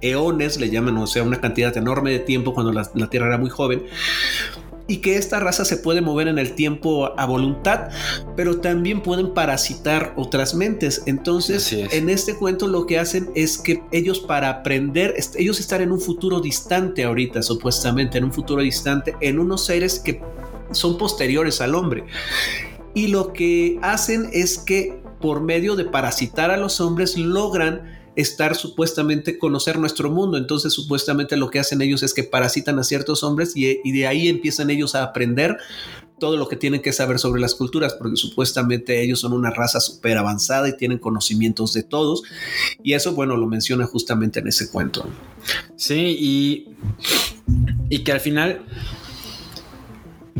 eones, 0.00 0.58
le 0.58 0.68
llaman, 0.68 0.96
o 0.98 1.06
sea, 1.06 1.22
una 1.22 1.40
cantidad 1.40 1.76
enorme 1.76 2.10
de 2.10 2.18
tiempo 2.18 2.54
cuando 2.54 2.72
la, 2.72 2.90
la 2.94 3.08
Tierra 3.08 3.28
era 3.28 3.38
muy 3.38 3.50
joven 3.50 3.84
y 4.92 4.98
que 4.98 5.16
esta 5.16 5.40
raza 5.40 5.64
se 5.64 5.78
puede 5.78 6.02
mover 6.02 6.28
en 6.28 6.38
el 6.38 6.52
tiempo 6.52 7.18
a 7.18 7.24
voluntad, 7.24 7.88
pero 8.36 8.60
también 8.60 9.02
pueden 9.02 9.32
parasitar 9.32 10.12
otras 10.18 10.54
mentes. 10.54 11.04
Entonces, 11.06 11.72
en 11.72 12.10
este 12.10 12.36
cuento 12.36 12.68
lo 12.68 12.84
que 12.84 12.98
hacen 12.98 13.30
es 13.34 13.56
que 13.56 13.82
ellos 13.90 14.20
para 14.20 14.50
aprender, 14.50 15.14
ellos 15.36 15.60
están 15.60 15.80
en 15.80 15.92
un 15.92 16.00
futuro 16.00 16.40
distante 16.40 17.04
ahorita, 17.04 17.42
supuestamente, 17.42 18.18
en 18.18 18.24
un 18.24 18.34
futuro 18.34 18.60
distante, 18.60 19.16
en 19.22 19.38
unos 19.38 19.64
seres 19.64 19.98
que 19.98 20.20
son 20.72 20.98
posteriores 20.98 21.62
al 21.62 21.74
hombre. 21.74 22.04
Y 22.92 23.06
lo 23.06 23.32
que 23.32 23.78
hacen 23.80 24.28
es 24.34 24.58
que 24.58 25.00
por 25.22 25.40
medio 25.40 25.74
de 25.74 25.86
parasitar 25.86 26.50
a 26.50 26.58
los 26.58 26.82
hombres 26.82 27.16
logran 27.16 28.01
estar 28.16 28.54
supuestamente 28.54 29.38
conocer 29.38 29.78
nuestro 29.78 30.10
mundo. 30.10 30.36
Entonces 30.36 30.72
supuestamente 30.72 31.36
lo 31.36 31.50
que 31.50 31.58
hacen 31.58 31.80
ellos 31.82 32.02
es 32.02 32.14
que 32.14 32.24
parasitan 32.24 32.78
a 32.78 32.84
ciertos 32.84 33.22
hombres 33.22 33.52
y, 33.56 33.90
de 33.90 34.06
ahí 34.06 34.28
empiezan 34.28 34.70
ellos 34.70 34.94
a 34.94 35.02
aprender 35.02 35.56
todo 36.18 36.36
lo 36.36 36.48
que 36.48 36.56
tienen 36.56 36.82
que 36.82 36.92
saber 36.92 37.18
sobre 37.18 37.40
las 37.40 37.54
culturas, 37.54 37.94
porque 37.94 38.16
supuestamente 38.16 39.02
ellos 39.02 39.18
son 39.18 39.32
una 39.32 39.50
raza 39.50 39.80
súper 39.80 40.18
avanzada 40.18 40.68
y 40.68 40.76
tienen 40.76 40.98
conocimientos 40.98 41.72
de 41.72 41.82
todos. 41.82 42.22
Y 42.82 42.92
eso, 42.92 43.12
bueno, 43.14 43.36
lo 43.36 43.48
menciona 43.48 43.86
justamente 43.86 44.38
en 44.38 44.46
ese 44.46 44.70
cuento. 44.70 45.04
Sí, 45.74 46.16
y, 46.20 46.76
y 47.90 48.04
que 48.04 48.12
al 48.12 48.20
final, 48.20 48.62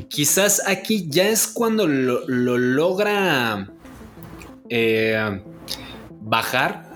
quizás 0.09 0.63
aquí 0.69 1.07
ya 1.09 1.29
es 1.29 1.49
cuando 1.49 1.89
lo, 1.89 2.29
logra 2.29 3.73
eh, 4.69 5.43
bajar 6.21 6.92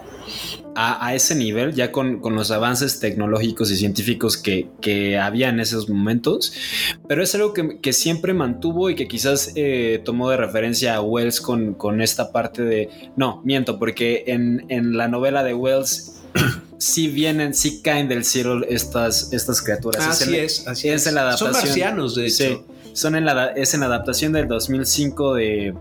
a, 0.77 1.15
ese 1.15 1.35
nivel, 1.35 1.75
ya 1.75 1.91
con, 1.91 2.21
los 2.23 2.51
avances 2.51 3.01
tecnológicos 3.01 3.71
y 3.71 3.77
científicos 3.77 4.37
que, 4.37 4.69
que, 4.81 5.19
había 5.19 5.49
en 5.49 5.59
esos 5.59 5.89
momentos, 5.89 6.53
pero 7.09 7.23
es 7.23 7.35
algo 7.35 7.55
que, 7.55 7.93
siempre 7.93 8.35
mantuvo 8.35 8.91
y 8.91 8.95
que 8.95 9.09
quizás 9.09 9.53
eh, 9.55 10.03
tomó 10.05 10.29
de 10.29 10.37
referencia 10.37 10.97
a 10.97 11.01
Wells 11.01 11.41
con, 11.41 11.75
con, 11.75 12.03
esta 12.03 12.31
parte 12.31 12.63
de... 12.63 12.91
No, 13.17 13.41
miento, 13.45 13.79
porque 13.79 14.25
en, 14.27 14.67
en 14.69 14.97
la 14.97 15.09
novela 15.09 15.43
de 15.43 15.55
Wells 15.55 16.21
sí 16.79 17.09
vienen, 17.09 17.55
sí 17.55 17.81
caen 17.83 18.09
del 18.09 18.25
cielo 18.25 18.65
estas, 18.69 19.33
estas 19.33 19.63
criaturas. 19.63 20.07
Así 20.07 20.37
es, 20.37 20.67
así 20.69 20.89
es. 20.89 21.11
la 21.11 21.23
adaptación, 21.23 21.55
son 21.55 21.63
marcianos, 21.63 22.15
de 22.15 22.27
hecho. 22.27 22.37
Sí, 22.37 22.59
son 22.93 23.15
en 23.15 23.25
la, 23.25 23.49
es 23.49 23.75
en 23.75 23.81
la 23.81 23.87
adaptación 23.87 24.33
del 24.33 24.49
2005 24.49 25.35
de 25.35 25.75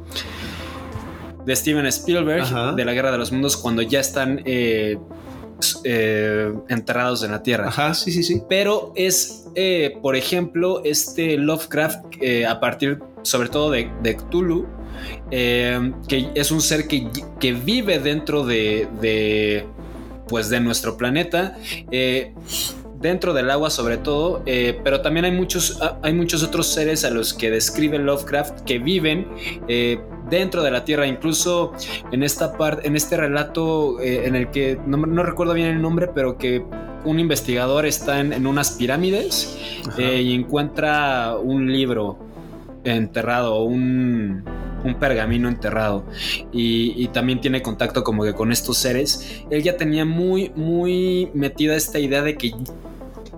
de 1.46 1.56
Steven 1.56 1.86
Spielberg 1.88 2.76
de 2.76 2.86
la 2.86 2.93
Guerra 2.93 3.12
de 3.12 3.18
los 3.18 3.32
Mundos 3.32 3.56
cuando 3.58 3.82
ya 3.82 4.00
están 4.00 4.41
eh, 4.46 4.98
eh, 5.84 6.54
enterrados 6.70 7.24
en 7.24 7.32
la 7.32 7.43
Tierra. 7.43 7.68
Ajá, 7.68 7.93
sí, 7.93 8.12
sí, 8.12 8.24
sí. 8.24 8.41
Pero 8.50 8.91
es, 8.96 9.46
eh, 9.56 9.98
por 10.02 10.16
ejemplo, 10.16 10.82
este 10.84 11.38
Lovecraft 11.38 12.06
a 12.48 12.60
partir 12.60 13.00
sobre 13.22 13.50
todo 13.50 13.72
de, 13.72 13.89
de 14.02 14.18
Cthulhu, 14.18 14.68
que 15.30 16.32
es 16.36 16.52
un 16.52 16.62
ser 16.62 16.88
que, 16.88 17.10
que 17.39 17.54
vive 17.54 18.00
dentro 18.00 18.46
de, 18.46 18.88
de, 19.02 19.66
pues 20.28 20.50
de 20.50 20.60
nuestro 20.60 20.98
planeta 20.98 21.58
dentro 23.00 23.34
del 23.34 23.52
agua 23.52 23.70
sobre 23.70 23.98
todo, 23.98 24.41
pero 24.46 25.02
también 25.02 25.26
hay 25.26 25.32
muchos, 25.32 25.80
hay 26.02 26.14
muchos 26.14 26.41
otros 26.43 26.68
seres 26.68 27.04
a 27.04 27.12
los 27.12 27.34
que 27.34 27.52
describe 27.52 28.00
Lovecraft 28.00 28.62
que 28.62 28.80
viven 28.80 29.28
dentro 30.30 30.64
de 30.64 30.72
la 30.72 30.86
Tierra. 30.86 31.08
Incluso 31.08 31.74
en 32.12 32.24
esta 32.24 32.58
parte, 32.58 32.88
en 32.88 32.96
este 32.96 33.18
relato 33.18 34.00
eh, 34.00 34.26
en 34.26 34.36
el 34.36 34.52
que 34.52 34.78
no, 34.86 35.24
recuerdo 35.24 35.54
bien 35.54 35.68
el 35.68 35.82
nombre, 35.82 36.10
pero 36.14 36.38
que 36.38 36.64
un 37.04 37.20
investigador 37.20 37.86
está 37.86 38.20
en, 38.20 38.48
unas 38.48 38.72
pirámides 38.72 39.58
eh, 39.98 40.22
y 40.22 40.34
encuentra 40.34 41.36
un 41.38 41.72
libro 41.72 42.18
enterrado, 42.84 43.64
un, 43.64 44.44
un 44.84 44.96
pergamino 44.96 45.48
enterrado 45.50 46.06
y, 46.52 46.94
y, 46.96 47.08
también 47.08 47.42
tiene 47.42 47.62
contacto 47.62 48.04
como 48.04 48.24
que 48.24 48.34
con 48.34 48.52
estos 48.52 48.78
seres. 48.78 49.44
Él 49.50 49.64
ya 49.64 49.78
tenía 49.78 50.06
muy, 50.06 50.52
muy 50.56 51.30
metida 51.34 51.76
esta 51.76 52.00
idea 52.00 52.22
de 52.22 52.38
que 52.38 52.54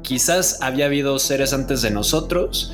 quizás 0.07 0.61
había 0.61 0.85
habido 0.85 1.19
seres 1.19 1.53
antes 1.53 1.81
de 1.81 1.91
nosotros. 1.91 2.71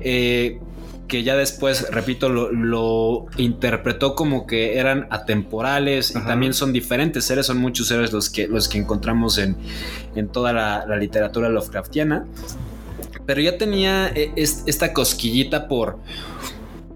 Eh, 0.00 0.60
que 1.08 1.22
ya 1.22 1.36
después, 1.36 1.90
repito, 1.90 2.28
lo, 2.28 3.26
interpretó 3.36 4.14
como 4.14 4.46
que 4.46 4.78
eran 4.78 5.06
atemporales 5.10 6.10
y 6.10 6.24
también 6.24 6.52
son 6.52 6.72
diferentes 6.72 7.24
seres, 7.24 7.46
son 7.46 7.58
muchos 7.58 7.88
seres 7.88 8.12
los 8.12 8.30
que, 8.30 8.48
los 8.48 8.68
que 8.68 8.78
encontramos 8.78 9.38
en, 9.38 9.56
toda 10.32 10.52
la, 10.52 10.96
literatura 10.96 11.48
Lovecraftiana. 11.48 12.26
Pero 13.24 13.40
ya 13.40 13.58
tenía 13.58 14.08
eh, 14.08 14.32
esta 14.36 14.92
cosquillita 14.92 15.68
por, 15.68 15.98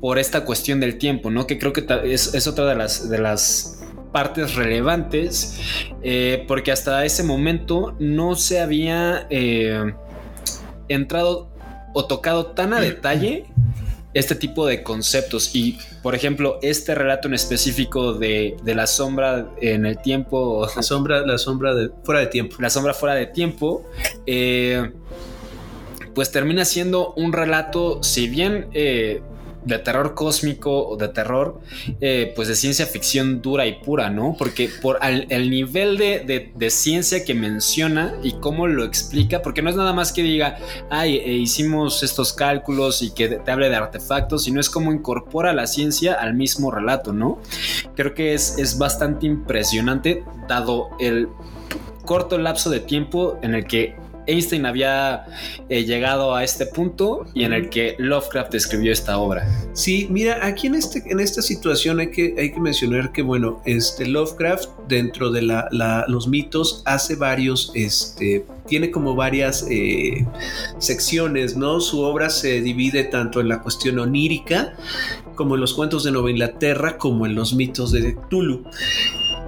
por 0.00 0.18
esta 0.18 0.44
cuestión 0.44 0.80
del 0.80 0.98
tiempo, 0.98 1.30
¿no? 1.30 1.46
Que 1.46 1.58
creo 1.58 1.72
que 1.72 1.84
es, 2.04 2.46
otra 2.46 2.66
de 2.66 2.74
las, 2.74 3.08
de 3.08 3.18
las 3.18 3.84
partes 4.12 4.54
relevantes, 4.54 5.60
eh, 6.02 6.44
porque 6.48 6.72
hasta 6.72 7.04
ese 7.04 7.22
momento 7.22 7.94
no 7.98 8.34
se 8.34 8.60
había 8.60 9.26
eh, 9.30 9.92
entrado 10.88 11.50
o 11.92 12.06
tocado 12.06 12.46
tan 12.46 12.72
a 12.72 12.80
detalle 12.80 13.46
este 14.14 14.34
tipo 14.34 14.66
de 14.66 14.82
conceptos. 14.82 15.54
Y 15.54 15.78
por 16.02 16.14
ejemplo 16.14 16.58
este 16.62 16.94
relato 16.94 17.28
en 17.28 17.34
específico 17.34 18.14
de, 18.14 18.56
la 18.64 18.86
sombra 18.86 19.50
en 19.60 19.86
el 19.86 20.00
tiempo 20.00 20.66
la 20.74 20.82
sombra 20.82 21.26
la 21.26 21.38
sombra 21.38 21.74
de 21.74 21.90
fuera 22.04 22.20
de 22.20 22.26
tiempo. 22.26 22.56
la 22.58 22.70
sombra 22.70 22.94
fuera 22.94 23.14
de 23.14 23.26
tiempo 23.26 23.84
eh, 24.26 24.92
pues 26.14 26.30
termina 26.30 26.64
siendo 26.64 27.12
un 27.14 27.32
relato 27.32 28.02
si 28.02 28.28
bien 28.28 28.68
eh, 28.72 29.22
de 29.64 29.78
terror 29.78 30.14
cósmico 30.14 30.88
o 30.88 30.96
de 30.96 31.08
terror, 31.08 31.60
eh, 32.00 32.32
pues 32.34 32.48
de 32.48 32.54
ciencia 32.54 32.86
ficción 32.86 33.42
dura 33.42 33.66
y 33.66 33.74
pura, 33.74 34.10
¿no? 34.10 34.34
Porque 34.38 34.70
por 34.80 34.98
el 35.02 35.50
nivel 35.50 35.98
de, 35.98 36.70
ciencia 36.70 37.24
que 37.24 37.34
menciona 37.34 38.14
y 38.22 38.34
cómo 38.34 38.66
lo 38.66 38.84
explica, 38.84 39.42
porque 39.42 39.60
no 39.60 39.70
es 39.70 39.76
nada 39.76 39.92
más 39.92 40.12
que 40.12 40.22
diga, 40.22 40.58
ay, 40.88 41.16
eh, 41.16 41.32
hicimos 41.32 42.02
estos 42.02 42.32
cálculos 42.32 43.02
y 43.02 43.10
que 43.10 43.28
te 43.28 43.50
hable 43.50 43.68
de 43.68 43.76
artefactos, 43.76 44.44
sino 44.44 44.60
es 44.60 44.70
como 44.70 44.92
incorpora 44.92 45.52
la 45.52 45.66
ciencia 45.66 46.14
al 46.14 46.34
mismo 46.34 46.70
relato, 46.70 47.12
¿no? 47.12 47.40
Creo 47.96 48.14
que 48.14 48.34
es, 48.34 48.56
es 48.58 48.78
bastante 48.78 49.26
impresionante 49.26 50.24
dado 50.48 50.90
el 51.00 51.28
corto 52.04 52.38
lapso 52.38 52.70
de 52.70 52.80
tiempo 52.80 53.38
en 53.42 53.54
el 53.54 53.66
que 53.66 53.94
Einstein 54.30 54.66
había 54.66 55.26
eh, 55.68 55.84
llegado 55.84 56.34
a 56.34 56.44
este 56.44 56.66
punto 56.66 57.26
y 57.34 57.44
en 57.44 57.52
el 57.52 57.68
que 57.68 57.96
Lovecraft 57.98 58.54
escribió 58.54 58.92
esta 58.92 59.18
obra. 59.18 59.46
Sí, 59.72 60.06
mira, 60.10 60.46
aquí 60.46 60.66
en, 60.66 60.74
este, 60.74 61.02
en 61.06 61.20
esta 61.20 61.42
situación 61.42 62.00
hay 62.00 62.10
que, 62.10 62.34
hay 62.38 62.52
que 62.52 62.60
mencionar 62.60 63.12
que, 63.12 63.22
bueno, 63.22 63.62
este 63.66 64.06
Lovecraft 64.06 64.68
dentro 64.88 65.30
de 65.30 65.42
la, 65.42 66.04
los 66.08 66.28
mitos 66.28 66.82
hace 66.86 67.16
varios, 67.16 67.72
este, 67.74 68.44
tiene 68.66 68.90
como 68.90 69.14
varias 69.14 69.66
eh, 69.70 70.26
secciones, 70.78 71.56
¿no? 71.56 71.80
Su 71.80 72.02
obra 72.02 72.30
se 72.30 72.60
divide 72.60 73.04
tanto 73.04 73.40
en 73.40 73.48
la 73.48 73.60
cuestión 73.60 73.98
onírica, 73.98 74.74
como 75.34 75.54
en 75.54 75.60
los 75.60 75.74
cuentos 75.74 76.04
de 76.04 76.12
Nueva 76.12 76.30
Inglaterra, 76.30 76.98
como 76.98 77.26
en 77.26 77.34
los 77.34 77.54
mitos 77.54 77.92
de 77.92 78.14
Cthulhu. 78.14 78.64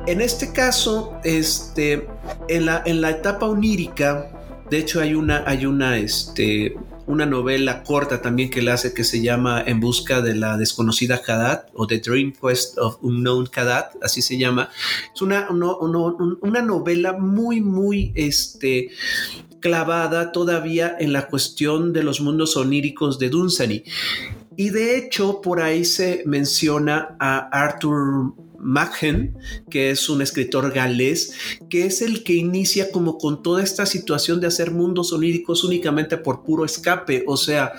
En 0.07 0.21
este 0.21 0.53
caso, 0.53 1.15
este, 1.23 2.09
en 2.49 2.67
la, 2.67 2.83
en 2.87 3.01
la 3.01 3.11
etapa 3.11 3.47
onírica, 3.47 4.42
de 4.73 4.79
hecho 4.79 5.03
hay 5.03 5.13
una, 5.15 5.45
hay 5.47 5.67
una, 5.67 5.99
este, 5.99 6.75
una 7.07 7.27
novela 7.27 7.83
corta 7.83 8.23
también 8.23 8.49
que 8.49 8.61
él 8.61 8.69
hace 8.69 8.95
que 8.95 9.05
se 9.05 9.21
llama 9.21 9.63
En 9.67 9.81
busca 9.81 10.23
de 10.23 10.35
la 10.35 10.57
desconocida 10.57 11.21
Kadat 11.21 11.69
o 11.75 11.87
The 11.87 11.99
Dream 11.99 12.33
Quest 12.33 12.79
of 12.79 12.97
Unknown 13.03 13.49
Kadat, 13.49 13.97
así 14.03 14.23
se 14.23 14.39
llama. 14.39 14.71
Es 15.15 15.21
una, 15.21 15.51
una 15.51 16.63
novela 16.63 17.13
muy, 17.13 17.61
muy, 17.61 18.13
este, 18.15 18.89
clavada 19.61 20.33
todavía 20.33 20.97
en 20.99 21.13
la 21.13 21.29
cuestión 21.29 21.93
de 21.93 22.03
los 22.03 22.23
mundos 22.23 22.57
oníricos 22.57 23.19
de 23.19 23.29
Dunsany. 23.29 23.83
Y 24.57 24.71
de 24.71 24.97
hecho, 24.97 25.43
por 25.43 25.61
ahí 25.61 25.85
se 25.85 26.23
menciona 26.25 27.15
a 27.21 27.41
Arthur 27.53 28.33
Machen, 28.63 29.37
que 29.71 29.91
es 29.91 30.09
un 30.09 30.23
escritor 30.23 30.73
galés, 30.73 31.33
que 31.69 31.85
es 31.85 32.01
el 32.01 32.23
que 32.23 32.35
inicia 32.35 32.91
como 32.91 33.19
con 33.19 33.43
toda 33.43 33.63
esta 33.63 33.87
situación 33.87 34.41
de 34.41 34.47
hacer 34.47 34.71
mundos 34.71 35.13
oníricos 35.13 35.65
únicamente 35.65 36.17
por 36.17 36.43
puro 36.45 36.65
escape, 36.65 37.25
o 37.27 37.37
sea, 37.37 37.73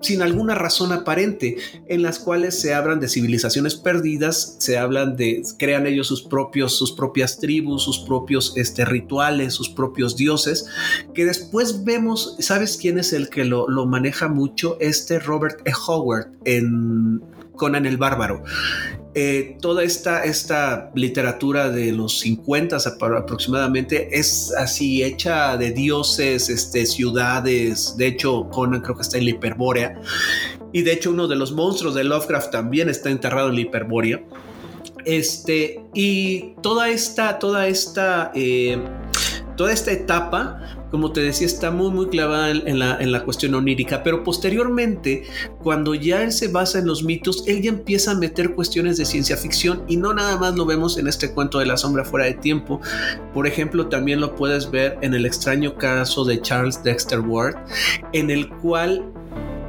sin 0.00 0.22
alguna 0.22 0.54
razón 0.54 0.92
aparente, 0.92 1.56
en 1.88 2.02
las 2.02 2.18
cuales 2.18 2.58
se 2.60 2.74
hablan 2.74 3.00
de 3.00 3.08
civilizaciones 3.08 3.74
perdidas, 3.74 4.56
se 4.58 4.78
hablan 4.78 5.16
de, 5.16 5.42
crean 5.58 5.86
ellos 5.86 6.06
sus 6.06 6.22
propios, 6.22 6.76
sus 6.76 6.92
propias 6.92 7.38
tribus, 7.38 7.82
sus 7.82 8.00
propios 8.00 8.52
este, 8.56 8.84
rituales, 8.84 9.54
sus 9.54 9.68
propios 9.68 10.16
dioses, 10.16 10.66
que 11.14 11.24
después 11.24 11.84
vemos, 11.84 12.36
¿sabes 12.40 12.76
quién 12.76 12.98
es 12.98 13.12
el 13.12 13.28
que 13.28 13.44
lo, 13.44 13.68
lo 13.68 13.86
maneja 13.86 14.28
mucho? 14.28 14.76
Este 14.80 15.18
Robert 15.18 15.60
E. 15.66 15.72
Howard 15.86 16.28
en 16.44 17.22
Conan 17.56 17.86
el 17.86 17.96
Bárbaro. 17.96 18.42
Eh, 19.18 19.56
toda 19.62 19.82
esta, 19.82 20.24
esta 20.24 20.90
literatura 20.94 21.70
de 21.70 21.90
los 21.90 22.18
50 22.20 22.76
apro- 22.76 23.18
aproximadamente 23.18 24.10
es 24.18 24.52
así 24.58 25.02
hecha 25.02 25.56
de 25.56 25.72
dioses, 25.72 26.50
este, 26.50 26.84
ciudades. 26.84 27.96
De 27.96 28.08
hecho, 28.08 28.48
Conan 28.50 28.82
creo 28.82 28.94
que 28.96 29.02
está 29.02 29.16
en 29.16 29.24
la 29.24 29.30
Hiperbórea. 29.30 30.00
Y 30.72 30.82
de 30.82 30.92
hecho, 30.92 31.10
uno 31.10 31.28
de 31.28 31.36
los 31.36 31.52
monstruos 31.52 31.94
de 31.94 32.04
Lovecraft 32.04 32.50
también 32.50 32.90
está 32.90 33.08
enterrado 33.08 33.48
en 33.48 33.54
la 33.54 33.60
Hiperbórea. 33.62 34.22
Este, 35.06 35.80
y 35.94 36.54
toda 36.62 36.88
esta, 36.90 37.38
toda 37.38 37.68
esta, 37.68 38.32
eh, 38.34 38.78
toda 39.56 39.72
esta 39.72 39.92
etapa, 39.92 40.60
como 40.90 41.12
te 41.12 41.20
decía, 41.20 41.46
está 41.46 41.70
muy, 41.70 41.90
muy 41.90 42.06
clavada 42.06 42.50
en, 42.50 42.78
la, 42.78 42.98
en 43.00 43.12
la 43.12 43.24
cuestión 43.24 43.54
onírica, 43.54 44.02
pero 44.02 44.22
posteriormente, 44.24 45.24
cuando 45.62 45.94
ya 45.94 46.22
él 46.22 46.32
se 46.32 46.48
basa 46.48 46.78
en 46.78 46.86
los 46.86 47.02
mitos, 47.02 47.44
él 47.46 47.62
ya 47.62 47.70
empieza 47.70 48.12
a 48.12 48.14
meter 48.14 48.54
cuestiones 48.54 48.96
de 48.96 49.04
ciencia 49.04 49.36
ficción 49.36 49.82
y 49.88 49.96
no 49.96 50.14
nada 50.14 50.38
más 50.38 50.54
lo 50.54 50.64
vemos 50.64 50.98
en 50.98 51.08
este 51.08 51.32
cuento 51.32 51.58
de 51.58 51.66
la 51.66 51.76
sombra 51.76 52.04
fuera 52.04 52.26
de 52.26 52.34
tiempo. 52.34 52.80
Por 53.34 53.46
ejemplo, 53.46 53.88
también 53.88 54.20
lo 54.20 54.34
puedes 54.36 54.70
ver 54.70 54.98
en 55.02 55.14
el 55.14 55.26
extraño 55.26 55.74
caso 55.76 56.24
de 56.24 56.40
Charles 56.40 56.82
Dexter 56.82 57.20
Ward, 57.20 57.56
en 58.12 58.30
el 58.30 58.48
cual 58.48 59.12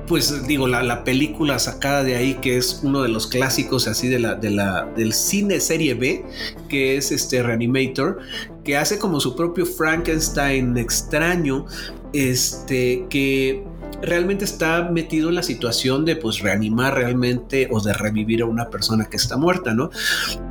pues 0.07 0.47
digo, 0.47 0.67
la, 0.67 0.81
la, 0.83 1.03
película 1.03 1.59
sacada 1.59 2.01
de 2.03 2.15
ahí, 2.15 2.35
que 2.35 2.57
es 2.57 2.79
uno 2.81 3.03
de 3.03 3.09
los 3.09 3.27
clásicos 3.27 3.87
así 3.87 4.07
de 4.07 4.19
la, 4.19 4.35
de 4.35 4.49
la, 4.49 4.85
del 4.95 5.13
cine 5.13 5.59
serie 5.59 5.93
B, 5.93 6.23
que 6.69 6.95
es 6.95 7.11
este 7.11 7.43
Reanimator, 7.43 8.19
que 8.67 8.75
hace 8.75 8.99
como 8.99 9.21
su 9.21 9.33
propio 9.33 9.65
Frankenstein 9.65 10.75
extraño, 10.75 11.65
este, 12.11 13.05
que 13.09 13.63
realmente 14.01 14.43
está 14.43 14.89
metido 14.91 15.29
en 15.29 15.35
la 15.35 15.43
situación 15.43 16.03
de 16.03 16.17
pues 16.17 16.41
reanimar 16.41 16.95
realmente 16.95 17.69
o 17.71 17.79
de 17.79 17.93
revivir 17.93 18.41
a 18.41 18.45
una 18.45 18.69
persona 18.69 19.05
que 19.05 19.15
está 19.15 19.37
muerta, 19.37 19.73
¿no? 19.73 19.89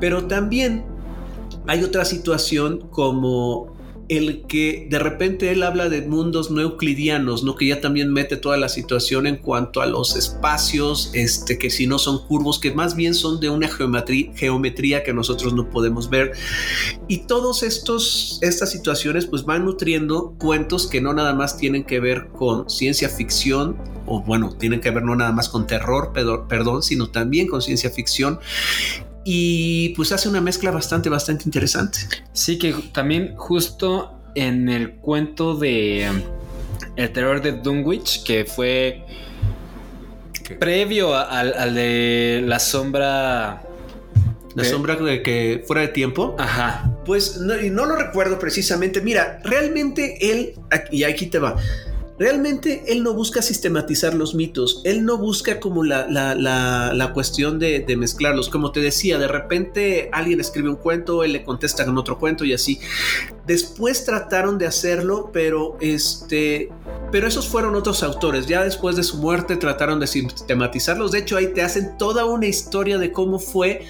Pero 0.00 0.24
también 0.24 0.82
hay 1.66 1.84
otra 1.84 2.06
situación 2.06 2.88
como 2.90 3.75
el 4.08 4.42
que 4.42 4.86
de 4.88 4.98
repente 4.98 5.50
él 5.50 5.62
habla 5.62 5.88
de 5.88 6.02
mundos 6.02 6.50
no 6.50 6.60
euclidianos, 6.60 7.42
¿no? 7.42 7.56
Que 7.56 7.66
ya 7.66 7.80
también 7.80 8.12
mete 8.12 8.36
toda 8.36 8.56
la 8.56 8.68
situación 8.68 9.26
en 9.26 9.36
cuanto 9.36 9.80
a 9.80 9.86
los 9.86 10.16
espacios, 10.16 11.10
este, 11.12 11.58
que 11.58 11.70
si 11.70 11.86
no 11.86 11.98
son 11.98 12.24
curvos, 12.26 12.60
que 12.60 12.72
más 12.72 12.94
bien 12.94 13.14
son 13.14 13.40
de 13.40 13.50
una 13.50 13.68
geometría, 13.68 15.02
que 15.02 15.12
nosotros 15.12 15.54
no 15.54 15.68
podemos 15.70 16.08
ver. 16.08 16.32
Y 17.08 17.26
todos 17.26 17.62
estos, 17.62 18.38
estas 18.42 18.70
situaciones 18.70 19.26
pues 19.26 19.44
van 19.44 19.64
nutriendo 19.64 20.34
cuentos 20.38 20.86
que 20.86 21.00
no 21.00 21.12
nada 21.12 21.34
más 21.34 21.56
tienen 21.56 21.84
que 21.84 21.98
ver 21.98 22.28
con 22.28 22.70
ciencia 22.70 23.08
ficción, 23.08 23.76
o 24.06 24.22
bueno, 24.22 24.54
tienen 24.56 24.80
que 24.80 24.90
ver 24.90 25.02
no 25.02 25.16
nada 25.16 25.32
más 25.32 25.48
con 25.48 25.66
terror, 25.66 26.12
perdón, 26.12 26.82
sino 26.82 27.10
también 27.10 27.48
con 27.48 27.60
ciencia 27.60 27.90
ficción 27.90 28.38
y 29.28 29.88
pues 29.96 30.12
hace 30.12 30.28
una 30.28 30.40
mezcla 30.40 30.70
bastante, 30.70 31.08
bastante 31.08 31.42
interesante. 31.46 31.98
Sí, 32.32 32.60
que 32.60 32.72
también 32.92 33.34
justo 33.36 34.20
en 34.36 34.68
el 34.68 34.92
cuento 34.92 35.56
de 35.56 36.06
um, 36.08 36.22
El 36.94 37.12
terror 37.12 37.42
de 37.42 37.54
Dunwich, 37.54 38.22
que 38.22 38.44
fue 38.44 39.04
¿Qué? 40.44 40.54
previo 40.54 41.16
al, 41.16 41.54
al, 41.54 41.74
de 41.74 42.44
La 42.46 42.60
sombra... 42.60 43.64
La 44.54 44.62
de... 44.62 44.68
sombra 44.68 44.94
de 44.94 45.20
que 45.22 45.64
fuera 45.66 45.82
de 45.82 45.88
tiempo. 45.88 46.36
Ajá. 46.38 46.88
Pues 47.04 47.38
no, 47.38 47.56
no 47.56 47.84
lo 47.84 47.96
recuerdo 47.96 48.38
precisamente. 48.38 49.00
Mira, 49.00 49.40
realmente 49.42 50.18
él, 50.30 50.54
y 50.92 51.02
aquí 51.02 51.26
te 51.26 51.40
va. 51.40 51.56
Realmente 52.18 52.84
él 52.88 53.02
no 53.02 53.12
busca 53.12 53.42
sistematizar 53.42 54.14
los 54.14 54.34
mitos, 54.34 54.80
él 54.84 55.04
no 55.04 55.18
busca 55.18 55.60
como 55.60 55.84
la, 55.84 56.06
la, 56.08 56.34
la, 56.34 56.92
la 56.94 57.12
cuestión 57.12 57.58
de, 57.58 57.80
de, 57.80 57.96
mezclarlos. 57.96 58.48
Como 58.48 58.72
te 58.72 58.80
decía, 58.80 59.18
de 59.18 59.28
repente 59.28 60.08
alguien 60.12 60.40
escribe 60.40 60.70
un 60.70 60.76
cuento, 60.76 61.24
él 61.24 61.32
le 61.32 61.44
contesta 61.44 61.84
con 61.84 61.98
otro 61.98 62.18
cuento 62.18 62.44
y 62.44 62.54
así. 62.54 62.80
Después 63.46 64.04
trataron 64.04 64.56
de 64.58 64.66
hacerlo, 64.66 65.30
pero 65.32 65.76
este. 65.80 66.70
Pero 67.12 67.28
esos 67.28 67.46
fueron 67.46 67.74
otros 67.76 68.02
autores. 68.02 68.46
Ya 68.46 68.64
después 68.64 68.96
de 68.96 69.02
su 69.02 69.18
muerte 69.18 69.56
trataron 69.56 70.00
de 70.00 70.06
sistematizarlos. 70.06 71.12
De 71.12 71.18
hecho, 71.18 71.36
ahí 71.36 71.52
te 71.52 71.62
hacen 71.62 71.96
toda 71.98 72.24
una 72.24 72.46
historia 72.46 72.98
de 72.98 73.12
cómo 73.12 73.38
fue 73.38 73.86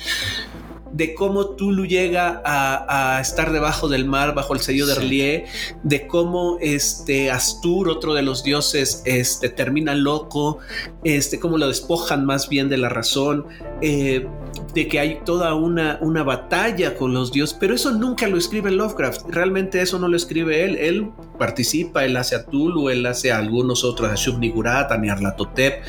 de 0.97 1.13
cómo 1.13 1.51
Tulu 1.51 1.85
llega 1.85 2.41
a, 2.43 3.17
a, 3.17 3.21
estar 3.21 3.53
debajo 3.53 3.87
del 3.87 4.07
mar 4.07 4.35
bajo 4.35 4.55
el 4.55 4.61
sello 4.61 4.87
de 4.87 4.95
sí. 4.95 5.01
Relie, 5.01 5.45
de 5.83 6.07
cómo 6.07 6.57
este 6.61 7.31
Astur, 7.31 7.91
otro 7.91 8.15
de 8.15 8.23
los 8.23 8.43
dioses, 8.43 9.03
este 9.05 9.51
termina 9.51 9.95
loco, 9.95 10.59
este 11.05 11.39
cómo 11.39 11.59
lo 11.59 11.69
despojan 11.69 12.25
más 12.25 12.49
bien 12.49 12.71
de 12.71 12.79
la 12.79 12.89
razón, 12.89 13.45
eh, 13.83 14.27
de 14.73 14.89
que 14.89 14.99
hay 14.99 15.21
toda 15.27 15.55
una, 15.55 15.99
una 16.01 16.23
batalla 16.23 16.97
con 16.97 17.13
los 17.13 17.31
dioses, 17.31 17.57
pero 17.61 17.75
eso 17.75 17.93
nunca 17.93 18.27
lo 18.27 18.39
escribe 18.39 18.71
Lovecraft, 18.71 19.29
realmente 19.29 19.83
eso 19.83 19.99
no 19.99 20.09
lo 20.09 20.17
escribe 20.17 20.65
él, 20.65 20.77
él 20.77 21.11
participa, 21.39 22.07
él 22.07 22.17
hace 22.17 22.37
a 22.37 22.47
Tulu, 22.47 22.89
él 22.89 23.05
hace 23.05 23.33
a 23.33 23.39
algunos 23.39 23.85
otros, 23.85 24.11
a 24.11 24.15
Shub-Niggurath, 24.15 24.91
a 24.91 24.97
Nyarlathotep, 24.97 25.83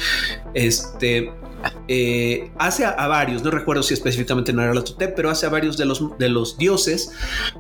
este 0.54 1.32
eh, 1.88 2.52
hace 2.58 2.86
a, 2.86 2.90
a, 2.90 3.08
varios, 3.08 3.44
no 3.44 3.52
recuerdo 3.52 3.82
si 3.82 3.94
específicamente 3.94 4.52
en 4.52 4.58
Nyarlathotep, 4.58 5.16
pero 5.16 5.30
hace 5.30 5.46
a 5.46 5.50
varios 5.50 5.78
de 5.78 5.86
los, 5.86 6.18
de 6.18 6.30
los 6.30 6.58
dioses, 6.58 7.12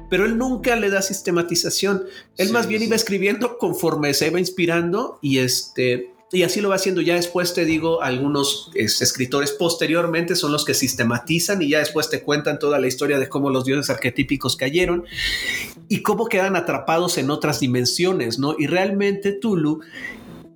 pero 0.10 0.26
él 0.26 0.38
nunca 0.38 0.76
le 0.76 0.90
da 0.90 1.02
sistematización. 1.02 2.04
Él 2.38 2.48
sí, 2.48 2.54
más 2.54 2.68
bien 2.68 2.82
sí. 2.82 2.88
iba 2.88 2.96
escribiendo 2.96 3.58
conforme 3.58 4.14
se 4.14 4.28
iba 4.28 4.40
inspirando 4.40 5.20
y 5.22 5.40
este. 5.40 6.14
Y 6.30 6.44
así 6.44 6.60
lo 6.60 6.68
va 6.68 6.76
haciendo. 6.76 7.00
Ya 7.00 7.16
después 7.16 7.54
te 7.54 7.64
digo, 7.64 8.02
algunos 8.02 8.70
es, 8.76 9.02
escritores 9.02 9.52
posteriormente 9.54 10.36
son 10.36 10.52
los 10.52 10.66
que 10.66 10.74
sistematizan 10.74 11.62
y 11.62 11.70
ya 11.70 11.80
después 11.80 12.10
te 12.10 12.22
cuentan 12.22 12.60
toda 12.60 12.80
la 12.80 12.88
historia 12.88 13.18
de 13.18 13.30
cómo 13.30 13.50
los 13.50 13.64
dioses 13.64 13.90
arquetípicos 13.90 14.58
cayeron 14.58 15.06
y 15.88 16.02
cómo 16.02 16.26
quedan 16.26 16.58
atrapados 16.58 17.18
en 17.18 17.30
otras 17.30 17.62
dimensiones, 17.62 18.40
¿no? 18.40 18.56
Y 18.60 18.68
realmente 18.68 19.32
Tulu 19.32 19.80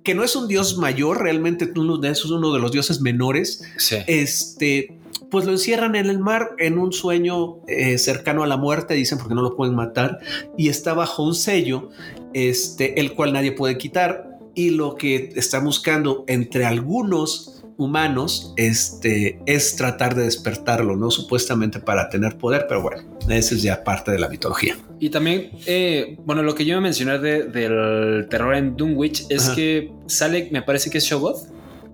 que 0.02 0.14
no 0.14 0.24
es 0.24 0.34
un 0.36 0.48
dios 0.48 0.78
mayor, 0.78 1.22
realmente 1.22 1.64
es 1.64 2.24
uno 2.24 2.52
de 2.52 2.60
los 2.60 2.72
dioses 2.72 3.00
menores. 3.00 3.62
Sí. 3.76 3.96
Este, 4.06 4.98
pues 5.30 5.46
lo 5.46 5.52
encierran 5.52 5.94
en 5.94 6.10
el 6.10 6.18
mar 6.18 6.50
en 6.58 6.78
un 6.78 6.92
sueño 6.92 7.58
eh, 7.66 7.98
cercano 7.98 8.42
a 8.42 8.46
la 8.46 8.56
muerte, 8.56 8.94
dicen 8.94 9.18
porque 9.18 9.34
no 9.34 9.42
lo 9.42 9.56
pueden 9.56 9.74
matar, 9.74 10.18
y 10.58 10.68
está 10.68 10.92
bajo 10.92 11.24
un 11.24 11.34
sello, 11.34 11.88
este, 12.34 13.00
el 13.00 13.14
cual 13.14 13.32
nadie 13.32 13.52
puede 13.52 13.78
quitar. 13.78 14.28
Y 14.54 14.70
lo 14.70 14.96
que 14.96 15.32
está 15.34 15.60
buscando 15.60 16.24
entre 16.28 16.66
algunos 16.66 17.61
humanos, 17.78 18.52
este, 18.56 19.40
es 19.46 19.76
tratar 19.76 20.14
de 20.14 20.24
despertarlo, 20.24 20.96
¿no? 20.96 21.10
Supuestamente 21.10 21.80
para 21.80 22.08
tener 22.08 22.36
poder, 22.38 22.66
pero 22.68 22.82
bueno, 22.82 23.02
eso 23.28 23.54
es 23.54 23.62
ya 23.62 23.82
parte 23.84 24.10
de 24.10 24.18
la 24.18 24.28
mitología. 24.28 24.76
Y 25.00 25.10
también, 25.10 25.50
eh, 25.66 26.16
bueno, 26.24 26.42
lo 26.42 26.54
que 26.54 26.64
yo 26.64 26.70
iba 26.70 26.78
a 26.78 26.82
mencionar 26.82 27.20
de- 27.20 27.44
del 27.44 28.28
terror 28.28 28.54
en 28.54 28.76
Dunwich 28.76 29.26
es 29.30 29.46
Ajá. 29.46 29.54
que 29.56 29.92
sale, 30.06 30.48
me 30.52 30.62
parece 30.62 30.90
que 30.90 30.98
es 30.98 31.04
Shogoth. 31.04 31.48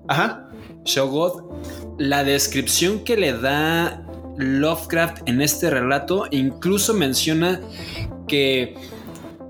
Ajá. 0.09 0.49
Shogoth, 0.85 1.43
la 1.99 2.25
descripción 2.25 3.01
que 3.05 3.17
le 3.17 3.33
da 3.33 4.05
Lovecraft 4.37 5.29
en 5.29 5.41
este 5.43 5.69
relato 5.71 6.27
incluso 6.31 6.95
menciona 6.95 7.61
que 8.29 8.75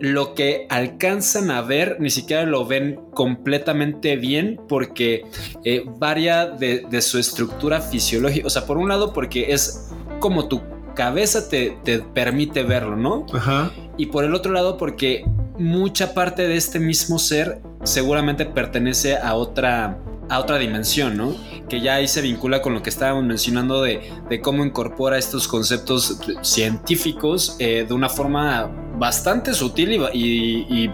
lo 0.00 0.34
que 0.34 0.66
alcanzan 0.70 1.50
a 1.50 1.62
ver 1.62 1.96
ni 2.00 2.10
siquiera 2.10 2.44
lo 2.44 2.66
ven 2.66 3.00
completamente 3.12 4.16
bien 4.16 4.60
porque 4.68 5.24
eh, 5.64 5.84
varía 5.86 6.46
de, 6.46 6.84
de 6.88 7.02
su 7.02 7.18
estructura 7.18 7.80
fisiológica. 7.80 8.46
O 8.46 8.50
sea, 8.50 8.66
por 8.66 8.78
un 8.78 8.88
lado 8.88 9.12
porque 9.12 9.52
es 9.52 9.90
como 10.20 10.48
tu 10.48 10.62
cabeza 10.94 11.48
te, 11.48 11.76
te 11.84 12.00
permite 12.00 12.64
verlo, 12.64 12.96
¿no? 12.96 13.26
Ajá. 13.32 13.70
y 13.96 14.06
por 14.06 14.24
el 14.24 14.34
otro 14.34 14.52
lado 14.52 14.76
porque 14.76 15.24
mucha 15.58 16.14
parte 16.14 16.46
de 16.46 16.56
este 16.56 16.78
mismo 16.78 17.18
ser 17.18 17.60
seguramente 17.84 18.46
pertenece 18.46 19.16
a 19.16 19.34
otra 19.34 19.98
a 20.28 20.40
otra 20.40 20.58
dimensión, 20.58 21.16
¿no? 21.16 21.34
Que 21.68 21.80
ya 21.80 21.94
ahí 21.94 22.08
se 22.08 22.20
vincula 22.20 22.60
con 22.60 22.74
lo 22.74 22.82
que 22.82 22.90
estábamos 22.90 23.24
mencionando 23.24 23.82
de, 23.82 24.12
de 24.28 24.40
cómo 24.40 24.64
incorpora 24.64 25.18
estos 25.18 25.48
conceptos 25.48 26.20
científicos 26.42 27.56
eh, 27.58 27.86
de 27.88 27.94
una 27.94 28.08
forma 28.08 28.70
bastante 28.98 29.54
sutil 29.54 30.02
y, 30.12 30.90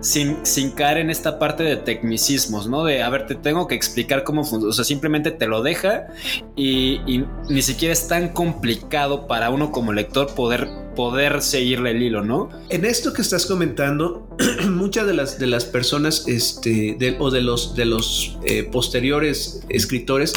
sin, 0.00 0.44
sin 0.44 0.70
caer 0.70 0.98
en 0.98 1.10
esta 1.10 1.38
parte 1.38 1.62
de 1.62 1.76
tecnicismos, 1.76 2.68
¿no? 2.68 2.84
De, 2.84 3.02
a 3.02 3.10
ver, 3.10 3.26
te 3.26 3.34
tengo 3.34 3.66
que 3.66 3.74
explicar 3.74 4.24
cómo 4.24 4.44
funciona, 4.44 4.70
o 4.70 4.72
sea, 4.72 4.84
simplemente 4.84 5.30
te 5.30 5.46
lo 5.46 5.62
deja 5.62 6.08
y, 6.54 7.00
ni 7.48 7.62
siquiera 7.62 7.92
es 7.92 8.08
tan 8.08 8.30
complicado 8.30 9.26
para 9.26 9.50
uno 9.50 9.72
como 9.72 9.92
lector 9.92 10.34
poder, 10.34 10.68
poder 10.94 11.42
seguirle 11.42 11.90
el 11.92 12.02
hilo, 12.02 12.24
¿no? 12.24 12.48
En 12.68 12.84
esto 12.84 13.12
que 13.12 13.22
estás 13.22 13.46
comentando, 13.46 14.28
muchas 14.70 15.06
de 15.06 15.14
las, 15.14 15.38
de 15.38 15.46
las 15.46 15.64
personas 15.64 16.26
este, 16.28 16.96
o 17.18 17.30
de 17.30 17.42
los, 17.42 17.74
de 17.74 17.84
los 17.84 18.38
eh, 18.44 18.64
posteriores 18.64 19.64
escritores 19.68 20.32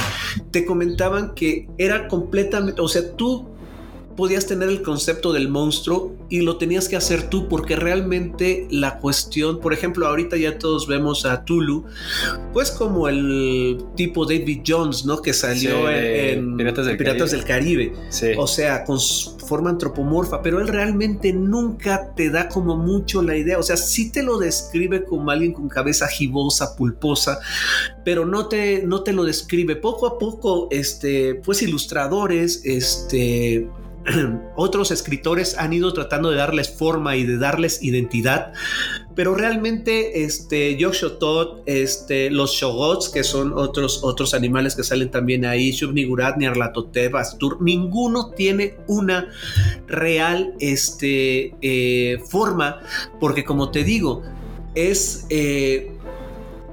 te 0.51 0.65
comentaban 0.65 1.33
que 1.35 1.67
era 1.77 2.07
completamente, 2.07 2.81
o 2.81 2.87
sea, 2.87 3.15
tú 3.15 3.47
podías 4.19 4.45
tener 4.45 4.67
el 4.67 4.81
concepto 4.81 5.31
del 5.31 5.47
monstruo 5.47 6.13
y 6.27 6.41
lo 6.41 6.57
tenías 6.57 6.89
que 6.89 6.97
hacer 6.97 7.29
tú 7.29 7.47
porque 7.47 7.77
realmente 7.77 8.67
la 8.69 8.99
cuestión, 8.99 9.61
por 9.61 9.71
ejemplo, 9.71 10.05
ahorita 10.07 10.35
ya 10.35 10.59
todos 10.59 10.87
vemos 10.87 11.25
a 11.25 11.45
Tulu, 11.45 11.85
pues 12.51 12.69
como 12.69 13.07
el 13.07 13.81
tipo 13.95 14.25
David 14.25 14.63
Jones, 14.67 15.05
¿no? 15.05 15.21
Que 15.21 15.31
salió 15.31 15.87
Sí, 15.87 15.95
en, 15.95 16.57
Piratas 16.57 16.85
del 16.85 16.97
Piratas 16.97 17.31
del 17.31 17.45
Caribe. 17.45 17.93
Sí. 18.09 18.31
O 18.37 18.45
sea, 18.45 18.83
con 18.83 18.99
su 18.99 19.39
forma 19.39 19.69
antropomorfa, 19.69 20.41
pero 20.41 20.59
él 20.59 20.67
realmente 20.67 21.31
nunca 21.31 22.13
te 22.13 22.29
da 22.29 22.49
como 22.49 22.75
mucho 22.75 23.21
la 23.21 23.37
idea. 23.37 23.57
O 23.57 23.63
sea, 23.63 23.77
sí 23.77 24.11
te 24.11 24.21
lo 24.21 24.37
describe 24.37 25.05
como 25.05 25.31
alguien 25.31 25.53
con 25.53 25.69
cabeza 25.69 26.09
gibosa, 26.09 26.75
pulposa, 26.75 27.39
pero 28.03 28.25
no 28.25 28.49
te, 28.49 28.83
no 28.85 29.01
te 29.01 29.13
lo 29.13 29.23
describe. 29.23 29.77
Poco 29.77 30.07
a 30.07 30.19
poco, 30.19 30.67
este, 30.71 31.35
pues 31.35 31.61
ilustradores, 31.61 32.63
este, 32.65 33.65
otros 34.55 34.91
escritores 34.91 35.57
han 35.57 35.73
ido 35.73 35.93
tratando 35.93 36.31
de 36.31 36.37
darles 36.37 36.69
forma 36.69 37.15
y 37.15 37.25
de 37.25 37.37
darles 37.37 37.83
identidad, 37.83 38.53
pero 39.15 39.35
realmente 39.35 40.23
este 40.23 40.77
Joshua 40.79 41.19
Todd, 41.19 41.59
este 41.65 42.29
los 42.29 42.53
Shogots 42.53 43.09
que 43.09 43.23
son 43.23 43.53
otros 43.53 44.03
otros 44.03 44.33
animales 44.33 44.75
que 44.75 44.83
salen 44.83 45.11
también 45.11 45.45
ahí, 45.45 45.71
Shub-Niggurath, 45.71 46.37
Nyarlathotep, 46.37 47.15
Astur, 47.15 47.61
ninguno 47.61 48.31
tiene 48.31 48.75
una 48.87 49.29
real 49.87 50.53
este 50.59 51.55
eh, 51.61 52.19
forma 52.29 52.79
porque 53.19 53.43
como 53.43 53.71
te 53.71 53.83
digo 53.83 54.23
es 54.75 55.25
eh, 55.29 55.98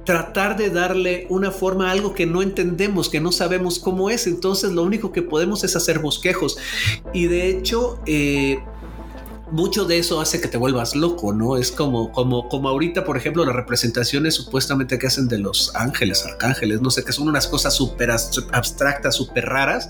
tratar 0.06 0.56
de 0.56 0.70
darle 0.70 1.26
una 1.28 1.50
forma 1.50 1.88
a 1.88 1.90
algo 1.90 2.14
que 2.14 2.24
no 2.26 2.40
entendemos, 2.40 3.10
que 3.10 3.20
no 3.20 3.32
sabemos 3.32 3.80
cómo 3.80 4.08
es. 4.08 4.26
Entonces 4.26 4.72
lo 4.72 4.84
único 4.84 5.12
que 5.12 5.20
podemos 5.20 5.64
es 5.64 5.76
hacer 5.76 5.98
bosquejos. 5.98 6.56
Y 7.12 7.26
de 7.26 7.50
hecho, 7.50 7.98
eh, 8.06 8.60
mucho 9.50 9.84
de 9.84 9.98
eso 9.98 10.20
hace 10.20 10.40
que 10.40 10.48
te 10.48 10.56
vuelvas 10.56 10.96
loco, 10.96 11.32
¿no? 11.32 11.56
Es 11.56 11.70
como, 11.70 12.12
como, 12.12 12.48
como 12.48 12.68
ahorita, 12.68 13.04
por 13.04 13.16
ejemplo, 13.16 13.44
las 13.44 13.54
representaciones 13.54 14.34
supuestamente 14.34 14.98
que 14.98 15.06
hacen 15.06 15.28
de 15.28 15.38
los 15.38 15.74
ángeles, 15.74 16.24
arcángeles, 16.24 16.80
no 16.80 16.90
sé, 16.90 17.04
que 17.04 17.12
son 17.12 17.28
unas 17.28 17.46
cosas 17.46 17.74
súper 17.74 18.10
abstractas, 18.10 19.14
súper 19.14 19.46
raras, 19.46 19.88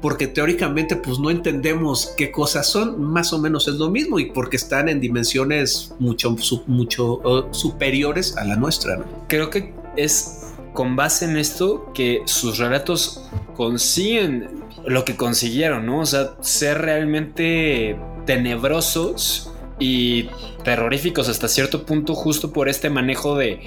porque 0.00 0.26
teóricamente 0.26 0.96
pues 0.96 1.18
no 1.18 1.30
entendemos 1.30 2.12
qué 2.16 2.30
cosas 2.30 2.68
son, 2.68 3.02
más 3.02 3.32
o 3.32 3.38
menos 3.38 3.68
es 3.68 3.74
lo 3.74 3.90
mismo 3.90 4.18
y 4.18 4.26
porque 4.26 4.56
están 4.56 4.88
en 4.88 5.00
dimensiones 5.00 5.92
mucho, 5.98 6.36
mucho 6.66 7.48
superiores 7.50 8.36
a 8.36 8.44
la 8.44 8.56
nuestra, 8.56 8.96
¿no? 8.96 9.04
Creo 9.28 9.50
que 9.50 9.74
es 9.96 10.54
con 10.72 10.96
base 10.96 11.24
en 11.24 11.36
esto 11.36 11.90
que 11.94 12.22
sus 12.26 12.58
relatos 12.58 13.22
consiguen 13.56 14.64
lo 14.86 15.04
que 15.04 15.16
consiguieron, 15.16 15.86
¿no? 15.86 16.00
O 16.00 16.06
sea, 16.06 16.36
ser 16.40 16.78
realmente 16.78 17.98
tenebrosos 18.26 19.52
y 19.78 20.28
terroríficos 20.64 21.28
hasta 21.28 21.48
cierto 21.48 21.84
punto 21.86 22.14
justo 22.14 22.52
por 22.52 22.68
este 22.68 22.90
manejo 22.90 23.36
de, 23.36 23.60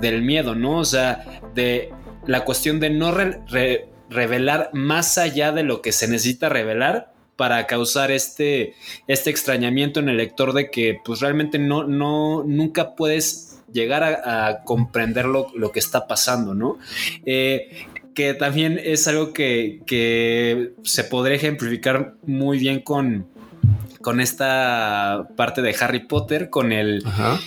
del 0.00 0.22
miedo, 0.22 0.54
¿no? 0.54 0.78
O 0.78 0.84
sea, 0.84 1.40
de 1.54 1.90
la 2.26 2.44
cuestión 2.44 2.80
de 2.80 2.90
no 2.90 3.12
re- 3.12 3.40
re- 3.48 3.88
revelar 4.08 4.70
más 4.72 5.18
allá 5.18 5.52
de 5.52 5.62
lo 5.62 5.82
que 5.82 5.92
se 5.92 6.08
necesita 6.08 6.48
revelar 6.48 7.12
para 7.36 7.66
causar 7.66 8.10
este, 8.10 8.74
este 9.06 9.30
extrañamiento 9.30 10.00
en 10.00 10.08
el 10.10 10.18
lector 10.18 10.52
de 10.52 10.70
que 10.70 10.98
pues 11.04 11.20
realmente 11.20 11.58
no, 11.58 11.84
no, 11.84 12.42
nunca 12.44 12.94
puedes 12.96 13.62
llegar 13.72 14.02
a, 14.02 14.48
a 14.48 14.62
comprender 14.64 15.26
lo, 15.26 15.46
lo 15.54 15.72
que 15.72 15.78
está 15.78 16.06
pasando, 16.06 16.54
¿no? 16.54 16.78
Eh, 17.24 17.86
que 18.14 18.34
también 18.34 18.80
es 18.82 19.06
algo 19.08 19.32
que, 19.32 19.80
que 19.86 20.72
se 20.82 21.04
podría 21.04 21.36
ejemplificar 21.36 22.14
muy 22.26 22.58
bien 22.58 22.80
con, 22.80 23.26
con 24.00 24.20
esta 24.20 25.28
parte 25.36 25.62
de 25.62 25.74
Harry 25.80 26.00
Potter, 26.00 26.50
con 26.50 26.72
el, 26.72 27.02
Ajá. 27.06 27.38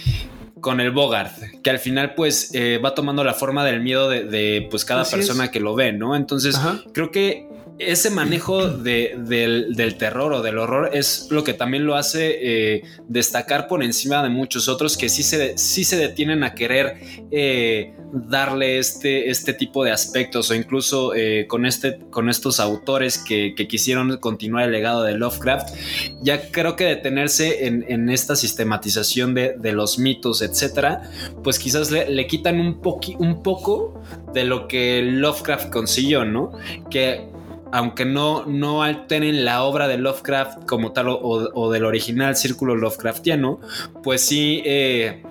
con 0.62 0.80
el 0.80 0.92
Bogart, 0.92 1.32
que 1.64 1.70
al 1.70 1.80
final 1.80 2.14
pues 2.16 2.54
eh, 2.54 2.80
va 2.84 2.94
tomando 2.94 3.24
la 3.24 3.34
forma 3.34 3.66
del 3.66 3.82
miedo 3.82 4.10
de, 4.10 4.24
de, 4.26 4.68
pues 4.70 4.86
cada 4.86 5.02
Así 5.02 5.16
persona 5.16 5.46
es. 5.46 5.50
que 5.50 5.60
lo 5.60 5.76
ve, 5.76 5.94
¿no? 5.94 6.16
Entonces 6.16 6.56
Ajá. 6.56 6.80
creo 6.94 7.12
que 7.12 7.48
ese 7.80 8.10
manejo 8.12 8.68
de- 8.70 9.16
del, 9.18 9.96
terror 9.98 10.32
o 10.34 10.42
del 10.42 10.58
horror 10.60 10.92
es 10.94 11.28
lo 11.32 11.44
que 11.44 11.54
también 11.54 11.86
lo 11.86 11.96
hace 11.96 12.38
eh, 12.76 12.84
destacar 13.08 13.68
por 13.68 13.84
encima 13.84 14.22
de 14.24 14.30
muchos 14.30 14.68
otros 14.68 14.96
que 14.96 15.10
sí 15.10 15.24
se, 15.24 15.58
sí 15.58 15.84
se 15.84 15.98
detienen 15.98 16.44
a 16.44 16.54
querer 16.54 16.98
eh, 17.32 17.94
darle 18.14 18.78
este, 18.78 19.30
este 19.32 19.54
tipo 19.54 19.84
de 19.84 19.92
aspectos 19.92 20.52
o 20.52 20.56
incluso 20.56 21.16
eh, 21.16 21.48
con, 21.48 21.66
este, 21.66 21.98
con 22.12 22.30
estos 22.30 22.60
autores 22.60 23.18
que, 23.18 23.56
que 23.56 23.68
quisieron 23.68 24.18
continuar 24.18 24.66
el 24.66 24.72
legado 24.72 25.02
de 25.04 25.18
Lovecraft, 25.18 25.76
ya 26.22 26.52
creo 26.52 26.76
que 26.76 26.84
detenerse 26.86 27.66
en, 27.66 27.84
en 27.88 28.10
esta 28.10 28.36
sistematización 28.36 29.34
de, 29.34 29.56
de 29.58 29.72
los 29.74 29.98
mitos, 29.98 30.44
etcétera, 30.44 31.10
pues 31.44 31.58
quizás 31.58 31.90
le, 31.90 32.08
le 32.10 32.28
quitan 32.28 32.60
un, 32.60 32.82
poqui- 32.82 33.16
un 33.18 33.42
poco 33.42 34.00
de 34.32 34.44
lo 34.44 34.68
que 34.68 35.02
Lovecraft 35.02 35.72
consiguió, 35.72 36.24
¿no? 36.24 36.52
Que 36.92 37.33
aunque 37.74 38.06
no, 38.06 38.46
no 38.46 38.84
alteren 38.84 39.44
la 39.46 39.64
obra 39.64 39.88
de 39.88 39.98
Lovecraft 39.98 40.66
como 40.66 40.92
tal 40.92 41.08
o, 41.10 41.18
o 41.20 41.72
del 41.72 41.86
original 41.86 42.36
círculo 42.36 42.76
Lovecraftiano, 42.76 43.60
pues 44.04 44.22
sí, 44.22 44.62
eh, 44.64 45.24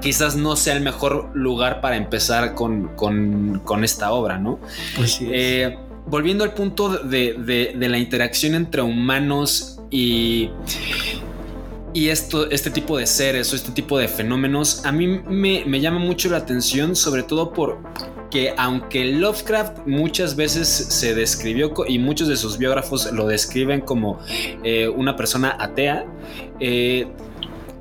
quizás 0.00 0.34
no 0.36 0.56
sea 0.56 0.74
el 0.74 0.82
mejor 0.82 1.30
lugar 1.34 1.80
para 1.80 1.96
empezar 1.96 2.54
con, 2.54 2.88
con- 2.96 3.60
con 3.64 3.84
esta 3.84 4.12
obra, 4.12 4.38
¿no? 4.38 4.58
Así 5.00 5.24
es. 5.26 5.30
Eh, 5.32 5.78
volviendo 6.06 6.42
al 6.42 6.52
punto 6.52 6.88
de, 6.88 7.34
de- 7.34 7.74
de 7.78 7.88
la 7.88 7.98
interacción 7.98 8.54
entre 8.54 8.82
humanos 8.82 9.78
y, 9.90 10.50
y 11.94 12.08
esto, 12.08 12.50
este 12.50 12.70
tipo 12.70 12.96
de 12.96 13.06
seres 13.06 13.52
o 13.52 13.56
este 13.56 13.72
tipo 13.72 13.98
de 13.98 14.08
fenómenos, 14.08 14.84
a 14.84 14.92
mí 14.92 15.06
me, 15.06 15.64
me 15.66 15.80
llama 15.80 15.98
mucho 15.98 16.30
la 16.30 16.38
atención, 16.38 16.96
sobre 16.96 17.22
todo 17.22 17.52
por 17.52 17.78
que 18.32 18.54
aunque 18.56 19.04
Lovecraft 19.04 19.86
muchas 19.86 20.34
veces 20.36 20.66
se 20.66 21.14
describió 21.14 21.74
y 21.86 21.98
muchos 21.98 22.28
de 22.28 22.36
sus 22.36 22.56
biógrafos 22.56 23.12
lo 23.12 23.26
describen 23.26 23.82
como 23.82 24.18
eh, 24.64 24.88
una 24.88 25.16
persona 25.16 25.54
atea, 25.60 26.06
eh, 26.58 27.06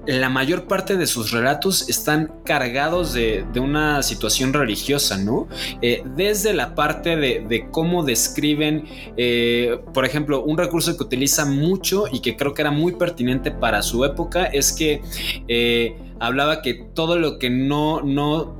la 0.05 0.29
mayor 0.29 0.65
parte 0.65 0.97
de 0.97 1.05
sus 1.05 1.31
relatos 1.31 1.87
están 1.89 2.33
cargados 2.43 3.13
de, 3.13 3.45
de 3.53 3.59
una 3.59 4.01
situación 4.03 4.53
religiosa, 4.53 5.17
¿no? 5.17 5.47
Eh, 5.81 6.03
desde 6.15 6.53
la 6.53 6.75
parte 6.75 7.15
de, 7.15 7.45
de 7.47 7.69
cómo 7.69 8.03
describen, 8.03 8.85
eh, 9.17 9.79
por 9.93 10.05
ejemplo, 10.05 10.43
un 10.43 10.57
recurso 10.57 10.97
que 10.97 11.03
utiliza 11.03 11.45
mucho 11.45 12.05
y 12.11 12.21
que 12.21 12.35
creo 12.35 12.53
que 12.53 12.61
era 12.61 12.71
muy 12.71 12.93
pertinente 12.93 13.51
para 13.51 13.81
su 13.81 14.03
época 14.03 14.45
es 14.45 14.71
que 14.73 15.01
eh, 15.47 15.95
hablaba 16.19 16.61
que 16.61 16.73
todo 16.73 17.17
lo 17.17 17.37
que 17.37 17.49
no, 17.49 18.01
no 18.01 18.55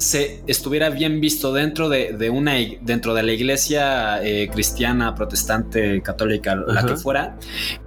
se 0.00 0.42
estuviera 0.46 0.88
bien 0.88 1.20
visto 1.20 1.52
dentro 1.52 1.88
de, 1.90 2.14
de 2.14 2.30
una 2.30 2.54
dentro 2.80 3.12
de 3.12 3.22
la 3.22 3.32
iglesia 3.32 4.22
eh, 4.22 4.48
cristiana, 4.50 5.14
protestante, 5.14 6.00
católica, 6.00 6.56
la 6.56 6.86
que 6.86 6.96
fuera, 6.96 7.36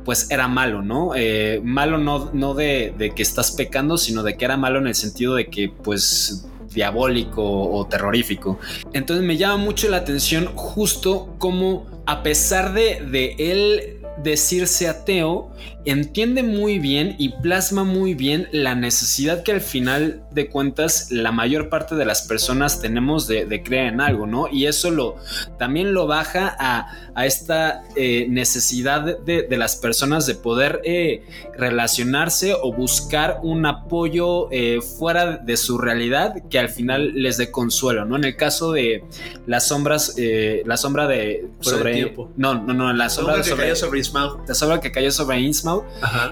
pues 0.05 0.29
era 0.29 0.47
malo, 0.47 0.81
¿no? 0.83 1.15
Eh, 1.15 1.59
malo 1.63 1.97
no, 1.97 2.29
no 2.33 2.53
de, 2.53 2.93
de 2.97 3.11
que 3.15 3.23
estás 3.23 3.51
pecando, 3.51 3.97
sino 3.97 4.21
de 4.21 4.37
que 4.37 4.45
era 4.45 4.57
malo 4.57 4.79
en 4.79 4.87
el 4.87 4.95
sentido 4.95 5.35
de 5.35 5.47
que, 5.47 5.69
pues 5.69 6.47
diabólico 6.71 7.43
o 7.43 7.85
terrorífico. 7.87 8.59
Entonces 8.93 9.25
me 9.25 9.37
llama 9.37 9.57
mucho 9.57 9.89
la 9.89 9.97
atención 9.97 10.49
justo 10.55 11.35
como 11.37 11.85
a 12.05 12.23
pesar 12.23 12.73
de, 12.73 13.05
de 13.11 13.35
él 13.37 13.99
decirse 14.23 14.87
ateo, 14.87 15.51
entiende 15.85 16.43
muy 16.43 16.79
bien 16.79 17.15
y 17.17 17.29
plasma 17.29 17.83
muy 17.83 18.13
bien 18.13 18.47
la 18.51 18.75
necesidad 18.75 19.43
que 19.43 19.51
al 19.51 19.61
final 19.61 20.23
de 20.31 20.49
cuentas 20.49 21.11
la 21.11 21.31
mayor 21.31 21.69
parte 21.69 21.95
de 21.95 22.05
las 22.05 22.21
personas 22.23 22.81
tenemos 22.81 23.27
de, 23.27 23.45
de 23.45 23.63
creer 23.63 23.87
en 23.93 24.01
algo, 24.01 24.25
¿no? 24.25 24.47
Y 24.49 24.65
eso 24.65 24.91
lo 24.91 25.15
también 25.59 25.93
lo 25.93 26.07
baja 26.07 26.55
a, 26.57 27.11
a 27.15 27.25
esta 27.25 27.83
eh, 27.95 28.27
necesidad 28.29 29.01
de, 29.01 29.43
de, 29.43 29.57
las 29.57 29.75
personas 29.75 30.25
de 30.25 30.35
poder 30.35 30.81
eh, 30.83 31.23
relacionarse 31.57 32.53
o 32.53 32.73
buscar 32.73 33.39
un 33.43 33.65
apoyo 33.65 34.47
eh, 34.51 34.79
fuera 34.81 35.37
de 35.37 35.57
su 35.57 35.77
realidad 35.77 36.35
que 36.49 36.59
al 36.59 36.69
final 36.69 37.13
les 37.15 37.37
dé 37.37 37.51
consuelo, 37.51 38.05
¿no? 38.05 38.15
En 38.15 38.23
el 38.23 38.35
caso 38.35 38.71
de 38.71 39.03
las 39.45 39.67
sombras, 39.67 40.15
eh, 40.17 40.63
la 40.65 40.77
sombra 40.77 41.07
de 41.07 41.47
Fuera 41.61 41.77
de 41.77 41.83
sobre 41.83 41.93
tiempo. 41.93 42.31
no, 42.37 42.55
no, 42.55 42.73
no, 42.73 42.93
la 42.93 43.09
sombra, 43.09 43.33
Sombra 43.35 43.43
que 43.43 43.49
sobre, 43.49 43.63
cayó 43.63 43.75
sobre 43.75 43.99
Ismael. 43.99 44.29
la 44.47 44.55
sombra 44.55 44.79
que 44.79 44.91
cayó 44.91 45.11
sobre 45.11 45.39
Innsmouth 45.39 45.72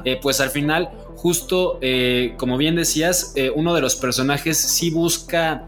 Eh, 0.06 0.20
pues 0.22 0.40
al 0.40 0.50
final, 0.50 0.90
justo 1.16 1.80
eh, 1.82 2.34
como 2.38 2.58
bien 2.58 2.76
decías, 2.76 3.34
eh, 3.36 3.52
uno 3.54 3.74
de 3.74 3.82
los 3.82 3.96
personajes 3.96 4.58
sí 4.58 4.90
busca, 4.90 5.68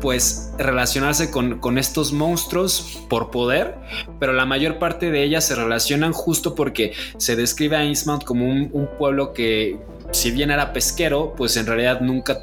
pues, 0.00 0.52
relacionarse 0.58 1.30
con, 1.30 1.58
con, 1.58 1.76
estos 1.76 2.12
monstruos 2.12 3.00
por 3.08 3.30
poder, 3.30 3.76
pero 4.20 4.32
la 4.32 4.46
mayor 4.46 4.78
parte 4.78 5.10
de 5.10 5.24
ellas 5.24 5.44
se 5.44 5.54
relacionan 5.54 6.12
justo 6.12 6.54
porque 6.54 6.92
se 7.16 7.34
describe 7.36 7.76
a 7.76 7.84
Innsmouth 7.84 8.24
como 8.24 8.46
un, 8.46 8.88
pueblo 8.98 9.32
que, 9.32 9.78
si 10.12 10.30
bien 10.30 10.50
era 10.50 10.72
pesquero, 10.72 11.34
pues 11.36 11.56
en 11.56 11.66
realidad 11.66 12.00
nunca 12.00 12.38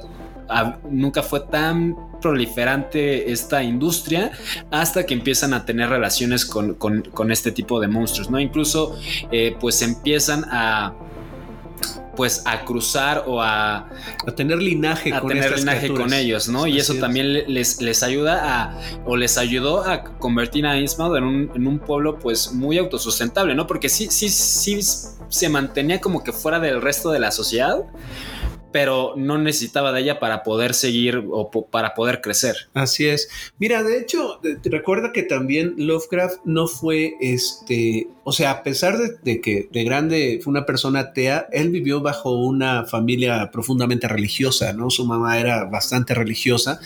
a, 0.50 0.78
nunca 0.90 1.24
fue 1.24 1.40
tan 1.40 1.96
proliferante 2.26 3.32
esta 3.32 3.62
industria 3.62 4.32
hasta 4.72 5.06
que 5.06 5.14
empiezan 5.14 5.54
a 5.54 5.64
tener 5.64 5.90
relaciones 5.90 6.44
con, 6.44 6.74
con, 6.74 7.04
con 7.04 7.32
este 7.32 7.52
tipo 7.52 7.80
de 7.80 7.88
monstruos, 7.88 8.32
¿no? 8.32 8.40
Incluso 8.40 8.98
eh, 9.32 9.56
pues 9.60 9.84
empiezan 9.84 10.44
a 10.50 10.96
pues 12.16 12.42
a 12.46 12.66
cruzar 12.66 13.26
o 13.28 13.44
a, 13.44 13.90
a 14.26 14.32
tener 14.36 14.58
linaje, 14.58 15.14
a 15.14 15.20
con, 15.20 15.30
tener 15.30 15.56
linaje 15.56 15.80
criaturas. 15.82 16.04
con 16.04 16.14
ellos, 16.14 16.48
¿no? 16.48 16.66
Y 16.66 16.80
eso 16.80 16.94
es. 16.94 17.00
también 17.00 17.32
les, 17.32 17.80
les 17.80 18.02
ayuda 18.02 18.40
a, 18.42 18.80
o 19.06 19.18
les 19.18 19.38
ayudó 19.38 19.86
a 19.86 20.04
convertir 20.18 20.66
a 20.66 20.80
Innsmouth 20.80 21.18
en 21.18 21.26
un, 21.26 21.52
en 21.54 21.68
un 21.68 21.78
pueblo 21.78 22.18
pues 22.18 22.54
muy 22.54 22.80
autosustentable, 22.80 23.54
¿no? 23.54 23.68
Porque 23.68 23.90
sí, 23.90 24.08
sí, 24.10 24.30
sí 24.30 24.80
se 25.30 25.50
mantenía 25.50 26.02
como 26.02 26.24
que 26.24 26.32
fuera 26.32 26.60
del 26.60 26.82
resto 26.82 27.12
de 27.12 27.20
la 27.20 27.30
sociedad, 27.32 27.84
pero 28.76 29.14
no 29.16 29.38
necesitaba 29.38 29.94
de 29.94 30.02
ella 30.02 30.20
para 30.20 30.44
poder 30.44 30.74
seguir 30.74 31.24
o 31.32 31.50
para 31.50 31.94
poder 31.94 32.20
crecer. 32.20 32.68
Así 32.74 33.08
es. 33.08 33.30
Mira, 33.58 33.84
de 33.84 33.98
hecho, 33.98 34.42
recuerda 34.66 35.14
que 35.14 35.24
también 35.24 35.76
Lovecraft 35.78 36.40
no 36.44 36.68
fue 36.68 37.14
este, 37.22 38.10
o 38.28 38.32
sea, 38.32 38.50
a 38.50 38.64
pesar 38.64 38.98
de, 38.98 39.40
que 39.40 39.70
de 39.72 39.84
grande 39.84 40.40
fue 40.44 40.50
una 40.50 40.66
persona 40.66 41.00
atea, 41.02 41.48
él 41.52 41.70
vivió 41.70 42.02
bajo 42.02 42.44
una 42.44 42.84
familia 42.86 43.52
profundamente 43.52 44.08
religiosa, 44.08 44.74
¿no? 44.74 44.90
Su 44.90 45.06
mamá 45.06 45.40
era 45.40 45.66
bastante 45.66 46.16
religiosa 46.16 46.80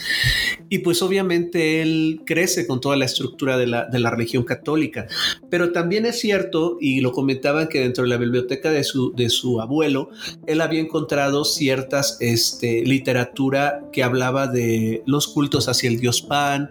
y 0.68 0.80
pues 0.80 1.02
obviamente 1.02 1.82
él 1.82 2.24
crece 2.26 2.68
con 2.68 2.82
toda 2.82 2.98
la 2.98 3.06
estructura 3.06 3.58
de 3.58 3.68
la, 3.68 3.86
de 3.86 4.00
la 4.00 4.12
religión 4.12 4.44
católica. 4.44 5.08
Pero 5.50 5.72
también 5.72 6.06
es 6.06 6.20
cierto, 6.20 6.78
y 6.82 7.00
lo 7.00 7.14
comentaban 7.14 7.70
que 7.70 7.80
dentro 7.80 8.04
de 8.04 8.10
la 8.10 8.18
biblioteca 8.18 8.70
de 8.70 8.84
su, 8.84 9.14
de 9.16 9.30
su 9.30 9.62
abuelo, 9.62 10.10
él 10.46 10.60
había 10.60 10.82
encontrado 10.82 11.46
ciertas 11.46 12.18
este, 12.20 12.84
literatura 12.84 13.86
que 13.94 14.04
hablaba 14.04 14.48
de 14.48 15.04
los 15.06 15.30
cultos 15.30 15.70
hacia 15.70 15.90
el 15.90 16.02
dios 16.02 16.22
Pan, 16.22 16.70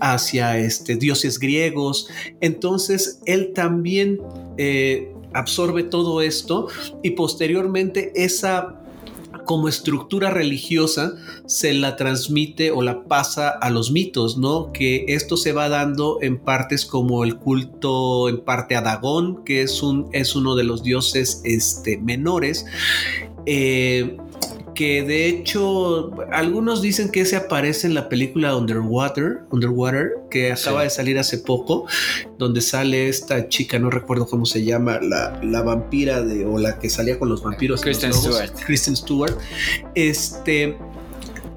hacia 0.00 0.58
este, 0.58 0.96
dioses 0.96 1.38
griegos. 1.38 2.08
Entonces 2.40 3.20
él 3.24 3.52
también 3.54 4.07
eh, 4.56 5.12
absorbe 5.34 5.82
todo 5.82 6.22
esto 6.22 6.68
y 7.02 7.10
posteriormente 7.10 8.12
esa 8.14 8.78
como 9.44 9.68
estructura 9.68 10.28
religiosa 10.28 11.14
se 11.46 11.72
la 11.72 11.96
transmite 11.96 12.70
o 12.70 12.82
la 12.82 13.04
pasa 13.04 13.48
a 13.48 13.70
los 13.70 13.90
mitos, 13.90 14.36
¿no? 14.36 14.72
Que 14.72 15.06
esto 15.08 15.38
se 15.38 15.52
va 15.52 15.70
dando 15.70 16.18
en 16.20 16.38
partes 16.38 16.84
como 16.84 17.24
el 17.24 17.36
culto, 17.36 18.28
en 18.28 18.40
parte 18.40 18.76
a 18.76 18.82
Dagón, 18.82 19.44
que 19.44 19.62
es, 19.62 19.82
un, 19.82 20.10
es 20.12 20.36
uno 20.36 20.54
de 20.54 20.64
los 20.64 20.82
dioses 20.82 21.40
este, 21.44 21.96
menores. 21.96 22.66
Eh, 23.46 24.18
que 24.78 25.02
de 25.02 25.26
hecho 25.26 26.12
algunos 26.30 26.80
dicen 26.80 27.08
que 27.08 27.24
se 27.24 27.34
aparece 27.34 27.88
en 27.88 27.94
la 27.94 28.08
película 28.08 28.54
Underwater, 28.54 29.40
Underwater, 29.50 30.12
que 30.30 30.52
acaba 30.52 30.82
sí. 30.82 30.84
de 30.84 30.90
salir 30.90 31.18
hace 31.18 31.38
poco, 31.38 31.88
donde 32.38 32.60
sale 32.60 33.08
esta 33.08 33.48
chica, 33.48 33.80
no 33.80 33.90
recuerdo 33.90 34.28
cómo 34.28 34.46
se 34.46 34.64
llama, 34.64 35.00
la, 35.02 35.40
la 35.42 35.62
vampira 35.62 36.22
de, 36.22 36.46
o 36.46 36.58
la 36.58 36.78
que 36.78 36.90
salía 36.90 37.18
con 37.18 37.28
los 37.28 37.42
vampiros. 37.42 37.80
Kristen 37.80 38.10
los 38.10 38.20
Stewart. 38.20 38.52
Kristen 38.66 38.94
Stewart. 38.94 39.36
Este, 39.96 40.78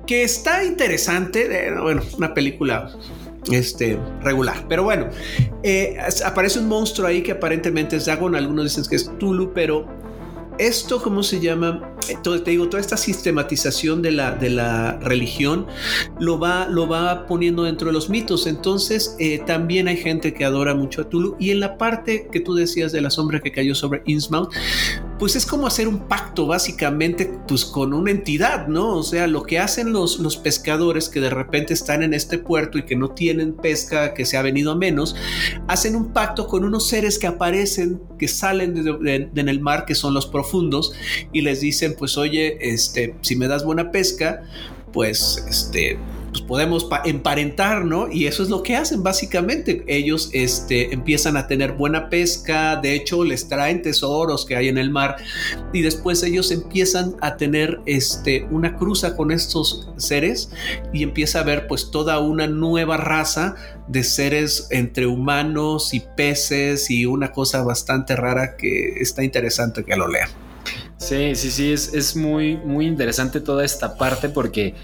que 0.08 0.24
está 0.24 0.64
interesante, 0.64 1.68
eh, 1.68 1.80
bueno, 1.80 2.02
una 2.18 2.34
película 2.34 2.92
este 3.52 4.00
regular. 4.24 4.66
Pero 4.68 4.82
bueno, 4.82 5.10
eh, 5.62 5.96
aparece 6.26 6.58
un 6.58 6.68
monstruo 6.68 7.08
ahí 7.08 7.22
que 7.22 7.34
aparentemente 7.34 7.98
es 7.98 8.08
Dagon. 8.08 8.36
Algunos 8.36 8.64
dicen 8.64 8.84
que 8.90 8.96
es 8.96 9.16
Tulu, 9.20 9.54
pero 9.54 9.86
esto, 10.58 11.02
¿cómo 11.02 11.24
se 11.24 11.40
llama? 11.40 11.91
Todo, 12.24 12.42
te 12.42 12.52
digo, 12.52 12.70
toda 12.70 12.82
esta 12.82 12.98
sistematización 12.98 14.02
de 14.02 14.12
la, 14.12 14.32
de 14.32 14.50
la 14.50 15.00
religión 15.00 15.68
lo 16.20 16.40
va, 16.40 16.68
lo 16.68 16.88
va 16.88 17.26
poniendo 17.28 17.64
dentro 17.64 17.88
de 17.88 17.94
los 17.94 18.10
mitos. 18.10 18.48
Entonces, 18.48 19.16
eh, 19.20 19.42
también 19.46 19.88
hay 19.88 19.98
gente 19.98 20.34
que 20.34 20.46
adora 20.46 20.76
mucho 20.76 21.02
a 21.02 21.10
Tulu. 21.10 21.36
Y 21.40 21.52
en 21.52 21.60
la 21.60 21.78
parte 21.78 22.28
que 22.32 22.40
tú 22.40 22.54
decías 22.54 22.92
de 22.92 23.02
la 23.02 23.10
sombra 23.10 23.40
que 23.40 23.52
cayó 23.52 23.76
sobre 23.76 24.02
Innsmouth, 24.06 24.50
pues 25.22 25.36
es 25.36 25.46
como 25.46 25.68
hacer 25.68 25.88
un 25.88 26.08
pacto 26.08 26.48
básicamente 26.48 27.32
pues 27.48 27.64
con 27.64 27.94
una 27.94 28.10
entidad, 28.10 28.68
¿no? 28.68 28.96
O 28.96 29.04
sea, 29.04 29.28
lo 29.28 29.44
que 29.44 29.60
hacen 29.60 29.94
los, 29.94 30.18
los 30.18 30.36
pescadores 30.36 31.10
que 31.10 31.20
de 31.20 31.30
repente 31.30 31.76
están 31.76 32.02
en 32.02 32.16
este 32.16 32.40
puerto 32.40 32.80
y 32.80 32.86
que 32.86 32.96
no 32.96 33.12
tienen 33.12 33.54
pesca, 33.54 34.16
que 34.16 34.26
se 34.26 34.36
ha 34.36 34.42
venido 34.42 34.72
a 34.72 34.76
menos, 34.76 35.16
hacen 35.68 35.96
un 35.96 36.12
pacto 36.12 36.48
con 36.48 36.64
unos 36.64 36.88
seres 36.88 37.20
que 37.20 37.28
aparecen, 37.28 38.02
que 38.18 38.28
salen 38.28 38.74
de, 38.74 38.82
de, 38.98 39.30
en 39.40 39.48
el 39.48 39.60
mar, 39.60 39.86
que 39.86 39.94
son 39.94 40.16
los 40.16 40.26
profundos, 40.26 40.92
y 41.32 41.42
les 41.42 41.62
dicen, 41.62 41.94
pues 41.96 42.18
oye, 42.18 42.58
este, 42.74 43.14
si 43.22 43.36
me 43.36 43.48
das 43.48 43.64
buena 43.64 43.92
pesca, 43.92 44.42
pues 44.92 45.46
este 45.48 46.00
pues 46.32 46.44
podemos 46.44 46.88
emparentar, 47.04 47.84
¿no? 47.84 48.10
Y 48.10 48.26
eso 48.26 48.42
es 48.42 48.50
lo 48.50 48.64
que 48.64 48.76
hacen 48.76 49.04
básicamente. 49.04 49.84
Ellos 49.88 50.30
este, 50.32 50.94
empiezan 50.94 51.36
a 51.36 51.48
tener 51.48 51.74
buena 51.74 52.10
pesca, 52.10 52.78
de 52.78 52.96
hecho 52.96 53.24
les 53.24 53.48
traen 53.48 53.82
tesoros 53.82 54.46
que 54.46 54.56
hay 54.56 54.70
en 54.70 54.78
el 54.78 54.90
mar 54.90 55.18
y 55.74 55.82
después 55.82 56.24
ellos 56.24 56.52
empiezan 56.52 57.16
a 57.22 57.36
tener 57.36 57.82
este, 57.86 58.48
una 58.50 58.78
cruza 58.78 59.16
con 59.18 59.32
estos 59.32 59.90
seres 59.98 60.50
y 60.94 61.04
empieza 61.04 61.40
a 61.40 61.42
haber 61.42 61.68
pues 61.68 61.92
toda 61.92 62.20
una 62.20 62.48
nueva 62.48 62.98
raza 62.98 63.56
de 63.88 64.04
seres 64.04 64.68
entre 64.72 65.08
humanos 65.08 65.94
y 65.94 66.02
peces 66.16 66.90
y 66.90 67.06
una 67.06 67.34
cosa 67.34 67.62
bastante 67.64 68.16
rara 68.16 68.56
que 68.56 69.02
está 69.02 69.24
interesante 69.24 69.84
que 69.84 69.96
lo 69.98 70.08
lean. 70.08 70.30
Sí, 70.98 71.36
sí, 71.36 71.52
sí, 71.52 71.74
es, 71.74 71.94
es 71.94 72.16
muy, 72.16 72.56
muy 72.58 72.86
interesante 72.86 73.42
toda 73.42 73.66
esta 73.66 73.98
parte 73.98 74.30
porque 74.30 74.76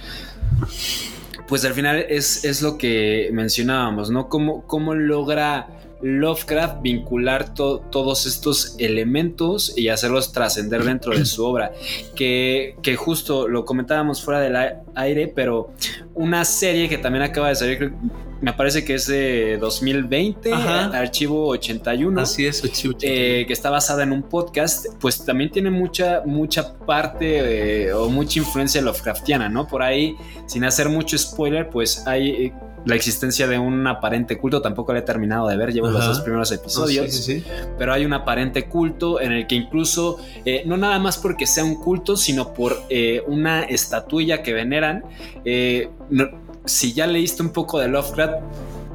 pues 1.48 1.64
al 1.66 1.74
final 1.74 2.06
es, 2.10 2.44
es 2.44 2.62
lo 2.62 2.78
que 2.78 3.30
mencionábamos, 3.32 4.10
¿no? 4.10 4.30
¿Cómo, 4.30 4.64
cómo 4.68 4.94
logra 4.94 5.68
Lovecraft 6.02 6.82
vincular 6.82 7.54
to, 7.54 7.80
todos 7.92 8.26
estos 8.26 8.76
elementos 8.78 9.74
y 9.78 9.90
hacerlos 9.90 10.32
trascender 10.32 10.84
dentro 10.84 11.18
de 11.18 11.26
su 11.26 11.46
obra? 11.46 11.72
Que, 12.16 12.76
que, 12.82 12.96
justo 12.96 13.48
lo 13.48 13.66
comentábamos 13.66 14.22
fuera 14.22 14.40
del 14.40 14.56
aire, 14.96 15.28
pero 15.28 15.72
una 16.14 16.46
serie 16.46 16.90
que 16.90 16.98
también 16.98 17.24
acaba 17.24 17.50
de 17.50 17.56
salir, 17.56 17.94
me 18.42 18.54
parece 18.54 18.86
que 18.86 18.96
es 18.96 19.08
de 19.08 19.58
2020, 19.58 20.54
Ajá. 20.54 20.86
Archivo 20.98 21.48
81. 21.48 22.22
Así 22.22 22.46
es, 22.46 22.64
Archivo 22.64 22.96
81. 22.96 23.00
Eh, 23.02 23.46
que 23.48 23.54
está 23.54 23.70
basada 23.70 24.04
en 24.04 24.12
un 24.12 24.24
podcast, 24.24 24.88
pues 25.00 25.26
también 25.26 25.52
tiene 25.52 25.72
mucha, 25.72 26.22
mucha 26.26 26.78
parte 26.78 27.88
eh, 27.88 27.94
o 27.94 28.10
mucha 28.10 28.40
influencia 28.40 28.82
Lovecraftiana, 28.82 29.50
¿no? 29.50 29.68
Por 29.68 29.82
ahí, 29.82 30.16
sin 30.46 30.64
hacer 30.64 30.90
mucho 30.90 31.18
spoiler, 31.18 31.70
pues 31.70 32.06
hay 32.06 32.54
la 32.88 32.96
existencia 32.96 33.48
de 33.48 33.60
un 33.60 33.86
aparente 33.86 34.38
culto. 34.38 34.62
Tampoco 34.62 34.94
lo 34.94 35.00
he 35.00 35.04
terminado 35.04 35.48
de 35.48 35.58
ver, 35.58 35.74
llevo 35.74 35.88
los 35.90 36.02
Ajá. 36.02 36.08
dos 36.10 36.22
primeros 36.22 36.52
episodios. 36.52 37.06
Sí, 37.14 37.22
sí, 37.22 37.40
sí. 37.42 37.46
Pero 37.78 37.94
hay 37.94 38.06
un 38.06 38.14
aparente 38.14 38.66
culto 38.66 39.20
en 39.22 39.32
el 39.34 39.46
que 39.48 39.56
incluso, 39.56 40.18
eh, 40.46 40.64
no 40.66 40.78
nada 40.78 40.98
más 41.00 41.18
porque 41.18 41.46
sea 41.48 41.64
un 41.64 41.76
culto, 41.76 42.18
sino 42.18 42.54
por 42.54 42.82
eh, 42.90 43.22
una 43.28 43.64
estatuilla 43.64 44.42
que 44.44 44.54
veneran. 44.54 45.04
eh, 45.46 45.90
no- 46.10 46.30
si 46.66 46.92
ya 46.94 47.08
leíste 47.08 47.44
un 47.44 47.50
poco 47.52 47.80
de 47.80 47.88
Lovecraft, 47.88 48.36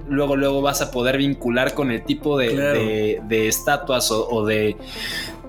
luego, 0.09 0.37
luego 0.37 0.61
vas 0.61 0.83
a 0.83 0.91
poder 0.91 1.17
vincular 1.17 1.73
con 1.73 1.91
el 1.91 2.03
tipo 2.05 2.37
de, 2.39 2.49
Claro. 2.51 2.79
de- 2.81 3.21
de 3.29 3.49
estatuas 3.49 4.11
o, 4.11 4.29
o 4.29 4.45
de, 4.45 4.77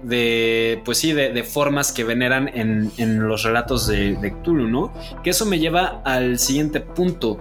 de, 0.03 0.81
pues 0.85 0.97
sí, 0.97 1.13
de, 1.13 1.31
de 1.33 1.43
formas 1.43 1.91
que 1.91 2.03
veneran 2.03 2.49
en, 2.53 2.91
en 2.97 3.27
los 3.27 3.43
relatos 3.43 3.87
de, 3.87 4.15
de 4.15 4.31
Cthulhu, 4.33 4.67
¿no? 4.67 4.93
Que 5.23 5.29
eso 5.31 5.45
me 5.45 5.59
lleva 5.59 6.01
al 6.05 6.39
siguiente 6.39 6.79
punto. 6.81 7.39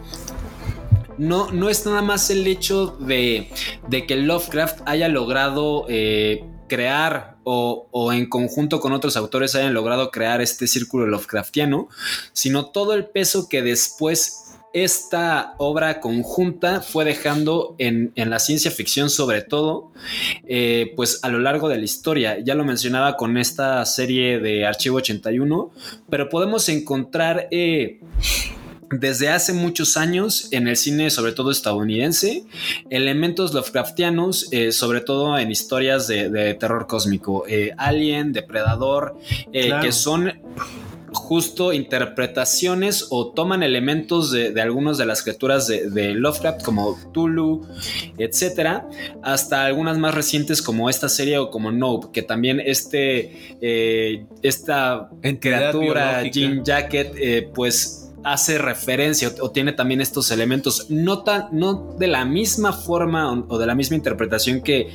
No, 1.18 1.50
no 1.52 1.68
es 1.68 1.86
nada 1.86 2.02
más 2.02 2.30
el 2.30 2.46
hecho 2.46 2.86
de, 2.98 3.50
de 3.88 4.06
que 4.06 4.16
Lovecraft 4.16 4.80
haya 4.86 5.08
logrado 5.08 5.86
eh, 5.88 6.44
crear 6.68 7.36
o, 7.44 7.88
o 7.90 8.12
en 8.12 8.28
conjunto 8.28 8.80
con 8.80 8.92
otros 8.92 9.16
autores 9.16 9.54
hayan 9.54 9.74
logrado 9.74 10.10
crear 10.10 10.40
este 10.40 10.66
círculo 10.66 11.06
Lovecraftiano, 11.06 11.88
sino 12.32 12.66
todo 12.66 12.94
el 12.94 13.06
peso 13.06 13.48
que 13.48 13.62
después 13.62 14.38
esta 14.72 15.54
obra 15.58 16.00
conjunta 16.00 16.80
fue 16.80 17.04
dejando 17.04 17.74
en, 17.78 18.12
en 18.14 18.30
la 18.30 18.38
ciencia 18.38 18.70
ficción 18.70 19.10
sobre 19.10 19.42
todo, 19.42 19.92
eh, 20.46 20.94
pues 20.96 21.22
a 21.22 21.28
lo 21.28 21.40
largo 21.40 21.68
de 21.68 21.76
la 21.76 21.84
historia. 21.84 22.38
Ya 22.38 22.54
lo 22.54 22.64
mencionaba 22.64 23.16
con 23.16 23.36
esta 23.36 23.84
serie 23.84 24.40
de 24.40 24.64
Archivo 24.66 24.96
81, 24.96 25.70
pero 26.08 26.28
podemos 26.28 26.68
encontrar... 26.68 27.48
eh, 27.50 28.00
desde 28.92 29.28
hace 29.30 29.52
muchos 29.52 29.96
años 29.96 30.48
en 30.52 30.68
el 30.68 30.76
cine, 30.76 31.10
sobre 31.10 31.32
todo 31.32 31.50
estadounidense, 31.50 32.44
elementos 32.90 33.52
Lovecraftianos, 33.54 34.48
eh, 34.52 34.72
sobre 34.72 35.00
todo 35.00 35.38
en 35.38 35.50
historias 35.50 36.06
de, 36.08 36.30
de 36.30 36.54
terror 36.54 36.86
cósmico, 36.86 37.44
eh, 37.48 37.72
Alien, 37.76 38.32
Depredador, 38.32 39.16
eh, 39.52 39.66
Claro. 39.68 39.82
que 39.84 39.92
son 39.92 40.32
justo 41.14 41.74
interpretaciones 41.74 43.06
o 43.10 43.32
toman 43.32 43.62
elementos 43.62 44.30
de, 44.30 44.50
de 44.50 44.62
algunas 44.62 44.96
de 44.96 45.04
las 45.04 45.22
criaturas 45.22 45.66
de, 45.66 45.90
de 45.90 46.14
Lovecraft 46.14 46.62
como 46.62 46.96
Tulu, 47.12 47.66
etcétera, 48.16 48.88
hasta 49.22 49.66
algunas 49.66 49.98
más 49.98 50.14
recientes 50.14 50.62
como 50.62 50.88
esta 50.88 51.10
serie 51.10 51.36
o 51.36 51.50
como 51.50 51.70
Nope, 51.70 52.08
que 52.12 52.22
también 52.22 52.60
este 52.64 53.56
eh, 53.60 54.24
esta 54.42 55.10
Entidad 55.22 55.70
criatura 55.72 56.22
biológica. 56.22 56.30
Jean 56.32 56.64
Jacket 56.64 57.14
eh, 57.18 57.50
pues 57.54 58.01
hace 58.24 58.58
referencia 58.58 59.28
o, 59.40 59.46
o 59.46 59.50
tiene 59.50 59.72
también 59.72 60.00
estos 60.00 60.30
elementos 60.30 60.86
no 60.90 61.22
tan 61.24 61.48
no 61.52 61.94
de 61.98 62.06
la 62.06 62.24
misma 62.24 62.72
forma 62.72 63.32
o, 63.32 63.44
o 63.48 63.58
de 63.58 63.66
la 63.66 63.74
misma 63.74 63.96
interpretación 63.96 64.60
que 64.62 64.88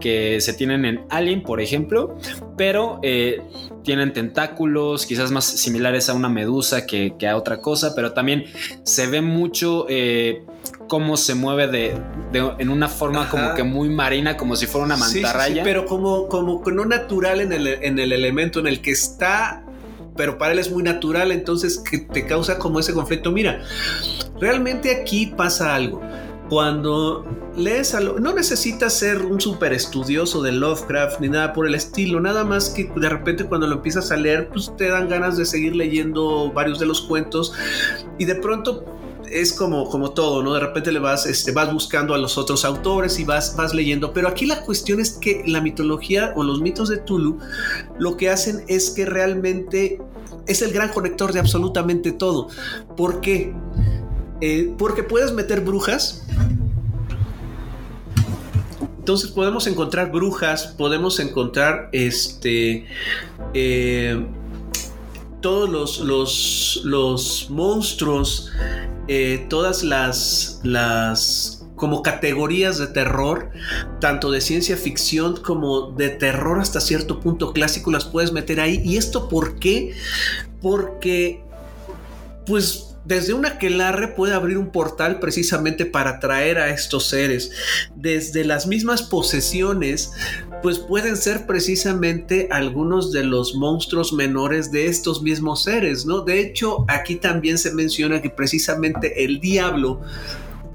que 0.00 0.40
se 0.40 0.52
tienen 0.52 0.84
en 0.84 1.00
Alien, 1.10 1.42
por 1.42 1.60
ejemplo, 1.60 2.16
pero 2.56 3.00
eh, 3.02 3.40
tienen 3.82 4.12
tentáculos, 4.12 5.04
quizás 5.06 5.32
más 5.32 5.44
similares 5.44 6.08
a 6.08 6.14
una 6.14 6.28
medusa 6.28 6.86
que, 6.86 7.14
que 7.18 7.26
a 7.26 7.36
otra 7.36 7.60
cosa, 7.60 7.96
pero 7.96 8.12
también 8.12 8.44
se 8.84 9.08
ve 9.08 9.22
mucho 9.22 9.86
eh, 9.88 10.44
cómo 10.86 11.16
se 11.16 11.34
mueve 11.34 11.66
de, 11.66 12.00
de- 12.30 12.52
en 12.60 12.68
una 12.68 12.86
forma 12.86 13.22
Ajá. 13.22 13.30
como 13.32 13.54
que 13.56 13.64
muy 13.64 13.88
marina, 13.88 14.36
como 14.36 14.54
si 14.54 14.66
fuera 14.68 14.84
una 14.86 14.96
Sí, 14.96 15.02
sí, 15.02 15.08
sí, 15.14 15.20
mantarraya. 15.22 15.64
pero 15.64 15.84
como, 15.84 16.28
no 16.28 16.84
natural 16.84 17.40
en 17.40 17.52
el, 17.52 17.66
en 17.66 17.98
el 17.98 18.12
elemento 18.12 18.60
en 18.60 18.68
el 18.68 18.80
que 18.80 18.92
está, 18.92 19.64
pero 20.18 20.36
para 20.36 20.52
él 20.52 20.58
es 20.58 20.70
muy 20.70 20.82
natural, 20.82 21.32
entonces 21.32 21.78
que 21.78 21.96
te 21.98 22.26
causa 22.26 22.58
como 22.58 22.78
ese 22.80 22.92
conflicto. 22.92 23.32
Mira, 23.32 23.62
realmente 24.38 24.94
aquí 24.94 25.32
pasa 25.34 25.74
algo. 25.74 26.02
Cuando 26.50 27.26
lees 27.56 27.94
a 27.94 28.00
lo- 28.00 28.18
no 28.18 28.32
necesitas 28.34 28.94
ser 28.94 29.18
un 29.18 29.40
súper 29.40 29.72
estudioso 29.74 30.42
de 30.42 30.52
Lovecraft 30.52 31.20
ni 31.20 31.28
nada 31.28 31.52
por 31.52 31.66
el 31.66 31.74
estilo, 31.74 32.20
nada 32.20 32.42
más 32.42 32.70
que 32.70 32.90
de 32.96 33.08
repente 33.08 33.44
cuando 33.44 33.66
lo 33.66 33.76
empiezas 33.76 34.10
a 34.10 34.16
leer, 34.16 34.48
pues 34.48 34.72
te 34.76 34.88
dan 34.88 35.08
ganas 35.08 35.36
de 35.36 35.44
seguir 35.44 35.76
leyendo 35.76 36.50
varios 36.52 36.78
de 36.78 36.86
los 36.86 37.02
cuentos 37.02 37.52
y 38.18 38.24
de 38.24 38.34
pronto 38.34 38.84
es 39.30 39.52
como, 39.52 39.88
como 39.88 40.12
todo, 40.12 40.42
¿no? 40.42 40.54
De 40.54 40.60
repente 40.60 40.92
le 40.92 40.98
vas, 40.98 41.26
este, 41.26 41.52
vas 41.52 41.72
buscando 41.72 42.14
a 42.14 42.18
los 42.18 42.38
otros 42.38 42.64
autores 42.64 43.18
y 43.18 43.24
vas, 43.24 43.56
vas 43.56 43.74
leyendo. 43.74 44.12
Pero 44.12 44.28
aquí 44.28 44.46
la 44.46 44.62
cuestión 44.62 45.00
es 45.00 45.12
que 45.12 45.42
la 45.46 45.60
mitología 45.60 46.32
o 46.36 46.42
los 46.42 46.60
mitos 46.60 46.88
de 46.88 46.98
Tulu 46.98 47.38
lo 47.98 48.16
que 48.16 48.30
hacen 48.30 48.64
es 48.68 48.90
que 48.90 49.06
realmente 49.06 50.00
es 50.46 50.62
el 50.62 50.72
gran 50.72 50.90
conector 50.90 51.32
de 51.32 51.40
absolutamente 51.40 52.12
todo. 52.12 52.48
¿Por 52.96 53.20
qué? 53.20 53.54
Eh, 54.40 54.74
porque 54.78 55.02
puedes 55.02 55.32
meter 55.32 55.60
brujas. 55.60 56.24
Entonces 58.98 59.30
podemos 59.30 59.66
encontrar 59.66 60.12
brujas, 60.12 60.74
podemos 60.76 61.18
encontrar 61.18 61.88
este. 61.92 62.86
eh, 63.54 64.26
todos 65.40 65.68
los, 65.68 66.00
los, 66.00 66.80
los 66.84 67.46
monstruos, 67.50 68.50
eh, 69.06 69.46
todas 69.48 69.82
las, 69.82 70.60
las 70.64 71.58
como 71.76 72.02
categorías 72.02 72.76
de 72.78 72.88
terror, 72.88 73.50
tanto 74.00 74.30
de 74.30 74.40
ciencia 74.40 74.76
ficción 74.76 75.36
como 75.36 75.92
de 75.92 76.10
terror 76.10 76.60
hasta 76.60 76.80
cierto 76.80 77.20
punto 77.20 77.52
clásico, 77.52 77.90
las 77.90 78.04
puedes 78.04 78.32
meter 78.32 78.60
ahí. 78.60 78.82
¿Y 78.84 78.96
esto 78.96 79.28
por 79.28 79.58
qué? 79.58 79.94
Porque, 80.60 81.42
pues, 82.44 82.88
desde 83.04 83.32
una 83.32 83.48
aquelarre 83.48 84.08
puede 84.08 84.34
abrir 84.34 84.58
un 84.58 84.70
portal 84.70 85.18
precisamente 85.18 85.86
para 85.86 86.10
atraer 86.10 86.58
a 86.58 86.68
estos 86.68 87.06
seres. 87.06 87.50
Desde 87.96 88.44
las 88.44 88.66
mismas 88.66 89.02
posesiones, 89.02 90.12
pues 90.62 90.78
pueden 90.78 91.16
ser 91.16 91.46
precisamente 91.46 92.48
algunos 92.50 93.12
de 93.12 93.24
los 93.24 93.54
monstruos 93.54 94.12
menores 94.12 94.70
de 94.72 94.86
estos 94.86 95.22
mismos 95.22 95.62
seres, 95.62 96.06
¿no? 96.06 96.22
De 96.22 96.40
hecho, 96.40 96.84
aquí 96.88 97.16
también 97.16 97.58
se 97.58 97.72
menciona 97.72 98.20
que 98.20 98.30
precisamente 98.30 99.24
el 99.24 99.40
diablo 99.40 100.00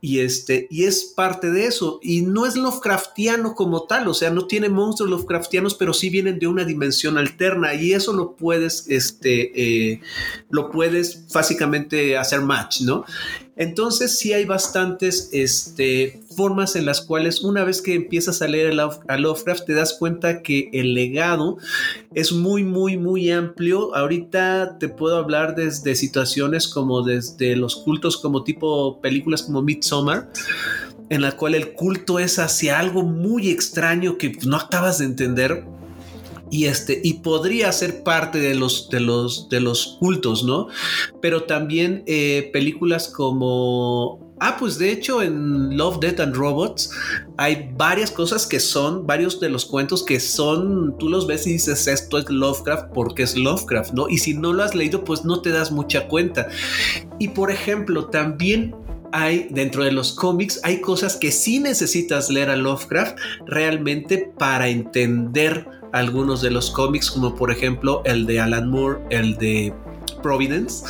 Y, 0.02 0.20
este, 0.20 0.66
y 0.70 0.84
es 0.84 1.04
parte 1.04 1.50
de 1.50 1.66
eso. 1.66 2.00
Y 2.02 2.22
no 2.22 2.46
es 2.46 2.56
Lovecraftiano 2.56 3.54
como 3.54 3.84
tal, 3.84 4.08
o 4.08 4.14
sea, 4.14 4.30
no 4.30 4.46
tiene 4.46 4.68
monstruos 4.68 5.10
Lovecraftianos, 5.10 5.74
pero 5.74 5.92
sí 5.92 6.08
vienen 6.10 6.38
de 6.38 6.46
una 6.46 6.64
dimensión 6.64 7.18
alterna. 7.18 7.74
Y 7.74 7.92
eso 7.92 8.12
lo 8.12 8.36
puedes, 8.36 8.86
este, 8.88 9.52
eh, 9.92 10.00
lo 10.48 10.70
puedes 10.70 11.26
básicamente 11.32 12.16
hacer 12.16 12.40
match, 12.40 12.80
¿no? 12.80 13.04
Entonces 13.56 14.18
sí 14.18 14.32
hay 14.32 14.46
bastantes 14.46 15.28
este, 15.32 16.19
formas 16.34 16.76
en 16.76 16.86
las 16.86 17.00
cuales 17.00 17.42
una 17.42 17.64
vez 17.64 17.82
que 17.82 17.94
empiezas 17.94 18.40
a 18.40 18.48
leer 18.48 18.78
a 19.08 19.16
Lovecraft 19.18 19.64
te 19.66 19.74
das 19.74 19.94
cuenta 19.94 20.42
que 20.42 20.70
el 20.72 20.94
legado 20.94 21.58
es 22.14 22.32
muy, 22.32 22.62
muy, 22.62 22.96
muy 22.96 23.30
amplio. 23.30 23.94
Ahorita 23.94 24.78
te 24.78 24.88
puedo 24.88 25.16
hablar 25.16 25.54
desde 25.56 25.94
situaciones 25.94 26.68
como 26.68 27.02
desde 27.02 27.56
los 27.56 27.76
cultos 27.76 28.16
como 28.16 28.44
tipo 28.44 29.00
películas 29.00 29.42
como 29.42 29.62
Midsommar, 29.62 30.30
en 31.08 31.22
la 31.22 31.32
cual 31.32 31.54
el 31.54 31.72
culto 31.72 32.18
es 32.18 32.38
hacia 32.38 32.78
algo 32.78 33.02
muy 33.02 33.50
extraño 33.50 34.16
que 34.16 34.32
no 34.46 34.56
acabas 34.56 34.98
de 34.98 35.06
entender 35.06 35.64
y 36.52 36.64
este 36.66 37.00
y 37.02 37.14
podría 37.14 37.70
ser 37.72 38.02
parte 38.02 38.38
de 38.40 38.54
los 38.54 38.90
de 38.90 38.98
los 38.98 39.48
de 39.48 39.60
los 39.60 39.98
cultos 40.00 40.42
no 40.42 40.66
pero 41.22 41.44
también 41.44 42.02
eh, 42.06 42.50
películas 42.52 43.06
como 43.06 44.29
Ah, 44.42 44.56
pues 44.58 44.78
de 44.78 44.90
hecho 44.90 45.22
en 45.22 45.76
Love, 45.76 46.00
Death 46.00 46.20
and 46.20 46.34
Robots 46.34 46.90
hay 47.36 47.70
varias 47.76 48.10
cosas 48.10 48.46
que 48.46 48.58
son, 48.58 49.06
varios 49.06 49.38
de 49.38 49.50
los 49.50 49.66
cuentos 49.66 50.02
que 50.02 50.18
son, 50.18 50.96
tú 50.98 51.10
los 51.10 51.26
ves 51.26 51.46
y 51.46 51.52
dices 51.52 51.86
esto 51.86 52.16
es 52.16 52.30
Lovecraft 52.30 52.92
porque 52.94 53.22
es 53.22 53.36
Lovecraft, 53.36 53.92
¿no? 53.92 54.08
Y 54.08 54.16
si 54.16 54.32
no 54.32 54.54
lo 54.54 54.62
has 54.62 54.74
leído, 54.74 55.04
pues 55.04 55.26
no 55.26 55.42
te 55.42 55.50
das 55.50 55.70
mucha 55.70 56.08
cuenta. 56.08 56.48
Y 57.18 57.28
por 57.28 57.50
ejemplo, 57.50 58.06
también 58.06 58.74
hay 59.12 59.48
dentro 59.50 59.84
de 59.84 59.92
los 59.92 60.12
cómics, 60.14 60.58
hay 60.62 60.80
cosas 60.80 61.16
que 61.16 61.32
sí 61.32 61.58
necesitas 61.58 62.30
leer 62.30 62.48
a 62.48 62.56
Lovecraft 62.56 63.18
realmente 63.46 64.32
para 64.38 64.68
entender 64.68 65.66
algunos 65.92 66.40
de 66.40 66.50
los 66.50 66.70
cómics, 66.70 67.10
como 67.10 67.34
por 67.34 67.50
ejemplo 67.50 68.02
el 68.06 68.24
de 68.24 68.40
Alan 68.40 68.70
Moore, 68.70 69.00
el 69.10 69.36
de 69.36 69.74
Providence. 70.22 70.84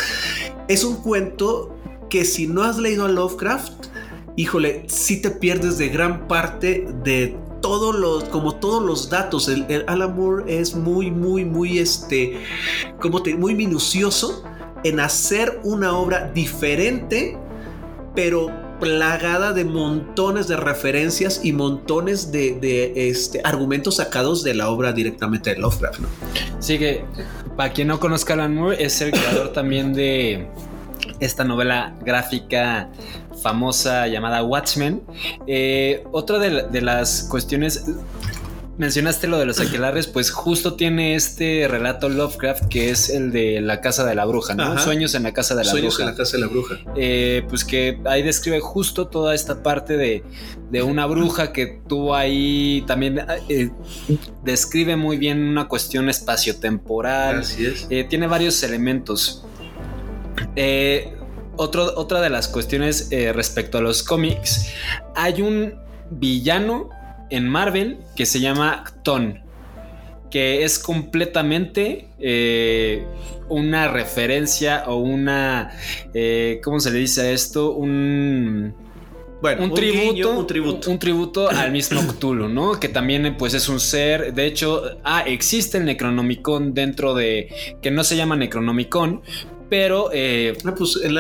Es 0.68 0.84
un 0.84 0.96
cuento 1.02 1.79
que 2.10 2.26
si 2.26 2.46
no 2.46 2.62
has 2.62 2.76
leído 2.76 3.06
a 3.06 3.08
Lovecraft, 3.08 3.86
híjole, 4.36 4.84
si 4.88 5.22
te 5.22 5.30
pierdes 5.30 5.78
de 5.78 5.88
gran 5.88 6.28
parte 6.28 6.86
de 7.02 7.36
todos 7.60 7.94
los, 7.94 8.24
como 8.24 8.56
todos 8.56 8.82
los 8.82 9.10
datos. 9.10 9.48
El, 9.48 9.84
Alan 9.86 10.16
Moore 10.16 10.60
es 10.60 10.74
muy, 10.74 11.10
muy, 11.10 11.44
muy, 11.44 11.78
este, 11.78 12.40
como 13.00 13.22
te, 13.22 13.34
muy 13.34 13.54
minucioso 13.54 14.42
en 14.84 15.00
hacer 15.00 15.60
una 15.62 15.96
obra 15.96 16.30
diferente, 16.32 17.36
pero 18.14 18.50
plagada 18.80 19.52
de 19.52 19.64
montones 19.64 20.48
de 20.48 20.56
referencias 20.56 21.42
y 21.44 21.52
montones 21.52 22.32
de, 22.32 22.92
este, 23.10 23.42
argumentos 23.44 23.96
sacados 23.96 24.42
de 24.42 24.54
la 24.54 24.70
obra 24.70 24.92
directamente 24.92 25.50
de 25.50 25.60
Lovecraft. 25.60 26.00
¿no? 26.00 26.08
Sí, 26.60 26.78
que 26.78 27.04
para 27.56 27.74
quien 27.74 27.88
no 27.88 28.00
conozca 28.00 28.32
a 28.32 28.36
Alan 28.36 28.54
Moore, 28.54 28.82
es 28.82 29.00
el 29.02 29.10
creador 29.10 29.52
también 29.52 29.92
de 29.92 30.48
esta 31.20 31.44
novela 31.44 31.94
gráfica 32.02 32.90
famosa 33.42 34.06
llamada 34.08 34.42
Watchmen. 34.42 35.02
Eh, 35.46 36.04
otra 36.12 36.38
de, 36.38 36.80
las 36.80 37.26
cuestiones 37.30 37.84
mencionaste 38.78 39.26
lo 39.26 39.38
de 39.38 39.44
los 39.44 39.60
aquelares, 39.60 40.06
pues 40.06 40.30
justo 40.30 40.74
tiene 40.74 41.14
este 41.14 41.68
relato 41.68 42.08
Lovecraft 42.08 42.64
que 42.68 42.88
es 42.88 43.10
el 43.10 43.30
de 43.30 43.60
la 43.60 43.82
casa 43.82 44.06
de 44.06 44.14
la 44.14 44.24
bruja, 44.24 44.54
¿no? 44.54 44.78
Sueños 44.78 45.14
en 45.14 45.24
la 45.24 45.34
casa 45.34 45.54
de 45.54 45.64
la 45.64 45.70
Sueños 45.70 45.96
bruja. 45.96 46.04
en 46.04 46.16
la 46.16 46.16
casa 46.16 46.36
de 46.38 46.40
la 46.40 46.46
bruja. 46.46 46.78
Eh, 46.96 47.44
pues 47.48 47.64
que 47.66 48.00
ahí 48.06 48.22
describe 48.22 48.60
justo 48.60 49.08
toda 49.08 49.34
esta 49.34 49.62
parte 49.62 49.98
de, 49.98 50.22
una 50.82 51.04
bruja 51.04 51.52
que 51.52 51.82
tuvo 51.86 52.14
ahí 52.14 52.82
también 52.86 53.26
eh, 53.50 53.70
describe 54.42 54.96
muy 54.96 55.18
bien 55.18 55.46
una 55.46 55.68
cuestión 55.68 56.08
espaciotemporal. 56.08 57.40
Así 57.40 57.66
es. 57.66 57.86
tiene 58.08 58.28
varios 58.28 58.62
elementos. 58.62 59.44
Eh, 60.62 61.14
otra 61.56 62.20
de 62.20 62.28
las 62.28 62.46
cuestiones 62.46 63.10
eh, 63.10 63.32
respecto 63.32 63.78
a 63.78 63.80
los 63.80 64.02
cómics, 64.02 64.70
hay 65.14 65.40
un 65.40 65.74
villano 66.10 66.90
en 67.30 67.48
Marvel 67.48 67.98
que 68.14 68.26
se 68.26 68.40
llama 68.40 68.84
Ton, 69.02 69.40
que 70.30 70.62
es 70.62 70.78
completamente 70.78 72.08
eh, 72.18 73.06
una 73.48 73.88
referencia 73.88 74.84
o 74.86 74.96
una, 74.96 75.70
¿cómo 76.62 76.78
se 76.78 76.90
le 76.90 76.98
dice 76.98 77.22
a 77.22 77.30
esto? 77.30 77.72
Un... 77.72 78.74
Bueno, 79.40 79.64
un, 79.64 79.72
tributo, 79.72 80.38
un, 80.38 80.46
tributo, 80.46 80.90
un, 80.90 80.98
tributo. 80.98 81.48
al 81.48 81.72
mismo 81.72 82.02
Cthulhu, 82.06 82.48
¿no? 82.48 82.78
Que 82.78 82.88
también 82.88 83.34
pues 83.38 83.54
es 83.54 83.70
un 83.70 83.80
ser, 83.80 84.34
de 84.34 84.44
hecho, 84.44 84.98
ah, 85.02 85.22
existe 85.26 85.78
el 85.78 85.86
Necronomicon 85.86 86.74
dentro 86.74 87.14
de, 87.14 87.48
que 87.80 87.90
no 87.90 88.04
se 88.04 88.16
llama 88.16 88.36
Necronomicon, 88.36 89.22
pero 89.70 90.10
eh, 90.12 90.58
ah, 90.66 90.74
pues 90.76 90.98
en 91.00 91.14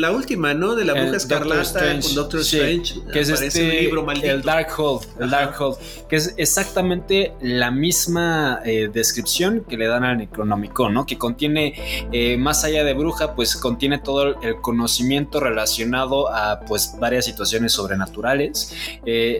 la, 0.00 0.10
última, 0.10 0.54
¿no? 0.54 0.74
De 0.74 0.86
la 0.86 0.94
bruja 0.94 1.18
escarlata 1.18 2.00
con 2.00 2.14
Doctor 2.14 2.40
Strange, 2.40 2.94
que 3.12 3.20
es 3.20 3.28
este 3.28 3.82
libro 3.82 4.04
maldito. 4.04 4.30
el 4.30 4.40
Dark 4.40 4.68
Hold, 4.76 5.06
el 5.20 5.30
Dark 5.30 5.54
Hold, 5.60 5.76
que 6.08 6.16
es 6.16 6.34
exactamente 6.38 7.34
la 7.42 7.70
misma 7.70 8.60
eh, 8.64 8.88
descripción 8.90 9.64
que 9.68 9.76
le 9.76 9.86
dan 9.86 10.02
al 10.02 10.16
Necronomicon, 10.16 10.94
¿no? 10.94 11.04
Que 11.04 11.18
contiene 11.18 12.08
eh, 12.10 12.38
más 12.38 12.64
allá 12.64 12.84
de 12.84 12.94
bruja, 12.94 13.34
pues 13.34 13.54
contiene 13.54 13.98
todo 13.98 14.40
el 14.40 14.56
conocimiento 14.62 15.38
relacionado 15.38 16.32
a 16.32 16.60
pues 16.60 16.96
varias 16.98 17.26
situaciones 17.26 17.72
sobrenaturales, 17.72 18.74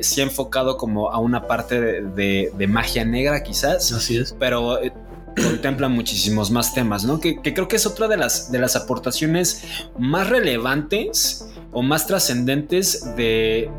sí 0.03 0.21
enfocado 0.21 0.77
como 0.77 1.11
a 1.11 1.19
una 1.19 1.47
parte 1.47 1.81
de, 1.81 2.53
de 2.55 2.67
magia 2.67 3.07
negra 3.07 3.43
quizás, 3.43 3.91
así 3.93 4.19
es, 4.19 4.37
pero 4.39 4.79
contempla 5.35 5.89
muchísimos 5.89 6.51
más 6.51 6.75
temas, 6.75 7.05
¿no? 7.05 7.21
Que, 7.21 7.41
creo 7.41 7.69
que 7.69 7.77
es 7.77 7.87
otra 7.87 8.09
de 8.09 8.17
las, 8.17 8.51
de 8.51 8.59
las 8.59 8.77
aportaciones 8.77 9.65
más 9.99 10.29
relevantes 10.29 11.49
o 11.73 11.83
más 11.83 12.07
trascendentes 12.07 13.15
de, 13.17 13.71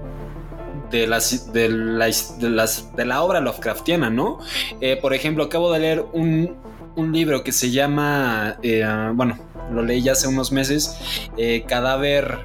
de, 0.91 1.07
las, 1.07 1.53
de, 1.53 1.69
las, 1.69 2.95
de 2.95 3.05
la 3.05 3.21
obra 3.23 3.39
Lovecraftiana, 3.41 4.09
¿no? 4.09 4.39
Eh, 4.81 4.97
por 5.01 5.13
ejemplo, 5.13 5.45
acabo 5.45 5.71
de 5.71 5.79
leer 5.79 6.05
un, 6.13 6.63
libro 7.11 7.43
que 7.43 7.51
se 7.51 7.71
llama, 7.71 8.57
eh, 8.63 8.85
bueno, 9.13 9.37
lo 9.71 9.83
leí 9.83 10.01
ya 10.01 10.13
hace 10.13 10.29
unos 10.29 10.53
meses, 10.53 10.97
eh, 11.37 11.65
Cadáver 11.67 12.37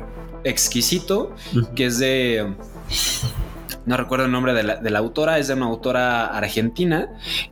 Exquisito, 0.42 1.34
que 1.76 1.86
es 1.86 1.98
de 1.98 2.52
no 3.87 3.97
recuerdo 3.97 4.26
el 4.26 4.33
nombre 4.33 4.53
de 4.55 4.91
la, 4.91 4.99
autora, 4.99 5.39
es 5.39 5.49
de 5.49 5.55
una 5.55 5.66
autora 5.66 6.26
argentina 6.26 7.09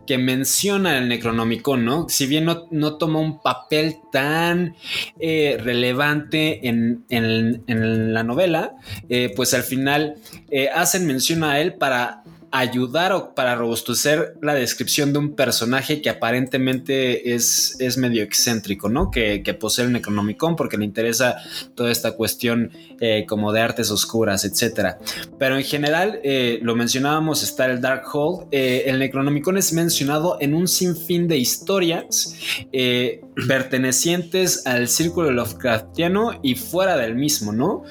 que 0.06 0.18
menciona 0.18 0.98
el 0.98 1.08
Necronomicon, 1.08 1.84
¿no? 1.84 2.08
Si 2.08 2.26
bien 2.26 2.46
no, 2.70 2.96
toma 2.96 3.20
un 3.20 3.40
papel 3.40 3.96
tan 4.12 4.74
eh, 5.18 5.58
relevante 5.62 6.68
en, 6.68 7.04
la 8.12 8.22
novela, 8.22 8.74
eh, 9.08 9.32
pues 9.34 9.54
al 9.54 9.62
final 9.62 10.16
eh, 10.50 10.68
hacen 10.68 11.06
mención 11.06 11.44
a 11.44 11.60
él 11.60 11.74
para 11.74 12.22
ayudar 12.50 13.12
o 13.12 13.34
para 13.34 13.54
robustecer 13.54 14.36
la 14.40 14.54
descripción 14.54 15.12
de 15.12 15.18
un 15.18 15.34
personaje 15.34 16.00
que 16.00 16.08
aparentemente 16.08 17.34
es, 17.34 17.76
es 17.78 17.98
medio 17.98 18.22
excéntrico, 18.22 18.88
¿no? 18.88 19.10
Que, 19.10 19.42
posee 19.58 19.86
el 19.86 19.92
Necronomicon 19.92 20.56
porque 20.56 20.76
le 20.76 20.84
interesa 20.84 21.36
toda 21.74 21.90
esta 21.90 22.12
cuestión 22.12 22.70
eh, 23.00 23.24
como 23.26 23.52
de 23.52 23.60
artes 23.60 23.90
oscuras, 23.90 24.44
etcétera. 24.44 24.98
Pero 25.38 25.56
en 25.56 25.64
general, 25.64 26.20
eh, 26.22 26.58
lo 26.62 26.76
mencionábamos, 26.76 27.42
está 27.42 27.66
el 27.66 27.80
Dark 27.80 28.04
Hole. 28.12 28.46
Eh, 28.52 28.84
el 28.86 28.98
Necronomicon 28.98 29.58
es 29.58 29.72
mencionado 29.72 30.36
en 30.40 30.54
un 30.54 30.68
sinfín 30.68 31.28
de 31.28 31.38
historias 31.38 32.34
pertenecientes 33.48 34.66
al 34.66 34.88
círculo 34.88 35.30
Lovecraftiano 35.32 36.38
y 36.42 36.54
fuera 36.54 36.96
del 36.96 37.14
mismo, 37.14 37.52
¿no? 37.52 37.84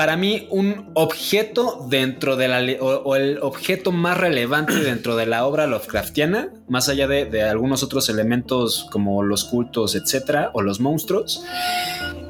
Para 0.00 0.16
mí 0.16 0.46
un 0.48 0.92
objeto 0.94 1.86
dentro 1.90 2.36
de 2.36 2.48
la 2.48 2.62
o, 2.82 3.16
el 3.16 3.38
objeto 3.42 3.92
más 3.92 4.16
relevante 4.16 4.72
dentro 4.82 5.14
de 5.14 5.26
la 5.26 5.44
obra 5.44 5.66
Lovecraftiana, 5.66 6.54
más 6.70 6.88
allá 6.88 7.06
de, 7.06 7.42
algunos 7.42 7.82
otros 7.82 8.08
elementos 8.08 8.88
como 8.90 9.22
los 9.22 9.44
cultos, 9.44 9.94
etcétera, 9.94 10.52
o 10.54 10.62
los 10.62 10.80
monstruos. 10.80 11.44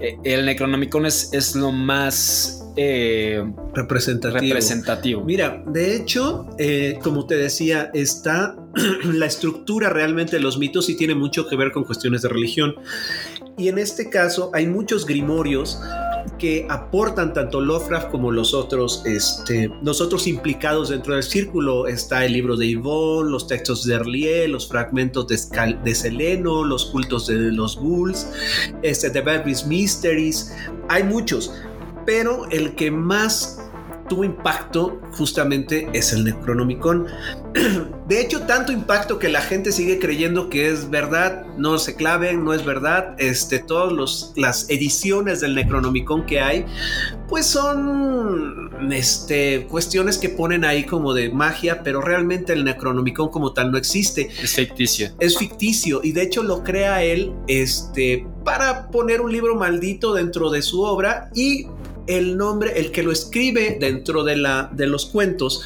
Eh, 0.00 0.18
el 0.24 0.46
Necronomicon 0.46 1.06
es, 1.06 1.32
es 1.32 1.54
lo 1.54 1.70
más 1.70 2.66
eh, 2.76 3.40
representativo. 3.72 4.40
representativo. 4.40 5.24
Mira, 5.24 5.62
de 5.68 5.94
hecho, 5.94 6.50
eh, 6.58 6.98
como 7.04 7.28
te 7.28 7.36
decía, 7.36 7.92
está 7.94 8.56
la 9.04 9.26
estructura 9.26 9.90
realmente 9.90 10.38
de 10.38 10.42
los 10.42 10.58
mitos 10.58 10.88
y 10.88 10.96
tiene 10.96 11.14
mucho 11.14 11.46
que 11.46 11.54
ver 11.54 11.70
con 11.70 11.84
cuestiones 11.84 12.22
de 12.22 12.30
religión. 12.30 12.74
Y 13.56 13.68
en 13.68 13.78
este 13.78 14.10
caso 14.10 14.50
hay 14.54 14.66
muchos 14.66 15.06
grimorios 15.06 15.78
que 16.38 16.66
aportan 16.68 17.32
tanto 17.32 17.60
Lovecraft 17.60 18.10
como 18.10 18.30
los 18.30 18.54
otros, 18.54 19.02
este, 19.06 19.70
implicados 20.26 20.88
dentro 20.90 21.14
del 21.14 21.22
círculo. 21.22 21.86
Está 21.86 22.24
el 22.24 22.32
libro 22.32 22.56
de 22.56 22.70
Yvonne, 22.70 23.30
los 23.30 23.46
textos 23.46 23.84
de 23.84 23.94
Erlier, 23.94 24.50
los 24.50 24.68
fragmentos 24.68 25.26
de, 25.26 25.38
de 25.84 25.94
Seleno, 25.94 26.64
los 26.64 26.86
cultos 26.86 27.26
de 27.26 27.34
los 27.34 27.76
Ghouls, 27.76 28.26
este, 28.82 29.10
The 29.10 29.20
Baby's 29.20 29.66
Mysteries. 29.66 30.54
Hay 30.88 31.04
muchos, 31.04 31.52
pero 32.06 32.46
el 32.50 32.74
que 32.74 32.90
más 32.90 33.69
tuvo 34.10 34.24
impacto 34.24 35.00
justamente 35.12 35.88
es 35.94 36.12
el 36.12 36.24
Necronomicon. 36.24 37.06
De 38.08 38.20
hecho, 38.20 38.42
tanto 38.42 38.72
impacto 38.72 39.20
que 39.20 39.28
la 39.28 39.40
gente 39.40 39.70
sigue 39.70 40.00
creyendo 40.00 40.50
que 40.50 40.68
es 40.68 40.90
verdad, 40.90 41.46
no 41.56 41.78
se 41.78 41.94
claven, 41.94 42.44
no 42.44 42.52
es 42.52 42.64
verdad. 42.64 43.14
Este, 43.18 43.60
todas 43.60 44.32
las 44.36 44.68
ediciones 44.68 45.40
del 45.40 45.54
Necronomicon 45.54 46.26
que 46.26 46.40
hay, 46.40 46.66
pues 47.28 47.46
son 47.46 48.92
este, 48.92 49.68
cuestiones 49.68 50.18
que 50.18 50.28
ponen 50.28 50.64
ahí 50.64 50.84
como 50.84 51.14
de 51.14 51.30
magia, 51.30 51.84
pero 51.84 52.00
realmente 52.00 52.52
el 52.52 52.64
Necronomicon 52.64 53.28
como 53.28 53.52
tal 53.52 53.70
no 53.70 53.78
existe. 53.78 54.28
Es 54.42 54.56
ficticio. 54.56 55.10
Es 55.20 55.38
ficticio 55.38 56.00
y 56.02 56.10
de 56.10 56.22
hecho 56.22 56.42
lo 56.42 56.64
crea 56.64 57.04
él 57.04 57.32
este, 57.46 58.26
para 58.44 58.88
poner 58.88 59.20
un 59.20 59.30
libro 59.30 59.54
maldito 59.54 60.14
dentro 60.14 60.50
de 60.50 60.62
su 60.62 60.82
obra 60.82 61.30
y 61.32 61.68
el 62.16 62.36
nombre, 62.36 62.78
el 62.78 62.90
que 62.92 63.02
lo 63.02 63.12
escribe 63.12 63.76
dentro 63.80 64.24
de, 64.24 64.36
la, 64.36 64.70
de 64.72 64.86
los 64.86 65.06
cuentos, 65.06 65.62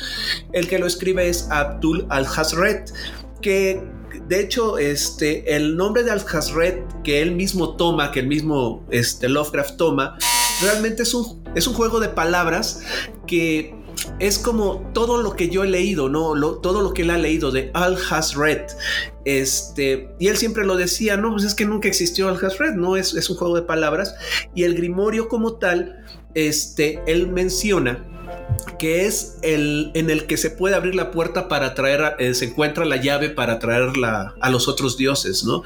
el 0.53 0.69
que 0.69 0.79
lo 0.79 0.87
escribe 0.87 1.29
es 1.29 1.49
Abdul 1.51 2.07
al-Hazret, 2.09 2.93
que 3.41 3.83
de 4.29 4.41
hecho, 4.41 4.79
este, 4.79 5.55
el 5.57 5.77
nombre 5.77 6.03
de 6.03 6.11
Alhazred 6.11 6.83
que 7.03 7.21
él 7.21 7.33
mismo 7.33 7.77
toma, 7.77 8.11
que 8.11 8.21
el 8.21 8.27
mismo 8.27 8.87
este, 8.91 9.29
Lovecraft 9.29 9.77
toma, 9.77 10.17
realmente 10.63 11.03
es 11.03 11.15
un, 11.15 11.43
es 11.55 11.67
un 11.67 11.75
juego 11.75 12.01
de 12.01 12.09
palabras 12.09 12.83
que 13.27 13.75
es 14.19 14.39
como 14.39 14.91
todo 14.93 15.23
lo 15.23 15.37
que 15.37 15.49
yo 15.49 15.65
he 15.65 15.69
leído, 15.69 16.09
¿no? 16.09 16.35
todo 16.57 16.83
lo 16.83 16.93
que 16.93 17.03
él 17.03 17.11
ha 17.11 17.19
leído 17.19 17.51
de 17.51 17.71
Al 17.75 17.97
Hazred. 18.11 18.67
Este, 19.25 20.11
y 20.19 20.29
él 20.29 20.37
siempre 20.37 20.65
lo 20.65 20.77
decía, 20.77 21.17
no, 21.17 21.33
pues 21.33 21.45
es 21.45 21.55
que 21.55 21.65
nunca 21.65 21.89
existió 21.89 22.29
Al 22.29 22.45
Hazred, 22.45 22.75
no 22.75 22.97
es, 22.97 23.15
es 23.15 23.31
un 23.31 23.37
juego 23.37 23.57
de 23.57 23.63
palabras. 23.63 24.15
Y 24.55 24.65
el 24.65 24.75
Grimorio 24.75 25.29
como 25.29 25.55
tal, 25.55 26.05
este, 26.35 27.01
él 27.07 27.29
menciona 27.29 28.05
que 28.79 29.07
es 29.07 29.39
el 29.43 29.91
en 29.95 30.11
el 30.11 30.27
que 30.27 30.37
se 30.37 30.51
puede 30.51 30.75
abrir 30.75 30.95
la 30.95 31.11
puerta 31.11 31.49
para 31.49 31.75
traer, 31.75 32.17
eh, 32.19 32.35
se 32.35 32.47
encuentra 32.47 32.85
la 32.85 32.97
llave 32.97 33.31
para 33.31 33.59
traerla 33.59 34.35
a 34.41 34.51
los 34.51 34.69
otros 34.69 34.97
dioses, 34.97 35.45
¿no? 35.45 35.63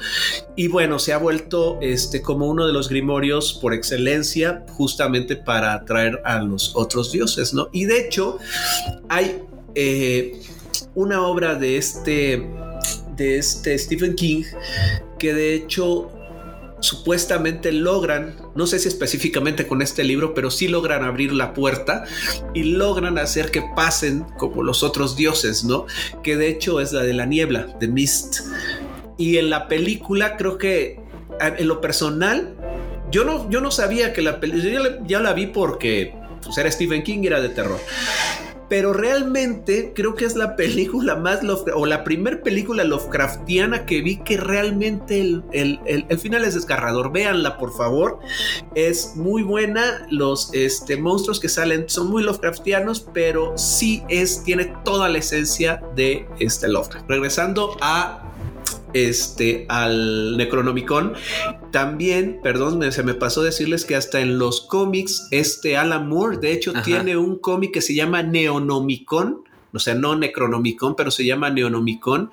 Y 0.55 0.67
bueno, 0.67 0.99
se 0.99 1.13
ha 1.13 1.17
vuelto 1.17 1.79
este 1.81 2.21
como 2.21 2.47
uno 2.47 2.67
de 2.67 2.73
los 2.73 2.89
grimorios 2.89 3.53
por 3.53 3.73
excelencia 3.73 4.65
justamente 4.69 5.35
para 5.35 5.83
traer 5.85 6.21
a 6.25 6.41
los 6.41 6.75
otros 6.75 7.11
dioses, 7.11 7.53
¿no? 7.53 7.69
Y 7.71 7.85
de 7.85 7.99
hecho 7.99 8.37
hay 9.07 9.43
eh, 9.75 10.41
una 10.95 11.25
obra 11.25 11.55
de 11.55 11.77
este 11.77 12.47
de 13.15 13.37
este 13.37 13.77
Stephen 13.77 14.15
King 14.15 14.43
que 15.17 15.33
de 15.33 15.53
hecho 15.53 16.09
supuestamente 16.79 17.71
logran, 17.71 18.35
no 18.55 18.67
sé 18.67 18.79
si 18.79 18.87
específicamente 18.87 19.67
con 19.67 19.81
este 19.81 20.03
libro, 20.03 20.33
pero 20.33 20.51
sí 20.51 20.67
logran 20.67 21.03
abrir 21.03 21.33
la 21.33 21.53
puerta 21.53 22.05
y 22.53 22.63
logran 22.63 23.17
hacer 23.17 23.51
que 23.51 23.63
pasen 23.75 24.25
como 24.37 24.63
los 24.63 24.83
otros 24.83 25.15
dioses, 25.15 25.63
¿no? 25.63 25.85
Que 26.23 26.37
de 26.37 26.47
hecho 26.49 26.79
es 26.79 26.91
la 26.93 27.03
de 27.03 27.13
la 27.13 27.25
niebla, 27.25 27.67
de 27.79 27.87
Mist. 27.87 28.41
Y 29.17 29.37
en 29.37 29.49
la 29.49 29.67
película 29.67 30.37
creo 30.37 30.57
que 30.57 30.99
en 31.39 31.67
lo 31.67 31.81
personal, 31.81 32.55
yo 33.11 33.23
no, 33.23 33.49
yo 33.49 33.61
no 33.61 33.71
sabía 33.71 34.13
que 34.13 34.21
la 34.21 34.39
película, 34.39 34.99
ya 35.05 35.19
la 35.19 35.33
vi 35.33 35.47
porque 35.47 36.13
pues, 36.43 36.57
era 36.57 36.71
Stephen 36.71 37.03
King 37.03 37.23
era 37.23 37.41
de 37.41 37.49
terror 37.49 37.79
pero 38.69 38.93
realmente 38.93 39.93
creo 39.95 40.15
que 40.15 40.25
es 40.25 40.35
la 40.35 40.55
película 40.55 41.15
más 41.15 41.39
o 41.75 41.85
la 41.85 42.03
primer 42.03 42.41
película 42.43 42.83
Lovecraftiana 42.83 43.85
que 43.85 44.01
vi 44.01 44.17
que 44.17 44.37
realmente 44.37 45.19
el, 45.19 46.19
final 46.19 46.45
es 46.45 46.53
desgarrador. 46.53 47.11
Véanla, 47.11 47.57
por 47.57 47.75
favor. 47.75 48.19
Es 48.75 49.15
muy 49.15 49.41
buena. 49.41 50.07
Los 50.11 50.53
este, 50.53 50.97
monstruos 50.97 51.39
que 51.39 51.49
salen 51.49 51.89
son 51.89 52.09
muy 52.09 52.23
Lovecraftianos, 52.23 53.07
pero 53.13 53.57
sí 53.57 54.03
es, 54.07 54.43
tiene 54.43 54.73
toda 54.85 55.09
la 55.09 55.17
esencia 55.17 55.81
de 55.95 56.27
este 56.39 56.67
Lovecraft. 56.67 57.09
Regresando 57.09 57.75
a 57.81 58.29
este, 58.93 59.65
al 59.69 60.37
Necronomicon. 60.37 61.13
También, 61.71 62.39
perdón, 62.41 62.91
se 62.91 63.03
me 63.03 63.13
pasó 63.13 63.41
decirles 63.41 63.85
que 63.85 63.95
hasta 63.95 64.19
en 64.21 64.39
los 64.39 64.61
cómics, 64.61 65.27
este 65.31 65.77
Alan 65.77 66.07
Moore, 66.07 66.37
de 66.37 66.51
hecho, 66.51 66.73
tiene 66.83 67.17
un 67.17 67.37
cómic 67.37 67.73
que 67.73 67.81
se 67.81 67.95
llama 67.95 68.23
Neonomicon. 68.23 69.43
O 69.73 69.79
sea, 69.79 69.95
no 69.95 70.15
Necronomicon, 70.15 70.95
pero 70.95 71.11
se 71.11 71.25
llama 71.25 71.49
Neonomicon. 71.49 72.31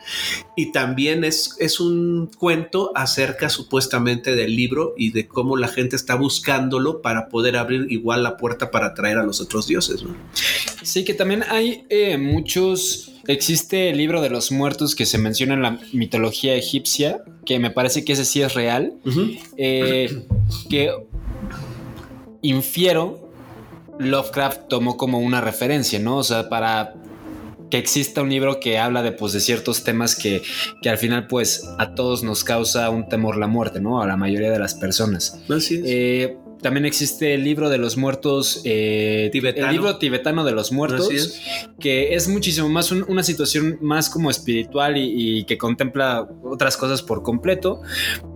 Y 0.57 0.73
también 0.73 1.25
es, 1.25 1.57
es 1.59 1.81
un 1.81 2.31
cuento 2.39 2.93
acerca 2.95 3.49
supuestamente 3.49 4.35
del 4.35 4.55
libro 4.55 4.95
y 4.97 5.11
de 5.11 5.27
cómo 5.27 5.57
la 5.57 5.69
gente 5.69 5.97
está 5.97 6.15
buscándolo 6.15 7.03
para 7.03 7.29
poder 7.29 7.57
abrir 7.57 7.87
igual 7.91 8.23
la 8.23 8.37
puerta 8.37 8.71
para 8.71 8.87
atraer 8.87 9.19
a 9.19 9.25
los 9.25 9.41
otros 9.41 9.67
dioses. 9.67 10.05
Sí, 10.83 11.05
que 11.05 11.15
también 11.15 11.45
hay 11.49 11.85
eh, 11.89 12.17
muchos 12.19 13.13
Existe 13.29 13.91
el 13.91 13.97
libro 13.97 14.21
de 14.21 14.31
los 14.31 14.53
muertos 14.53 14.95
que 14.95 15.05
se 15.05 15.19
menciona 15.19 15.55
en 15.55 15.63
la 15.63 15.81
mitología 15.93 16.55
egipcia, 16.55 17.25
que 17.45 17.59
me 17.59 17.71
parece 17.71 18.05
que 18.05 18.13
ese 18.13 18.25
sí 18.25 18.41
es 18.41 18.55
real, 18.55 18.95
eh, 19.57 20.27
que 20.71 20.93
infiero 22.43 23.29
Lovecraft 23.99 24.69
tomó 24.69 24.97
como 24.97 25.19
una 25.19 25.41
referencia, 25.41 25.99
¿no? 25.99 26.19
O 26.19 26.25
sea, 26.25 26.49
para 26.49 26.95
que 27.71 27.79
exista 27.79 28.23
un 28.23 28.31
libro 28.31 28.61
que 28.61 28.79
habla 28.79 29.03
de, 29.03 29.13
pues, 29.13 29.33
de 29.33 29.41
ciertos 29.41 29.85
temas 29.85 30.15
que, 30.15 30.43
que, 30.83 30.89
al 30.89 30.99
final 30.99 31.27
pues 31.27 31.69
a 31.79 31.95
todos 31.95 32.23
nos 32.23 32.45
causa 32.45 32.91
un 32.91 33.09
temor 33.09 33.37
la 33.37 33.47
muerte, 33.47 33.81
¿no? 33.81 34.03
A 34.03 34.07
la 34.07 34.17
mayoría 34.17 34.51
de 34.51 34.59
las 34.59 34.75
personas. 34.75 35.41
Así 35.49 35.83
eh, 35.85 36.37
también 36.63 36.87
existe 36.87 37.35
el 37.35 37.45
libro 37.45 37.69
de 37.69 37.79
los 37.79 37.97
muertos, 37.97 38.63
eh, 38.65 39.31
el 39.33 39.71
libro 39.71 39.99
tibetano 39.99 40.45
de 40.45 40.53
los 40.53 40.73
muertos, 40.73 41.41
que 41.79 42.15
es 42.15 42.29
muchísimo 42.29 42.69
más 42.69 42.91
una 42.91 43.23
situación 43.23 43.79
más 43.81 44.11
como 44.11 44.31
espiritual 44.31 44.97
y, 44.97 45.45
que 45.45 45.59
contempla 45.59 46.29
otras 46.43 46.77
cosas 46.77 47.03
por 47.03 47.23
completo, 47.23 47.83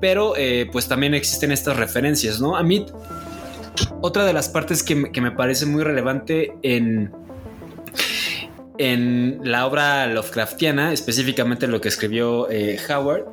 pero 0.00 0.36
eh, 0.36 0.68
pues 0.70 0.86
también 0.86 1.14
existen 1.14 1.50
estas 1.50 1.76
referencias, 1.76 2.40
¿no? 2.40 2.56
A 2.56 2.62
mí, 2.62 2.86
otra 4.00 4.24
de 4.24 4.32
las 4.32 4.48
partes 4.48 4.82
que, 4.82 5.10
que 5.10 5.20
me 5.20 5.32
parece 5.32 5.66
muy 5.66 5.82
relevante 5.82 6.52
en 6.62 7.10
en 8.80 9.40
la 9.44 9.66
obra 9.66 10.06
Lovecraftiana, 10.06 10.94
específicamente 10.94 11.66
lo 11.66 11.82
que 11.82 11.88
escribió 11.88 12.50
eh, 12.50 12.78
Howard, 12.88 13.26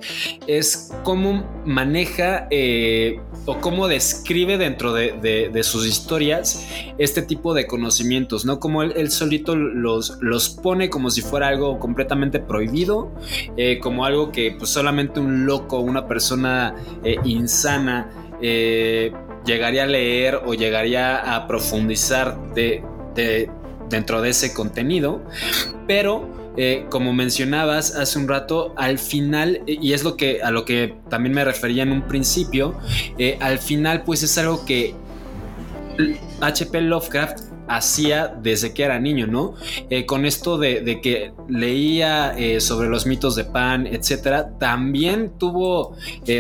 es 0.46 0.92
cómo 1.04 1.50
maneja 1.66 2.50
eh, 2.52 3.22
o 3.46 3.58
cómo 3.60 3.88
describe 3.88 4.58
dentro 4.58 4.92
de, 4.92 5.62
sus 5.64 5.88
historias 5.88 6.68
este 6.98 7.22
tipo 7.22 7.54
de 7.54 7.66
conocimientos, 7.66 8.44
¿no? 8.44 8.60
Como 8.60 8.84
él, 8.84 9.10
solito 9.10 9.56
los, 9.56 10.50
pone 10.62 10.90
como 10.90 11.10
si 11.12 11.22
fuera 11.22 11.48
algo 11.48 11.80
completamente 11.80 12.42
prohibido, 12.42 13.10
eh, 13.56 13.80
como 13.80 14.04
algo 14.04 14.34
que 14.34 14.52
pues, 14.52 14.70
solamente 14.70 15.22
un 15.22 15.46
loco, 15.46 15.80
una 15.80 16.10
persona 16.10 16.76
insana, 17.24 18.12
llegaría 18.42 19.84
a 19.84 19.88
leer 19.88 20.42
o 20.46 20.54
llegaría 20.56 21.36
a 21.36 21.48
profundizar 21.48 22.38
de, 22.54 22.84
dentro 23.90 24.22
de 24.22 24.30
ese 24.30 24.54
contenido, 24.54 25.22
pero 25.88 26.28
eh, 26.60 26.88
como 26.90 27.14
mencionabas 27.14 27.96
hace 27.96 28.18
un 28.18 28.28
rato, 28.28 28.74
al 28.78 28.98
final, 28.98 29.62
y 29.68 29.94
es 29.94 30.04
lo 30.04 30.18
que 30.18 30.42
a 30.42 30.50
lo 30.50 30.66
que 30.66 30.96
también 31.08 31.36
me 31.36 31.46
refería 31.46 31.84
en 31.84 31.92
un 31.92 32.02
principio, 32.02 32.76
eh, 33.20 33.38
al 33.42 33.60
final 33.60 34.04
pues 34.04 34.24
es 34.24 34.36
algo 34.40 34.66
que 34.66 34.96
HP 36.42 36.82
Lovecraft 36.82 37.42
hacía 37.68 38.28
desde 38.42 38.74
que 38.74 38.84
era 38.84 39.00
niño, 39.00 39.28
¿no? 39.28 39.54
Eh, 39.92 40.08
con 40.08 40.26
esto 40.26 40.58
de, 40.58 41.00
que 41.04 41.32
leía 41.48 42.36
sobre 42.60 42.90
los 42.90 43.06
mitos 43.06 43.36
de 43.36 43.44
Pan, 43.44 43.86
etcétera, 43.86 44.58
también 44.58 45.34
tuvo, 45.38 45.96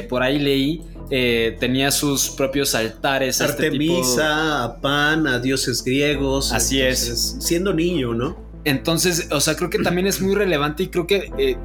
por 0.09 0.23
ahí 0.23 0.39
leí, 0.39 0.81
eh, 1.09 1.55
tenía 1.59 1.91
sus 1.91 2.29
propios 2.29 2.75
altares. 2.75 3.39
Este 3.39 3.65
Artemisa, 3.65 4.63
a 4.63 4.81
Pan, 4.81 5.27
a 5.27 5.39
dioses 5.39 5.83
griegos. 5.83 6.51
Así 6.51 6.81
es. 6.81 7.37
Siendo 7.39 7.73
niño, 7.73 8.13
¿no? 8.13 8.37
Entonces, 8.65 9.29
o 9.31 9.39
sea, 9.39 9.55
creo 9.55 9.69
que 9.69 9.79
también 9.79 10.07
es 10.07 10.21
muy 10.21 10.35
relevante 10.35 10.83
y 10.83 10.87
creo 10.87 11.07
que... 11.07 11.31
Eh, 11.37 11.57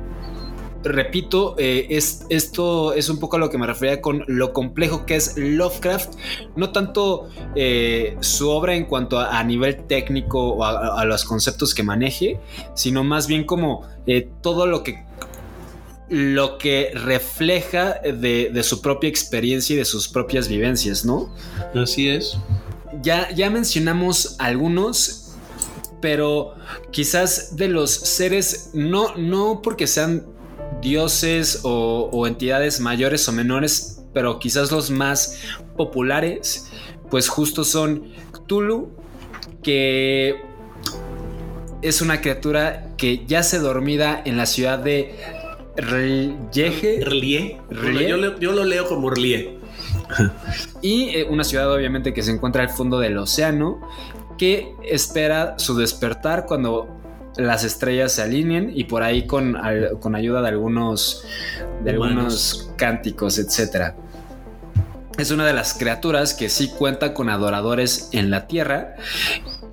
repito, 0.85 1.55
eh, 1.59 1.87
es, 1.91 2.27
esto 2.29 2.93
es 2.93 3.09
un 3.09 3.21
poco 3.21 3.37
a 3.37 3.39
lo 3.39 3.51
que 3.51 3.57
me 3.57 3.69
refería 3.69 4.01
con 4.01 4.25
lo 4.27 4.53
complejo 4.53 5.07
que 5.07 5.15
es 5.15 5.37
Lovecraft, 5.37 6.15
no 6.57 6.73
tanto 6.73 7.29
su 8.19 8.49
obra 8.49 8.75
en 8.75 8.87
cuanto 8.87 9.21
a, 9.21 9.45
nivel 9.45 9.85
técnico 9.87 10.55
o 10.55 10.65
a, 10.65 11.05
los 11.05 11.25
conceptos 11.25 11.73
que 11.73 11.85
maneje, 11.85 12.41
sino 12.75 13.05
más 13.05 13.29
bien 13.29 13.45
como 13.45 13.87
todo 14.41 14.67
lo 14.67 14.83
que 14.83 15.05
lo 16.13 16.59
que 16.59 16.91
refleja 16.93 17.95
de, 18.03 18.63
su 18.63 18.83
propia 18.83 19.09
experiencia 19.09 19.73
y 19.73 19.79
de 19.79 19.87
sus 19.87 20.09
propias 20.09 20.47
vivencias, 20.47 21.07
¿no? 21.07 21.35
Así 21.75 22.11
es. 22.11 22.37
Ya, 23.03 23.31
ya 23.31 23.49
mencionamos 23.49 24.37
algunos, 24.39 25.37
pero 26.03 26.55
quizás 26.91 27.57
de 27.57 27.69
los 27.69 27.91
seres, 27.91 28.73
no, 28.75 29.17
no 29.17 29.63
porque 29.63 29.87
sean 29.87 30.27
dioses 30.83 31.61
o, 31.63 32.11
o 32.13 32.27
entidades 32.27 32.79
mayores 32.79 33.27
o 33.31 33.33
menores, 33.33 34.03
pero 34.13 34.39
quizás 34.39 34.71
los 34.71 34.91
más 34.91 35.39
populares, 35.79 36.69
pues 37.11 37.31
justo 37.31 37.65
son 37.65 38.13
Cthulhu, 38.33 38.91
que 39.63 40.43
es 41.81 42.03
una 42.03 42.21
criatura 42.21 42.95
que 42.99 43.25
yace 43.25 43.61
dormida 43.61 44.21
en 44.27 44.37
la 44.37 44.45
ciudad 44.45 44.79
de 44.79 45.41
Rieje. 45.77 47.01
Rlie. 47.05 47.61
Yo, 48.41 48.53
lo 48.53 48.65
leo 48.65 48.87
como 48.87 49.11
Rlie. 49.11 49.59
y 50.83 51.11
eh, 51.11 51.27
una 51.29 51.45
ciudad 51.45 51.73
obviamente 51.73 52.13
que 52.13 52.23
se 52.23 52.31
encuentra 52.31 52.63
al 52.63 52.71
fondo 52.71 52.99
del 52.99 53.17
océano 53.19 53.81
que 54.39 54.75
espera 54.83 55.55
su 55.59 55.77
despertar 55.77 56.47
cuando 56.47 56.89
las 57.37 57.65
estrellas 57.65 58.13
se 58.13 58.23
alineen 58.23 58.73
y 58.75 58.85
por 58.85 59.03
ahí 59.03 59.27
con, 59.27 59.57
con 60.01 60.15
ayuda 60.15 60.43
de 60.43 60.49
algunos, 60.49 61.25
de 61.83 61.91
algunos 61.91 62.71
cánticos, 62.77 63.39
etc. 63.39 63.95
Es 65.19 65.31
una 65.31 65.47
de 65.47 65.53
las 65.53 65.75
criaturas 65.75 66.35
que 66.35 66.49
sí 66.49 66.71
cuenta 66.77 67.15
con 67.15 67.29
adoradores 67.29 68.11
en 68.13 68.31
la 68.31 68.47
tierra 68.47 68.97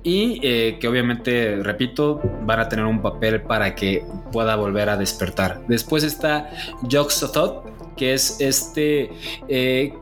y 0.02 0.40
eh, 0.42 0.78
que 0.80 0.88
obviamente, 0.88 1.56
repito, 1.62 2.20
van 2.42 2.60
a 2.60 2.68
tener 2.68 2.84
un 2.84 3.02
papel 3.02 3.42
para 3.42 3.74
que 3.74 4.04
pueda 4.32 4.56
volver 4.56 4.88
a 4.88 4.96
despertar. 4.96 5.62
Después 5.68 6.04
está 6.04 6.50
Yog-Sothoth, 6.82 7.94
que 7.96 8.14
es 8.14 8.40
este 8.40 9.10
eh, 9.48 9.92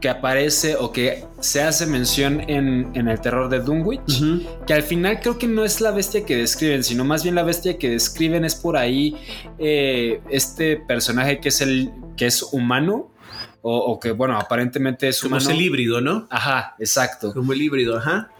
que 0.00 0.08
aparece 0.08 0.76
o 0.76 0.90
que 0.92 1.24
se 1.40 1.62
hace 1.62 1.86
mención 1.86 2.40
en, 2.48 2.90
en 2.94 3.06
el 3.06 3.20
terror 3.20 3.48
de 3.50 3.60
Dunwich, 3.60 4.22
que 4.66 4.72
al 4.74 4.82
final 4.82 5.20
creo 5.20 5.38
que 5.38 5.46
no 5.46 5.62
es 5.64 5.80
la 5.80 5.90
bestia 5.90 6.24
que 6.24 6.36
describen, 6.36 6.82
sino 6.82 7.04
más 7.04 7.22
bien 7.22 7.34
la 7.34 7.42
bestia 7.42 7.76
que 7.78 7.90
describen 7.90 8.44
es 8.46 8.54
por 8.54 8.76
ahí 8.78 9.14
eh, 9.58 10.20
este 10.30 10.78
personaje 10.78 11.38
que 11.38 11.50
es 11.50 11.60
el 11.60 11.92
que 12.16 12.26
es 12.26 12.42
humano. 12.42 13.12
O, 13.60 13.76
o 13.76 14.00
que, 14.00 14.12
bueno, 14.12 14.38
aparentemente 14.38 15.08
es 15.08 15.20
Como 15.20 15.34
humano. 15.34 15.50
es 15.50 15.54
el 15.54 15.60
híbrido, 15.60 16.00
¿no? 16.00 16.28
Ajá, 16.30 16.76
exacto. 16.78 17.34
Como 17.34 17.52
el 17.52 17.60
híbrido, 17.60 17.98
ajá. 17.98 18.30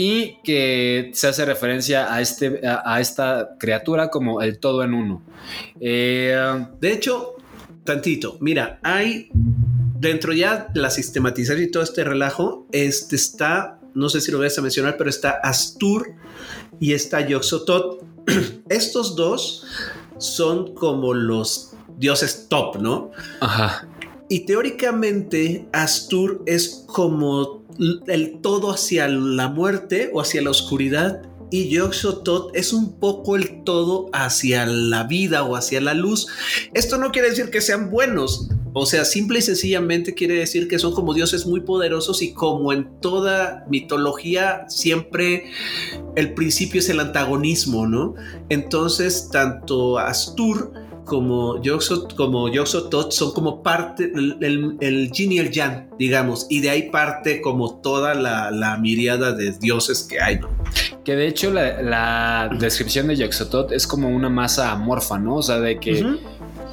Y 0.00 0.36
que 0.44 1.10
se 1.12 1.26
hace 1.26 1.44
referencia 1.44 2.14
a, 2.14 2.20
este, 2.20 2.60
a, 2.64 3.00
esta 3.00 3.56
criatura 3.58 4.10
como 4.10 4.40
el 4.42 4.60
todo 4.60 4.84
en 4.84 4.94
uno. 4.94 5.22
Eh, 5.80 6.38
De 6.80 6.92
hecho, 6.92 7.34
tantito, 7.82 8.36
mira, 8.40 8.78
hay 8.84 9.28
dentro 9.32 10.32
ya 10.32 10.68
de 10.72 10.80
la 10.80 10.90
sistematización 10.90 11.64
y 11.64 11.70
todo 11.72 11.82
este 11.82 12.04
relajo, 12.04 12.68
este 12.70 13.16
está, 13.16 13.80
no 13.94 14.08
sé 14.08 14.20
si 14.20 14.30
lo 14.30 14.38
vas 14.38 14.56
a 14.56 14.62
mencionar, 14.62 14.96
pero 14.96 15.10
está 15.10 15.30
Astur 15.42 16.14
y 16.78 16.92
está 16.92 17.26
Yoxotot. 17.26 18.04
Estos 18.68 19.16
dos 19.16 19.66
son 20.18 20.74
como 20.74 21.12
los 21.12 21.72
dioses 21.96 22.46
top, 22.48 22.76
¿no? 22.76 23.10
ajá. 23.40 23.88
Y 24.28 24.40
teóricamente 24.40 25.66
Astur 25.72 26.42
es 26.46 26.84
como 26.86 27.64
el 28.06 28.40
todo 28.40 28.70
hacia 28.70 29.08
la 29.08 29.48
muerte 29.48 30.10
o 30.12 30.20
hacia 30.20 30.42
la 30.42 30.50
oscuridad 30.50 31.22
y 31.50 31.68
Yoxotot 31.68 32.54
es 32.54 32.72
un 32.72 32.98
poco 32.98 33.36
el 33.36 33.64
todo 33.64 34.10
hacia 34.12 34.66
la 34.66 35.04
vida 35.04 35.44
o 35.44 35.56
hacia 35.56 35.80
la 35.80 35.94
luz. 35.94 36.26
Esto 36.74 36.98
no 36.98 37.10
quiere 37.10 37.30
decir 37.30 37.50
que 37.50 37.60
sean 37.60 37.90
buenos, 37.90 38.48
o 38.74 38.86
sea, 38.86 39.04
simple 39.04 39.38
y 39.38 39.42
sencillamente 39.42 40.14
quiere 40.14 40.34
decir 40.34 40.68
que 40.68 40.78
son 40.78 40.92
como 40.92 41.14
dioses 41.14 41.46
muy 41.46 41.60
poderosos 41.60 42.22
y 42.22 42.32
como 42.32 42.72
en 42.72 43.00
toda 43.00 43.64
mitología 43.70 44.66
siempre 44.68 45.50
el 46.16 46.34
principio 46.34 46.80
es 46.80 46.88
el 46.88 47.00
antagonismo, 47.00 47.86
¿no? 47.86 48.14
Entonces, 48.50 49.30
tanto 49.32 49.98
Astur 49.98 50.72
como 51.08 51.60
Yoxot, 51.60 52.14
como 52.14 52.48
Yoxotot 52.48 53.10
son 53.10 53.32
como 53.32 53.62
parte, 53.62 54.12
el, 54.14 54.36
el, 54.40 54.76
el 54.80 55.10
yin 55.10 55.32
y 55.32 55.38
el 55.38 55.50
yang, 55.50 55.88
digamos, 55.98 56.46
y 56.48 56.60
de 56.60 56.70
ahí 56.70 56.90
parte 56.90 57.40
como 57.40 57.80
toda 57.80 58.14
la, 58.14 58.50
la 58.50 58.76
miriada 58.76 59.32
de 59.32 59.52
dioses 59.52 60.04
que 60.04 60.20
hay, 60.20 60.38
¿no? 60.38 60.48
Que 61.04 61.16
de 61.16 61.26
hecho 61.26 61.50
la, 61.50 61.82
la 61.82 62.50
descripción 62.60 63.08
de 63.08 63.16
Yoxotot 63.16 63.72
es 63.72 63.86
como 63.86 64.08
una 64.08 64.28
masa 64.28 64.70
amorfa, 64.70 65.18
¿no? 65.18 65.36
O 65.36 65.42
sea, 65.42 65.58
de 65.58 65.80
que. 65.80 66.04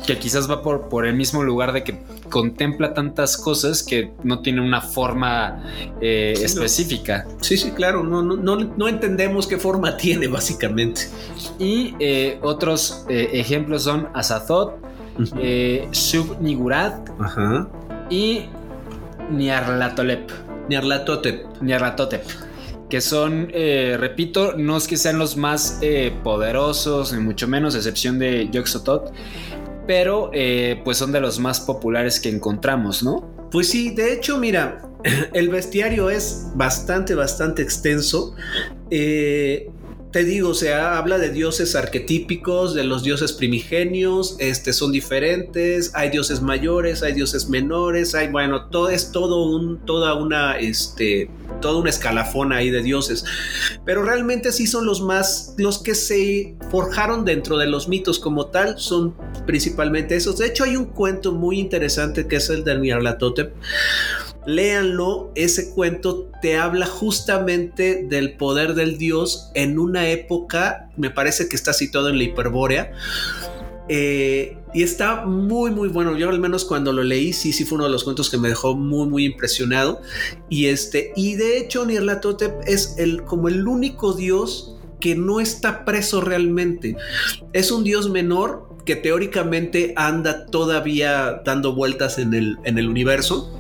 Que 0.06 0.18
quizás 0.20 0.50
va 0.50 0.62
por, 0.62 0.88
por 0.90 1.06
el 1.06 1.16
mismo 1.16 1.44
lugar 1.44 1.74
de 1.74 1.84
que 1.84 2.00
contempla 2.30 2.94
tantas 2.94 3.38
cosas 3.38 3.82
que 3.84 4.12
no 4.24 4.40
tiene 4.42 4.62
una 4.62 4.82
forma 4.82 5.64
eh, 6.02 6.34
Sí, 6.36 6.42
no. 6.42 6.46
específica. 6.48 7.28
Sí, 7.42 7.58
sí, 7.58 7.72
claro, 7.72 8.04
no, 8.04 8.22
no, 8.22 8.36
no, 8.36 8.56
no 8.56 8.88
entendemos 8.88 9.48
qué 9.48 9.58
forma 9.58 9.98
tiene, 9.98 10.28
básicamente. 10.28 11.02
Y 11.60 11.96
eh, 12.00 12.40
otros 12.42 13.06
eh, 13.10 13.30
ejemplos 13.34 13.84
son 13.84 14.10
Shub-Nigurat 15.92 17.10
Ajá. 17.20 17.68
y 18.10 18.46
Nyarlathotep. 19.32 20.30
Nyarlathotep. 20.70 21.62
Nyarlathotep. 21.62 22.24
Que 22.90 23.02
son, 23.02 23.50
eh, 23.52 23.98
repito, 24.00 24.54
no 24.58 24.78
es 24.78 24.88
que 24.88 24.96
sean 24.98 25.18
los 25.18 25.38
más 25.38 25.80
eh, 25.82 26.14
poderosos, 26.24 27.14
ni 27.14 27.20
mucho 27.20 27.48
menos, 27.48 27.74
a 27.74 27.78
excepción 27.78 28.20
de 28.20 28.48
Yoxotot, 28.52 29.12
pero 29.88 30.32
eh, 30.34 30.82
pues 30.84 30.98
son 30.98 31.12
de 31.12 31.22
los 31.22 31.40
más 31.40 31.60
populares 31.62 32.20
que 32.20 32.30
encontramos, 32.30 33.04
¿no? 33.04 33.30
Pues 33.52 33.70
sí, 33.70 33.92
de 33.92 34.14
hecho, 34.14 34.38
mira, 34.38 34.82
el 35.34 35.50
bestiario 35.50 36.10
es 36.10 36.48
bastante, 36.56 37.16
bastante 37.16 37.62
extenso. 37.62 38.36
Eh, 38.90 39.70
te 40.16 40.24
digo, 40.24 40.52
o 40.52 40.54
sea, 40.54 40.98
habla 40.98 41.18
de 41.18 41.30
dioses 41.30 41.76
arquetípicos, 41.76 42.74
de 42.74 42.86
los 42.86 43.04
dioses 43.04 43.34
primigenios, 43.34 44.38
este, 44.40 44.72
son 44.72 44.94
diferentes, 44.94 45.92
hay 45.94 46.10
dioses 46.10 46.42
mayores, 46.42 47.04
hay 47.04 47.12
dioses 47.12 47.50
menores, 47.50 48.16
hay, 48.16 48.30
bueno, 48.30 48.70
todo 48.70 48.88
es 48.88 49.12
todo 49.12 49.44
un, 49.44 49.86
toda 49.86 50.14
una, 50.14 50.58
este, 50.58 51.30
toda 51.60 51.82
una 51.82 51.90
escalafón 51.90 52.54
ahí 52.54 52.70
de 52.70 52.82
dioses. 52.82 53.26
Pero 53.84 54.04
realmente 54.04 54.54
sí 54.54 54.68
son 54.68 54.86
los 54.86 55.02
más, 55.02 55.54
los 55.58 55.84
que 55.84 55.96
se 55.96 56.56
forjaron 56.72 57.26
dentro 57.26 57.58
de 57.58 57.68
los 57.68 57.90
mitos 57.90 58.18
como 58.18 58.46
tal, 58.46 58.80
son 58.80 59.16
principalmente 59.46 60.16
esos. 60.16 60.38
De 60.38 60.48
hecho, 60.48 60.64
hay 60.64 60.76
un 60.76 60.86
cuento 60.86 61.32
muy 61.32 61.60
interesante 61.60 62.28
que 62.28 62.38
es 62.38 62.50
el 62.50 62.64
del 62.64 62.82
Nyarlathotep. 62.82 63.54
Léanlo, 64.46 65.32
ese 65.36 65.72
cuento 65.72 66.30
te 66.42 66.58
habla 66.58 66.86
justamente 66.86 68.06
del 68.08 68.38
poder 68.38 68.76
del 68.76 68.98
dios 68.98 69.50
en 69.56 69.80
una 69.80 70.10
época, 70.10 70.90
me 70.98 71.10
parece 71.10 71.50
que 71.50 71.56
está 71.56 71.74
situado 71.74 72.10
en 72.10 72.18
la 72.18 72.26
Hiperbórea. 72.26 72.92
Eh, 73.88 74.58
y 74.74 74.82
está 74.82 75.26
muy 75.26 75.70
muy 75.72 75.90
bueno. 75.90 76.18
Yo 76.18 76.30
al 76.30 76.40
menos 76.40 76.66
cuando 76.66 76.92
lo 76.92 77.04
leí, 77.04 77.34
sí, 77.34 77.54
sí 77.54 77.66
fue 77.66 77.76
uno 77.78 77.86
de 77.86 77.92
los 77.92 78.04
cuentos 78.04 78.30
que 78.30 78.38
me 78.38 78.50
dejó 78.50 78.76
muy 78.76 79.08
muy 79.08 79.26
impresionado. 79.26 80.02
Y 80.50 80.68
este, 80.68 81.14
y 81.16 81.36
de 81.36 81.60
hecho 81.60 81.86
Nyarlathotep 81.86 82.62
es 82.66 82.96
el 82.98 83.24
como 83.24 83.48
el 83.48 83.68
único 83.68 84.14
dios 84.14 84.76
que 85.00 85.16
no 85.16 85.40
está 85.40 85.86
preso 85.86 86.20
realmente. 86.20 86.96
Es 87.54 87.72
un 87.72 87.84
dios 87.84 88.10
menor 88.10 88.65
que 88.86 88.96
teóricamente 88.96 89.94
anda 89.96 90.46
todavía 90.46 91.42
dando 91.44 91.74
vueltas 91.74 92.18
en 92.20 92.34
el, 92.34 92.58
en 92.64 92.78
el 92.78 92.88
universo 92.88 93.52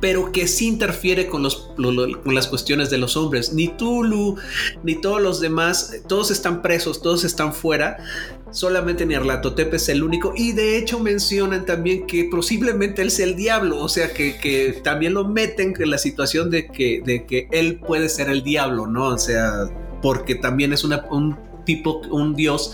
pero 0.00 0.32
que 0.32 0.46
sí 0.46 0.68
interfiere 0.68 1.26
con, 1.26 1.42
los, 1.42 1.70
lo, 1.76 1.90
lo, 1.90 2.22
con 2.22 2.34
las 2.34 2.46
cuestiones 2.46 2.90
de 2.90 2.98
los 2.98 3.16
hombres. 3.16 3.52
Ni 3.52 3.68
Tulu, 3.68 4.36
ni 4.82 4.94
todos 5.00 5.20
los 5.20 5.40
demás, 5.40 6.02
todos 6.06 6.30
están 6.30 6.62
presos, 6.62 7.02
todos 7.02 7.24
están 7.24 7.52
fuera. 7.52 7.98
Solamente 8.50 9.04
Nyarlathotep 9.04 9.74
es 9.74 9.88
el 9.88 10.02
único. 10.02 10.32
Y 10.36 10.52
de 10.52 10.78
hecho 10.78 11.00
mencionan 11.00 11.66
también 11.66 12.06
que 12.06 12.24
posiblemente 12.24 13.02
él 13.02 13.10
sea 13.10 13.26
el 13.26 13.36
diablo. 13.36 13.80
O 13.80 13.88
sea, 13.88 14.12
que, 14.12 14.38
que 14.38 14.80
también 14.84 15.14
lo 15.14 15.26
meten 15.26 15.74
en 15.78 15.90
la 15.90 15.98
situación 15.98 16.50
de 16.50 16.68
que, 16.68 17.02
de 17.04 17.26
que 17.26 17.48
él 17.50 17.80
puede 17.80 18.08
ser 18.08 18.28
el 18.28 18.42
diablo, 18.42 18.86
¿no? 18.86 19.08
O 19.08 19.18
sea, 19.18 19.68
porque 20.00 20.36
también 20.36 20.72
es 20.72 20.84
una, 20.84 21.04
un 21.10 21.36
tipo, 21.68 22.00
un 22.10 22.34
dios 22.34 22.72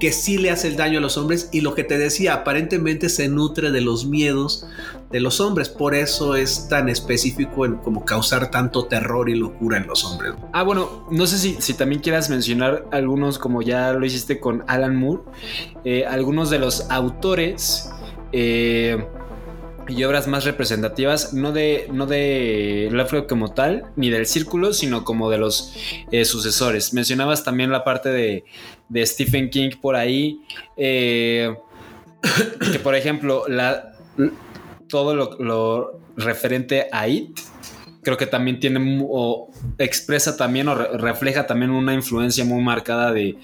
que 0.00 0.10
sí 0.10 0.38
le 0.38 0.50
hace 0.50 0.68
el 0.68 0.76
daño 0.76 1.00
a 1.00 1.02
los 1.02 1.18
hombres. 1.18 1.50
Y 1.52 1.60
lo 1.60 1.74
que 1.74 1.84
te 1.84 1.98
decía, 1.98 2.32
aparentemente 2.32 3.10
se 3.10 3.28
nutre 3.28 3.70
de 3.70 3.82
los 3.82 4.06
miedos 4.06 4.66
de 5.10 5.20
los 5.20 5.38
hombres. 5.38 5.68
Por 5.68 5.94
eso 5.94 6.34
es 6.34 6.66
tan 6.66 6.88
específico 6.88 7.66
en 7.66 7.76
como 7.76 8.06
causar 8.06 8.50
tanto 8.50 8.86
terror 8.86 9.28
y 9.28 9.34
locura 9.34 9.76
en 9.76 9.86
los 9.86 10.02
hombres. 10.06 10.32
Ah, 10.54 10.62
bueno, 10.62 11.06
no 11.10 11.26
sé 11.26 11.36
si, 11.36 11.56
si 11.60 11.74
también 11.74 12.00
quieras 12.00 12.30
mencionar 12.30 12.86
algunos, 12.90 13.38
como 13.38 13.60
ya 13.60 13.92
lo 13.92 14.06
hiciste 14.06 14.40
con 14.40 14.64
Alan 14.66 14.96
Moore, 14.96 15.24
eh, 15.84 16.06
algunos 16.06 16.48
de 16.48 16.58
los 16.58 16.90
autores 16.90 17.90
eh, 18.32 19.06
y 19.92 20.04
obras 20.04 20.26
más 20.26 20.44
representativas, 20.44 21.34
no 21.34 21.52
de, 21.52 21.88
no 21.92 22.06
de 22.06 22.88
como 23.28 23.52
tal, 23.52 23.84
ni 23.96 24.10
del 24.10 24.26
círculo, 24.26 24.72
sino 24.72 25.04
como 25.04 25.30
de 25.30 25.38
los 25.38 25.74
eh, 26.10 26.24
sucesores. 26.24 26.94
Mencionabas 26.94 27.44
también 27.44 27.70
la 27.70 27.84
parte 27.84 28.08
de, 28.08 28.44
de 28.88 29.06
Stephen 29.06 29.50
King 29.50 29.70
por 29.80 29.96
ahí, 29.96 30.40
eh, 30.76 31.54
que 32.72 32.78
por 32.78 32.94
ejemplo, 32.94 33.44
todo 34.88 35.14
lo, 35.14 36.00
referente 36.16 36.88
a 36.92 37.08
It, 37.08 37.38
creo 38.02 38.16
que 38.16 38.26
también 38.26 38.60
tiene 38.60 38.78
expresa 39.78 40.36
también 40.36 40.68
o 40.68 40.74
re 40.74 40.98
refleja 40.98 41.46
también 41.46 41.70
una 41.70 41.94
influencia 41.94 42.44
muy 42.44 42.62
marcada 42.62 43.12
de, 43.12 43.36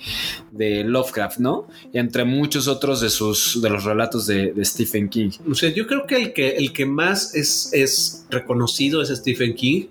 Lovecraft, 0.85 1.39
¿no? 1.39 1.69
Entre 1.93 2.25
muchos 2.25 2.67
otros 2.67 3.01
de 3.01 3.11
sus 3.11 3.61
de 3.63 3.71
los 3.71 3.85
relatos 3.85 4.27
de, 4.27 4.53
Stephen 4.65 5.09
King. 5.09 5.31
O 5.51 5.55
sea, 5.55 5.71
yo 5.71 5.87
creo 5.87 6.07
que 6.07 6.17
el 6.17 6.33
que, 6.33 6.57
el 6.57 6.73
que 6.73 6.87
más 6.87 7.35
es, 7.35 7.71
es 7.73 8.27
reconocido 8.31 9.03
es 9.03 9.09
Stephen 9.09 9.55
King. 9.55 9.87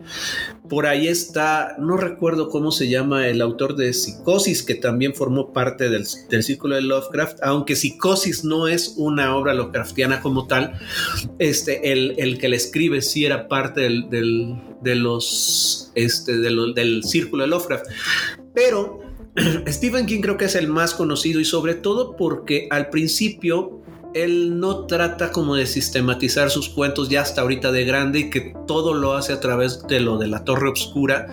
Por 0.67 0.85
ahí 0.85 1.07
está, 1.07 1.75
no 1.79 1.95
recuerdo 1.95 2.49
cómo 2.49 2.71
se 2.71 2.89
llama 2.89 3.27
el 3.27 3.41
autor 3.41 3.75
de 3.75 3.93
Psicosis, 3.93 4.63
que 4.63 4.75
también 4.75 5.13
formó 5.13 5.53
parte 5.53 5.89
del, 5.89 6.05
del 6.29 6.43
círculo 6.43 6.75
de 6.75 6.81
Lovecraft, 6.81 7.39
aunque 7.41 7.75
Psicosis 7.75 8.43
no 8.43 8.67
es 8.67 8.95
una 8.97 9.35
obra 9.35 9.53
Lovecraftiana 9.53 10.21
como 10.21 10.47
tal, 10.47 10.77
este, 11.39 11.91
el, 11.91 12.15
el 12.17 12.37
que 12.37 12.49
le 12.49 12.57
escribe 12.57 13.01
sí 13.01 13.25
era 13.25 13.47
parte 13.47 13.81
del, 13.81 14.55
de 14.81 14.95
los, 14.95 15.91
este, 15.95 16.37
de 16.37 16.73
del 16.75 17.03
círculo 17.03 17.43
de 17.43 17.49
Lovecraft. 17.49 17.85
Pero 18.53 18.99
Stephen 19.67 20.05
King 20.05 20.21
creo 20.21 20.37
que 20.37 20.45
es 20.45 20.55
el 20.55 20.67
más 20.67 20.93
conocido 20.93 21.39
y 21.39 21.45
sobre 21.45 21.75
todo 21.75 22.15
porque 22.15 22.67
al 22.71 22.89
principio 22.89 23.81
él 24.13 24.59
no 24.59 24.85
trata 24.85 25.31
como 25.31 25.55
de 25.55 25.65
sistematizar 25.65 26.49
sus 26.49 26.69
cuentos 26.69 27.09
ya 27.09 27.21
hasta 27.21 27.41
ahorita 27.41 27.71
de 27.71 27.85
grande 27.85 28.19
y 28.19 28.29
que 28.29 28.53
todo 28.65 28.93
lo 28.93 29.13
hace 29.13 29.33
a 29.33 29.39
través 29.39 29.83
de 29.87 29.99
lo 29.99 30.17
de 30.17 30.27
la 30.27 30.43
Torre 30.43 30.69
Oscura. 30.69 31.27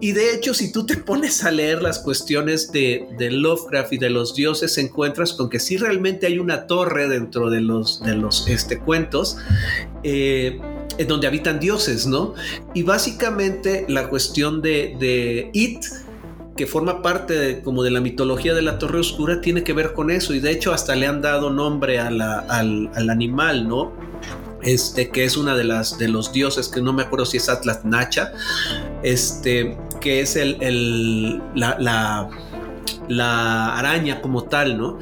Y 0.00 0.12
de 0.12 0.34
hecho, 0.34 0.54
si 0.54 0.72
tú 0.72 0.84
te 0.84 0.96
pones 0.96 1.44
a 1.44 1.50
leer 1.50 1.82
las 1.82 2.00
cuestiones 2.00 2.72
de, 2.72 3.06
de 3.18 3.30
Lovecraft 3.30 3.92
y 3.92 3.98
de 3.98 4.10
los 4.10 4.34
dioses, 4.34 4.78
encuentras 4.78 5.32
con 5.32 5.48
que 5.48 5.60
sí 5.60 5.76
realmente 5.76 6.26
hay 6.26 6.38
una 6.38 6.66
torre 6.66 7.08
dentro 7.08 7.50
de 7.50 7.60
los, 7.60 8.02
de 8.02 8.16
los 8.16 8.48
este, 8.48 8.78
cuentos. 8.78 9.36
Eh, 10.02 10.60
en 10.98 11.08
donde 11.08 11.26
habitan 11.26 11.60
dioses, 11.60 12.06
¿no? 12.06 12.34
Y 12.74 12.82
básicamente 12.82 13.84
la 13.88 14.08
cuestión 14.08 14.62
de, 14.62 14.96
de 14.98 15.50
It 15.52 15.84
que 16.56 16.66
forma 16.66 17.00
parte 17.02 17.62
como 17.62 17.82
de 17.82 17.90
la 17.90 18.00
mitología 18.00 18.54
de 18.54 18.62
la 18.62 18.78
Torre 18.78 19.00
Oscura 19.00 19.40
tiene 19.40 19.64
que 19.64 19.72
ver 19.72 19.94
con 19.94 20.10
eso 20.10 20.34
y 20.34 20.40
de 20.40 20.50
hecho 20.50 20.72
hasta 20.72 20.94
le 20.94 21.06
han 21.06 21.22
dado 21.22 21.50
nombre 21.50 21.98
al, 21.98 22.20
al, 22.20 23.10
animal, 23.10 23.68
¿no? 23.68 23.92
Este 24.62 25.10
que 25.10 25.24
es 25.24 25.36
una 25.36 25.56
de 25.56 25.64
las 25.64 25.98
de 25.98 26.08
los 26.08 26.32
dioses 26.32 26.68
que 26.68 26.80
no 26.82 26.92
me 26.92 27.02
acuerdo 27.02 27.26
si 27.26 27.38
es 27.38 27.48
Atlas 27.48 27.84
Nacha, 27.84 28.32
este 29.02 29.76
que 30.00 30.20
es 30.20 30.36
el, 30.36 30.58
el 30.60 31.42
la 31.54 32.28
la 33.08 33.76
araña 33.76 34.20
como 34.20 34.44
tal, 34.44 34.78
¿no? 34.78 34.98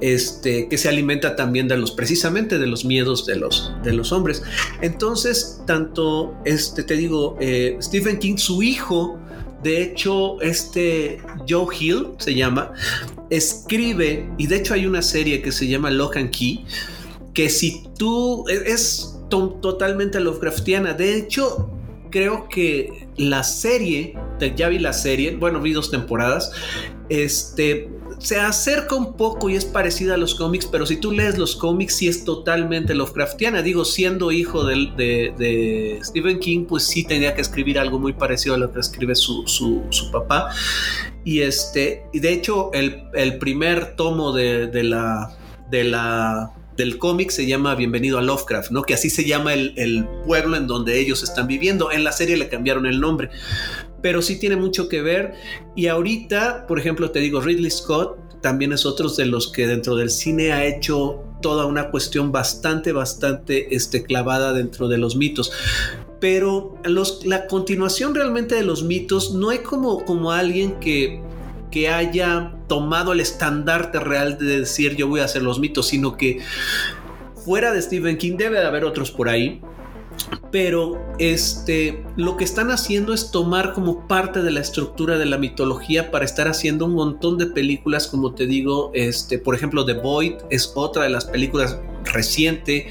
Este, 0.00 0.68
que 0.68 0.78
se 0.78 0.88
alimenta 0.88 1.36
también 1.36 1.68
de 1.68 1.76
los, 1.76 1.92
precisamente 1.92 2.58
de 2.58 2.66
los 2.66 2.84
miedos 2.84 3.26
de 3.26 3.36
los, 3.36 3.72
de 3.82 3.92
los 3.92 4.12
hombres. 4.12 4.42
Entonces, 4.80 5.62
tanto, 5.66 6.34
este, 6.44 6.82
te 6.82 6.94
digo, 6.96 7.36
eh, 7.40 7.76
Stephen 7.80 8.18
King, 8.18 8.36
su 8.36 8.62
hijo, 8.62 9.18
de 9.62 9.82
hecho, 9.82 10.40
este 10.42 11.22
Joe 11.48 11.74
Hill 11.78 12.08
se 12.18 12.34
llama, 12.34 12.72
escribe, 13.30 14.28
y 14.36 14.46
de 14.46 14.56
hecho 14.56 14.74
hay 14.74 14.86
una 14.86 15.00
serie 15.00 15.40
que 15.40 15.52
se 15.52 15.66
llama 15.66 15.90
Lock 15.90 16.18
and 16.18 16.30
Key, 16.30 16.64
que 17.32 17.48
si 17.48 17.82
tú, 17.98 18.44
es 18.48 19.16
to 19.30 19.58
totalmente 19.62 20.20
Lovecraftiana, 20.20 20.92
de 20.92 21.16
hecho, 21.16 21.70
creo 22.10 22.48
que 22.48 23.08
la 23.16 23.42
serie, 23.42 24.14
ya 24.54 24.68
vi 24.68 24.78
la 24.78 24.92
serie, 24.92 25.34
bueno, 25.36 25.60
vi 25.60 25.72
dos 25.72 25.90
temporadas, 25.90 26.52
este, 27.08 27.90
se 28.18 28.40
acerca 28.40 28.94
un 28.94 29.16
poco 29.16 29.50
y 29.50 29.56
es 29.56 29.64
parecida 29.64 30.14
a 30.14 30.16
los 30.16 30.34
cómics, 30.34 30.66
pero 30.66 30.86
si 30.86 30.96
tú 30.96 31.12
lees 31.12 31.36
los 31.38 31.56
cómics 31.56 31.96
sí 31.96 32.08
es 32.08 32.24
totalmente 32.24 32.94
Lovecraftiana. 32.94 33.62
Digo, 33.62 33.84
siendo 33.84 34.32
hijo 34.32 34.64
de, 34.64 36.00
Stephen 36.02 36.38
King, 36.38 36.64
pues 36.66 36.84
sí 36.84 37.04
tenía 37.04 37.34
que 37.34 37.40
escribir 37.40 37.78
algo 37.78 37.98
muy 37.98 38.12
parecido 38.12 38.54
a 38.54 38.58
lo 38.58 38.72
que 38.72 38.80
escribe 38.80 39.14
su, 39.14 39.46
su, 39.46 39.82
su 39.90 40.10
papá. 40.10 40.50
Y 41.24 41.40
este, 41.40 42.04
y 42.12 42.20
de 42.20 42.32
hecho, 42.32 42.70
el, 42.72 43.04
el 43.14 43.38
primer 43.38 43.96
tomo 43.96 44.32
de, 44.32 44.66
de 44.66 44.82
la 44.82 45.36
de 45.70 45.84
la 45.84 46.52
del 46.76 46.98
cómic 46.98 47.30
se 47.30 47.46
llama 47.46 47.74
Bienvenido 47.74 48.18
a 48.18 48.22
Lovecraft, 48.22 48.70
¿no? 48.70 48.82
Que 48.82 48.94
así 48.94 49.10
se 49.10 49.24
llama 49.24 49.54
el, 49.54 50.08
pueblo 50.26 50.56
en 50.56 50.66
donde 50.66 50.98
ellos 50.98 51.22
están 51.22 51.46
viviendo. 51.46 51.92
En 51.92 52.04
la 52.04 52.12
serie 52.12 52.36
le 52.36 52.48
cambiaron 52.48 52.86
el 52.86 53.00
nombre, 53.00 53.30
pero 54.02 54.22
sí 54.22 54.38
tiene 54.38 54.56
mucho 54.56 54.88
que 54.88 55.02
ver. 55.02 55.34
Y 55.76 55.86
ahorita, 55.86 56.66
por 56.66 56.78
ejemplo, 56.78 57.10
te 57.10 57.20
digo, 57.20 57.40
Ridley 57.40 57.70
Scott 57.70 58.40
también 58.40 58.72
es 58.72 58.84
otro 58.84 59.08
de 59.08 59.26
los 59.26 59.50
que 59.52 59.66
dentro 59.66 59.96
del 59.96 60.10
cine 60.10 60.52
ha 60.52 60.64
hecho 60.64 61.22
toda 61.40 61.66
una 61.66 61.90
cuestión 61.90 62.32
bastante, 62.32 62.92
bastante 62.92 63.74
este, 63.74 64.02
clavada 64.02 64.52
dentro 64.52 64.88
de 64.88 64.98
los 64.98 65.16
mitos. 65.16 65.52
Pero 66.20 66.76
la 67.24 67.46
continuación 67.46 68.14
realmente 68.14 68.54
de 68.54 68.62
los 68.62 68.82
mitos 68.82 69.34
no 69.34 69.50
hay 69.50 69.58
como, 69.58 70.04
como 70.04 70.32
alguien 70.32 70.80
que 70.80 71.22
que 71.74 71.88
haya 71.88 72.52
tomado 72.68 73.12
el 73.12 73.18
estandarte 73.18 73.98
real 73.98 74.38
de 74.38 74.60
decir 74.60 74.94
yo 74.94 75.08
voy 75.08 75.18
a 75.18 75.24
hacer 75.24 75.42
los 75.42 75.58
mitos, 75.58 75.88
sino 75.88 76.16
que 76.16 76.38
fuera 77.44 77.72
de 77.72 77.82
Stephen 77.82 78.16
King 78.16 78.36
debe 78.36 78.60
de 78.60 78.64
haber 78.64 78.84
otros 78.84 79.10
por 79.10 79.28
ahí. 79.28 79.60
Pero 80.52 81.04
este, 81.18 82.04
lo 82.14 82.36
que 82.36 82.44
están 82.44 82.70
haciendo 82.70 83.12
es 83.12 83.32
tomar 83.32 83.72
como 83.72 84.06
parte 84.06 84.40
de 84.40 84.52
la 84.52 84.60
estructura 84.60 85.18
de 85.18 85.26
la 85.26 85.36
mitología 85.36 86.12
para 86.12 86.24
estar 86.24 86.46
haciendo 86.46 86.86
un 86.86 86.94
montón 86.94 87.38
de 87.38 87.46
películas, 87.46 88.06
como 88.06 88.34
te 88.34 88.46
digo, 88.46 88.92
este, 88.94 89.40
por 89.40 89.56
ejemplo, 89.56 89.84
The 89.84 89.94
Void 89.94 90.34
es 90.50 90.70
otra 90.76 91.02
de 91.02 91.10
las 91.10 91.24
películas 91.24 91.80
reciente. 92.04 92.88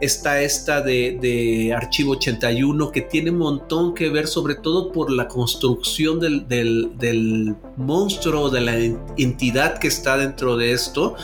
Está 0.00 0.40
esta 0.40 0.80
de, 0.80 1.18
de, 1.20 1.72
Archivo 1.74 2.12
81 2.12 2.90
que 2.92 3.02
tiene 3.02 3.30
un 3.30 3.38
montón 3.38 3.94
que 3.94 4.08
ver 4.08 4.26
sobre 4.26 4.54
todo 4.54 4.92
por 4.92 5.10
la 5.10 5.28
construcción 5.28 6.20
del, 6.20 6.48
del, 6.48 6.92
del 6.98 7.56
monstruo, 7.76 8.50
de 8.50 8.60
la 8.60 8.76
entidad 9.16 9.78
que 9.78 9.88
está 9.88 10.16
dentro 10.16 10.56
de 10.56 10.72
esto. 10.72 11.16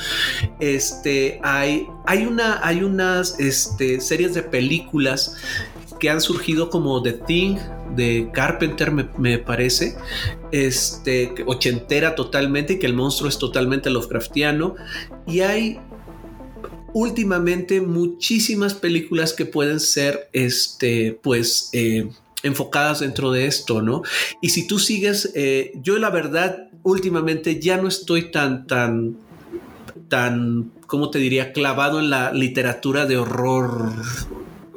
Este, 0.60 1.40
hay, 1.42 1.86
hay, 2.06 2.26
una, 2.26 2.60
hay 2.66 2.82
unas 2.82 3.38
este, 3.38 4.00
series 4.00 4.34
de 4.34 4.42
películas 4.42 5.36
que 5.98 6.10
han 6.10 6.20
surgido 6.20 6.70
como 6.70 7.02
The 7.02 7.12
Thing 7.12 7.56
de 7.94 8.28
Carpenter 8.32 8.90
me, 8.90 9.08
me, 9.16 9.38
parece 9.38 9.96
este 10.52 11.34
ochentera 11.46 12.14
totalmente 12.14 12.74
y 12.74 12.78
que 12.78 12.86
el 12.86 12.94
monstruo 12.94 13.28
es 13.28 13.38
totalmente 13.38 13.90
Lovecraftiano 13.90 14.74
y 15.26 15.40
hay 15.40 15.80
últimamente 16.96 17.82
muchísimas 17.82 18.72
películas 18.72 19.34
que 19.34 19.44
pueden 19.44 19.80
ser, 19.80 20.30
este, 20.32 21.20
pues, 21.22 21.68
eh, 21.74 22.08
enfocadas 22.42 23.00
dentro 23.00 23.32
de 23.32 23.44
esto, 23.44 23.82
¿no? 23.82 24.00
Y 24.40 24.48
si 24.48 24.66
tú 24.66 24.78
sigues, 24.78 25.30
eh, 25.34 25.72
yo 25.82 25.98
la 25.98 26.08
verdad, 26.08 26.70
últimamente 26.84 27.60
ya 27.60 27.76
no 27.76 27.88
estoy 27.88 28.30
tan, 28.30 28.66
tan, 28.66 29.18
tan, 30.08 30.72
¿cómo 30.86 31.10
te 31.10 31.18
diría?, 31.18 31.52
clavado 31.52 32.00
en 32.00 32.08
la 32.08 32.32
literatura 32.32 33.04
de 33.04 33.18
horror 33.18 33.92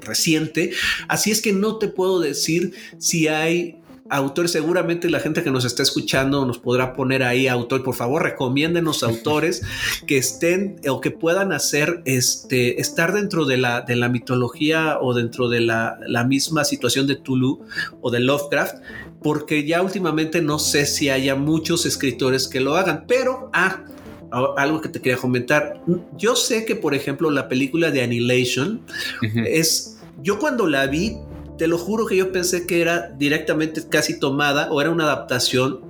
reciente. 0.02 0.74
Así 1.08 1.32
es 1.32 1.42
que 1.42 1.54
no 1.54 1.78
te 1.78 1.88
puedo 1.88 2.20
decir 2.20 2.74
si 2.98 3.30
hay 3.30 3.78
autores, 4.10 4.52
seguramente 4.52 5.10
la 5.10 5.20
gente 5.20 5.44
que 5.44 5.52
nos 5.52 5.66
está 5.66 5.84
escuchando 5.84 6.46
nos 6.46 6.60
podrá 6.60 6.94
poner 6.94 7.24
ahí 7.24 7.48
autor, 7.48 7.84
por 7.84 7.96
favor, 7.96 8.24
recomiéndenos 8.24 9.04
autores 9.04 9.62
que 10.08 10.18
estén 10.18 10.80
o 10.88 11.02
que 11.02 11.12
puedan 11.12 11.52
hacer 11.52 12.02
este 12.06 12.82
estar 12.82 13.14
dentro 13.14 13.46
de 13.46 13.58
la, 13.58 13.82
de 13.82 13.96
la 13.96 14.10
mitología 14.10 14.98
o 15.00 15.14
dentro 15.14 15.50
de 15.50 15.62
la, 15.62 16.00
la 16.08 16.24
misma 16.24 16.64
situación 16.64 17.08
de 17.08 17.16
Tulu 17.16 17.62
o 18.02 18.12
de 18.12 18.20
Lovecraft, 18.20 18.76
porque 19.22 19.66
ya 19.66 19.82
últimamente 19.82 20.42
no 20.42 20.60
sé 20.60 20.86
si 20.86 21.10
haya 21.10 21.36
muchos 21.36 21.86
escritores 21.86 22.48
que 22.48 22.60
lo 22.60 22.76
hagan, 22.76 23.06
pero 23.08 23.50
ah, 23.54 23.84
algo 24.58 24.82
que 24.82 24.90
te 24.90 25.02
quería 25.02 25.18
comentar. 25.18 25.82
Yo 26.18 26.36
sé 26.36 26.66
que, 26.66 26.76
por 26.76 26.94
ejemplo, 26.94 27.32
la 27.32 27.48
película 27.48 27.92
de 27.92 28.02
Annihilation 28.02 28.82
uh 29.22 29.26
-huh. 29.26 29.46
es. 29.48 29.98
Yo 30.22 30.38
cuando 30.38 30.68
la 30.68 30.86
vi, 30.88 31.18
te 31.60 31.68
lo 31.68 31.78
juro 31.78 32.06
que 32.06 32.16
yo 32.16 32.32
pensé 32.32 32.66
que 32.66 32.82
era 32.82 33.10
directamente 33.10 33.88
casi 33.88 34.18
tomada 34.18 34.72
o 34.72 34.80
era 34.80 34.90
una 34.92 35.04
adaptación 35.04 35.82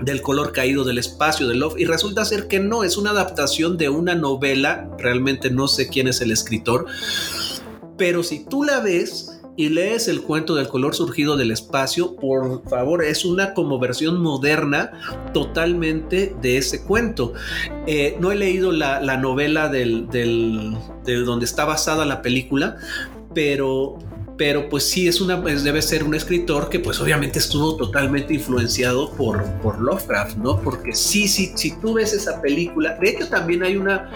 del 0.00 0.22
color 0.22 0.52
caído 0.52 0.82
del 0.82 0.96
espacio 0.96 1.46
de 1.46 1.54
Love 1.54 1.78
y 1.78 1.84
resulta 1.84 2.24
ser 2.24 2.48
que 2.48 2.58
no, 2.58 2.84
es 2.84 2.96
una 2.96 3.10
adaptación 3.10 3.76
de 3.76 3.90
una 3.90 4.14
novela, 4.14 4.90
realmente 4.98 5.50
no 5.50 5.68
sé 5.68 5.88
quién 5.88 6.08
es 6.08 6.22
el 6.22 6.30
escritor, 6.30 6.86
pero 7.98 8.22
si 8.22 8.46
tú 8.46 8.64
la 8.64 8.80
ves 8.80 9.42
y 9.56 9.68
lees 9.68 10.08
el 10.08 10.22
cuento 10.22 10.54
del 10.54 10.68
color 10.68 10.94
surgido 10.94 11.36
del 11.36 11.50
espacio, 11.50 12.16
por 12.16 12.66
favor, 12.66 13.04
es 13.04 13.26
una 13.26 13.52
como 13.52 13.78
versión 13.78 14.22
moderna 14.22 14.90
totalmente 15.34 16.34
de 16.40 16.56
ese 16.56 16.82
cuento. 16.82 17.34
Eh, 17.86 18.16
no 18.20 18.32
he 18.32 18.36
leído 18.36 18.72
la, 18.72 19.02
la 19.02 19.18
novela 19.18 19.68
del, 19.68 20.08
del, 20.08 20.74
de 21.04 21.16
donde 21.16 21.44
está 21.44 21.66
basada 21.66 22.06
la 22.06 22.22
película, 22.22 22.78
pero 23.34 23.98
pero 24.40 24.70
pues 24.70 24.88
sí 24.88 25.06
es 25.06 25.20
una 25.20 25.42
pues 25.42 25.64
debe 25.64 25.82
ser 25.82 26.02
un 26.02 26.14
escritor 26.14 26.70
que 26.70 26.80
pues 26.80 26.98
obviamente 26.98 27.38
estuvo 27.38 27.76
totalmente 27.76 28.32
influenciado 28.32 29.12
por, 29.12 29.44
por 29.60 29.78
Lovecraft, 29.78 30.38
¿no? 30.38 30.58
Porque 30.62 30.94
sí, 30.94 31.28
sí, 31.28 31.52
si 31.56 31.78
tú 31.78 31.92
ves 31.92 32.14
esa 32.14 32.40
película, 32.40 32.96
de 32.98 33.10
hecho 33.10 33.28
también 33.28 33.62
hay 33.62 33.76
una 33.76 34.10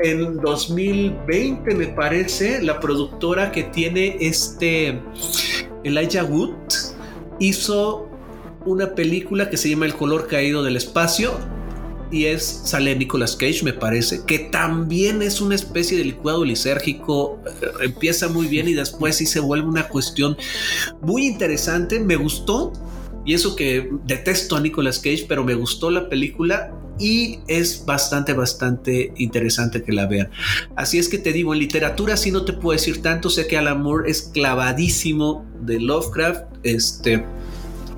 en 0.00 0.38
2020 0.38 1.72
me 1.76 1.86
parece, 1.86 2.60
la 2.62 2.80
productora 2.80 3.52
que 3.52 3.62
tiene 3.62 4.16
este 4.18 5.00
Elijah 5.84 6.24
Wood 6.24 6.56
hizo 7.38 8.08
una 8.66 8.96
película 8.96 9.50
que 9.50 9.56
se 9.56 9.70
llama 9.70 9.86
El 9.86 9.94
color 9.94 10.26
caído 10.26 10.64
del 10.64 10.76
espacio 10.76 11.30
y 12.14 12.26
es 12.26 12.62
sale 12.64 12.94
Nicolas 12.94 13.34
Cage 13.34 13.64
me 13.64 13.72
parece 13.72 14.22
que 14.24 14.38
también 14.38 15.20
es 15.20 15.40
una 15.40 15.56
especie 15.56 15.98
de 15.98 16.04
licuado 16.04 16.44
lisérgico 16.44 17.40
empieza 17.80 18.28
muy 18.28 18.46
bien 18.46 18.68
y 18.68 18.74
después 18.74 19.16
sí 19.16 19.26
se 19.26 19.40
vuelve 19.40 19.66
una 19.66 19.88
cuestión 19.88 20.36
muy 21.00 21.26
interesante. 21.26 21.98
Me 21.98 22.14
gustó 22.14 22.72
y 23.24 23.34
eso 23.34 23.56
que 23.56 23.90
detesto 24.04 24.54
a 24.54 24.60
Nicolas 24.60 25.00
Cage 25.00 25.26
pero 25.28 25.42
me 25.42 25.54
gustó 25.54 25.90
la 25.90 26.08
película 26.08 26.72
y 27.00 27.40
es 27.48 27.84
bastante 27.84 28.32
bastante 28.32 29.12
interesante 29.16 29.82
que 29.82 29.92
la 29.92 30.06
vean. 30.06 30.30
Así 30.76 30.98
es 30.98 31.08
que 31.08 31.18
te 31.18 31.32
digo 31.32 31.52
en 31.52 31.58
literatura 31.58 32.16
sí 32.16 32.30
no 32.30 32.44
te 32.44 32.52
puedo 32.52 32.78
decir 32.78 33.02
tanto 33.02 33.28
sé 33.28 33.48
que 33.48 33.58
Alan 33.58 33.82
Moore 33.82 34.08
es 34.08 34.22
clavadísimo 34.22 35.44
de 35.62 35.80
Lovecraft 35.80 36.44
este 36.62 37.24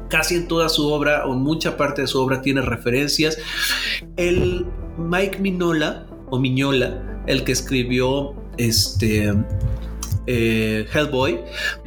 casi 0.09 0.37
en 0.37 0.49
toda 0.49 0.69
su 0.69 0.89
obra 0.89 1.27
o 1.27 1.35
mucha 1.35 1.77
parte 1.77 2.03
de 2.03 2.09
su 2.09 2.21
obra 2.21 2.43
tiene 2.43 2.63
referencias. 2.63 3.39
El 4.17 4.67
Mike 4.99 5.39
Minola 5.39 6.07
o 6.31 6.39
Miñola, 6.39 7.23
el 7.27 7.45
que 7.45 7.53
escribió 7.53 8.35
este 8.59 9.33
eh, 10.27 10.87
Hellboy. 10.93 11.41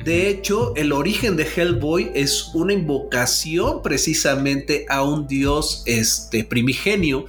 De 0.04 0.30
hecho, 0.30 0.74
el 0.76 0.91
origen 0.91 1.36
de 1.36 1.44
Hellboy 1.44 2.12
es 2.14 2.52
una 2.54 2.74
invocación 2.74 3.82
precisamente 3.84 4.86
a 4.90 5.04
un 5.04 5.28
dios 5.28 5.84
este, 5.86 6.44
primigenio. 6.44 7.26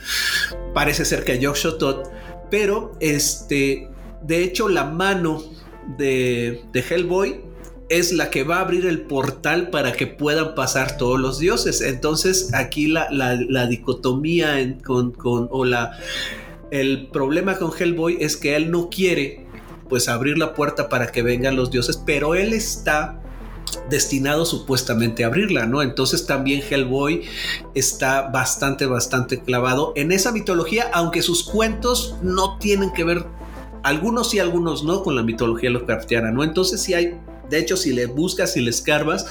Parece 0.75 1.05
ser 1.05 1.25
que 1.25 1.33
a 1.33 1.37
Yog-Sothoth, 1.37 2.09
pero 2.51 2.93
este, 3.01 3.89
de 4.23 4.45
hecho, 4.45 4.69
la 4.69 4.85
mano 4.85 5.43
de, 5.99 6.63
de 6.73 6.81
Hellboy 6.81 7.50
es 7.91 8.13
la 8.13 8.31
que 8.31 8.45
va 8.45 8.59
a 8.59 8.61
abrir 8.61 8.87
el 8.87 9.03
portal 9.03 9.69
para 9.69 9.93
que 9.93 10.07
puedan 10.07 10.55
pasar 10.55 10.97
todos 10.97 11.19
los 11.19 11.41
dioses. 11.41 11.83
Entonces 11.83 12.55
aquí 12.55 12.87
la, 12.87 13.09
la, 13.11 13.67
dicotomía 13.67 14.79
con, 14.85 15.11
con, 15.11 15.49
o 15.51 15.65
la, 15.65 15.99
el 16.71 17.09
problema 17.09 17.59
con 17.59 17.73
Hellboy 17.77 18.19
es 18.21 18.37
que 18.37 18.55
él 18.55 18.71
no 18.71 18.89
quiere 18.89 19.45
pues 19.89 20.09
abrir 20.09 20.39
la 20.39 20.55
puerta 20.55 20.89
para 20.89 21.09
que 21.09 21.23
vengan 21.23 21.57
los 21.57 21.73
dioses, 21.73 22.01
pero 22.07 22.37
él 22.37 22.53
está 22.53 23.21
destinado 23.89 24.47
supuestamente 24.47 25.25
a 25.25 25.27
abrirla, 25.27 25.67
¿no? 25.67 25.83
Entonces 25.83 26.27
también 26.27 26.63
Hellboy 26.69 27.23
está 27.75 28.29
bastante, 28.29 28.87
bastante 28.87 29.41
clavado 29.41 29.93
en 29.97 30.13
esa 30.13 30.31
mitología, 30.31 30.89
aunque 30.93 31.23
sus 31.23 31.43
cuentos 31.43 32.15
no 32.23 32.57
tienen 32.59 32.93
que 32.93 33.03
ver, 33.03 33.27
algunos 33.83 34.31
sí, 34.31 34.39
algunos 34.39 34.85
no, 34.85 35.03
con 35.03 35.17
la 35.17 35.25
mitología 35.25 35.71
Lovecraftiana, 35.71 36.31
¿no? 36.31 36.45
Entonces 36.45 36.81
sí 36.81 36.95
hay, 36.95 37.17
de 37.51 37.59
hecho, 37.59 37.77
si 37.77 37.93
le 37.93 38.07
buscas, 38.07 38.57
y 38.57 38.61
le 38.61 38.71
escarbas, 38.71 39.27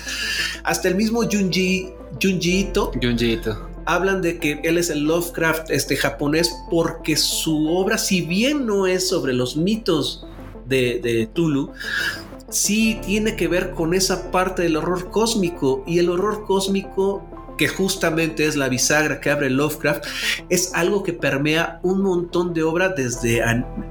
hasta 0.63 0.87
el 0.87 0.95
mismo 0.95 1.23
Junji, 1.23 1.89
Junji 2.21 2.59
Ito, 2.59 2.91
Junji 3.01 3.33
Ito. 3.33 3.69
hablan 3.85 4.21
de 4.21 4.37
que 4.37 4.59
él 4.63 4.77
es 4.77 4.89
el 4.89 5.03
Lovecraft 5.03 5.71
este 5.71 5.95
japonés 5.95 6.53
porque 6.69 7.15
su 7.15 7.69
obra 7.69 7.97
si 7.97 8.21
bien 8.21 8.65
no 8.65 8.87
es 8.87 9.07
sobre 9.07 9.33
los 9.33 9.55
mitos 9.57 10.25
de, 10.67 11.29
Tulu, 11.33 11.71
sí 12.49 12.99
tiene 13.05 13.35
que 13.35 13.47
ver 13.47 13.71
con 13.71 13.93
esa 13.93 14.31
parte 14.31 14.61
del 14.61 14.77
horror 14.77 15.09
cósmico. 15.09 15.83
Y 15.87 15.99
el 15.99 16.09
horror 16.09 16.45
cósmico 16.45 17.23
que 17.57 17.67
justamente 17.67 18.45
es 18.45 18.55
la 18.55 18.69
bisagra 18.69 19.19
que 19.19 19.29
abre 19.29 19.49
Lovecraft, 19.49 20.05
es 20.47 20.73
algo 20.73 21.03
que 21.03 21.11
permea 21.11 21.81
un 21.83 22.01
montón 22.01 22.53
de 22.53 22.63
obras 22.63 22.93
desde 22.95 23.41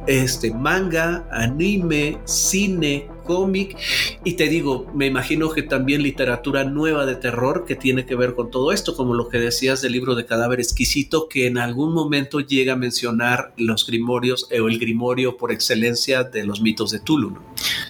este, 0.07 0.51
manga, 0.55 1.29
anime, 1.31 2.19
cine, 2.25 3.11
cómic 3.29 3.77
y 4.25 4.33
te 4.33 4.49
digo, 4.49 4.91
me 4.95 5.07
imagino 5.07 5.51
que 5.51 5.63
también 5.63 6.03
literatura 6.03 6.65
nueva 6.65 7.07
de 7.07 7.15
terror 7.15 7.67
que 7.67 7.77
tiene 7.77 8.07
que 8.07 8.17
ver 8.17 8.35
con 8.35 8.51
todo 8.51 8.73
esto, 8.73 8.97
como 8.97 9.15
lo 9.15 9.29
que 9.29 9.39
decías 9.39 9.83
del 9.83 9.93
libro 9.93 10.15
de 10.15 10.25
cadáver 10.25 10.59
exquisito 10.59 11.29
que 11.29 11.47
en 11.47 11.59
algún 11.59 11.93
momento 11.93 12.41
llega 12.41 12.73
a 12.73 12.77
mencionar 12.77 13.53
los 13.59 13.87
grimorios 13.87 14.49
o 14.51 14.69
el 14.69 14.79
grimorio 14.79 15.37
por 15.37 15.53
excelencia 15.53 16.25
de 16.25 16.45
los 16.45 16.63
mitos 16.63 16.91
de 16.91 17.01
Tulu. 17.01 17.39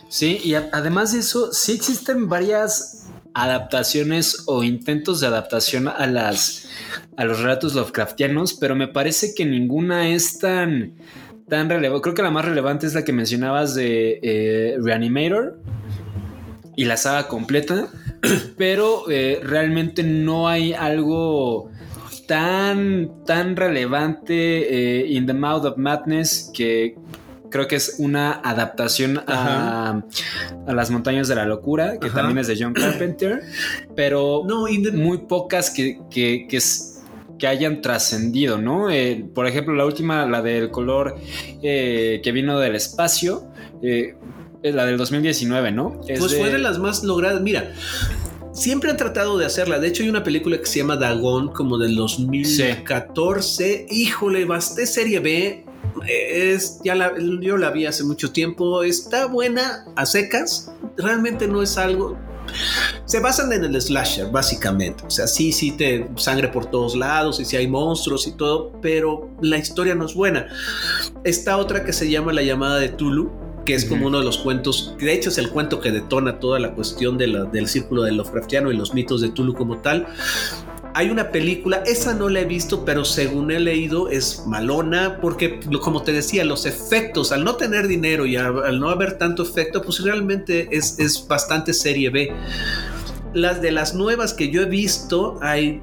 Sí, 0.09 0.41
y 0.43 0.55
además 0.55 1.13
de 1.13 1.21
eso, 1.21 1.53
sí 1.53 1.73
existen 1.73 2.29
varias 2.29 3.07
adaptaciones 3.35 4.43
o 4.47 4.65
intentos 4.65 5.21
de 5.21 5.29
adaptación 5.29 5.87
a 5.87 6.07
las 6.07 6.69
a 7.17 7.25
los 7.25 7.41
relatos 7.41 7.75
Lovecraftianos, 7.75 8.55
pero 8.55 8.77
me 8.77 8.87
parece 8.87 9.35
que 9.35 9.45
ninguna 9.45 10.09
es 10.09 10.39
tan 10.39 10.95
tan 11.49 11.69
relevante. 11.69 12.03
Creo 12.03 12.15
que 12.15 12.23
la 12.23 12.31
más 12.31 12.45
relevante 12.45 12.87
es 12.87 12.95
la 12.95 13.05
que 13.05 13.13
mencionabas 13.13 13.75
de 13.75 14.21
eh, 14.23 14.77
Reanimator 14.81 15.59
y 16.77 16.85
la 16.85 16.97
saga 16.97 17.29
completa, 17.29 17.89
pero 18.57 19.11
eh, 19.11 19.41
realmente 19.43 20.03
no 20.03 20.49
hay 20.49 20.73
algo 20.73 21.71
tan, 22.27 23.25
tan 23.25 23.57
relevante 23.57 25.01
eh, 25.01 25.07
in 25.09 25.27
the 25.27 25.35
Mouth 25.35 25.65
of 25.65 25.77
Madness 25.79 26.51
que 26.55 26.95
creo 27.51 27.67
que 27.67 27.77
es 27.77 27.97
una 27.99 28.33
adaptación 28.33 29.23
a, 29.27 30.03
Las 30.67 30.91
Montañas 30.91 31.29
de 31.29 31.35
la 31.35 31.47
Locura, 31.47 31.99
que 31.99 32.11
también 32.11 32.39
es 32.39 32.47
de 32.47 32.57
John 32.61 32.75
Carpenter, 32.75 33.41
pero 33.97 34.43
no, 34.47 34.67
muy 34.93 35.19
pocas 35.19 35.71
que, 35.71 35.99
que, 36.11 36.47
que, 36.49 36.61
que 37.39 37.47
hayan 37.47 37.81
trascendido, 37.81 38.59
¿no? 38.59 38.91
Eh, 38.91 39.25
por 39.35 39.47
ejemplo, 39.47 39.75
la 39.75 39.87
última, 39.87 40.27
la 40.27 40.43
del 40.43 40.71
color 40.71 41.17
eh, 41.63 42.21
que 42.23 42.33
vino 42.33 42.59
del 42.59 42.75
espacio, 42.75 43.49
eh, 43.83 44.17
es 44.63 44.75
la 44.75 44.85
del 44.87 44.97
2019, 44.99 45.71
¿no? 45.71 46.01
pues 46.01 46.37
fue 46.37 46.51
de 46.51 46.59
las 46.59 46.79
más 46.79 47.05
logradas. 47.05 47.41
Mira, 47.41 47.73
siempre 48.53 48.91
han 48.91 48.97
tratado 48.97 49.39
de 49.39 49.47
hacerla. 49.47 49.79
De 49.79 49.87
hecho, 49.89 50.03
hay 50.03 50.09
una 50.09 50.25
película 50.25 50.59
que 50.59 50.67
se 50.67 50.81
llama 50.81 50.97
Dagon, 50.97 51.53
como 51.53 51.79
del 51.79 51.95
2014. 51.95 53.87
Híjole, 53.89 54.45
basté 54.45 54.87
serie 54.87 55.21
B. 55.21 55.65
Es, 56.09 56.81
ya 56.85 56.95
la, 56.95 57.13
yo 57.41 57.57
la 57.57 57.71
vi 57.71 57.87
hace 57.87 58.03
mucho 58.03 58.33
tiempo. 58.33 58.83
Está 58.83 59.27
buena 59.27 59.85
a 59.95 60.07
secas. 60.07 60.73
Realmente 60.97 61.47
no 61.47 61.63
es 61.63 61.79
algo 61.79 62.19
se 63.05 63.21
basan 63.21 63.53
en 63.53 63.65
el 63.65 63.81
slasher, 63.81 64.31
básicamente. 64.31 65.05
O 65.07 65.11
sea, 65.11 65.27
sí, 65.27 65.53
sí 65.53 65.73
te 65.73 66.09
sangre 66.17 66.49
por 66.49 66.67
todos 66.67 66.97
lados 66.97 67.41
y 67.41 67.45
sí 67.45 67.57
hay 67.57 67.69
monstruos 67.69 68.27
y 68.27 68.33
todo, 68.33 68.73
pero 68.81 69.31
la 69.41 69.59
historia 69.59 69.95
no 69.95 70.07
es 70.07 70.15
buena. 70.15 70.49
Esta 71.25 71.57
otra 71.57 71.85
que 71.85 71.93
se 71.93 72.11
llama 72.11 72.33
La 72.33 72.43
llamada 72.43 72.79
de 72.79 72.89
Tulu, 72.89 73.31
que 73.65 73.75
es 73.75 73.85
como 73.85 74.07
uno 74.07 74.19
de 74.19 74.25
los 74.25 74.39
cuentos, 74.39 74.95
de 74.99 75.13
hecho 75.13 75.29
es 75.29 75.37
el 75.37 75.51
cuento 75.51 75.81
que 75.81 75.91
detona 75.91 76.41
toda 76.41 76.59
la 76.59 76.75
cuestión 76.75 77.19
del 77.19 77.69
círculo 77.69 78.03
de 78.03 78.13
Lovecraftiano 78.13 78.73
y 78.73 78.77
los 78.77 78.95
mitos 78.95 79.21
de 79.21 79.29
Tulu 79.29 79.55
como 79.55 79.79
tal. 79.79 80.07
Hay 80.99 81.11
una 81.11 81.31
película, 81.31 81.85
esa 81.87 82.13
no 82.13 82.29
la 82.29 82.41
he 82.41 82.45
visto, 82.45 82.85
pero 82.85 83.05
según 83.05 83.53
he 83.53 83.61
leído 83.61 84.09
es 84.09 84.43
malona, 84.49 85.21
porque 85.21 85.61
como 85.81 86.03
te 86.03 86.11
decía, 86.11 86.45
los 86.45 86.67
efectos, 86.67 87.31
al 87.31 87.45
no 87.45 87.55
tener 87.55 87.87
dinero 87.87 88.27
y 88.27 88.35
al 88.35 88.81
no 88.81 88.91
haber 88.91 89.17
tanto 89.17 89.45
efecto, 89.45 89.81
pues 89.83 90.03
realmente 90.03 90.67
es, 90.73 90.99
es 90.99 91.25
bastante 91.29 91.73
serie 91.73 92.11
B. 92.11 92.33
Las 93.33 93.63
de 93.63 93.71
las 93.71 93.95
nuevas 93.95 94.35
que 94.35 94.51
yo 94.51 94.63
he 94.63 94.65
visto, 94.65 95.39
hay 95.41 95.81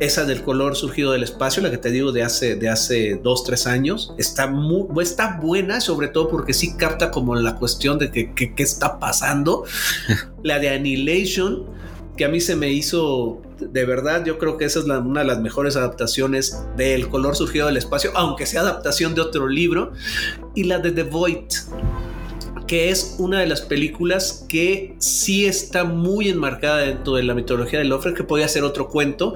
esa 0.00 0.24
del 0.24 0.42
color 0.42 0.74
surgido 0.74 1.12
del 1.12 1.24
espacio, 1.24 1.62
la 1.62 1.70
que 1.70 1.76
te 1.76 1.90
digo 1.90 2.10
de 2.10 2.22
hace, 2.22 2.56
de 2.56 2.70
hace 2.70 3.20
dos, 3.22 3.44
tres 3.44 3.66
años, 3.66 4.14
está, 4.16 4.46
muy, 4.46 4.86
está 5.02 5.38
buena, 5.38 5.82
sobre 5.82 6.08
todo 6.08 6.30
porque 6.30 6.54
sí 6.54 6.78
capta 6.78 7.10
como 7.10 7.34
la 7.34 7.56
cuestión 7.56 7.98
de 7.98 8.10
que, 8.10 8.32
qué 8.32 8.62
está 8.62 8.98
pasando. 8.98 9.64
la 10.42 10.58
de 10.58 10.70
Annihilation, 10.70 11.66
que 12.16 12.24
a 12.24 12.30
mí 12.30 12.40
se 12.40 12.56
me 12.56 12.72
hizo 12.72 13.42
de 13.58 13.84
verdad, 13.84 14.24
yo 14.24 14.38
creo 14.38 14.56
que 14.56 14.64
esa 14.64 14.80
es 14.80 14.84
una 14.84 15.20
de 15.20 15.26
las 15.26 15.40
mejores 15.40 15.76
adaptaciones 15.76 16.62
del 16.76 17.08
color 17.08 17.36
surgido 17.36 17.66
del 17.66 17.76
espacio, 17.76 18.10
aunque 18.14 18.46
sea 18.46 18.60
adaptación 18.60 19.14
de 19.14 19.20
otro 19.22 19.48
libro, 19.48 19.92
y 20.54 20.64
la 20.64 20.78
de 20.78 20.92
The 20.92 21.04
Void, 21.04 21.46
que 22.66 22.90
es 22.90 23.16
una 23.18 23.40
de 23.40 23.46
las 23.46 23.62
películas 23.62 24.44
que 24.48 24.96
sí 24.98 25.46
está 25.46 25.84
muy 25.84 26.28
enmarcada 26.28 26.78
dentro 26.78 27.14
de 27.14 27.22
la 27.22 27.34
mitología 27.34 27.78
de 27.78 27.84
Lovecraft, 27.84 28.16
que 28.16 28.24
podía 28.24 28.48
ser 28.48 28.64
otro 28.64 28.88
cuento, 28.88 29.34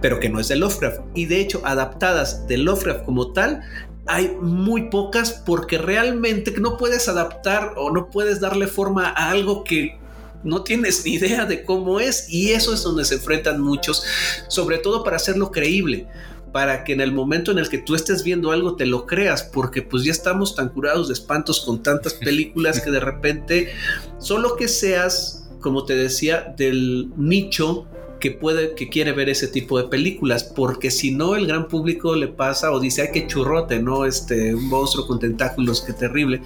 pero 0.00 0.20
que 0.20 0.28
no 0.28 0.40
es 0.40 0.48
de 0.48 0.56
Lovecraft. 0.56 1.00
Y 1.14 1.26
de 1.26 1.40
hecho, 1.40 1.60
adaptadas 1.64 2.46
de 2.46 2.58
Lovecraft 2.58 3.04
como 3.04 3.32
tal, 3.32 3.62
hay 4.06 4.34
muy 4.40 4.88
pocas 4.88 5.42
porque 5.44 5.76
realmente 5.76 6.54
no 6.58 6.76
puedes 6.78 7.08
adaptar 7.08 7.74
o 7.76 7.90
no 7.90 8.08
puedes 8.08 8.40
darle 8.40 8.66
forma 8.66 9.08
a 9.08 9.30
algo 9.30 9.64
que 9.64 9.98
no 10.44 10.62
tienes 10.62 11.04
ni 11.04 11.14
idea 11.14 11.44
de 11.46 11.64
cómo 11.64 12.00
es 12.00 12.28
y 12.28 12.50
eso 12.50 12.74
es 12.74 12.82
donde 12.82 13.04
se 13.04 13.16
enfrentan 13.16 13.60
muchos, 13.60 14.04
sobre 14.48 14.78
todo 14.78 15.04
para 15.04 15.16
hacerlo 15.16 15.50
creíble 15.50 16.06
para 16.52 16.84
que 16.84 16.92
en 16.92 17.00
el 17.00 17.12
momento 17.12 17.52
en 17.52 17.58
el 17.58 17.68
que 17.68 17.78
tú 17.78 17.94
estés 17.94 18.24
viendo 18.24 18.50
algo 18.50 18.76
te 18.76 18.86
lo 18.86 19.06
creas, 19.06 19.42
porque 19.42 19.82
pues 19.82 20.04
ya 20.04 20.12
estamos 20.12 20.54
tan 20.54 20.70
curados 20.70 21.08
de 21.08 21.14
espantos 21.14 21.60
con 21.60 21.82
tantas 21.82 22.14
películas 22.24 22.80
que 22.80 22.90
de 22.90 23.00
repente, 23.00 23.72
solo 24.18 24.56
que 24.56 24.68
seas, 24.68 25.48
como 25.60 25.84
te 25.84 25.94
decía, 25.94 26.54
del 26.56 27.10
nicho 27.16 27.86
que 28.18 28.30
puede, 28.30 28.74
que 28.74 28.88
quiere 28.88 29.12
ver 29.12 29.28
ese 29.28 29.48
tipo 29.48 29.80
de 29.80 29.88
películas, 29.88 30.44
porque 30.44 30.90
si 30.90 31.10
no 31.10 31.36
el 31.36 31.46
gran 31.46 31.68
público 31.68 32.14
le 32.16 32.28
pasa 32.28 32.72
o 32.72 32.80
dice, 32.80 33.02
ay, 33.02 33.08
qué 33.12 33.26
churrote, 33.26 33.80
¿no? 33.80 34.04
Este, 34.04 34.54
un 34.54 34.68
monstruo 34.68 35.06
con 35.06 35.18
tentáculos, 35.18 35.82
qué 35.82 35.92
terrible, 35.92 36.42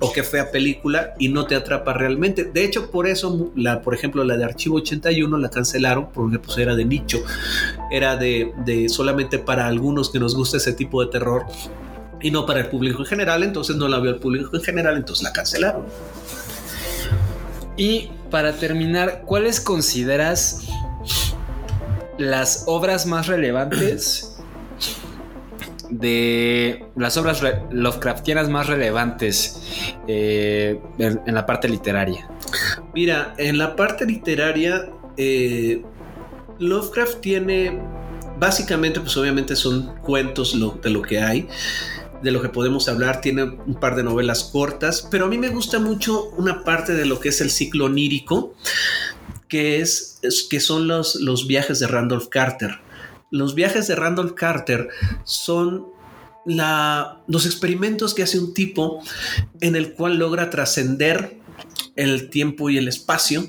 o 0.00 0.12
qué 0.12 0.22
fea 0.22 0.50
película, 0.50 1.14
y 1.18 1.28
no 1.28 1.46
te 1.46 1.54
atrapa 1.54 1.92
realmente. 1.92 2.44
De 2.44 2.64
hecho, 2.64 2.90
por 2.90 3.06
eso, 3.06 3.50
la, 3.56 3.82
por 3.82 3.94
ejemplo, 3.94 4.24
la 4.24 4.36
de 4.36 4.44
Archivo 4.44 4.76
81 4.76 5.38
la 5.38 5.50
cancelaron, 5.50 6.08
porque 6.12 6.38
pues 6.38 6.56
era 6.58 6.74
de 6.74 6.84
nicho, 6.84 7.22
era 7.90 8.16
de, 8.16 8.52
de 8.64 8.88
solamente 8.88 9.38
para 9.38 9.66
algunos 9.66 10.10
que 10.10 10.18
nos 10.18 10.34
gusta 10.34 10.56
ese 10.56 10.72
tipo 10.72 11.04
de 11.04 11.10
terror, 11.10 11.44
y 12.20 12.30
no 12.30 12.46
para 12.46 12.60
el 12.60 12.66
público 12.66 13.00
en 13.00 13.06
general, 13.06 13.42
entonces 13.42 13.76
no 13.76 13.88
la 13.88 13.98
vio 13.98 14.10
el 14.10 14.18
público 14.18 14.56
en 14.56 14.62
general, 14.62 14.96
entonces 14.96 15.22
la 15.22 15.32
cancelaron. 15.32 15.84
Y 17.76 18.08
para 18.30 18.54
terminar, 18.54 19.22
¿cuáles 19.26 19.60
consideras 19.60 20.62
las 22.18 22.64
obras 22.66 23.06
más 23.06 23.26
relevantes 23.26 24.36
de 25.90 26.84
las 26.96 27.16
obras 27.16 27.42
Lovecraftianas 27.70 28.48
más 28.48 28.66
relevantes 28.66 29.62
eh, 30.08 30.80
en, 30.98 31.34
la 31.34 31.46
parte 31.46 31.68
literaria? 31.68 32.28
Mira, 32.94 33.34
en 33.38 33.58
la 33.58 33.76
parte 33.76 34.04
literaria, 34.04 34.88
eh, 35.16 35.82
Lovecraft 36.58 37.20
tiene, 37.20 37.78
básicamente, 38.38 39.00
pues 39.00 39.16
obviamente 39.16 39.54
son 39.56 39.94
cuentos 40.02 40.58
de 40.82 40.90
lo 40.90 41.02
que 41.02 41.20
hay. 41.20 41.48
de 42.22 42.30
lo 42.30 42.40
que 42.40 42.48
podemos 42.48 42.88
hablar. 42.88 43.20
Tiene 43.20 43.44
un 43.44 43.74
par 43.78 43.94
de 43.94 44.02
novelas 44.02 44.44
cortas, 44.44 45.06
pero 45.10 45.26
a 45.26 45.28
mí 45.28 45.36
me 45.36 45.50
gusta 45.50 45.78
mucho 45.78 46.30
una 46.38 46.64
parte 46.64 46.94
de 46.94 47.04
lo 47.04 47.20
que 47.20 47.28
es 47.28 47.40
el 47.42 47.50
ciclo 47.50 47.84
onírico, 47.84 48.54
que, 49.48 49.80
es, 49.80 50.18
que 50.50 50.60
son 50.60 50.88
los, 50.88 51.16
los 51.16 51.46
viajes 51.46 51.78
de 51.78 51.86
Randolph 51.86 52.28
Carter. 52.28 52.80
Los 53.30 53.54
viajes 53.54 53.88
de 53.88 53.96
Randolph 53.96 54.34
Carter 54.34 54.88
son 55.24 55.86
la, 56.44 57.22
los 57.26 57.44
experimentos 57.44 58.14
que 58.14 58.22
hace 58.22 58.38
un 58.38 58.54
tipo 58.54 59.02
en 59.60 59.76
el 59.76 59.94
cual 59.94 60.18
logra 60.18 60.48
trascender 60.50 61.38
el 61.96 62.30
tiempo 62.30 62.70
y 62.70 62.78
el 62.78 62.88
espacio 62.88 63.48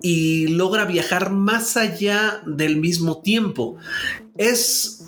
y 0.00 0.48
logra 0.48 0.84
viajar 0.84 1.30
más 1.30 1.76
allá 1.76 2.42
del 2.46 2.76
mismo 2.76 3.22
tiempo. 3.22 3.76
Es, 4.36 5.06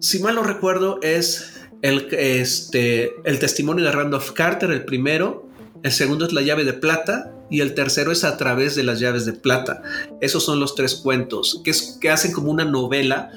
si 0.00 0.18
mal 0.20 0.36
no 0.36 0.42
recuerdo, 0.42 0.98
es 1.02 1.60
el, 1.82 2.08
este, 2.12 3.12
el 3.24 3.38
testimonio 3.38 3.84
de 3.84 3.92
Randolph 3.92 4.30
Carter, 4.32 4.70
el 4.70 4.84
primero. 4.84 5.48
El 5.82 5.92
segundo 5.92 6.26
es 6.26 6.32
la 6.32 6.42
llave 6.42 6.64
de 6.64 6.72
plata 6.72 7.33
y 7.50 7.60
el 7.60 7.74
tercero 7.74 8.12
es 8.12 8.24
a 8.24 8.36
través 8.36 8.74
de 8.74 8.82
las 8.82 9.00
llaves 9.00 9.26
de 9.26 9.32
plata. 9.32 9.82
Esos 10.20 10.44
son 10.44 10.60
los 10.60 10.74
tres 10.74 10.94
cuentos 10.94 11.60
que, 11.64 12.10
hacen 12.10 12.32
como 12.32 12.50
una 12.50 12.64
novela, 12.64 13.30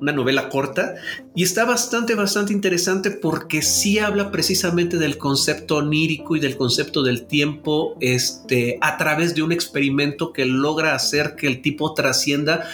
una 0.00 0.12
novela 0.12 0.48
corta 0.48 0.94
y 1.34 1.42
está 1.42 1.64
bastante, 1.64 2.14
bastante 2.14 2.52
interesante 2.52 3.10
porque 3.10 3.62
sí 3.62 3.98
habla 3.98 4.30
precisamente 4.30 4.98
del 4.98 5.18
concepto 5.18 5.76
onírico 5.76 6.36
y 6.36 6.40
del 6.40 6.56
concepto 6.56 7.02
del 7.02 7.26
tiempo 7.26 7.96
este, 8.00 8.78
a 8.80 8.96
través 8.96 9.34
de 9.34 9.42
un 9.42 9.52
experimento 9.52 10.32
que 10.32 10.44
logra 10.44 10.94
hacer 10.94 11.36
que 11.36 11.46
el 11.46 11.62
tipo 11.62 11.94
trascienda, 11.94 12.66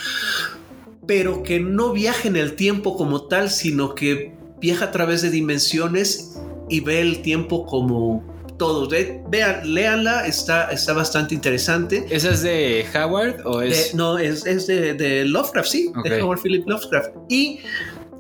pero 1.07 1.43
que 1.43 1.61
no 1.61 1.93
viaje 1.93 2.29
en 2.29 2.37
el 2.37 2.55
tiempo 2.55 2.97
como 2.97 3.23
tal, 3.23 3.51
sino 3.51 3.95
que 3.95 4.35
viaja 4.61 4.87
a 4.87 4.91
través 4.91 5.23
de 5.23 5.31
dimensiones 5.31 6.39
y 6.69 6.81
ve 6.81 7.01
el 7.01 7.23
tiempo 7.23 7.65
como 7.67 8.38
todo. 8.59 8.89
Ve- 8.89 9.23
vean, 9.31 9.73
léanla, 9.73 10.27
está, 10.27 10.71
está 10.71 10.93
bastante 10.93 11.35
interesante. 11.35 12.05
¿Esa 12.11 12.31
es 12.31 12.43
de 12.43 12.85
Howard 12.95 13.37
o 13.47 13.61
De- 13.61 13.69
es.? 13.69 13.95
no, 13.95 14.19
es, 14.19 14.45
es 14.47 14.67
de, 14.67 14.95
de 14.95 15.25
Lovecraft, 15.25 15.69
sí, 15.69 15.93
de 16.05 16.21
Howard 16.23 16.41
Philip 16.43 16.69
Lovecraft. 16.69 17.11
Y 17.29 17.61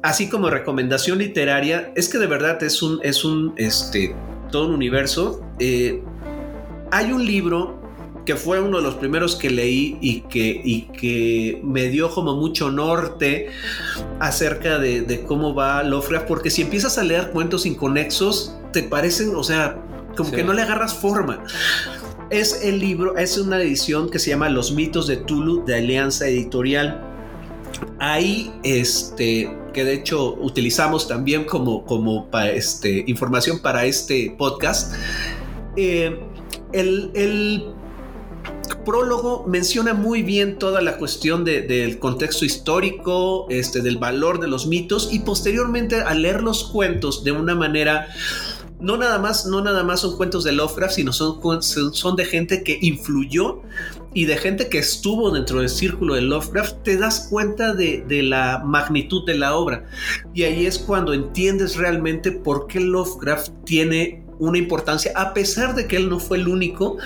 así 0.02 0.28
como 0.28 0.48
recomendación 0.48 1.18
literaria, 1.18 1.92
es 1.96 2.08
que 2.08 2.18
de 2.18 2.26
verdad 2.26 2.62
es 2.62 2.80
un, 2.82 3.00
es 3.02 3.24
un, 3.24 3.52
este, 3.56 4.14
todo 4.50 4.66
un 4.68 4.74
universo. 4.74 5.42
Eh, 5.58 6.02
hay 6.90 7.12
un 7.12 7.26
libro 7.26 7.76
que 8.24 8.36
fue 8.36 8.60
uno 8.60 8.76
de 8.76 8.82
los 8.82 8.94
primeros 8.96 9.36
que 9.36 9.48
leí 9.48 9.96
y 10.02 10.20
que, 10.20 10.60
y 10.62 10.82
que 10.88 11.60
me 11.64 11.88
dio 11.88 12.10
como 12.10 12.36
mucho 12.36 12.70
norte 12.70 13.48
acerca 14.20 14.78
de, 14.78 15.00
de 15.02 15.22
cómo 15.22 15.54
va 15.54 15.82
Lovecraft, 15.82 16.26
porque 16.26 16.50
si 16.50 16.62
empiezas 16.62 16.98
a 16.98 17.04
leer 17.04 17.30
cuentos 17.30 17.64
inconexos, 17.66 18.54
te 18.72 18.82
parecen, 18.82 19.34
o 19.34 19.42
sea, 19.42 19.78
como 20.16 20.30
Sí. 20.30 20.36
que 20.36 20.44
no 20.44 20.52
le 20.52 20.62
agarras 20.62 20.94
forma. 20.94 21.44
Es 22.30 22.62
el 22.64 22.78
libro, 22.78 23.16
es 23.16 23.38
una 23.38 23.60
edición 23.60 24.10
que 24.10 24.18
se 24.18 24.30
llama 24.30 24.48
Los 24.48 24.72
mitos 24.72 25.06
de 25.06 25.16
Tulu 25.16 25.64
de 25.64 25.76
Alianza 25.76 26.26
Editorial. 26.28 27.02
Ahí, 28.00 28.52
este, 28.64 29.56
que 29.72 29.84
de 29.84 29.94
hecho 29.94 30.34
utilizamos 30.34 31.06
también 31.08 31.44
como, 31.44 31.84
como 31.84 32.28
este, 32.52 33.04
información 33.06 33.60
para 33.60 33.84
este 33.84 34.34
podcast. 34.36 34.94
eh, 35.76 36.18
el, 36.72 37.10
el 37.14 37.64
prólogo 38.84 39.44
menciona 39.46 39.94
muy 39.94 40.22
bien 40.22 40.58
toda 40.58 40.80
la 40.82 40.96
cuestión 40.98 41.44
de- 41.44 41.62
del 41.62 41.98
contexto 41.98 42.44
histórico, 42.44 43.46
este, 43.48 43.80
del 43.80 43.96
valor 43.98 44.40
de 44.40 44.48
los 44.48 44.66
mitos 44.66 45.08
y 45.12 45.20
posteriormente 45.20 46.00
al 46.00 46.22
leer 46.22 46.42
los 46.42 46.64
cuentos 46.64 47.22
de 47.24 47.32
una 47.32 47.54
manera 47.54 48.08
no 48.80 48.96
nada 48.96 49.18
más, 49.18 49.46
no 49.46 49.60
nada 49.60 49.82
más 49.82 50.00
son 50.00 50.16
cuentos 50.16 50.44
de 50.44 50.52
Lovecraft, 50.52 50.94
sino 50.94 51.12
son, 51.12 51.62
son 51.62 52.16
de 52.16 52.24
gente 52.24 52.62
que 52.62 52.78
influyó 52.80 53.62
y 54.14 54.24
de 54.26 54.36
gente 54.36 54.68
que 54.68 54.78
estuvo 54.78 55.30
dentro 55.30 55.60
del 55.60 55.68
círculo 55.68 56.14
de 56.14 56.22
Lovecraft, 56.22 56.82
te 56.82 56.96
das 56.96 57.28
cuenta 57.30 57.74
de, 57.74 58.04
de 58.06 58.22
la 58.22 58.62
magnitud 58.64 59.24
de 59.26 59.36
la 59.36 59.56
obra. 59.56 59.84
Y 60.34 60.44
ahí 60.44 60.66
es 60.66 60.78
cuando 60.78 61.12
entiendes 61.12 61.76
realmente 61.76 62.32
por 62.32 62.66
qué 62.66 62.80
Lovecraft 62.80 63.50
tiene 63.64 64.24
una 64.38 64.58
importancia, 64.58 65.12
a 65.16 65.34
pesar 65.34 65.74
de 65.74 65.86
que 65.86 65.96
él 65.96 66.08
no 66.08 66.20
fue 66.20 66.38
el 66.38 66.48
único, 66.48 66.98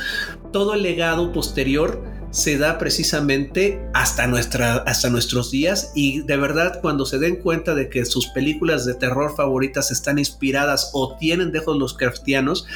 todo 0.52 0.74
el 0.74 0.82
legado 0.82 1.32
posterior 1.32 2.02
se 2.32 2.58
da 2.58 2.78
precisamente 2.78 3.80
hasta, 3.94 4.26
nuestra, 4.26 4.76
hasta 4.78 5.08
nuestros 5.10 5.50
días 5.50 5.92
y 5.94 6.22
de 6.22 6.36
verdad 6.36 6.80
cuando 6.80 7.06
se 7.06 7.18
den 7.18 7.36
cuenta 7.36 7.74
de 7.74 7.88
que 7.88 8.04
sus 8.04 8.26
películas 8.28 8.84
de 8.86 8.94
terror 8.94 9.36
favoritas 9.36 9.90
están 9.92 10.18
inspiradas 10.18 10.90
o 10.94 11.16
tienen 11.18 11.52
dejos 11.52 11.76
los 11.76 11.94
craftianos, 11.94 12.66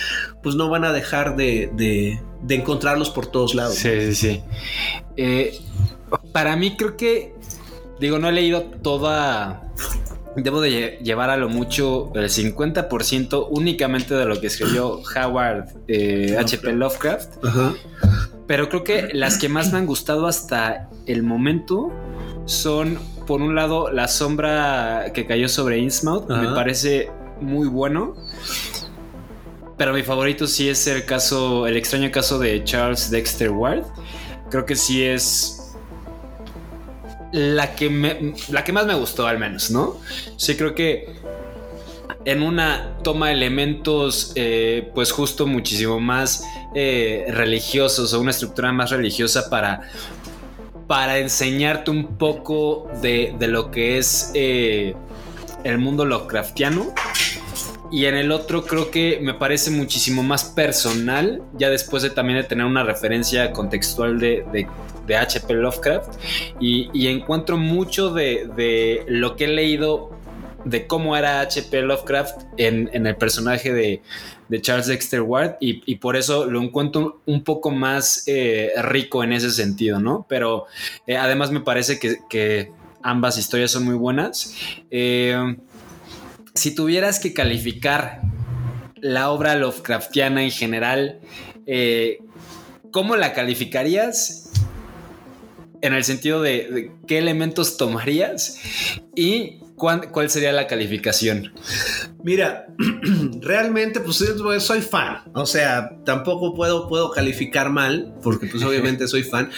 pues 0.42 0.54
no 0.54 0.68
van 0.70 0.84
a 0.84 0.92
dejar 0.92 1.36
de, 1.36 1.70
de- 1.74 2.20
de 2.42 2.54
encontrarlos 2.54 3.10
por 3.10 3.26
todos 3.26 3.54
lados. 3.54 3.74
Sí, 3.74 4.12
sí, 4.12 4.14
sí. 4.14 4.40
Eh, 5.16 5.58
para 6.32 6.54
mí 6.54 6.76
creo 6.76 6.96
que, 6.96 7.34
digo, 7.98 8.18
no 8.18 8.28
he 8.28 8.32
leído 8.32 8.62
toda... 8.62 9.62
Debo 10.36 10.60
de 10.60 10.70
lle- 10.70 10.98
llevar 11.02 11.30
a 11.30 11.38
lo 11.38 11.48
mucho 11.48 12.12
el 12.14 12.28
50% 12.28 13.46
únicamente 13.50 14.14
de 14.14 14.26
lo 14.26 14.38
que 14.38 14.48
escribió 14.48 15.00
Howard 15.16 15.68
eh, 15.88 16.36
H.P. 16.38 16.74
Lovecraft. 16.74 17.42
Ajá. 17.42 17.74
Pero 18.46 18.68
creo 18.68 18.84
que 18.84 19.08
las 19.12 19.38
que 19.38 19.48
más 19.48 19.72
me 19.72 19.78
han 19.78 19.86
gustado 19.86 20.26
hasta 20.26 20.88
el 21.06 21.22
momento 21.22 21.90
son, 22.44 22.98
por 23.26 23.40
un 23.42 23.54
lado, 23.56 23.90
La 23.90 24.06
sombra 24.08 25.10
que 25.14 25.26
cayó 25.26 25.48
sobre 25.48 25.78
Innsmouth. 25.78 26.28
Me 26.28 26.34
Ajá. 26.46 26.54
parece 26.54 27.10
muy 27.40 27.66
bueno. 27.68 28.14
Pero 29.76 29.92
mi 29.92 30.02
favorito 30.02 30.46
sí 30.46 30.68
es 30.68 30.86
el 30.86 31.04
caso, 31.04 31.66
el 31.66 31.76
extraño 31.76 32.10
caso 32.10 32.38
de 32.38 32.62
Charles 32.64 33.10
Dexter 33.10 33.50
Ward. 33.50 33.82
Creo 34.50 34.64
que 34.64 34.76
sí 34.76 35.02
es 35.02 35.74
la 37.32 37.74
que, 37.74 37.90
me- 37.90 38.34
la 38.50 38.64
que 38.64 38.72
más 38.72 38.86
me 38.86 38.94
gustó, 38.94 39.26
al 39.26 39.38
menos, 39.38 39.70
¿no? 39.70 39.96
Sí, 40.36 40.56
creo 40.56 40.74
que 40.74 41.12
en 42.24 42.42
una 42.42 42.98
toma 43.02 43.30
elementos, 43.30 44.32
eh, 44.34 44.90
pues 44.94 45.12
justo 45.12 45.46
muchísimo 45.46 46.00
más 46.00 46.44
eh, 46.74 47.26
religiosos 47.28 48.12
o 48.12 48.20
una 48.20 48.32
estructura 48.32 48.72
más 48.72 48.90
religiosa 48.90 49.48
para, 49.48 49.82
para 50.86 51.18
enseñarte 51.18 51.90
un 51.90 52.16
poco 52.18 52.88
de, 53.00 53.34
de 53.38 53.48
lo 53.48 53.70
que 53.70 53.98
es 53.98 54.30
eh, 54.34 54.94
el 55.64 55.78
mundo 55.78 56.04
Lovecraftiano. 56.04 56.92
Y 57.92 58.06
en 58.06 58.16
el 58.16 58.32
otro 58.32 58.64
creo 58.64 58.90
que 58.90 59.20
me 59.22 59.32
parece 59.32 59.70
muchísimo 59.70 60.24
más 60.24 60.42
personal, 60.42 61.42
ya 61.56 61.70
después 61.70 62.02
de 62.02 62.10
también 62.10 62.38
de 62.38 62.44
tener 62.44 62.66
una 62.66 62.82
referencia 62.82 63.52
contextual 63.52 64.18
de, 64.18 64.44
de, 64.52 64.66
de 65.06 65.16
H.P. 65.16 65.54
Lovecraft. 65.54 66.14
Y, 66.58 66.90
y 66.92 67.06
encuentro 67.06 67.56
mucho 67.56 68.10
de, 68.10 68.50
de 68.56 69.04
lo 69.06 69.36
que 69.36 69.44
he 69.44 69.48
leído 69.48 70.15
de 70.66 70.88
cómo 70.88 71.16
era 71.16 71.40
H.P. 71.42 71.82
Lovecraft 71.82 72.42
en, 72.56 72.90
en 72.92 73.06
el 73.06 73.16
personaje 73.16 73.72
de, 73.72 74.02
de 74.48 74.60
Charles 74.60 74.88
Dexter 74.88 75.22
Ward 75.22 75.56
y, 75.60 75.80
y 75.90 75.96
por 75.96 76.16
eso 76.16 76.46
lo 76.46 76.60
encuentro 76.60 77.22
un 77.24 77.44
poco 77.44 77.70
más 77.70 78.24
eh, 78.26 78.72
rico 78.82 79.22
en 79.22 79.32
ese 79.32 79.52
sentido, 79.52 80.00
¿no? 80.00 80.26
Pero 80.28 80.66
eh, 81.06 81.16
además 81.16 81.52
me 81.52 81.60
parece 81.60 82.00
que, 82.00 82.18
que 82.28 82.72
ambas 83.00 83.38
historias 83.38 83.70
son 83.70 83.84
muy 83.84 83.94
buenas. 83.94 84.54
Eh, 84.90 85.56
si 86.54 86.74
tuvieras 86.74 87.20
que 87.20 87.32
calificar 87.32 88.22
la 88.96 89.30
obra 89.30 89.54
Lovecraftiana 89.54 90.42
en 90.42 90.50
general, 90.50 91.20
¿cómo 92.90 93.14
la 93.14 93.34
calificarías? 93.34 94.50
En 95.82 95.92
el 95.92 96.02
sentido 96.02 96.40
de, 96.40 96.68
de 96.70 96.92
qué 97.06 97.18
elementos 97.18 97.76
tomarías 97.76 98.58
y 99.14 99.60
cuál 99.76 100.30
sería 100.30 100.52
la 100.52 100.66
calificación. 100.66 101.52
Mira, 102.22 102.66
realmente 103.40 104.00
pues 104.00 104.24
soy 104.58 104.80
fan, 104.80 105.18
o 105.34 105.46
sea, 105.46 105.96
tampoco 106.04 106.54
puedo, 106.54 106.88
puedo 106.88 107.10
calificar 107.10 107.70
mal, 107.70 108.14
porque 108.22 108.46
pues 108.46 108.62
obviamente 108.64 109.06
soy 109.06 109.22
fan. 109.22 109.50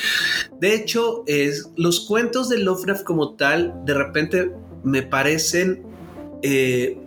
De 0.60 0.74
hecho, 0.74 1.22
es, 1.26 1.70
los 1.76 2.00
cuentos 2.00 2.48
de 2.48 2.58
Lovecraft 2.58 3.04
como 3.04 3.36
tal, 3.36 3.72
de 3.84 3.94
repente 3.94 4.52
me 4.84 5.02
parecen 5.02 5.82
eh, 6.42 6.98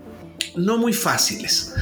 no 0.56 0.78
muy 0.78 0.94
fáciles. 0.94 1.74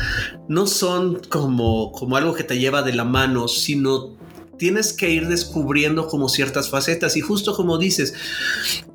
No 0.48 0.68
son 0.68 1.22
como, 1.30 1.92
como 1.92 2.18
algo 2.18 2.34
que 2.34 2.44
te 2.44 2.58
lleva 2.60 2.82
de 2.82 2.94
la 2.94 3.06
mano, 3.06 3.48
sino 3.48 4.18
tienes 4.58 4.94
que 4.94 5.10
ir 5.10 5.28
descubriendo 5.28 6.08
como 6.08 6.30
ciertas 6.30 6.70
facetas. 6.70 7.16
Y 7.18 7.22
justo 7.22 7.56
como 7.56 7.78
dices, 7.78 8.14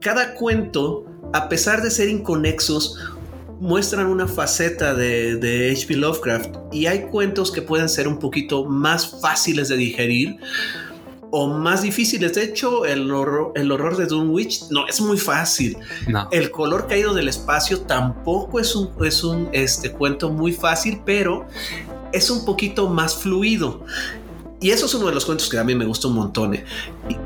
cada 0.01 0.35
cuento, 0.35 1.07
a 1.35 1.49
pesar 1.49 1.83
de 1.83 1.91
ser 1.91 2.09
inconexos, 2.09 2.97
muestran 3.59 4.07
una 4.07 4.29
faceta 4.29 4.95
de, 4.95 5.35
de 5.35 5.73
H.P. 5.73 5.97
Lovecraft 5.97 6.55
y 6.71 6.87
hay 6.87 7.07
cuentos 7.07 7.51
que 7.51 7.61
pueden 7.61 7.89
ser 7.89 8.07
un 8.07 8.21
poquito 8.21 8.65
más 8.67 9.21
fáciles 9.21 9.69
de 9.69 9.77
digerir 9.77 10.37
o 11.33 11.49
más 11.49 11.83
difíciles. 11.83 12.35
De 12.35 12.45
hecho, 12.45 12.85
el 12.87 13.11
horror, 13.11 13.51
el 13.57 13.73
horror 13.73 13.97
de 13.97 14.07
Dunwich 14.07 14.69
no 14.71 14.87
es 14.87 15.01
muy 15.01 15.19
fácil. 15.19 15.77
No. 16.07 16.29
El 16.31 16.53
color 16.53 16.87
caído 16.87 17.13
del 17.15 17.27
espacio 17.27 17.81
tampoco 17.81 18.61
es 18.61 18.77
un, 18.77 18.91
es 19.05 19.25
un 19.25 19.49
este, 19.51 19.91
cuento 19.91 20.31
muy 20.31 20.53
fácil, 20.53 21.01
pero 21.05 21.49
es 22.13 22.31
un 22.31 22.45
poquito 22.45 22.89
más 22.89 23.17
fluido. 23.17 23.85
Y 24.65 24.71
eso 24.71 24.87
es 24.87 24.95
uno 24.95 25.09
de 25.09 25.13
los 25.13 25.27
cuentos 25.27 25.51
que 25.51 25.59
a 25.59 25.63
mí 25.63 25.75
me 25.75 25.85
gusta 25.85 26.09
un 26.09 26.15
montón. 26.15 26.55
eh. 26.55 26.65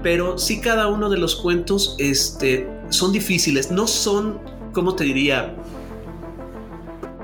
Pero 0.02 0.38
sí 0.38 0.60
cada 0.60 0.88
uno 0.88 1.08
de 1.08 1.18
los 1.18 1.36
cuentos 1.36 1.94
este, 2.00 2.68
son 2.88 3.12
difíciles. 3.12 3.70
No 3.70 3.86
son, 3.86 4.40
¿cómo 4.72 4.96
te 4.96 5.04
diría? 5.04 5.54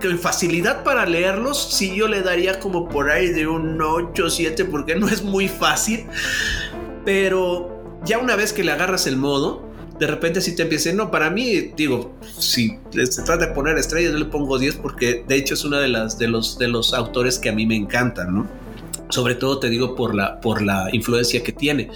En 0.00 0.18
facilidad 0.20 0.84
para 0.84 1.04
leerlos, 1.04 1.60
sí 1.72 1.96
yo 1.96 2.06
le 2.06 2.22
daría 2.22 2.60
como 2.60 2.88
por 2.88 3.10
ahí 3.10 3.30
de 3.30 3.48
un 3.48 3.82
8 3.82 4.26
o 4.26 4.30
7 4.30 4.66
porque 4.66 4.94
no 4.94 5.08
es 5.08 5.24
muy 5.24 5.48
fácil. 5.48 6.06
Pero 7.04 7.98
ya 8.04 8.18
una 8.18 8.36
vez 8.36 8.52
que 8.52 8.62
le 8.62 8.70
agarras 8.70 9.08
el 9.08 9.16
modo, 9.16 9.68
de 9.98 10.06
repente 10.06 10.40
si 10.40 10.54
te 10.54 10.62
empieza, 10.62 10.92
no, 10.92 11.10
para 11.10 11.28
mí, 11.28 11.72
digo, 11.76 12.14
si 12.38 12.78
se 12.92 13.22
trata 13.24 13.48
de 13.48 13.52
poner 13.52 13.78
estrellas, 13.78 14.12
yo 14.12 14.18
le 14.18 14.26
pongo 14.26 14.60
10 14.60 14.76
porque 14.76 15.24
de 15.26 15.34
hecho 15.34 15.54
es 15.54 15.64
una 15.64 15.80
de 15.80 15.88
las 15.88 16.18
de 16.18 16.28
los 16.28 16.56
de 16.56 16.68
los 16.68 16.94
autores 16.94 17.40
que 17.40 17.48
a 17.48 17.52
mí 17.52 17.66
me 17.66 17.74
encantan, 17.74 18.32
¿no? 18.32 18.63
Sobre 19.10 19.34
todo 19.34 19.58
te 19.58 19.68
digo 19.68 19.94
por 19.94 20.14
la 20.14 20.40
por 20.40 20.62
la 20.62 20.88
influencia 20.92 21.42
que 21.42 21.52
tiene. 21.52 21.90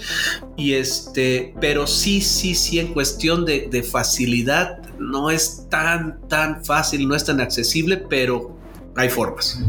Y 0.55 0.73
este, 0.73 1.53
pero 1.59 1.87
sí, 1.87 2.21
sí, 2.21 2.55
sí, 2.55 2.79
en 2.79 2.93
cuestión 2.93 3.45
de, 3.45 3.67
de 3.69 3.83
facilidad, 3.83 4.79
no 4.99 5.29
es 5.29 5.67
tan, 5.69 6.19
tan 6.27 6.63
fácil, 6.63 7.07
no 7.07 7.15
es 7.15 7.25
tan 7.25 7.41
accesible, 7.41 7.97
pero 7.97 8.57
hay 8.95 9.09
formas. 9.09 9.59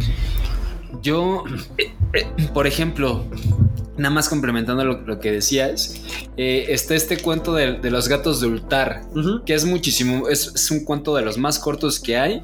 Yo, 1.03 1.45
eh, 1.79 1.93
eh, 2.15 2.27
por 2.53 2.67
ejemplo, 2.67 3.25
nada 4.01 4.15
más 4.15 4.29
complementando 4.29 4.85
lo, 4.85 5.01
lo 5.03 5.21
que 5.21 5.31
decías, 5.31 6.01
eh, 6.37 6.67
está 6.71 6.95
este 6.95 7.19
cuento 7.19 7.55
de, 7.55 7.75
de 7.75 7.91
los 7.91 8.09
gatos 8.09 8.41
de 8.41 8.49
Ultar, 8.49 9.03
que 9.45 9.55
es 9.55 9.65
muchísimo, 9.65 10.29
es, 10.29 10.53
es 10.55 10.71
un 10.71 10.85
cuento 10.85 11.15
de 11.15 11.23
los 11.23 11.39
más 11.39 11.59
cortos 11.59 12.01
que 12.01 12.17
hay. 12.17 12.43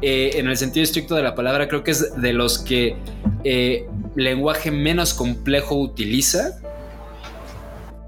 Eh, 0.00 0.32
en 0.34 0.48
el 0.48 0.56
sentido 0.56 0.84
estricto 0.84 1.14
de 1.14 1.22
la 1.22 1.34
palabra, 1.34 1.68
creo 1.68 1.82
que 1.82 1.90
es 1.90 2.14
de 2.20 2.32
los 2.32 2.58
que 2.58 2.96
eh, 3.44 3.86
lenguaje 4.14 4.70
menos 4.70 5.12
complejo 5.12 5.76
utiliza, 5.76 6.60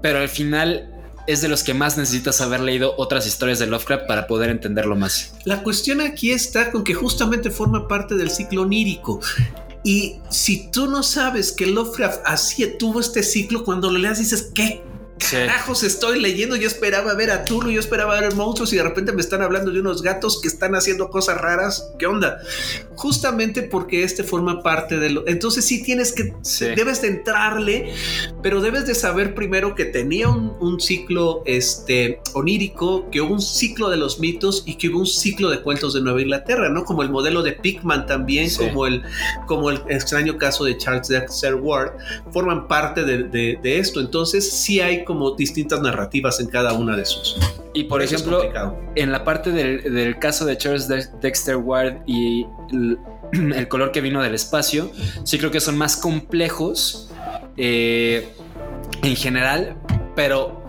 pero 0.01 0.19
al 0.19 0.29
final 0.29 0.91
es 1.27 1.41
de 1.41 1.47
los 1.47 1.63
que 1.63 1.73
más 1.73 1.97
necesitas 1.97 2.39
haber 2.39 2.59
leído 2.59 2.93
otras 2.97 3.25
historias 3.25 3.57
de 3.57 3.65
Lovecraft 3.65 4.05
para 4.07 4.27
poder 4.27 4.51
entenderlo 4.51 4.95
más. 4.95 5.33
La 5.43 5.63
cuestión 5.63 5.99
aquí 5.99 6.31
está 6.31 6.71
con 6.71 6.83
que 6.83 6.93
justamente 6.93 7.49
forma 7.49 7.87
parte 7.87 8.15
del 8.15 8.29
ciclo 8.29 8.61
onírico. 8.61 9.19
Y 9.85 10.15
si 10.31 10.71
tú 10.71 10.87
no 10.87 11.03
sabes 11.03 11.51
que 11.51 11.67
Lovecraft 11.67 12.21
así 12.25 12.65
tuvo 12.79 12.99
este 12.99 13.21
ciclo, 13.21 13.63
cuando 13.63 13.91
lo 13.91 13.99
leas 13.99 14.17
dices, 14.17 14.49
¿qué. 14.51 14.83
Carajos 15.17 15.83
estoy 15.83 16.19
leyendo? 16.19 16.55
Yo 16.55 16.67
esperaba 16.67 17.13
ver 17.13 17.31
a 17.31 17.45
Tulu, 17.45 17.71
yo 17.71 17.79
esperaba 17.79 18.19
ver 18.19 18.35
monstruos 18.35 18.71
y 18.73 18.75
de 18.77 18.83
repente 18.83 19.11
me 19.11 19.21
están 19.21 19.41
hablando 19.41 19.71
de 19.71 19.79
unos 19.79 20.01
gatos 20.01 20.41
que 20.41 20.47
están 20.47 20.75
haciendo 20.75 21.09
cosas 21.09 21.39
raras. 21.39 21.89
¿Qué 21.97 22.05
onda? 22.05 22.37
Justamente 22.95 23.61
porque 23.63 24.03
este 24.03 24.23
forma 24.23 24.61
parte 24.61 24.97
de 24.97 25.09
lo... 25.09 25.27
Entonces 25.27 25.65
sí 25.65 25.81
tienes 25.83 26.11
que... 26.13 26.33
Sí. 26.41 26.65
Debes 26.75 27.01
de 27.01 27.07
entrarle, 27.09 27.93
pero 28.43 28.61
debes 28.61 28.85
de 28.85 28.95
saber 28.95 29.33
primero 29.35 29.73
que 29.75 29.85
tenía 29.85 30.29
un, 30.29 30.55
un 30.59 30.79
ciclo 30.79 31.41
este, 31.45 32.19
onírico, 32.33 33.09
que 33.09 33.21
hubo 33.21 33.33
un 33.33 33.41
ciclo 33.41 33.89
de 33.89 33.97
los 33.97 34.19
mitos 34.19 34.63
y 34.65 34.75
que 34.75 34.89
hubo 34.89 34.99
un 34.99 35.07
ciclo 35.07 35.49
de 35.49 35.61
cuentos 35.61 35.93
de 35.93 36.01
Nueva 36.01 36.21
Inglaterra, 36.21 36.69
¿no? 36.69 36.83
Como 36.83 37.03
el 37.03 37.09
modelo 37.09 37.41
de 37.41 37.53
Pickman 37.53 38.05
también, 38.05 38.49
Sí. 38.49 38.57
como, 38.57 38.85
el, 38.87 39.01
como 39.47 39.69
el 39.71 39.81
extraño 39.89 40.37
caso 40.37 40.65
de 40.65 40.77
Charles 40.77 41.07
Dexter 41.07 41.55
Ward, 41.55 41.91
forman 42.31 42.67
parte 42.67 43.03
de, 43.03 43.23
de- 43.23 43.59
de 43.61 43.79
esto. 43.79 43.99
Entonces 44.01 44.49
sí 44.51 44.79
hay 44.81 45.04
como 45.05 45.31
distintas 45.35 45.81
narrativas 45.81 46.39
en 46.39 46.47
cada 46.47 46.73
una 46.73 46.97
de 46.97 47.05
sus. 47.05 47.37
Y 47.73 47.85
por 47.85 48.01
Eso 48.01 48.15
ejemplo, 48.15 48.41
en 48.95 49.11
la 49.11 49.23
parte 49.23 49.51
del, 49.51 49.93
del 49.93 50.17
caso 50.19 50.45
de 50.45 50.57
Charles 50.57 50.87
De- 50.87 51.07
Dexter 51.21 51.57
Ward 51.57 51.97
y 52.05 52.45
el, 52.71 52.97
el 53.53 53.67
color 53.67 53.91
que 53.91 54.01
vino 54.01 54.21
del 54.21 54.33
espacio, 54.33 54.91
sí 55.23 55.37
creo 55.37 55.51
que 55.51 55.59
son 55.59 55.77
más 55.77 55.97
complejos 55.97 57.09
eh, 57.57 58.27
en 59.03 59.15
general, 59.15 59.75
pero 60.15 60.63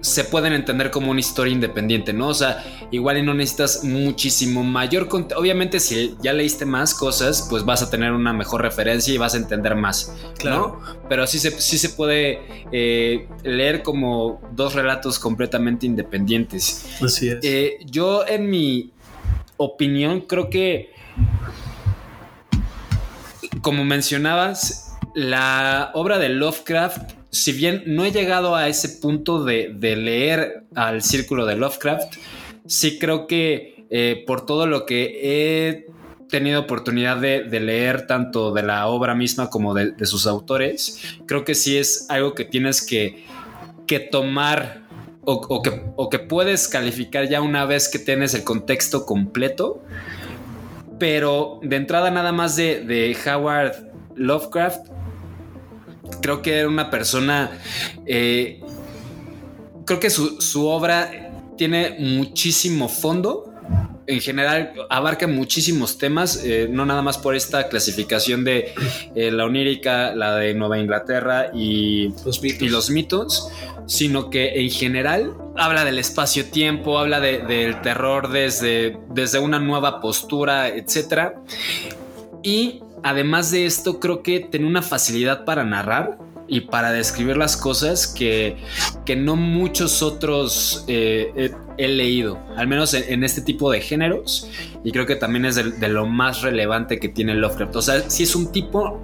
se 0.00 0.24
pueden 0.24 0.52
entender 0.52 0.90
como 0.90 1.10
una 1.10 1.20
historia 1.20 1.52
independiente, 1.52 2.12
¿no? 2.12 2.28
O 2.28 2.34
sea, 2.34 2.64
igual 2.90 3.18
y 3.18 3.22
no 3.22 3.34
necesitas 3.34 3.84
muchísimo 3.84 4.62
mayor. 4.62 5.08
Obviamente, 5.36 5.80
si 5.80 6.14
ya 6.22 6.32
leíste 6.32 6.64
más 6.64 6.94
cosas, 6.94 7.46
pues 7.50 7.64
vas 7.64 7.82
a 7.82 7.90
tener 7.90 8.12
una 8.12 8.32
mejor 8.32 8.62
referencia 8.62 9.12
y 9.12 9.18
vas 9.18 9.34
a 9.34 9.38
entender 9.38 9.74
más, 9.74 10.14
Claro. 10.38 10.80
¿no? 10.80 11.08
Pero 11.08 11.26
sí 11.26 11.38
se, 11.38 11.50
sí 11.60 11.78
se 11.78 11.90
puede 11.90 12.40
eh, 12.72 13.26
leer 13.42 13.82
como 13.82 14.40
dos 14.52 14.74
relatos 14.74 15.18
completamente 15.18 15.86
independientes. 15.86 16.86
Así 17.02 17.28
es. 17.28 17.38
Eh, 17.42 17.78
yo, 17.86 18.26
en 18.26 18.48
mi 18.50 18.92
opinión, 19.56 20.20
creo 20.22 20.48
que, 20.50 20.92
como 23.62 23.84
mencionabas, 23.84 24.96
la 25.14 25.90
obra 25.94 26.18
de 26.18 26.28
Lovecraft, 26.28 27.12
si 27.30 27.52
bien 27.52 27.82
no 27.86 28.04
he 28.04 28.12
llegado 28.12 28.54
a 28.54 28.68
ese 28.68 28.88
punto 28.88 29.44
de, 29.44 29.72
de 29.74 29.96
leer 29.96 30.64
al 30.74 31.02
círculo 31.02 31.46
de 31.46 31.56
Lovecraft, 31.56 32.14
sí 32.66 32.98
creo 32.98 33.26
que 33.26 33.86
eh, 33.90 34.24
por 34.26 34.46
todo 34.46 34.66
lo 34.66 34.86
que 34.86 35.20
he 35.22 35.86
tenido 36.28 36.60
oportunidad 36.60 37.16
de, 37.16 37.44
de 37.44 37.60
leer 37.60 38.06
tanto 38.06 38.52
de 38.52 38.62
la 38.62 38.86
obra 38.86 39.14
misma 39.14 39.48
como 39.50 39.74
de, 39.74 39.92
de 39.92 40.06
sus 40.06 40.26
autores, 40.26 41.00
creo 41.26 41.44
que 41.44 41.54
sí 41.54 41.76
es 41.76 42.06
algo 42.10 42.34
que 42.34 42.44
tienes 42.44 42.84
que, 42.84 43.24
que 43.86 43.98
tomar 43.98 44.82
o, 45.24 45.34
o 45.34 45.62
que, 45.62 45.82
o 45.96 46.08
que 46.08 46.18
puedes 46.18 46.68
calificar 46.68 47.28
ya 47.28 47.40
una 47.40 47.64
vez 47.64 47.88
que 47.88 47.98
tienes 47.98 48.34
el 48.34 48.44
contexto 48.44 49.04
completo. 49.04 49.82
Pero 50.98 51.60
de 51.62 51.76
entrada 51.76 52.10
nada 52.10 52.32
más 52.32 52.56
de, 52.56 52.80
de 52.84 53.16
Howard 53.24 53.92
Lovecraft, 54.16 54.88
creo 56.20 56.42
que 56.42 56.56
era 56.58 56.68
una 56.68 56.90
persona, 56.90 57.50
eh, 58.06 58.60
creo 59.84 60.00
que 60.00 60.10
su, 60.10 60.40
su 60.40 60.66
obra 60.66 61.30
tiene 61.56 61.96
muchísimo 61.98 62.88
fondo. 62.88 63.44
En 64.06 64.20
general 64.22 64.72
abarca 64.88 65.26
muchísimos 65.26 65.98
temas, 65.98 66.42
eh, 66.42 66.66
no 66.70 66.86
nada 66.86 67.02
más 67.02 67.18
por 67.18 67.36
esta 67.36 67.68
clasificación 67.68 68.42
de 68.42 68.72
eh, 69.14 69.30
la 69.30 69.44
onírica, 69.44 70.14
la 70.14 70.36
de 70.36 70.54
Nueva 70.54 70.78
Inglaterra 70.78 71.50
y 71.52 72.08
los 72.24 72.40
mitos. 72.40 72.62
y 72.62 72.68
los 72.70 72.88
mitos, 72.90 73.48
sino 73.84 74.30
que 74.30 74.62
en 74.62 74.70
general 74.70 75.34
habla 75.58 75.84
del 75.84 75.98
espacio-tiempo, 75.98 76.98
habla 76.98 77.20
de- 77.20 77.40
del 77.40 77.82
terror 77.82 78.30
desde, 78.30 78.96
desde 79.10 79.40
una 79.40 79.58
nueva 79.58 80.00
postura, 80.00 80.68
etc. 80.68 81.32
Y 82.42 82.80
además 83.02 83.50
de 83.50 83.66
esto, 83.66 84.00
creo 84.00 84.22
que 84.22 84.40
tiene 84.40 84.66
una 84.66 84.82
facilidad 84.82 85.44
para 85.44 85.64
narrar 85.64 86.18
y 86.48 86.62
para 86.62 86.92
describir 86.92 87.36
las 87.36 87.56
cosas 87.56 88.06
que, 88.06 88.56
que 89.04 89.16
no 89.16 89.36
muchos 89.36 90.02
otros 90.02 90.84
eh, 90.88 91.52
he, 91.76 91.88
leído, 91.88 92.38
al 92.56 92.66
menos 92.66 92.94
en, 92.94 93.22
este 93.22 93.42
tipo 93.42 93.70
de 93.70 93.80
géneros. 93.80 94.50
Y 94.82 94.92
creo 94.92 95.06
que 95.06 95.16
también 95.16 95.44
es 95.44 95.56
de, 95.56 95.64
de 95.72 95.88
lo 95.88 96.06
más 96.06 96.42
relevante 96.42 96.98
que 96.98 97.08
tiene 97.08 97.34
Lovecraft. 97.34 97.76
O 97.76 97.82
sea, 97.82 98.08
sí 98.08 98.22
es 98.22 98.34
un 98.34 98.50
tipo 98.50 98.98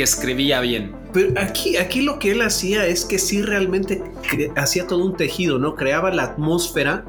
que 0.00 0.04
escribía 0.04 0.60
bien. 0.62 0.92
Pero 1.12 1.38
aquí, 1.38 1.76
aquí 1.76 2.00
lo 2.00 2.18
que 2.18 2.30
él 2.30 2.40
hacía 2.40 2.86
es 2.86 3.04
que 3.04 3.18
sí 3.18 3.42
realmente 3.42 4.02
hacía 4.56 4.86
todo 4.86 5.04
un 5.04 5.14
tejido, 5.14 5.58
¿no? 5.58 5.74
Creaba 5.74 6.10
la 6.10 6.22
atmósfera 6.22 7.04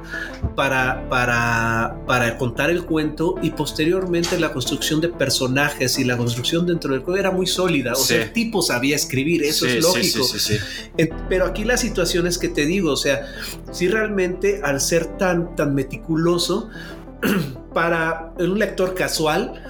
para, 0.57 1.07
para, 1.07 1.95
para 2.05 2.38
contar 2.38 2.69
el 2.69 2.84
cuento 2.84 3.35
y 3.41 3.51
posteriormente 3.51 4.38
la 4.38 4.51
construcción 4.51 4.99
de 4.99 5.07
personajes 5.07 5.97
y 5.99 6.03
la 6.03 6.18
construcción 6.18 6.65
dentro 6.68 6.91
del 6.91 7.01
cuento 7.03 7.18
era 7.22 7.31
muy 7.31 7.47
sólida. 7.47 7.93
O 7.93 7.95
Sí. 7.95 8.07
sea, 8.15 8.23
el 8.23 8.34
tipo 8.34 8.61
sabía 8.61 8.97
escribir, 8.97 9.41
eso 9.43 9.65
Sí, 9.65 9.77
es 9.77 9.84
lógico. 9.84 10.23
sí, 10.26 10.38
sí, 10.39 10.57
sí. 10.57 10.63
En- 10.97 11.11
Pero 11.30 11.45
aquí 11.45 11.63
la 11.63 11.77
situación 11.77 12.27
es 12.27 12.38
que 12.38 12.49
te 12.49 12.65
digo, 12.65 12.91
o 12.91 12.97
sea, 12.97 13.26
si 13.72 13.88
realmente 13.88 14.59
al 14.65 14.81
ser 14.81 15.05
tan, 15.18 15.55
tan 15.55 15.73
meticuloso, 15.76 16.68
para 17.73 18.34
un 18.39 18.59
lector 18.59 18.95
casual, 18.95 19.63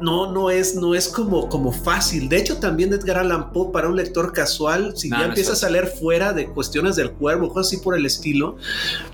no, 0.00 0.32
no 0.32 0.50
es, 0.50 0.74
no 0.74 0.94
es 0.94 1.08
como, 1.08 1.48
como 1.48 1.72
fácil. 1.72 2.28
De 2.28 2.36
hecho, 2.36 2.58
también 2.58 2.92
Edgar 2.92 3.18
Allan 3.18 3.52
Poe 3.52 3.70
para 3.72 3.88
un 3.88 3.96
lector 3.96 4.32
casual, 4.32 4.94
si 4.96 5.08
No, 5.08 5.16
ya 5.16 5.22
no 5.22 5.28
empiezas 5.28 5.62
a 5.64 5.70
leer 5.70 5.86
fuera 5.86 6.32
de 6.32 6.46
cuestiones 6.48 6.96
del 6.96 7.12
cuervo, 7.12 7.48
cosas 7.48 7.68
así 7.72 7.76
por 7.78 7.96
el 7.96 8.04
estilo, 8.04 8.56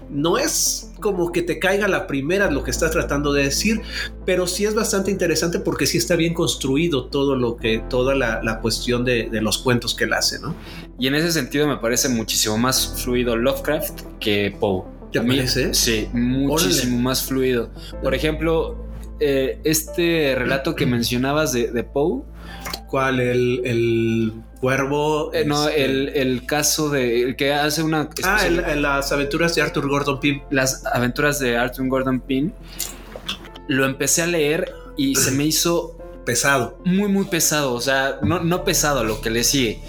no 0.08 0.38
es 0.38 0.90
como 1.00 1.32
que 1.32 1.42
te 1.42 1.58
caiga 1.58 1.86
la 1.88 2.06
primera 2.06 2.50
lo 2.50 2.62
que 2.64 2.70
estás 2.70 2.90
tratando 2.90 3.32
de 3.32 3.44
decir, 3.44 3.80
pero 4.26 4.46
sí 4.46 4.64
es 4.64 4.74
bastante 4.74 5.10
interesante 5.10 5.58
porque 5.58 5.86
sí 5.86 5.98
está 5.98 6.16
bien 6.16 6.34
construido 6.34 7.06
todo 7.06 7.36
lo 7.36 7.56
que, 7.56 7.78
toda 7.88 8.14
la, 8.14 8.42
la 8.42 8.60
cuestión 8.60 9.04
de, 9.04 9.28
de 9.30 9.40
los 9.40 9.58
cuentos 9.58 9.94
que 9.94 10.04
él 10.04 10.12
hace, 10.12 10.38
¿no? 10.40 10.54
Y 10.98 11.06
en 11.06 11.14
ese 11.14 11.32
sentido 11.32 11.66
me 11.66 11.78
parece 11.78 12.08
muchísimo 12.08 12.58
más 12.58 12.94
fluido 13.02 13.36
Lovecraft 13.36 14.00
que 14.18 14.54
Poe. 14.58 14.82
¿Te 15.12 15.18
A 15.18 15.22
mí- 15.22 15.36
parece? 15.36 15.74
Sí, 15.74 16.08
muchísimo 16.12 16.98
más 16.98 17.24
fluido. 17.24 17.70
Por 18.02 18.14
ejemplo, 18.14 18.76
eh, 19.20 19.58
este 19.64 20.34
relato 20.36 20.74
que 20.74 20.86
mencionabas 20.86 21.52
de, 21.52 21.70
de 21.70 21.84
Poe, 21.84 22.22
¿Cuál? 22.88 23.20
El, 23.20 23.60
el 23.64 24.32
cuervo. 24.60 25.32
Eh, 25.32 25.44
no, 25.44 25.68
este, 25.68 25.84
el, 25.84 26.08
el 26.10 26.44
caso 26.46 26.90
de 26.90 27.22
el 27.22 27.36
que 27.36 27.52
hace 27.52 27.82
una 27.84 28.08
Ah, 28.24 28.44
el- 28.46 28.82
las 28.82 29.12
aventuras 29.12 29.54
de 29.54 29.62
Arthur 29.62 29.88
Gordon 29.88 30.18
Pym. 30.20 30.40
las 30.50 30.84
aventuras 30.86 31.38
de 31.38 31.56
Arthur 31.56 31.86
Gordon 31.88 32.20
Pym. 32.20 32.50
Lo 33.68 33.84
empecé 33.86 34.22
a 34.22 34.26
leer 34.26 34.72
y 34.96 35.14
se 35.14 35.30
me 35.30 35.44
hizo 35.44 35.96
Pesado. 36.24 36.78
muy 36.84 37.08
muy 37.08 37.24
pesado, 37.24 37.72
o 37.72 37.80
sea, 37.80 38.18
no, 38.22 38.40
no 38.40 38.62
pesado 38.64 39.04
lo 39.04 39.20
que 39.20 39.30
le 39.30 39.42
sigue. 39.44 39.80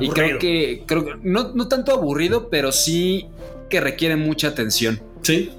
Y 0.00 0.08
creo 0.08 0.38
que 0.38 0.82
creo 0.86 1.04
que 1.04 1.12
no, 1.22 1.52
no 1.54 1.68
tanto 1.68 1.92
aburrido, 1.92 2.48
pero 2.50 2.72
sí 2.72 3.26
que 3.70 3.80
requiere 3.80 4.16
mucha 4.16 4.48
atención. 4.48 5.00
Sí. 5.22 5.52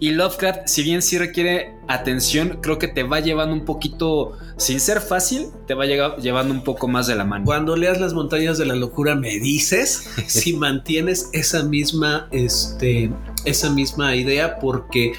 Y 0.00 0.12
Lovecraft, 0.12 0.60
si 0.66 0.82
bien 0.82 1.02
sí 1.02 1.18
requiere 1.18 1.74
atención, 1.86 2.58
creo 2.62 2.78
que 2.78 2.88
te 2.88 3.02
va 3.02 3.20
llevando 3.20 3.54
un 3.54 3.66
poquito, 3.66 4.32
sin 4.56 4.80
ser 4.80 5.02
fácil, 5.02 5.48
te 5.66 5.74
va 5.74 5.84
llevando 5.84 6.54
un 6.54 6.64
poco 6.64 6.88
más 6.88 7.06
de 7.06 7.14
la 7.14 7.24
mano. 7.24 7.44
Cuando 7.44 7.76
leas 7.76 8.00
Las 8.00 8.14
montañas 8.14 8.56
de 8.56 8.64
la 8.64 8.74
locura, 8.74 9.14
me 9.14 9.38
dices 9.38 10.08
si 10.26 10.54
mantienes 10.54 11.28
esa 11.34 11.64
misma, 11.64 12.28
este, 12.30 13.10
esa 13.44 13.68
misma 13.68 14.16
idea, 14.16 14.58
porque 14.58 15.12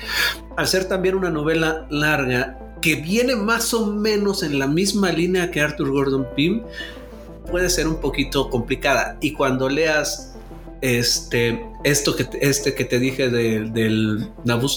al 0.57 0.67
ser 0.67 0.85
también 0.85 1.13
una 1.13 1.29
novela 1.29 1.85
larga 1.91 2.57
que 2.81 2.95
viene 2.95 3.35
más 3.35 3.75
o 3.75 3.85
menos 3.85 4.41
en 4.41 4.57
la 4.57 4.65
misma 4.65 5.11
línea 5.11 5.51
que 5.51 5.61
Arthur 5.61 5.91
Gordon 5.91 6.27
Pym, 6.35 6.63
puede 7.51 7.69
ser 7.69 7.87
un 7.87 8.01
poquito 8.01 8.49
complicada. 8.49 9.17
Y 9.21 9.33
cuando 9.33 9.69
leas 9.69 10.35
este, 10.81 11.63
esto 11.83 12.15
que, 12.15 12.23
te- 12.25 12.47
este 12.47 12.73
que 12.75 12.85
te 12.85 12.99
dije 12.99 13.29
de- 13.29 13.69
del, 13.69 14.29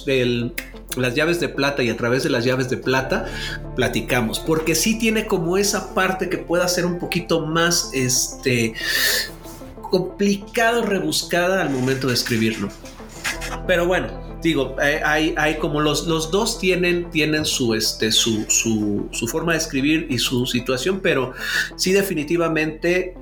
del- 0.06 0.52
las 0.96 1.14
llaves 1.14 1.40
de 1.40 1.48
plata 1.48 1.82
y 1.82 1.90
a 1.90 1.96
través 1.96 2.22
de 2.22 2.30
las 2.30 2.44
llaves 2.44 2.70
de 2.70 2.76
plata, 2.76 3.26
platicamos, 3.74 4.38
porque 4.38 4.74
sí 4.74 4.98
tiene 4.98 5.26
como 5.26 5.58
esa 5.58 5.92
parte 5.94 6.28
que 6.28 6.38
pueda 6.38 6.68
ser 6.68 6.86
un 6.86 6.98
poquito 6.98 7.46
más 7.46 7.90
este 7.92 8.74
complicado, 9.90 10.84
rebuscada 10.84 11.60
al 11.62 11.70
momento 11.70 12.08
de 12.08 12.14
escribirlo. 12.14 12.68
Pero 13.66 13.86
bueno, 13.86 14.38
digo, 14.42 14.76
eh, 14.82 15.00
hay, 15.04 15.34
hay 15.36 15.56
como 15.58 15.80
los, 15.80 16.06
los 16.06 16.30
dos 16.30 16.58
tienen, 16.58 17.10
tienen 17.10 17.44
su, 17.44 17.74
este, 17.74 18.12
su, 18.12 18.44
su 18.48 19.28
forma 19.28 19.52
de 19.52 19.58
escribir 19.58 20.06
y 20.10 20.18
su 20.18 20.46
situación, 20.46 21.00
pero 21.00 21.32
sí 21.76 21.92
definitivamente 21.92 23.14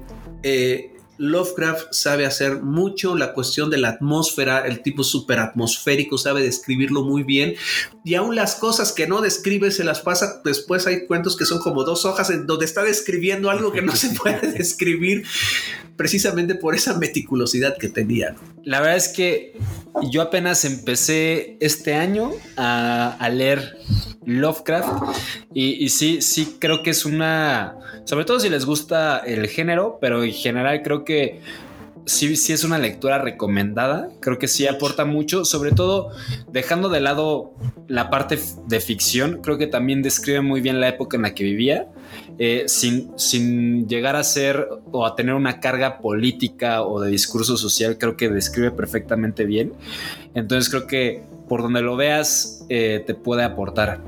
eh, 0.43 0.92
Lovecraft 1.19 1.93
sabe 1.93 2.27
hacer 2.27 2.63
mucho 2.63 3.17
la 3.17 3.33
cuestión 3.33 3.71
de 3.71 3.79
la 3.79 3.91
atmósfera, 3.91 4.67
el 4.67 4.83
tipo 4.83 5.05
súper 5.05 5.39
atmosférico, 5.39 6.19
sabe 6.19 6.43
describirlo 6.43 7.05
muy 7.05 7.23
bien. 7.23 7.55
Y 8.05 8.15
aún 8.15 8.35
las 8.35 8.55
cosas 8.55 8.93
que 8.93 9.07
no 9.07 9.21
describe 9.21 9.71
se 9.71 9.85
las 9.85 10.01
pasa. 10.01 10.41
Después 10.45 10.87
hay 10.87 11.07
cuentos 11.07 11.37
que 11.37 11.45
son 11.45 11.61
como 11.61 11.85
dos 11.85 12.05
hojas 12.05 12.31
en 12.31 12.47
donde 12.47 12.65
está 12.65 12.83
describiendo 12.83 13.51
algo 13.51 13.73
que 13.73 13.83
no 13.83 13.95
se 13.95 14.11
puede 14.21 14.53
describir 14.53 15.25
precisamente 15.97 16.55
por 16.55 16.75
esa 16.75 16.99
meticulosidad 16.99 17.77
que 17.79 17.89
tenía. 17.89 18.35
La 18.65 18.81
verdad 18.81 18.97
es 18.97 19.09
que 19.09 19.57
yo 20.11 20.23
apenas 20.23 20.65
empecé 20.65 21.57
este 21.61 21.95
año 21.95 22.31
a, 22.57 23.17
a 23.19 23.29
leer 23.29 23.79
Lovecraft 24.25 25.19
y, 25.53 25.85
y 25.85 25.89
sí, 25.89 26.23
sí 26.23 26.57
creo 26.59 26.83
que 26.83 26.91
es 26.91 27.05
una, 27.05 27.77
sobre 28.05 28.25
todo 28.25 28.39
si 28.41 28.49
les 28.49 28.65
gusta 28.65 29.19
el 29.19 29.49
género, 29.49 29.99
pero 30.01 30.23
en 30.23 30.33
general 30.33 30.83
creo 30.83 31.02
que 31.05 31.41
sí, 32.07 32.37
sí 32.37 32.53
es 32.53 32.65
una 32.65 32.79
lectura 32.79 33.19
recomendada, 33.19 34.09
creo 34.21 34.39
que 34.39 34.49
sí 34.49 34.67
aporta 34.67 35.05
mucho, 35.05 35.45
sobre 35.45 35.73
todo 35.73 36.11
dejando 36.51 36.89
de 36.89 37.01
lado 37.01 37.55
la 37.89 38.11
parte 38.11 38.39
de 38.67 38.81
ficción, 38.81 39.41
creo 39.43 39.59
que 39.59 39.67
también 39.67 40.03
describe 40.03 40.41
muy 40.41 40.61
bien 40.61 40.81
la 40.81 40.89
época 40.89 41.17
en 41.17 41.23
la 41.23 41.35
que 41.35 41.45
vivía. 41.45 41.89
eh, 42.39 42.65
sin, 42.67 43.11
sin 43.19 43.89
llegar 43.89 44.17
a 44.17 44.25
ser 44.25 44.69
o 44.91 45.07
a 45.07 45.15
tener 45.15 45.35
una 45.35 45.61
carga 45.61 45.99
política 45.99 46.83
o 46.83 47.01
de 47.01 47.11
discurso 47.11 47.57
social, 47.57 47.99
creo 47.99 48.17
que 48.17 48.29
describe 48.29 48.71
perfectamente 48.71 49.45
bien. 49.45 49.73
Entonces 50.35 50.71
creo 50.71 50.87
que 50.87 51.23
por 51.49 51.63
donde 51.63 51.83
lo 51.83 51.97
veas 51.97 52.65
eh, 52.69 53.03
te 53.07 53.15
puede 53.15 53.45
aportar. 53.45 54.01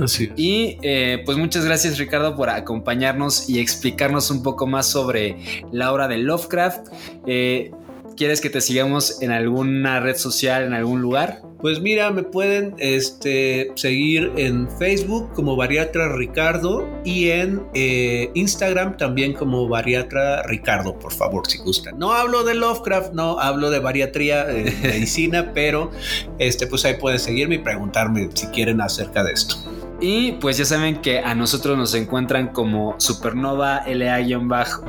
Así 0.00 0.30
Y 0.36 0.78
eh, 0.82 1.22
pues 1.24 1.36
muchas 1.36 1.64
gracias 1.64 1.98
Ricardo 1.98 2.36
por 2.36 2.48
acompañarnos 2.48 3.48
y 3.48 3.60
explicarnos 3.60 4.30
un 4.30 4.42
poco 4.42 4.66
más 4.66 4.86
sobre 4.86 5.36
la 5.72 5.92
obra 5.92 6.08
de 6.08 6.18
Lovecraft. 6.18 6.88
Eh, 7.26 7.70
¿Quieres 8.16 8.42
que 8.42 8.50
te 8.50 8.60
sigamos 8.60 9.22
en 9.22 9.30
alguna 9.30 9.98
red 10.00 10.16
social, 10.16 10.64
en 10.64 10.74
algún 10.74 11.00
lugar? 11.00 11.40
Pues 11.60 11.80
mira, 11.80 12.10
me 12.10 12.22
pueden 12.22 12.74
este, 12.78 13.72
seguir 13.76 14.32
en 14.36 14.70
Facebook 14.78 15.32
como 15.32 15.56
Bariatra 15.56 16.14
Ricardo 16.14 16.86
y 17.02 17.30
en 17.30 17.62
eh, 17.74 18.30
Instagram 18.34 18.96
también 18.96 19.32
como 19.32 19.68
Bariatra 19.68 20.42
Ricardo, 20.42 20.98
por 20.98 21.12
favor, 21.12 21.46
si 21.46 21.58
gustan. 21.58 21.98
No 21.98 22.12
hablo 22.12 22.44
de 22.44 22.54
Lovecraft, 22.54 23.12
no 23.12 23.40
hablo 23.40 23.70
de 23.70 23.78
bariatría, 23.78 24.50
eh, 24.50 24.74
medicina, 24.82 25.52
pero 25.54 25.90
este, 26.38 26.66
pues 26.66 26.84
ahí 26.84 26.94
pueden 26.94 27.18
seguirme 27.18 27.54
y 27.54 27.58
preguntarme 27.58 28.28
si 28.34 28.46
quieren 28.48 28.80
acerca 28.80 29.24
de 29.24 29.32
esto. 29.32 29.56
Y 30.00 30.32
pues 30.32 30.56
ya 30.56 30.64
saben 30.64 31.00
que 31.02 31.20
a 31.20 31.34
nosotros 31.34 31.76
nos 31.76 31.92
encuentran 31.94 32.48
como 32.48 32.94
Supernova 32.98 33.84
LA-bajo. 33.86 34.86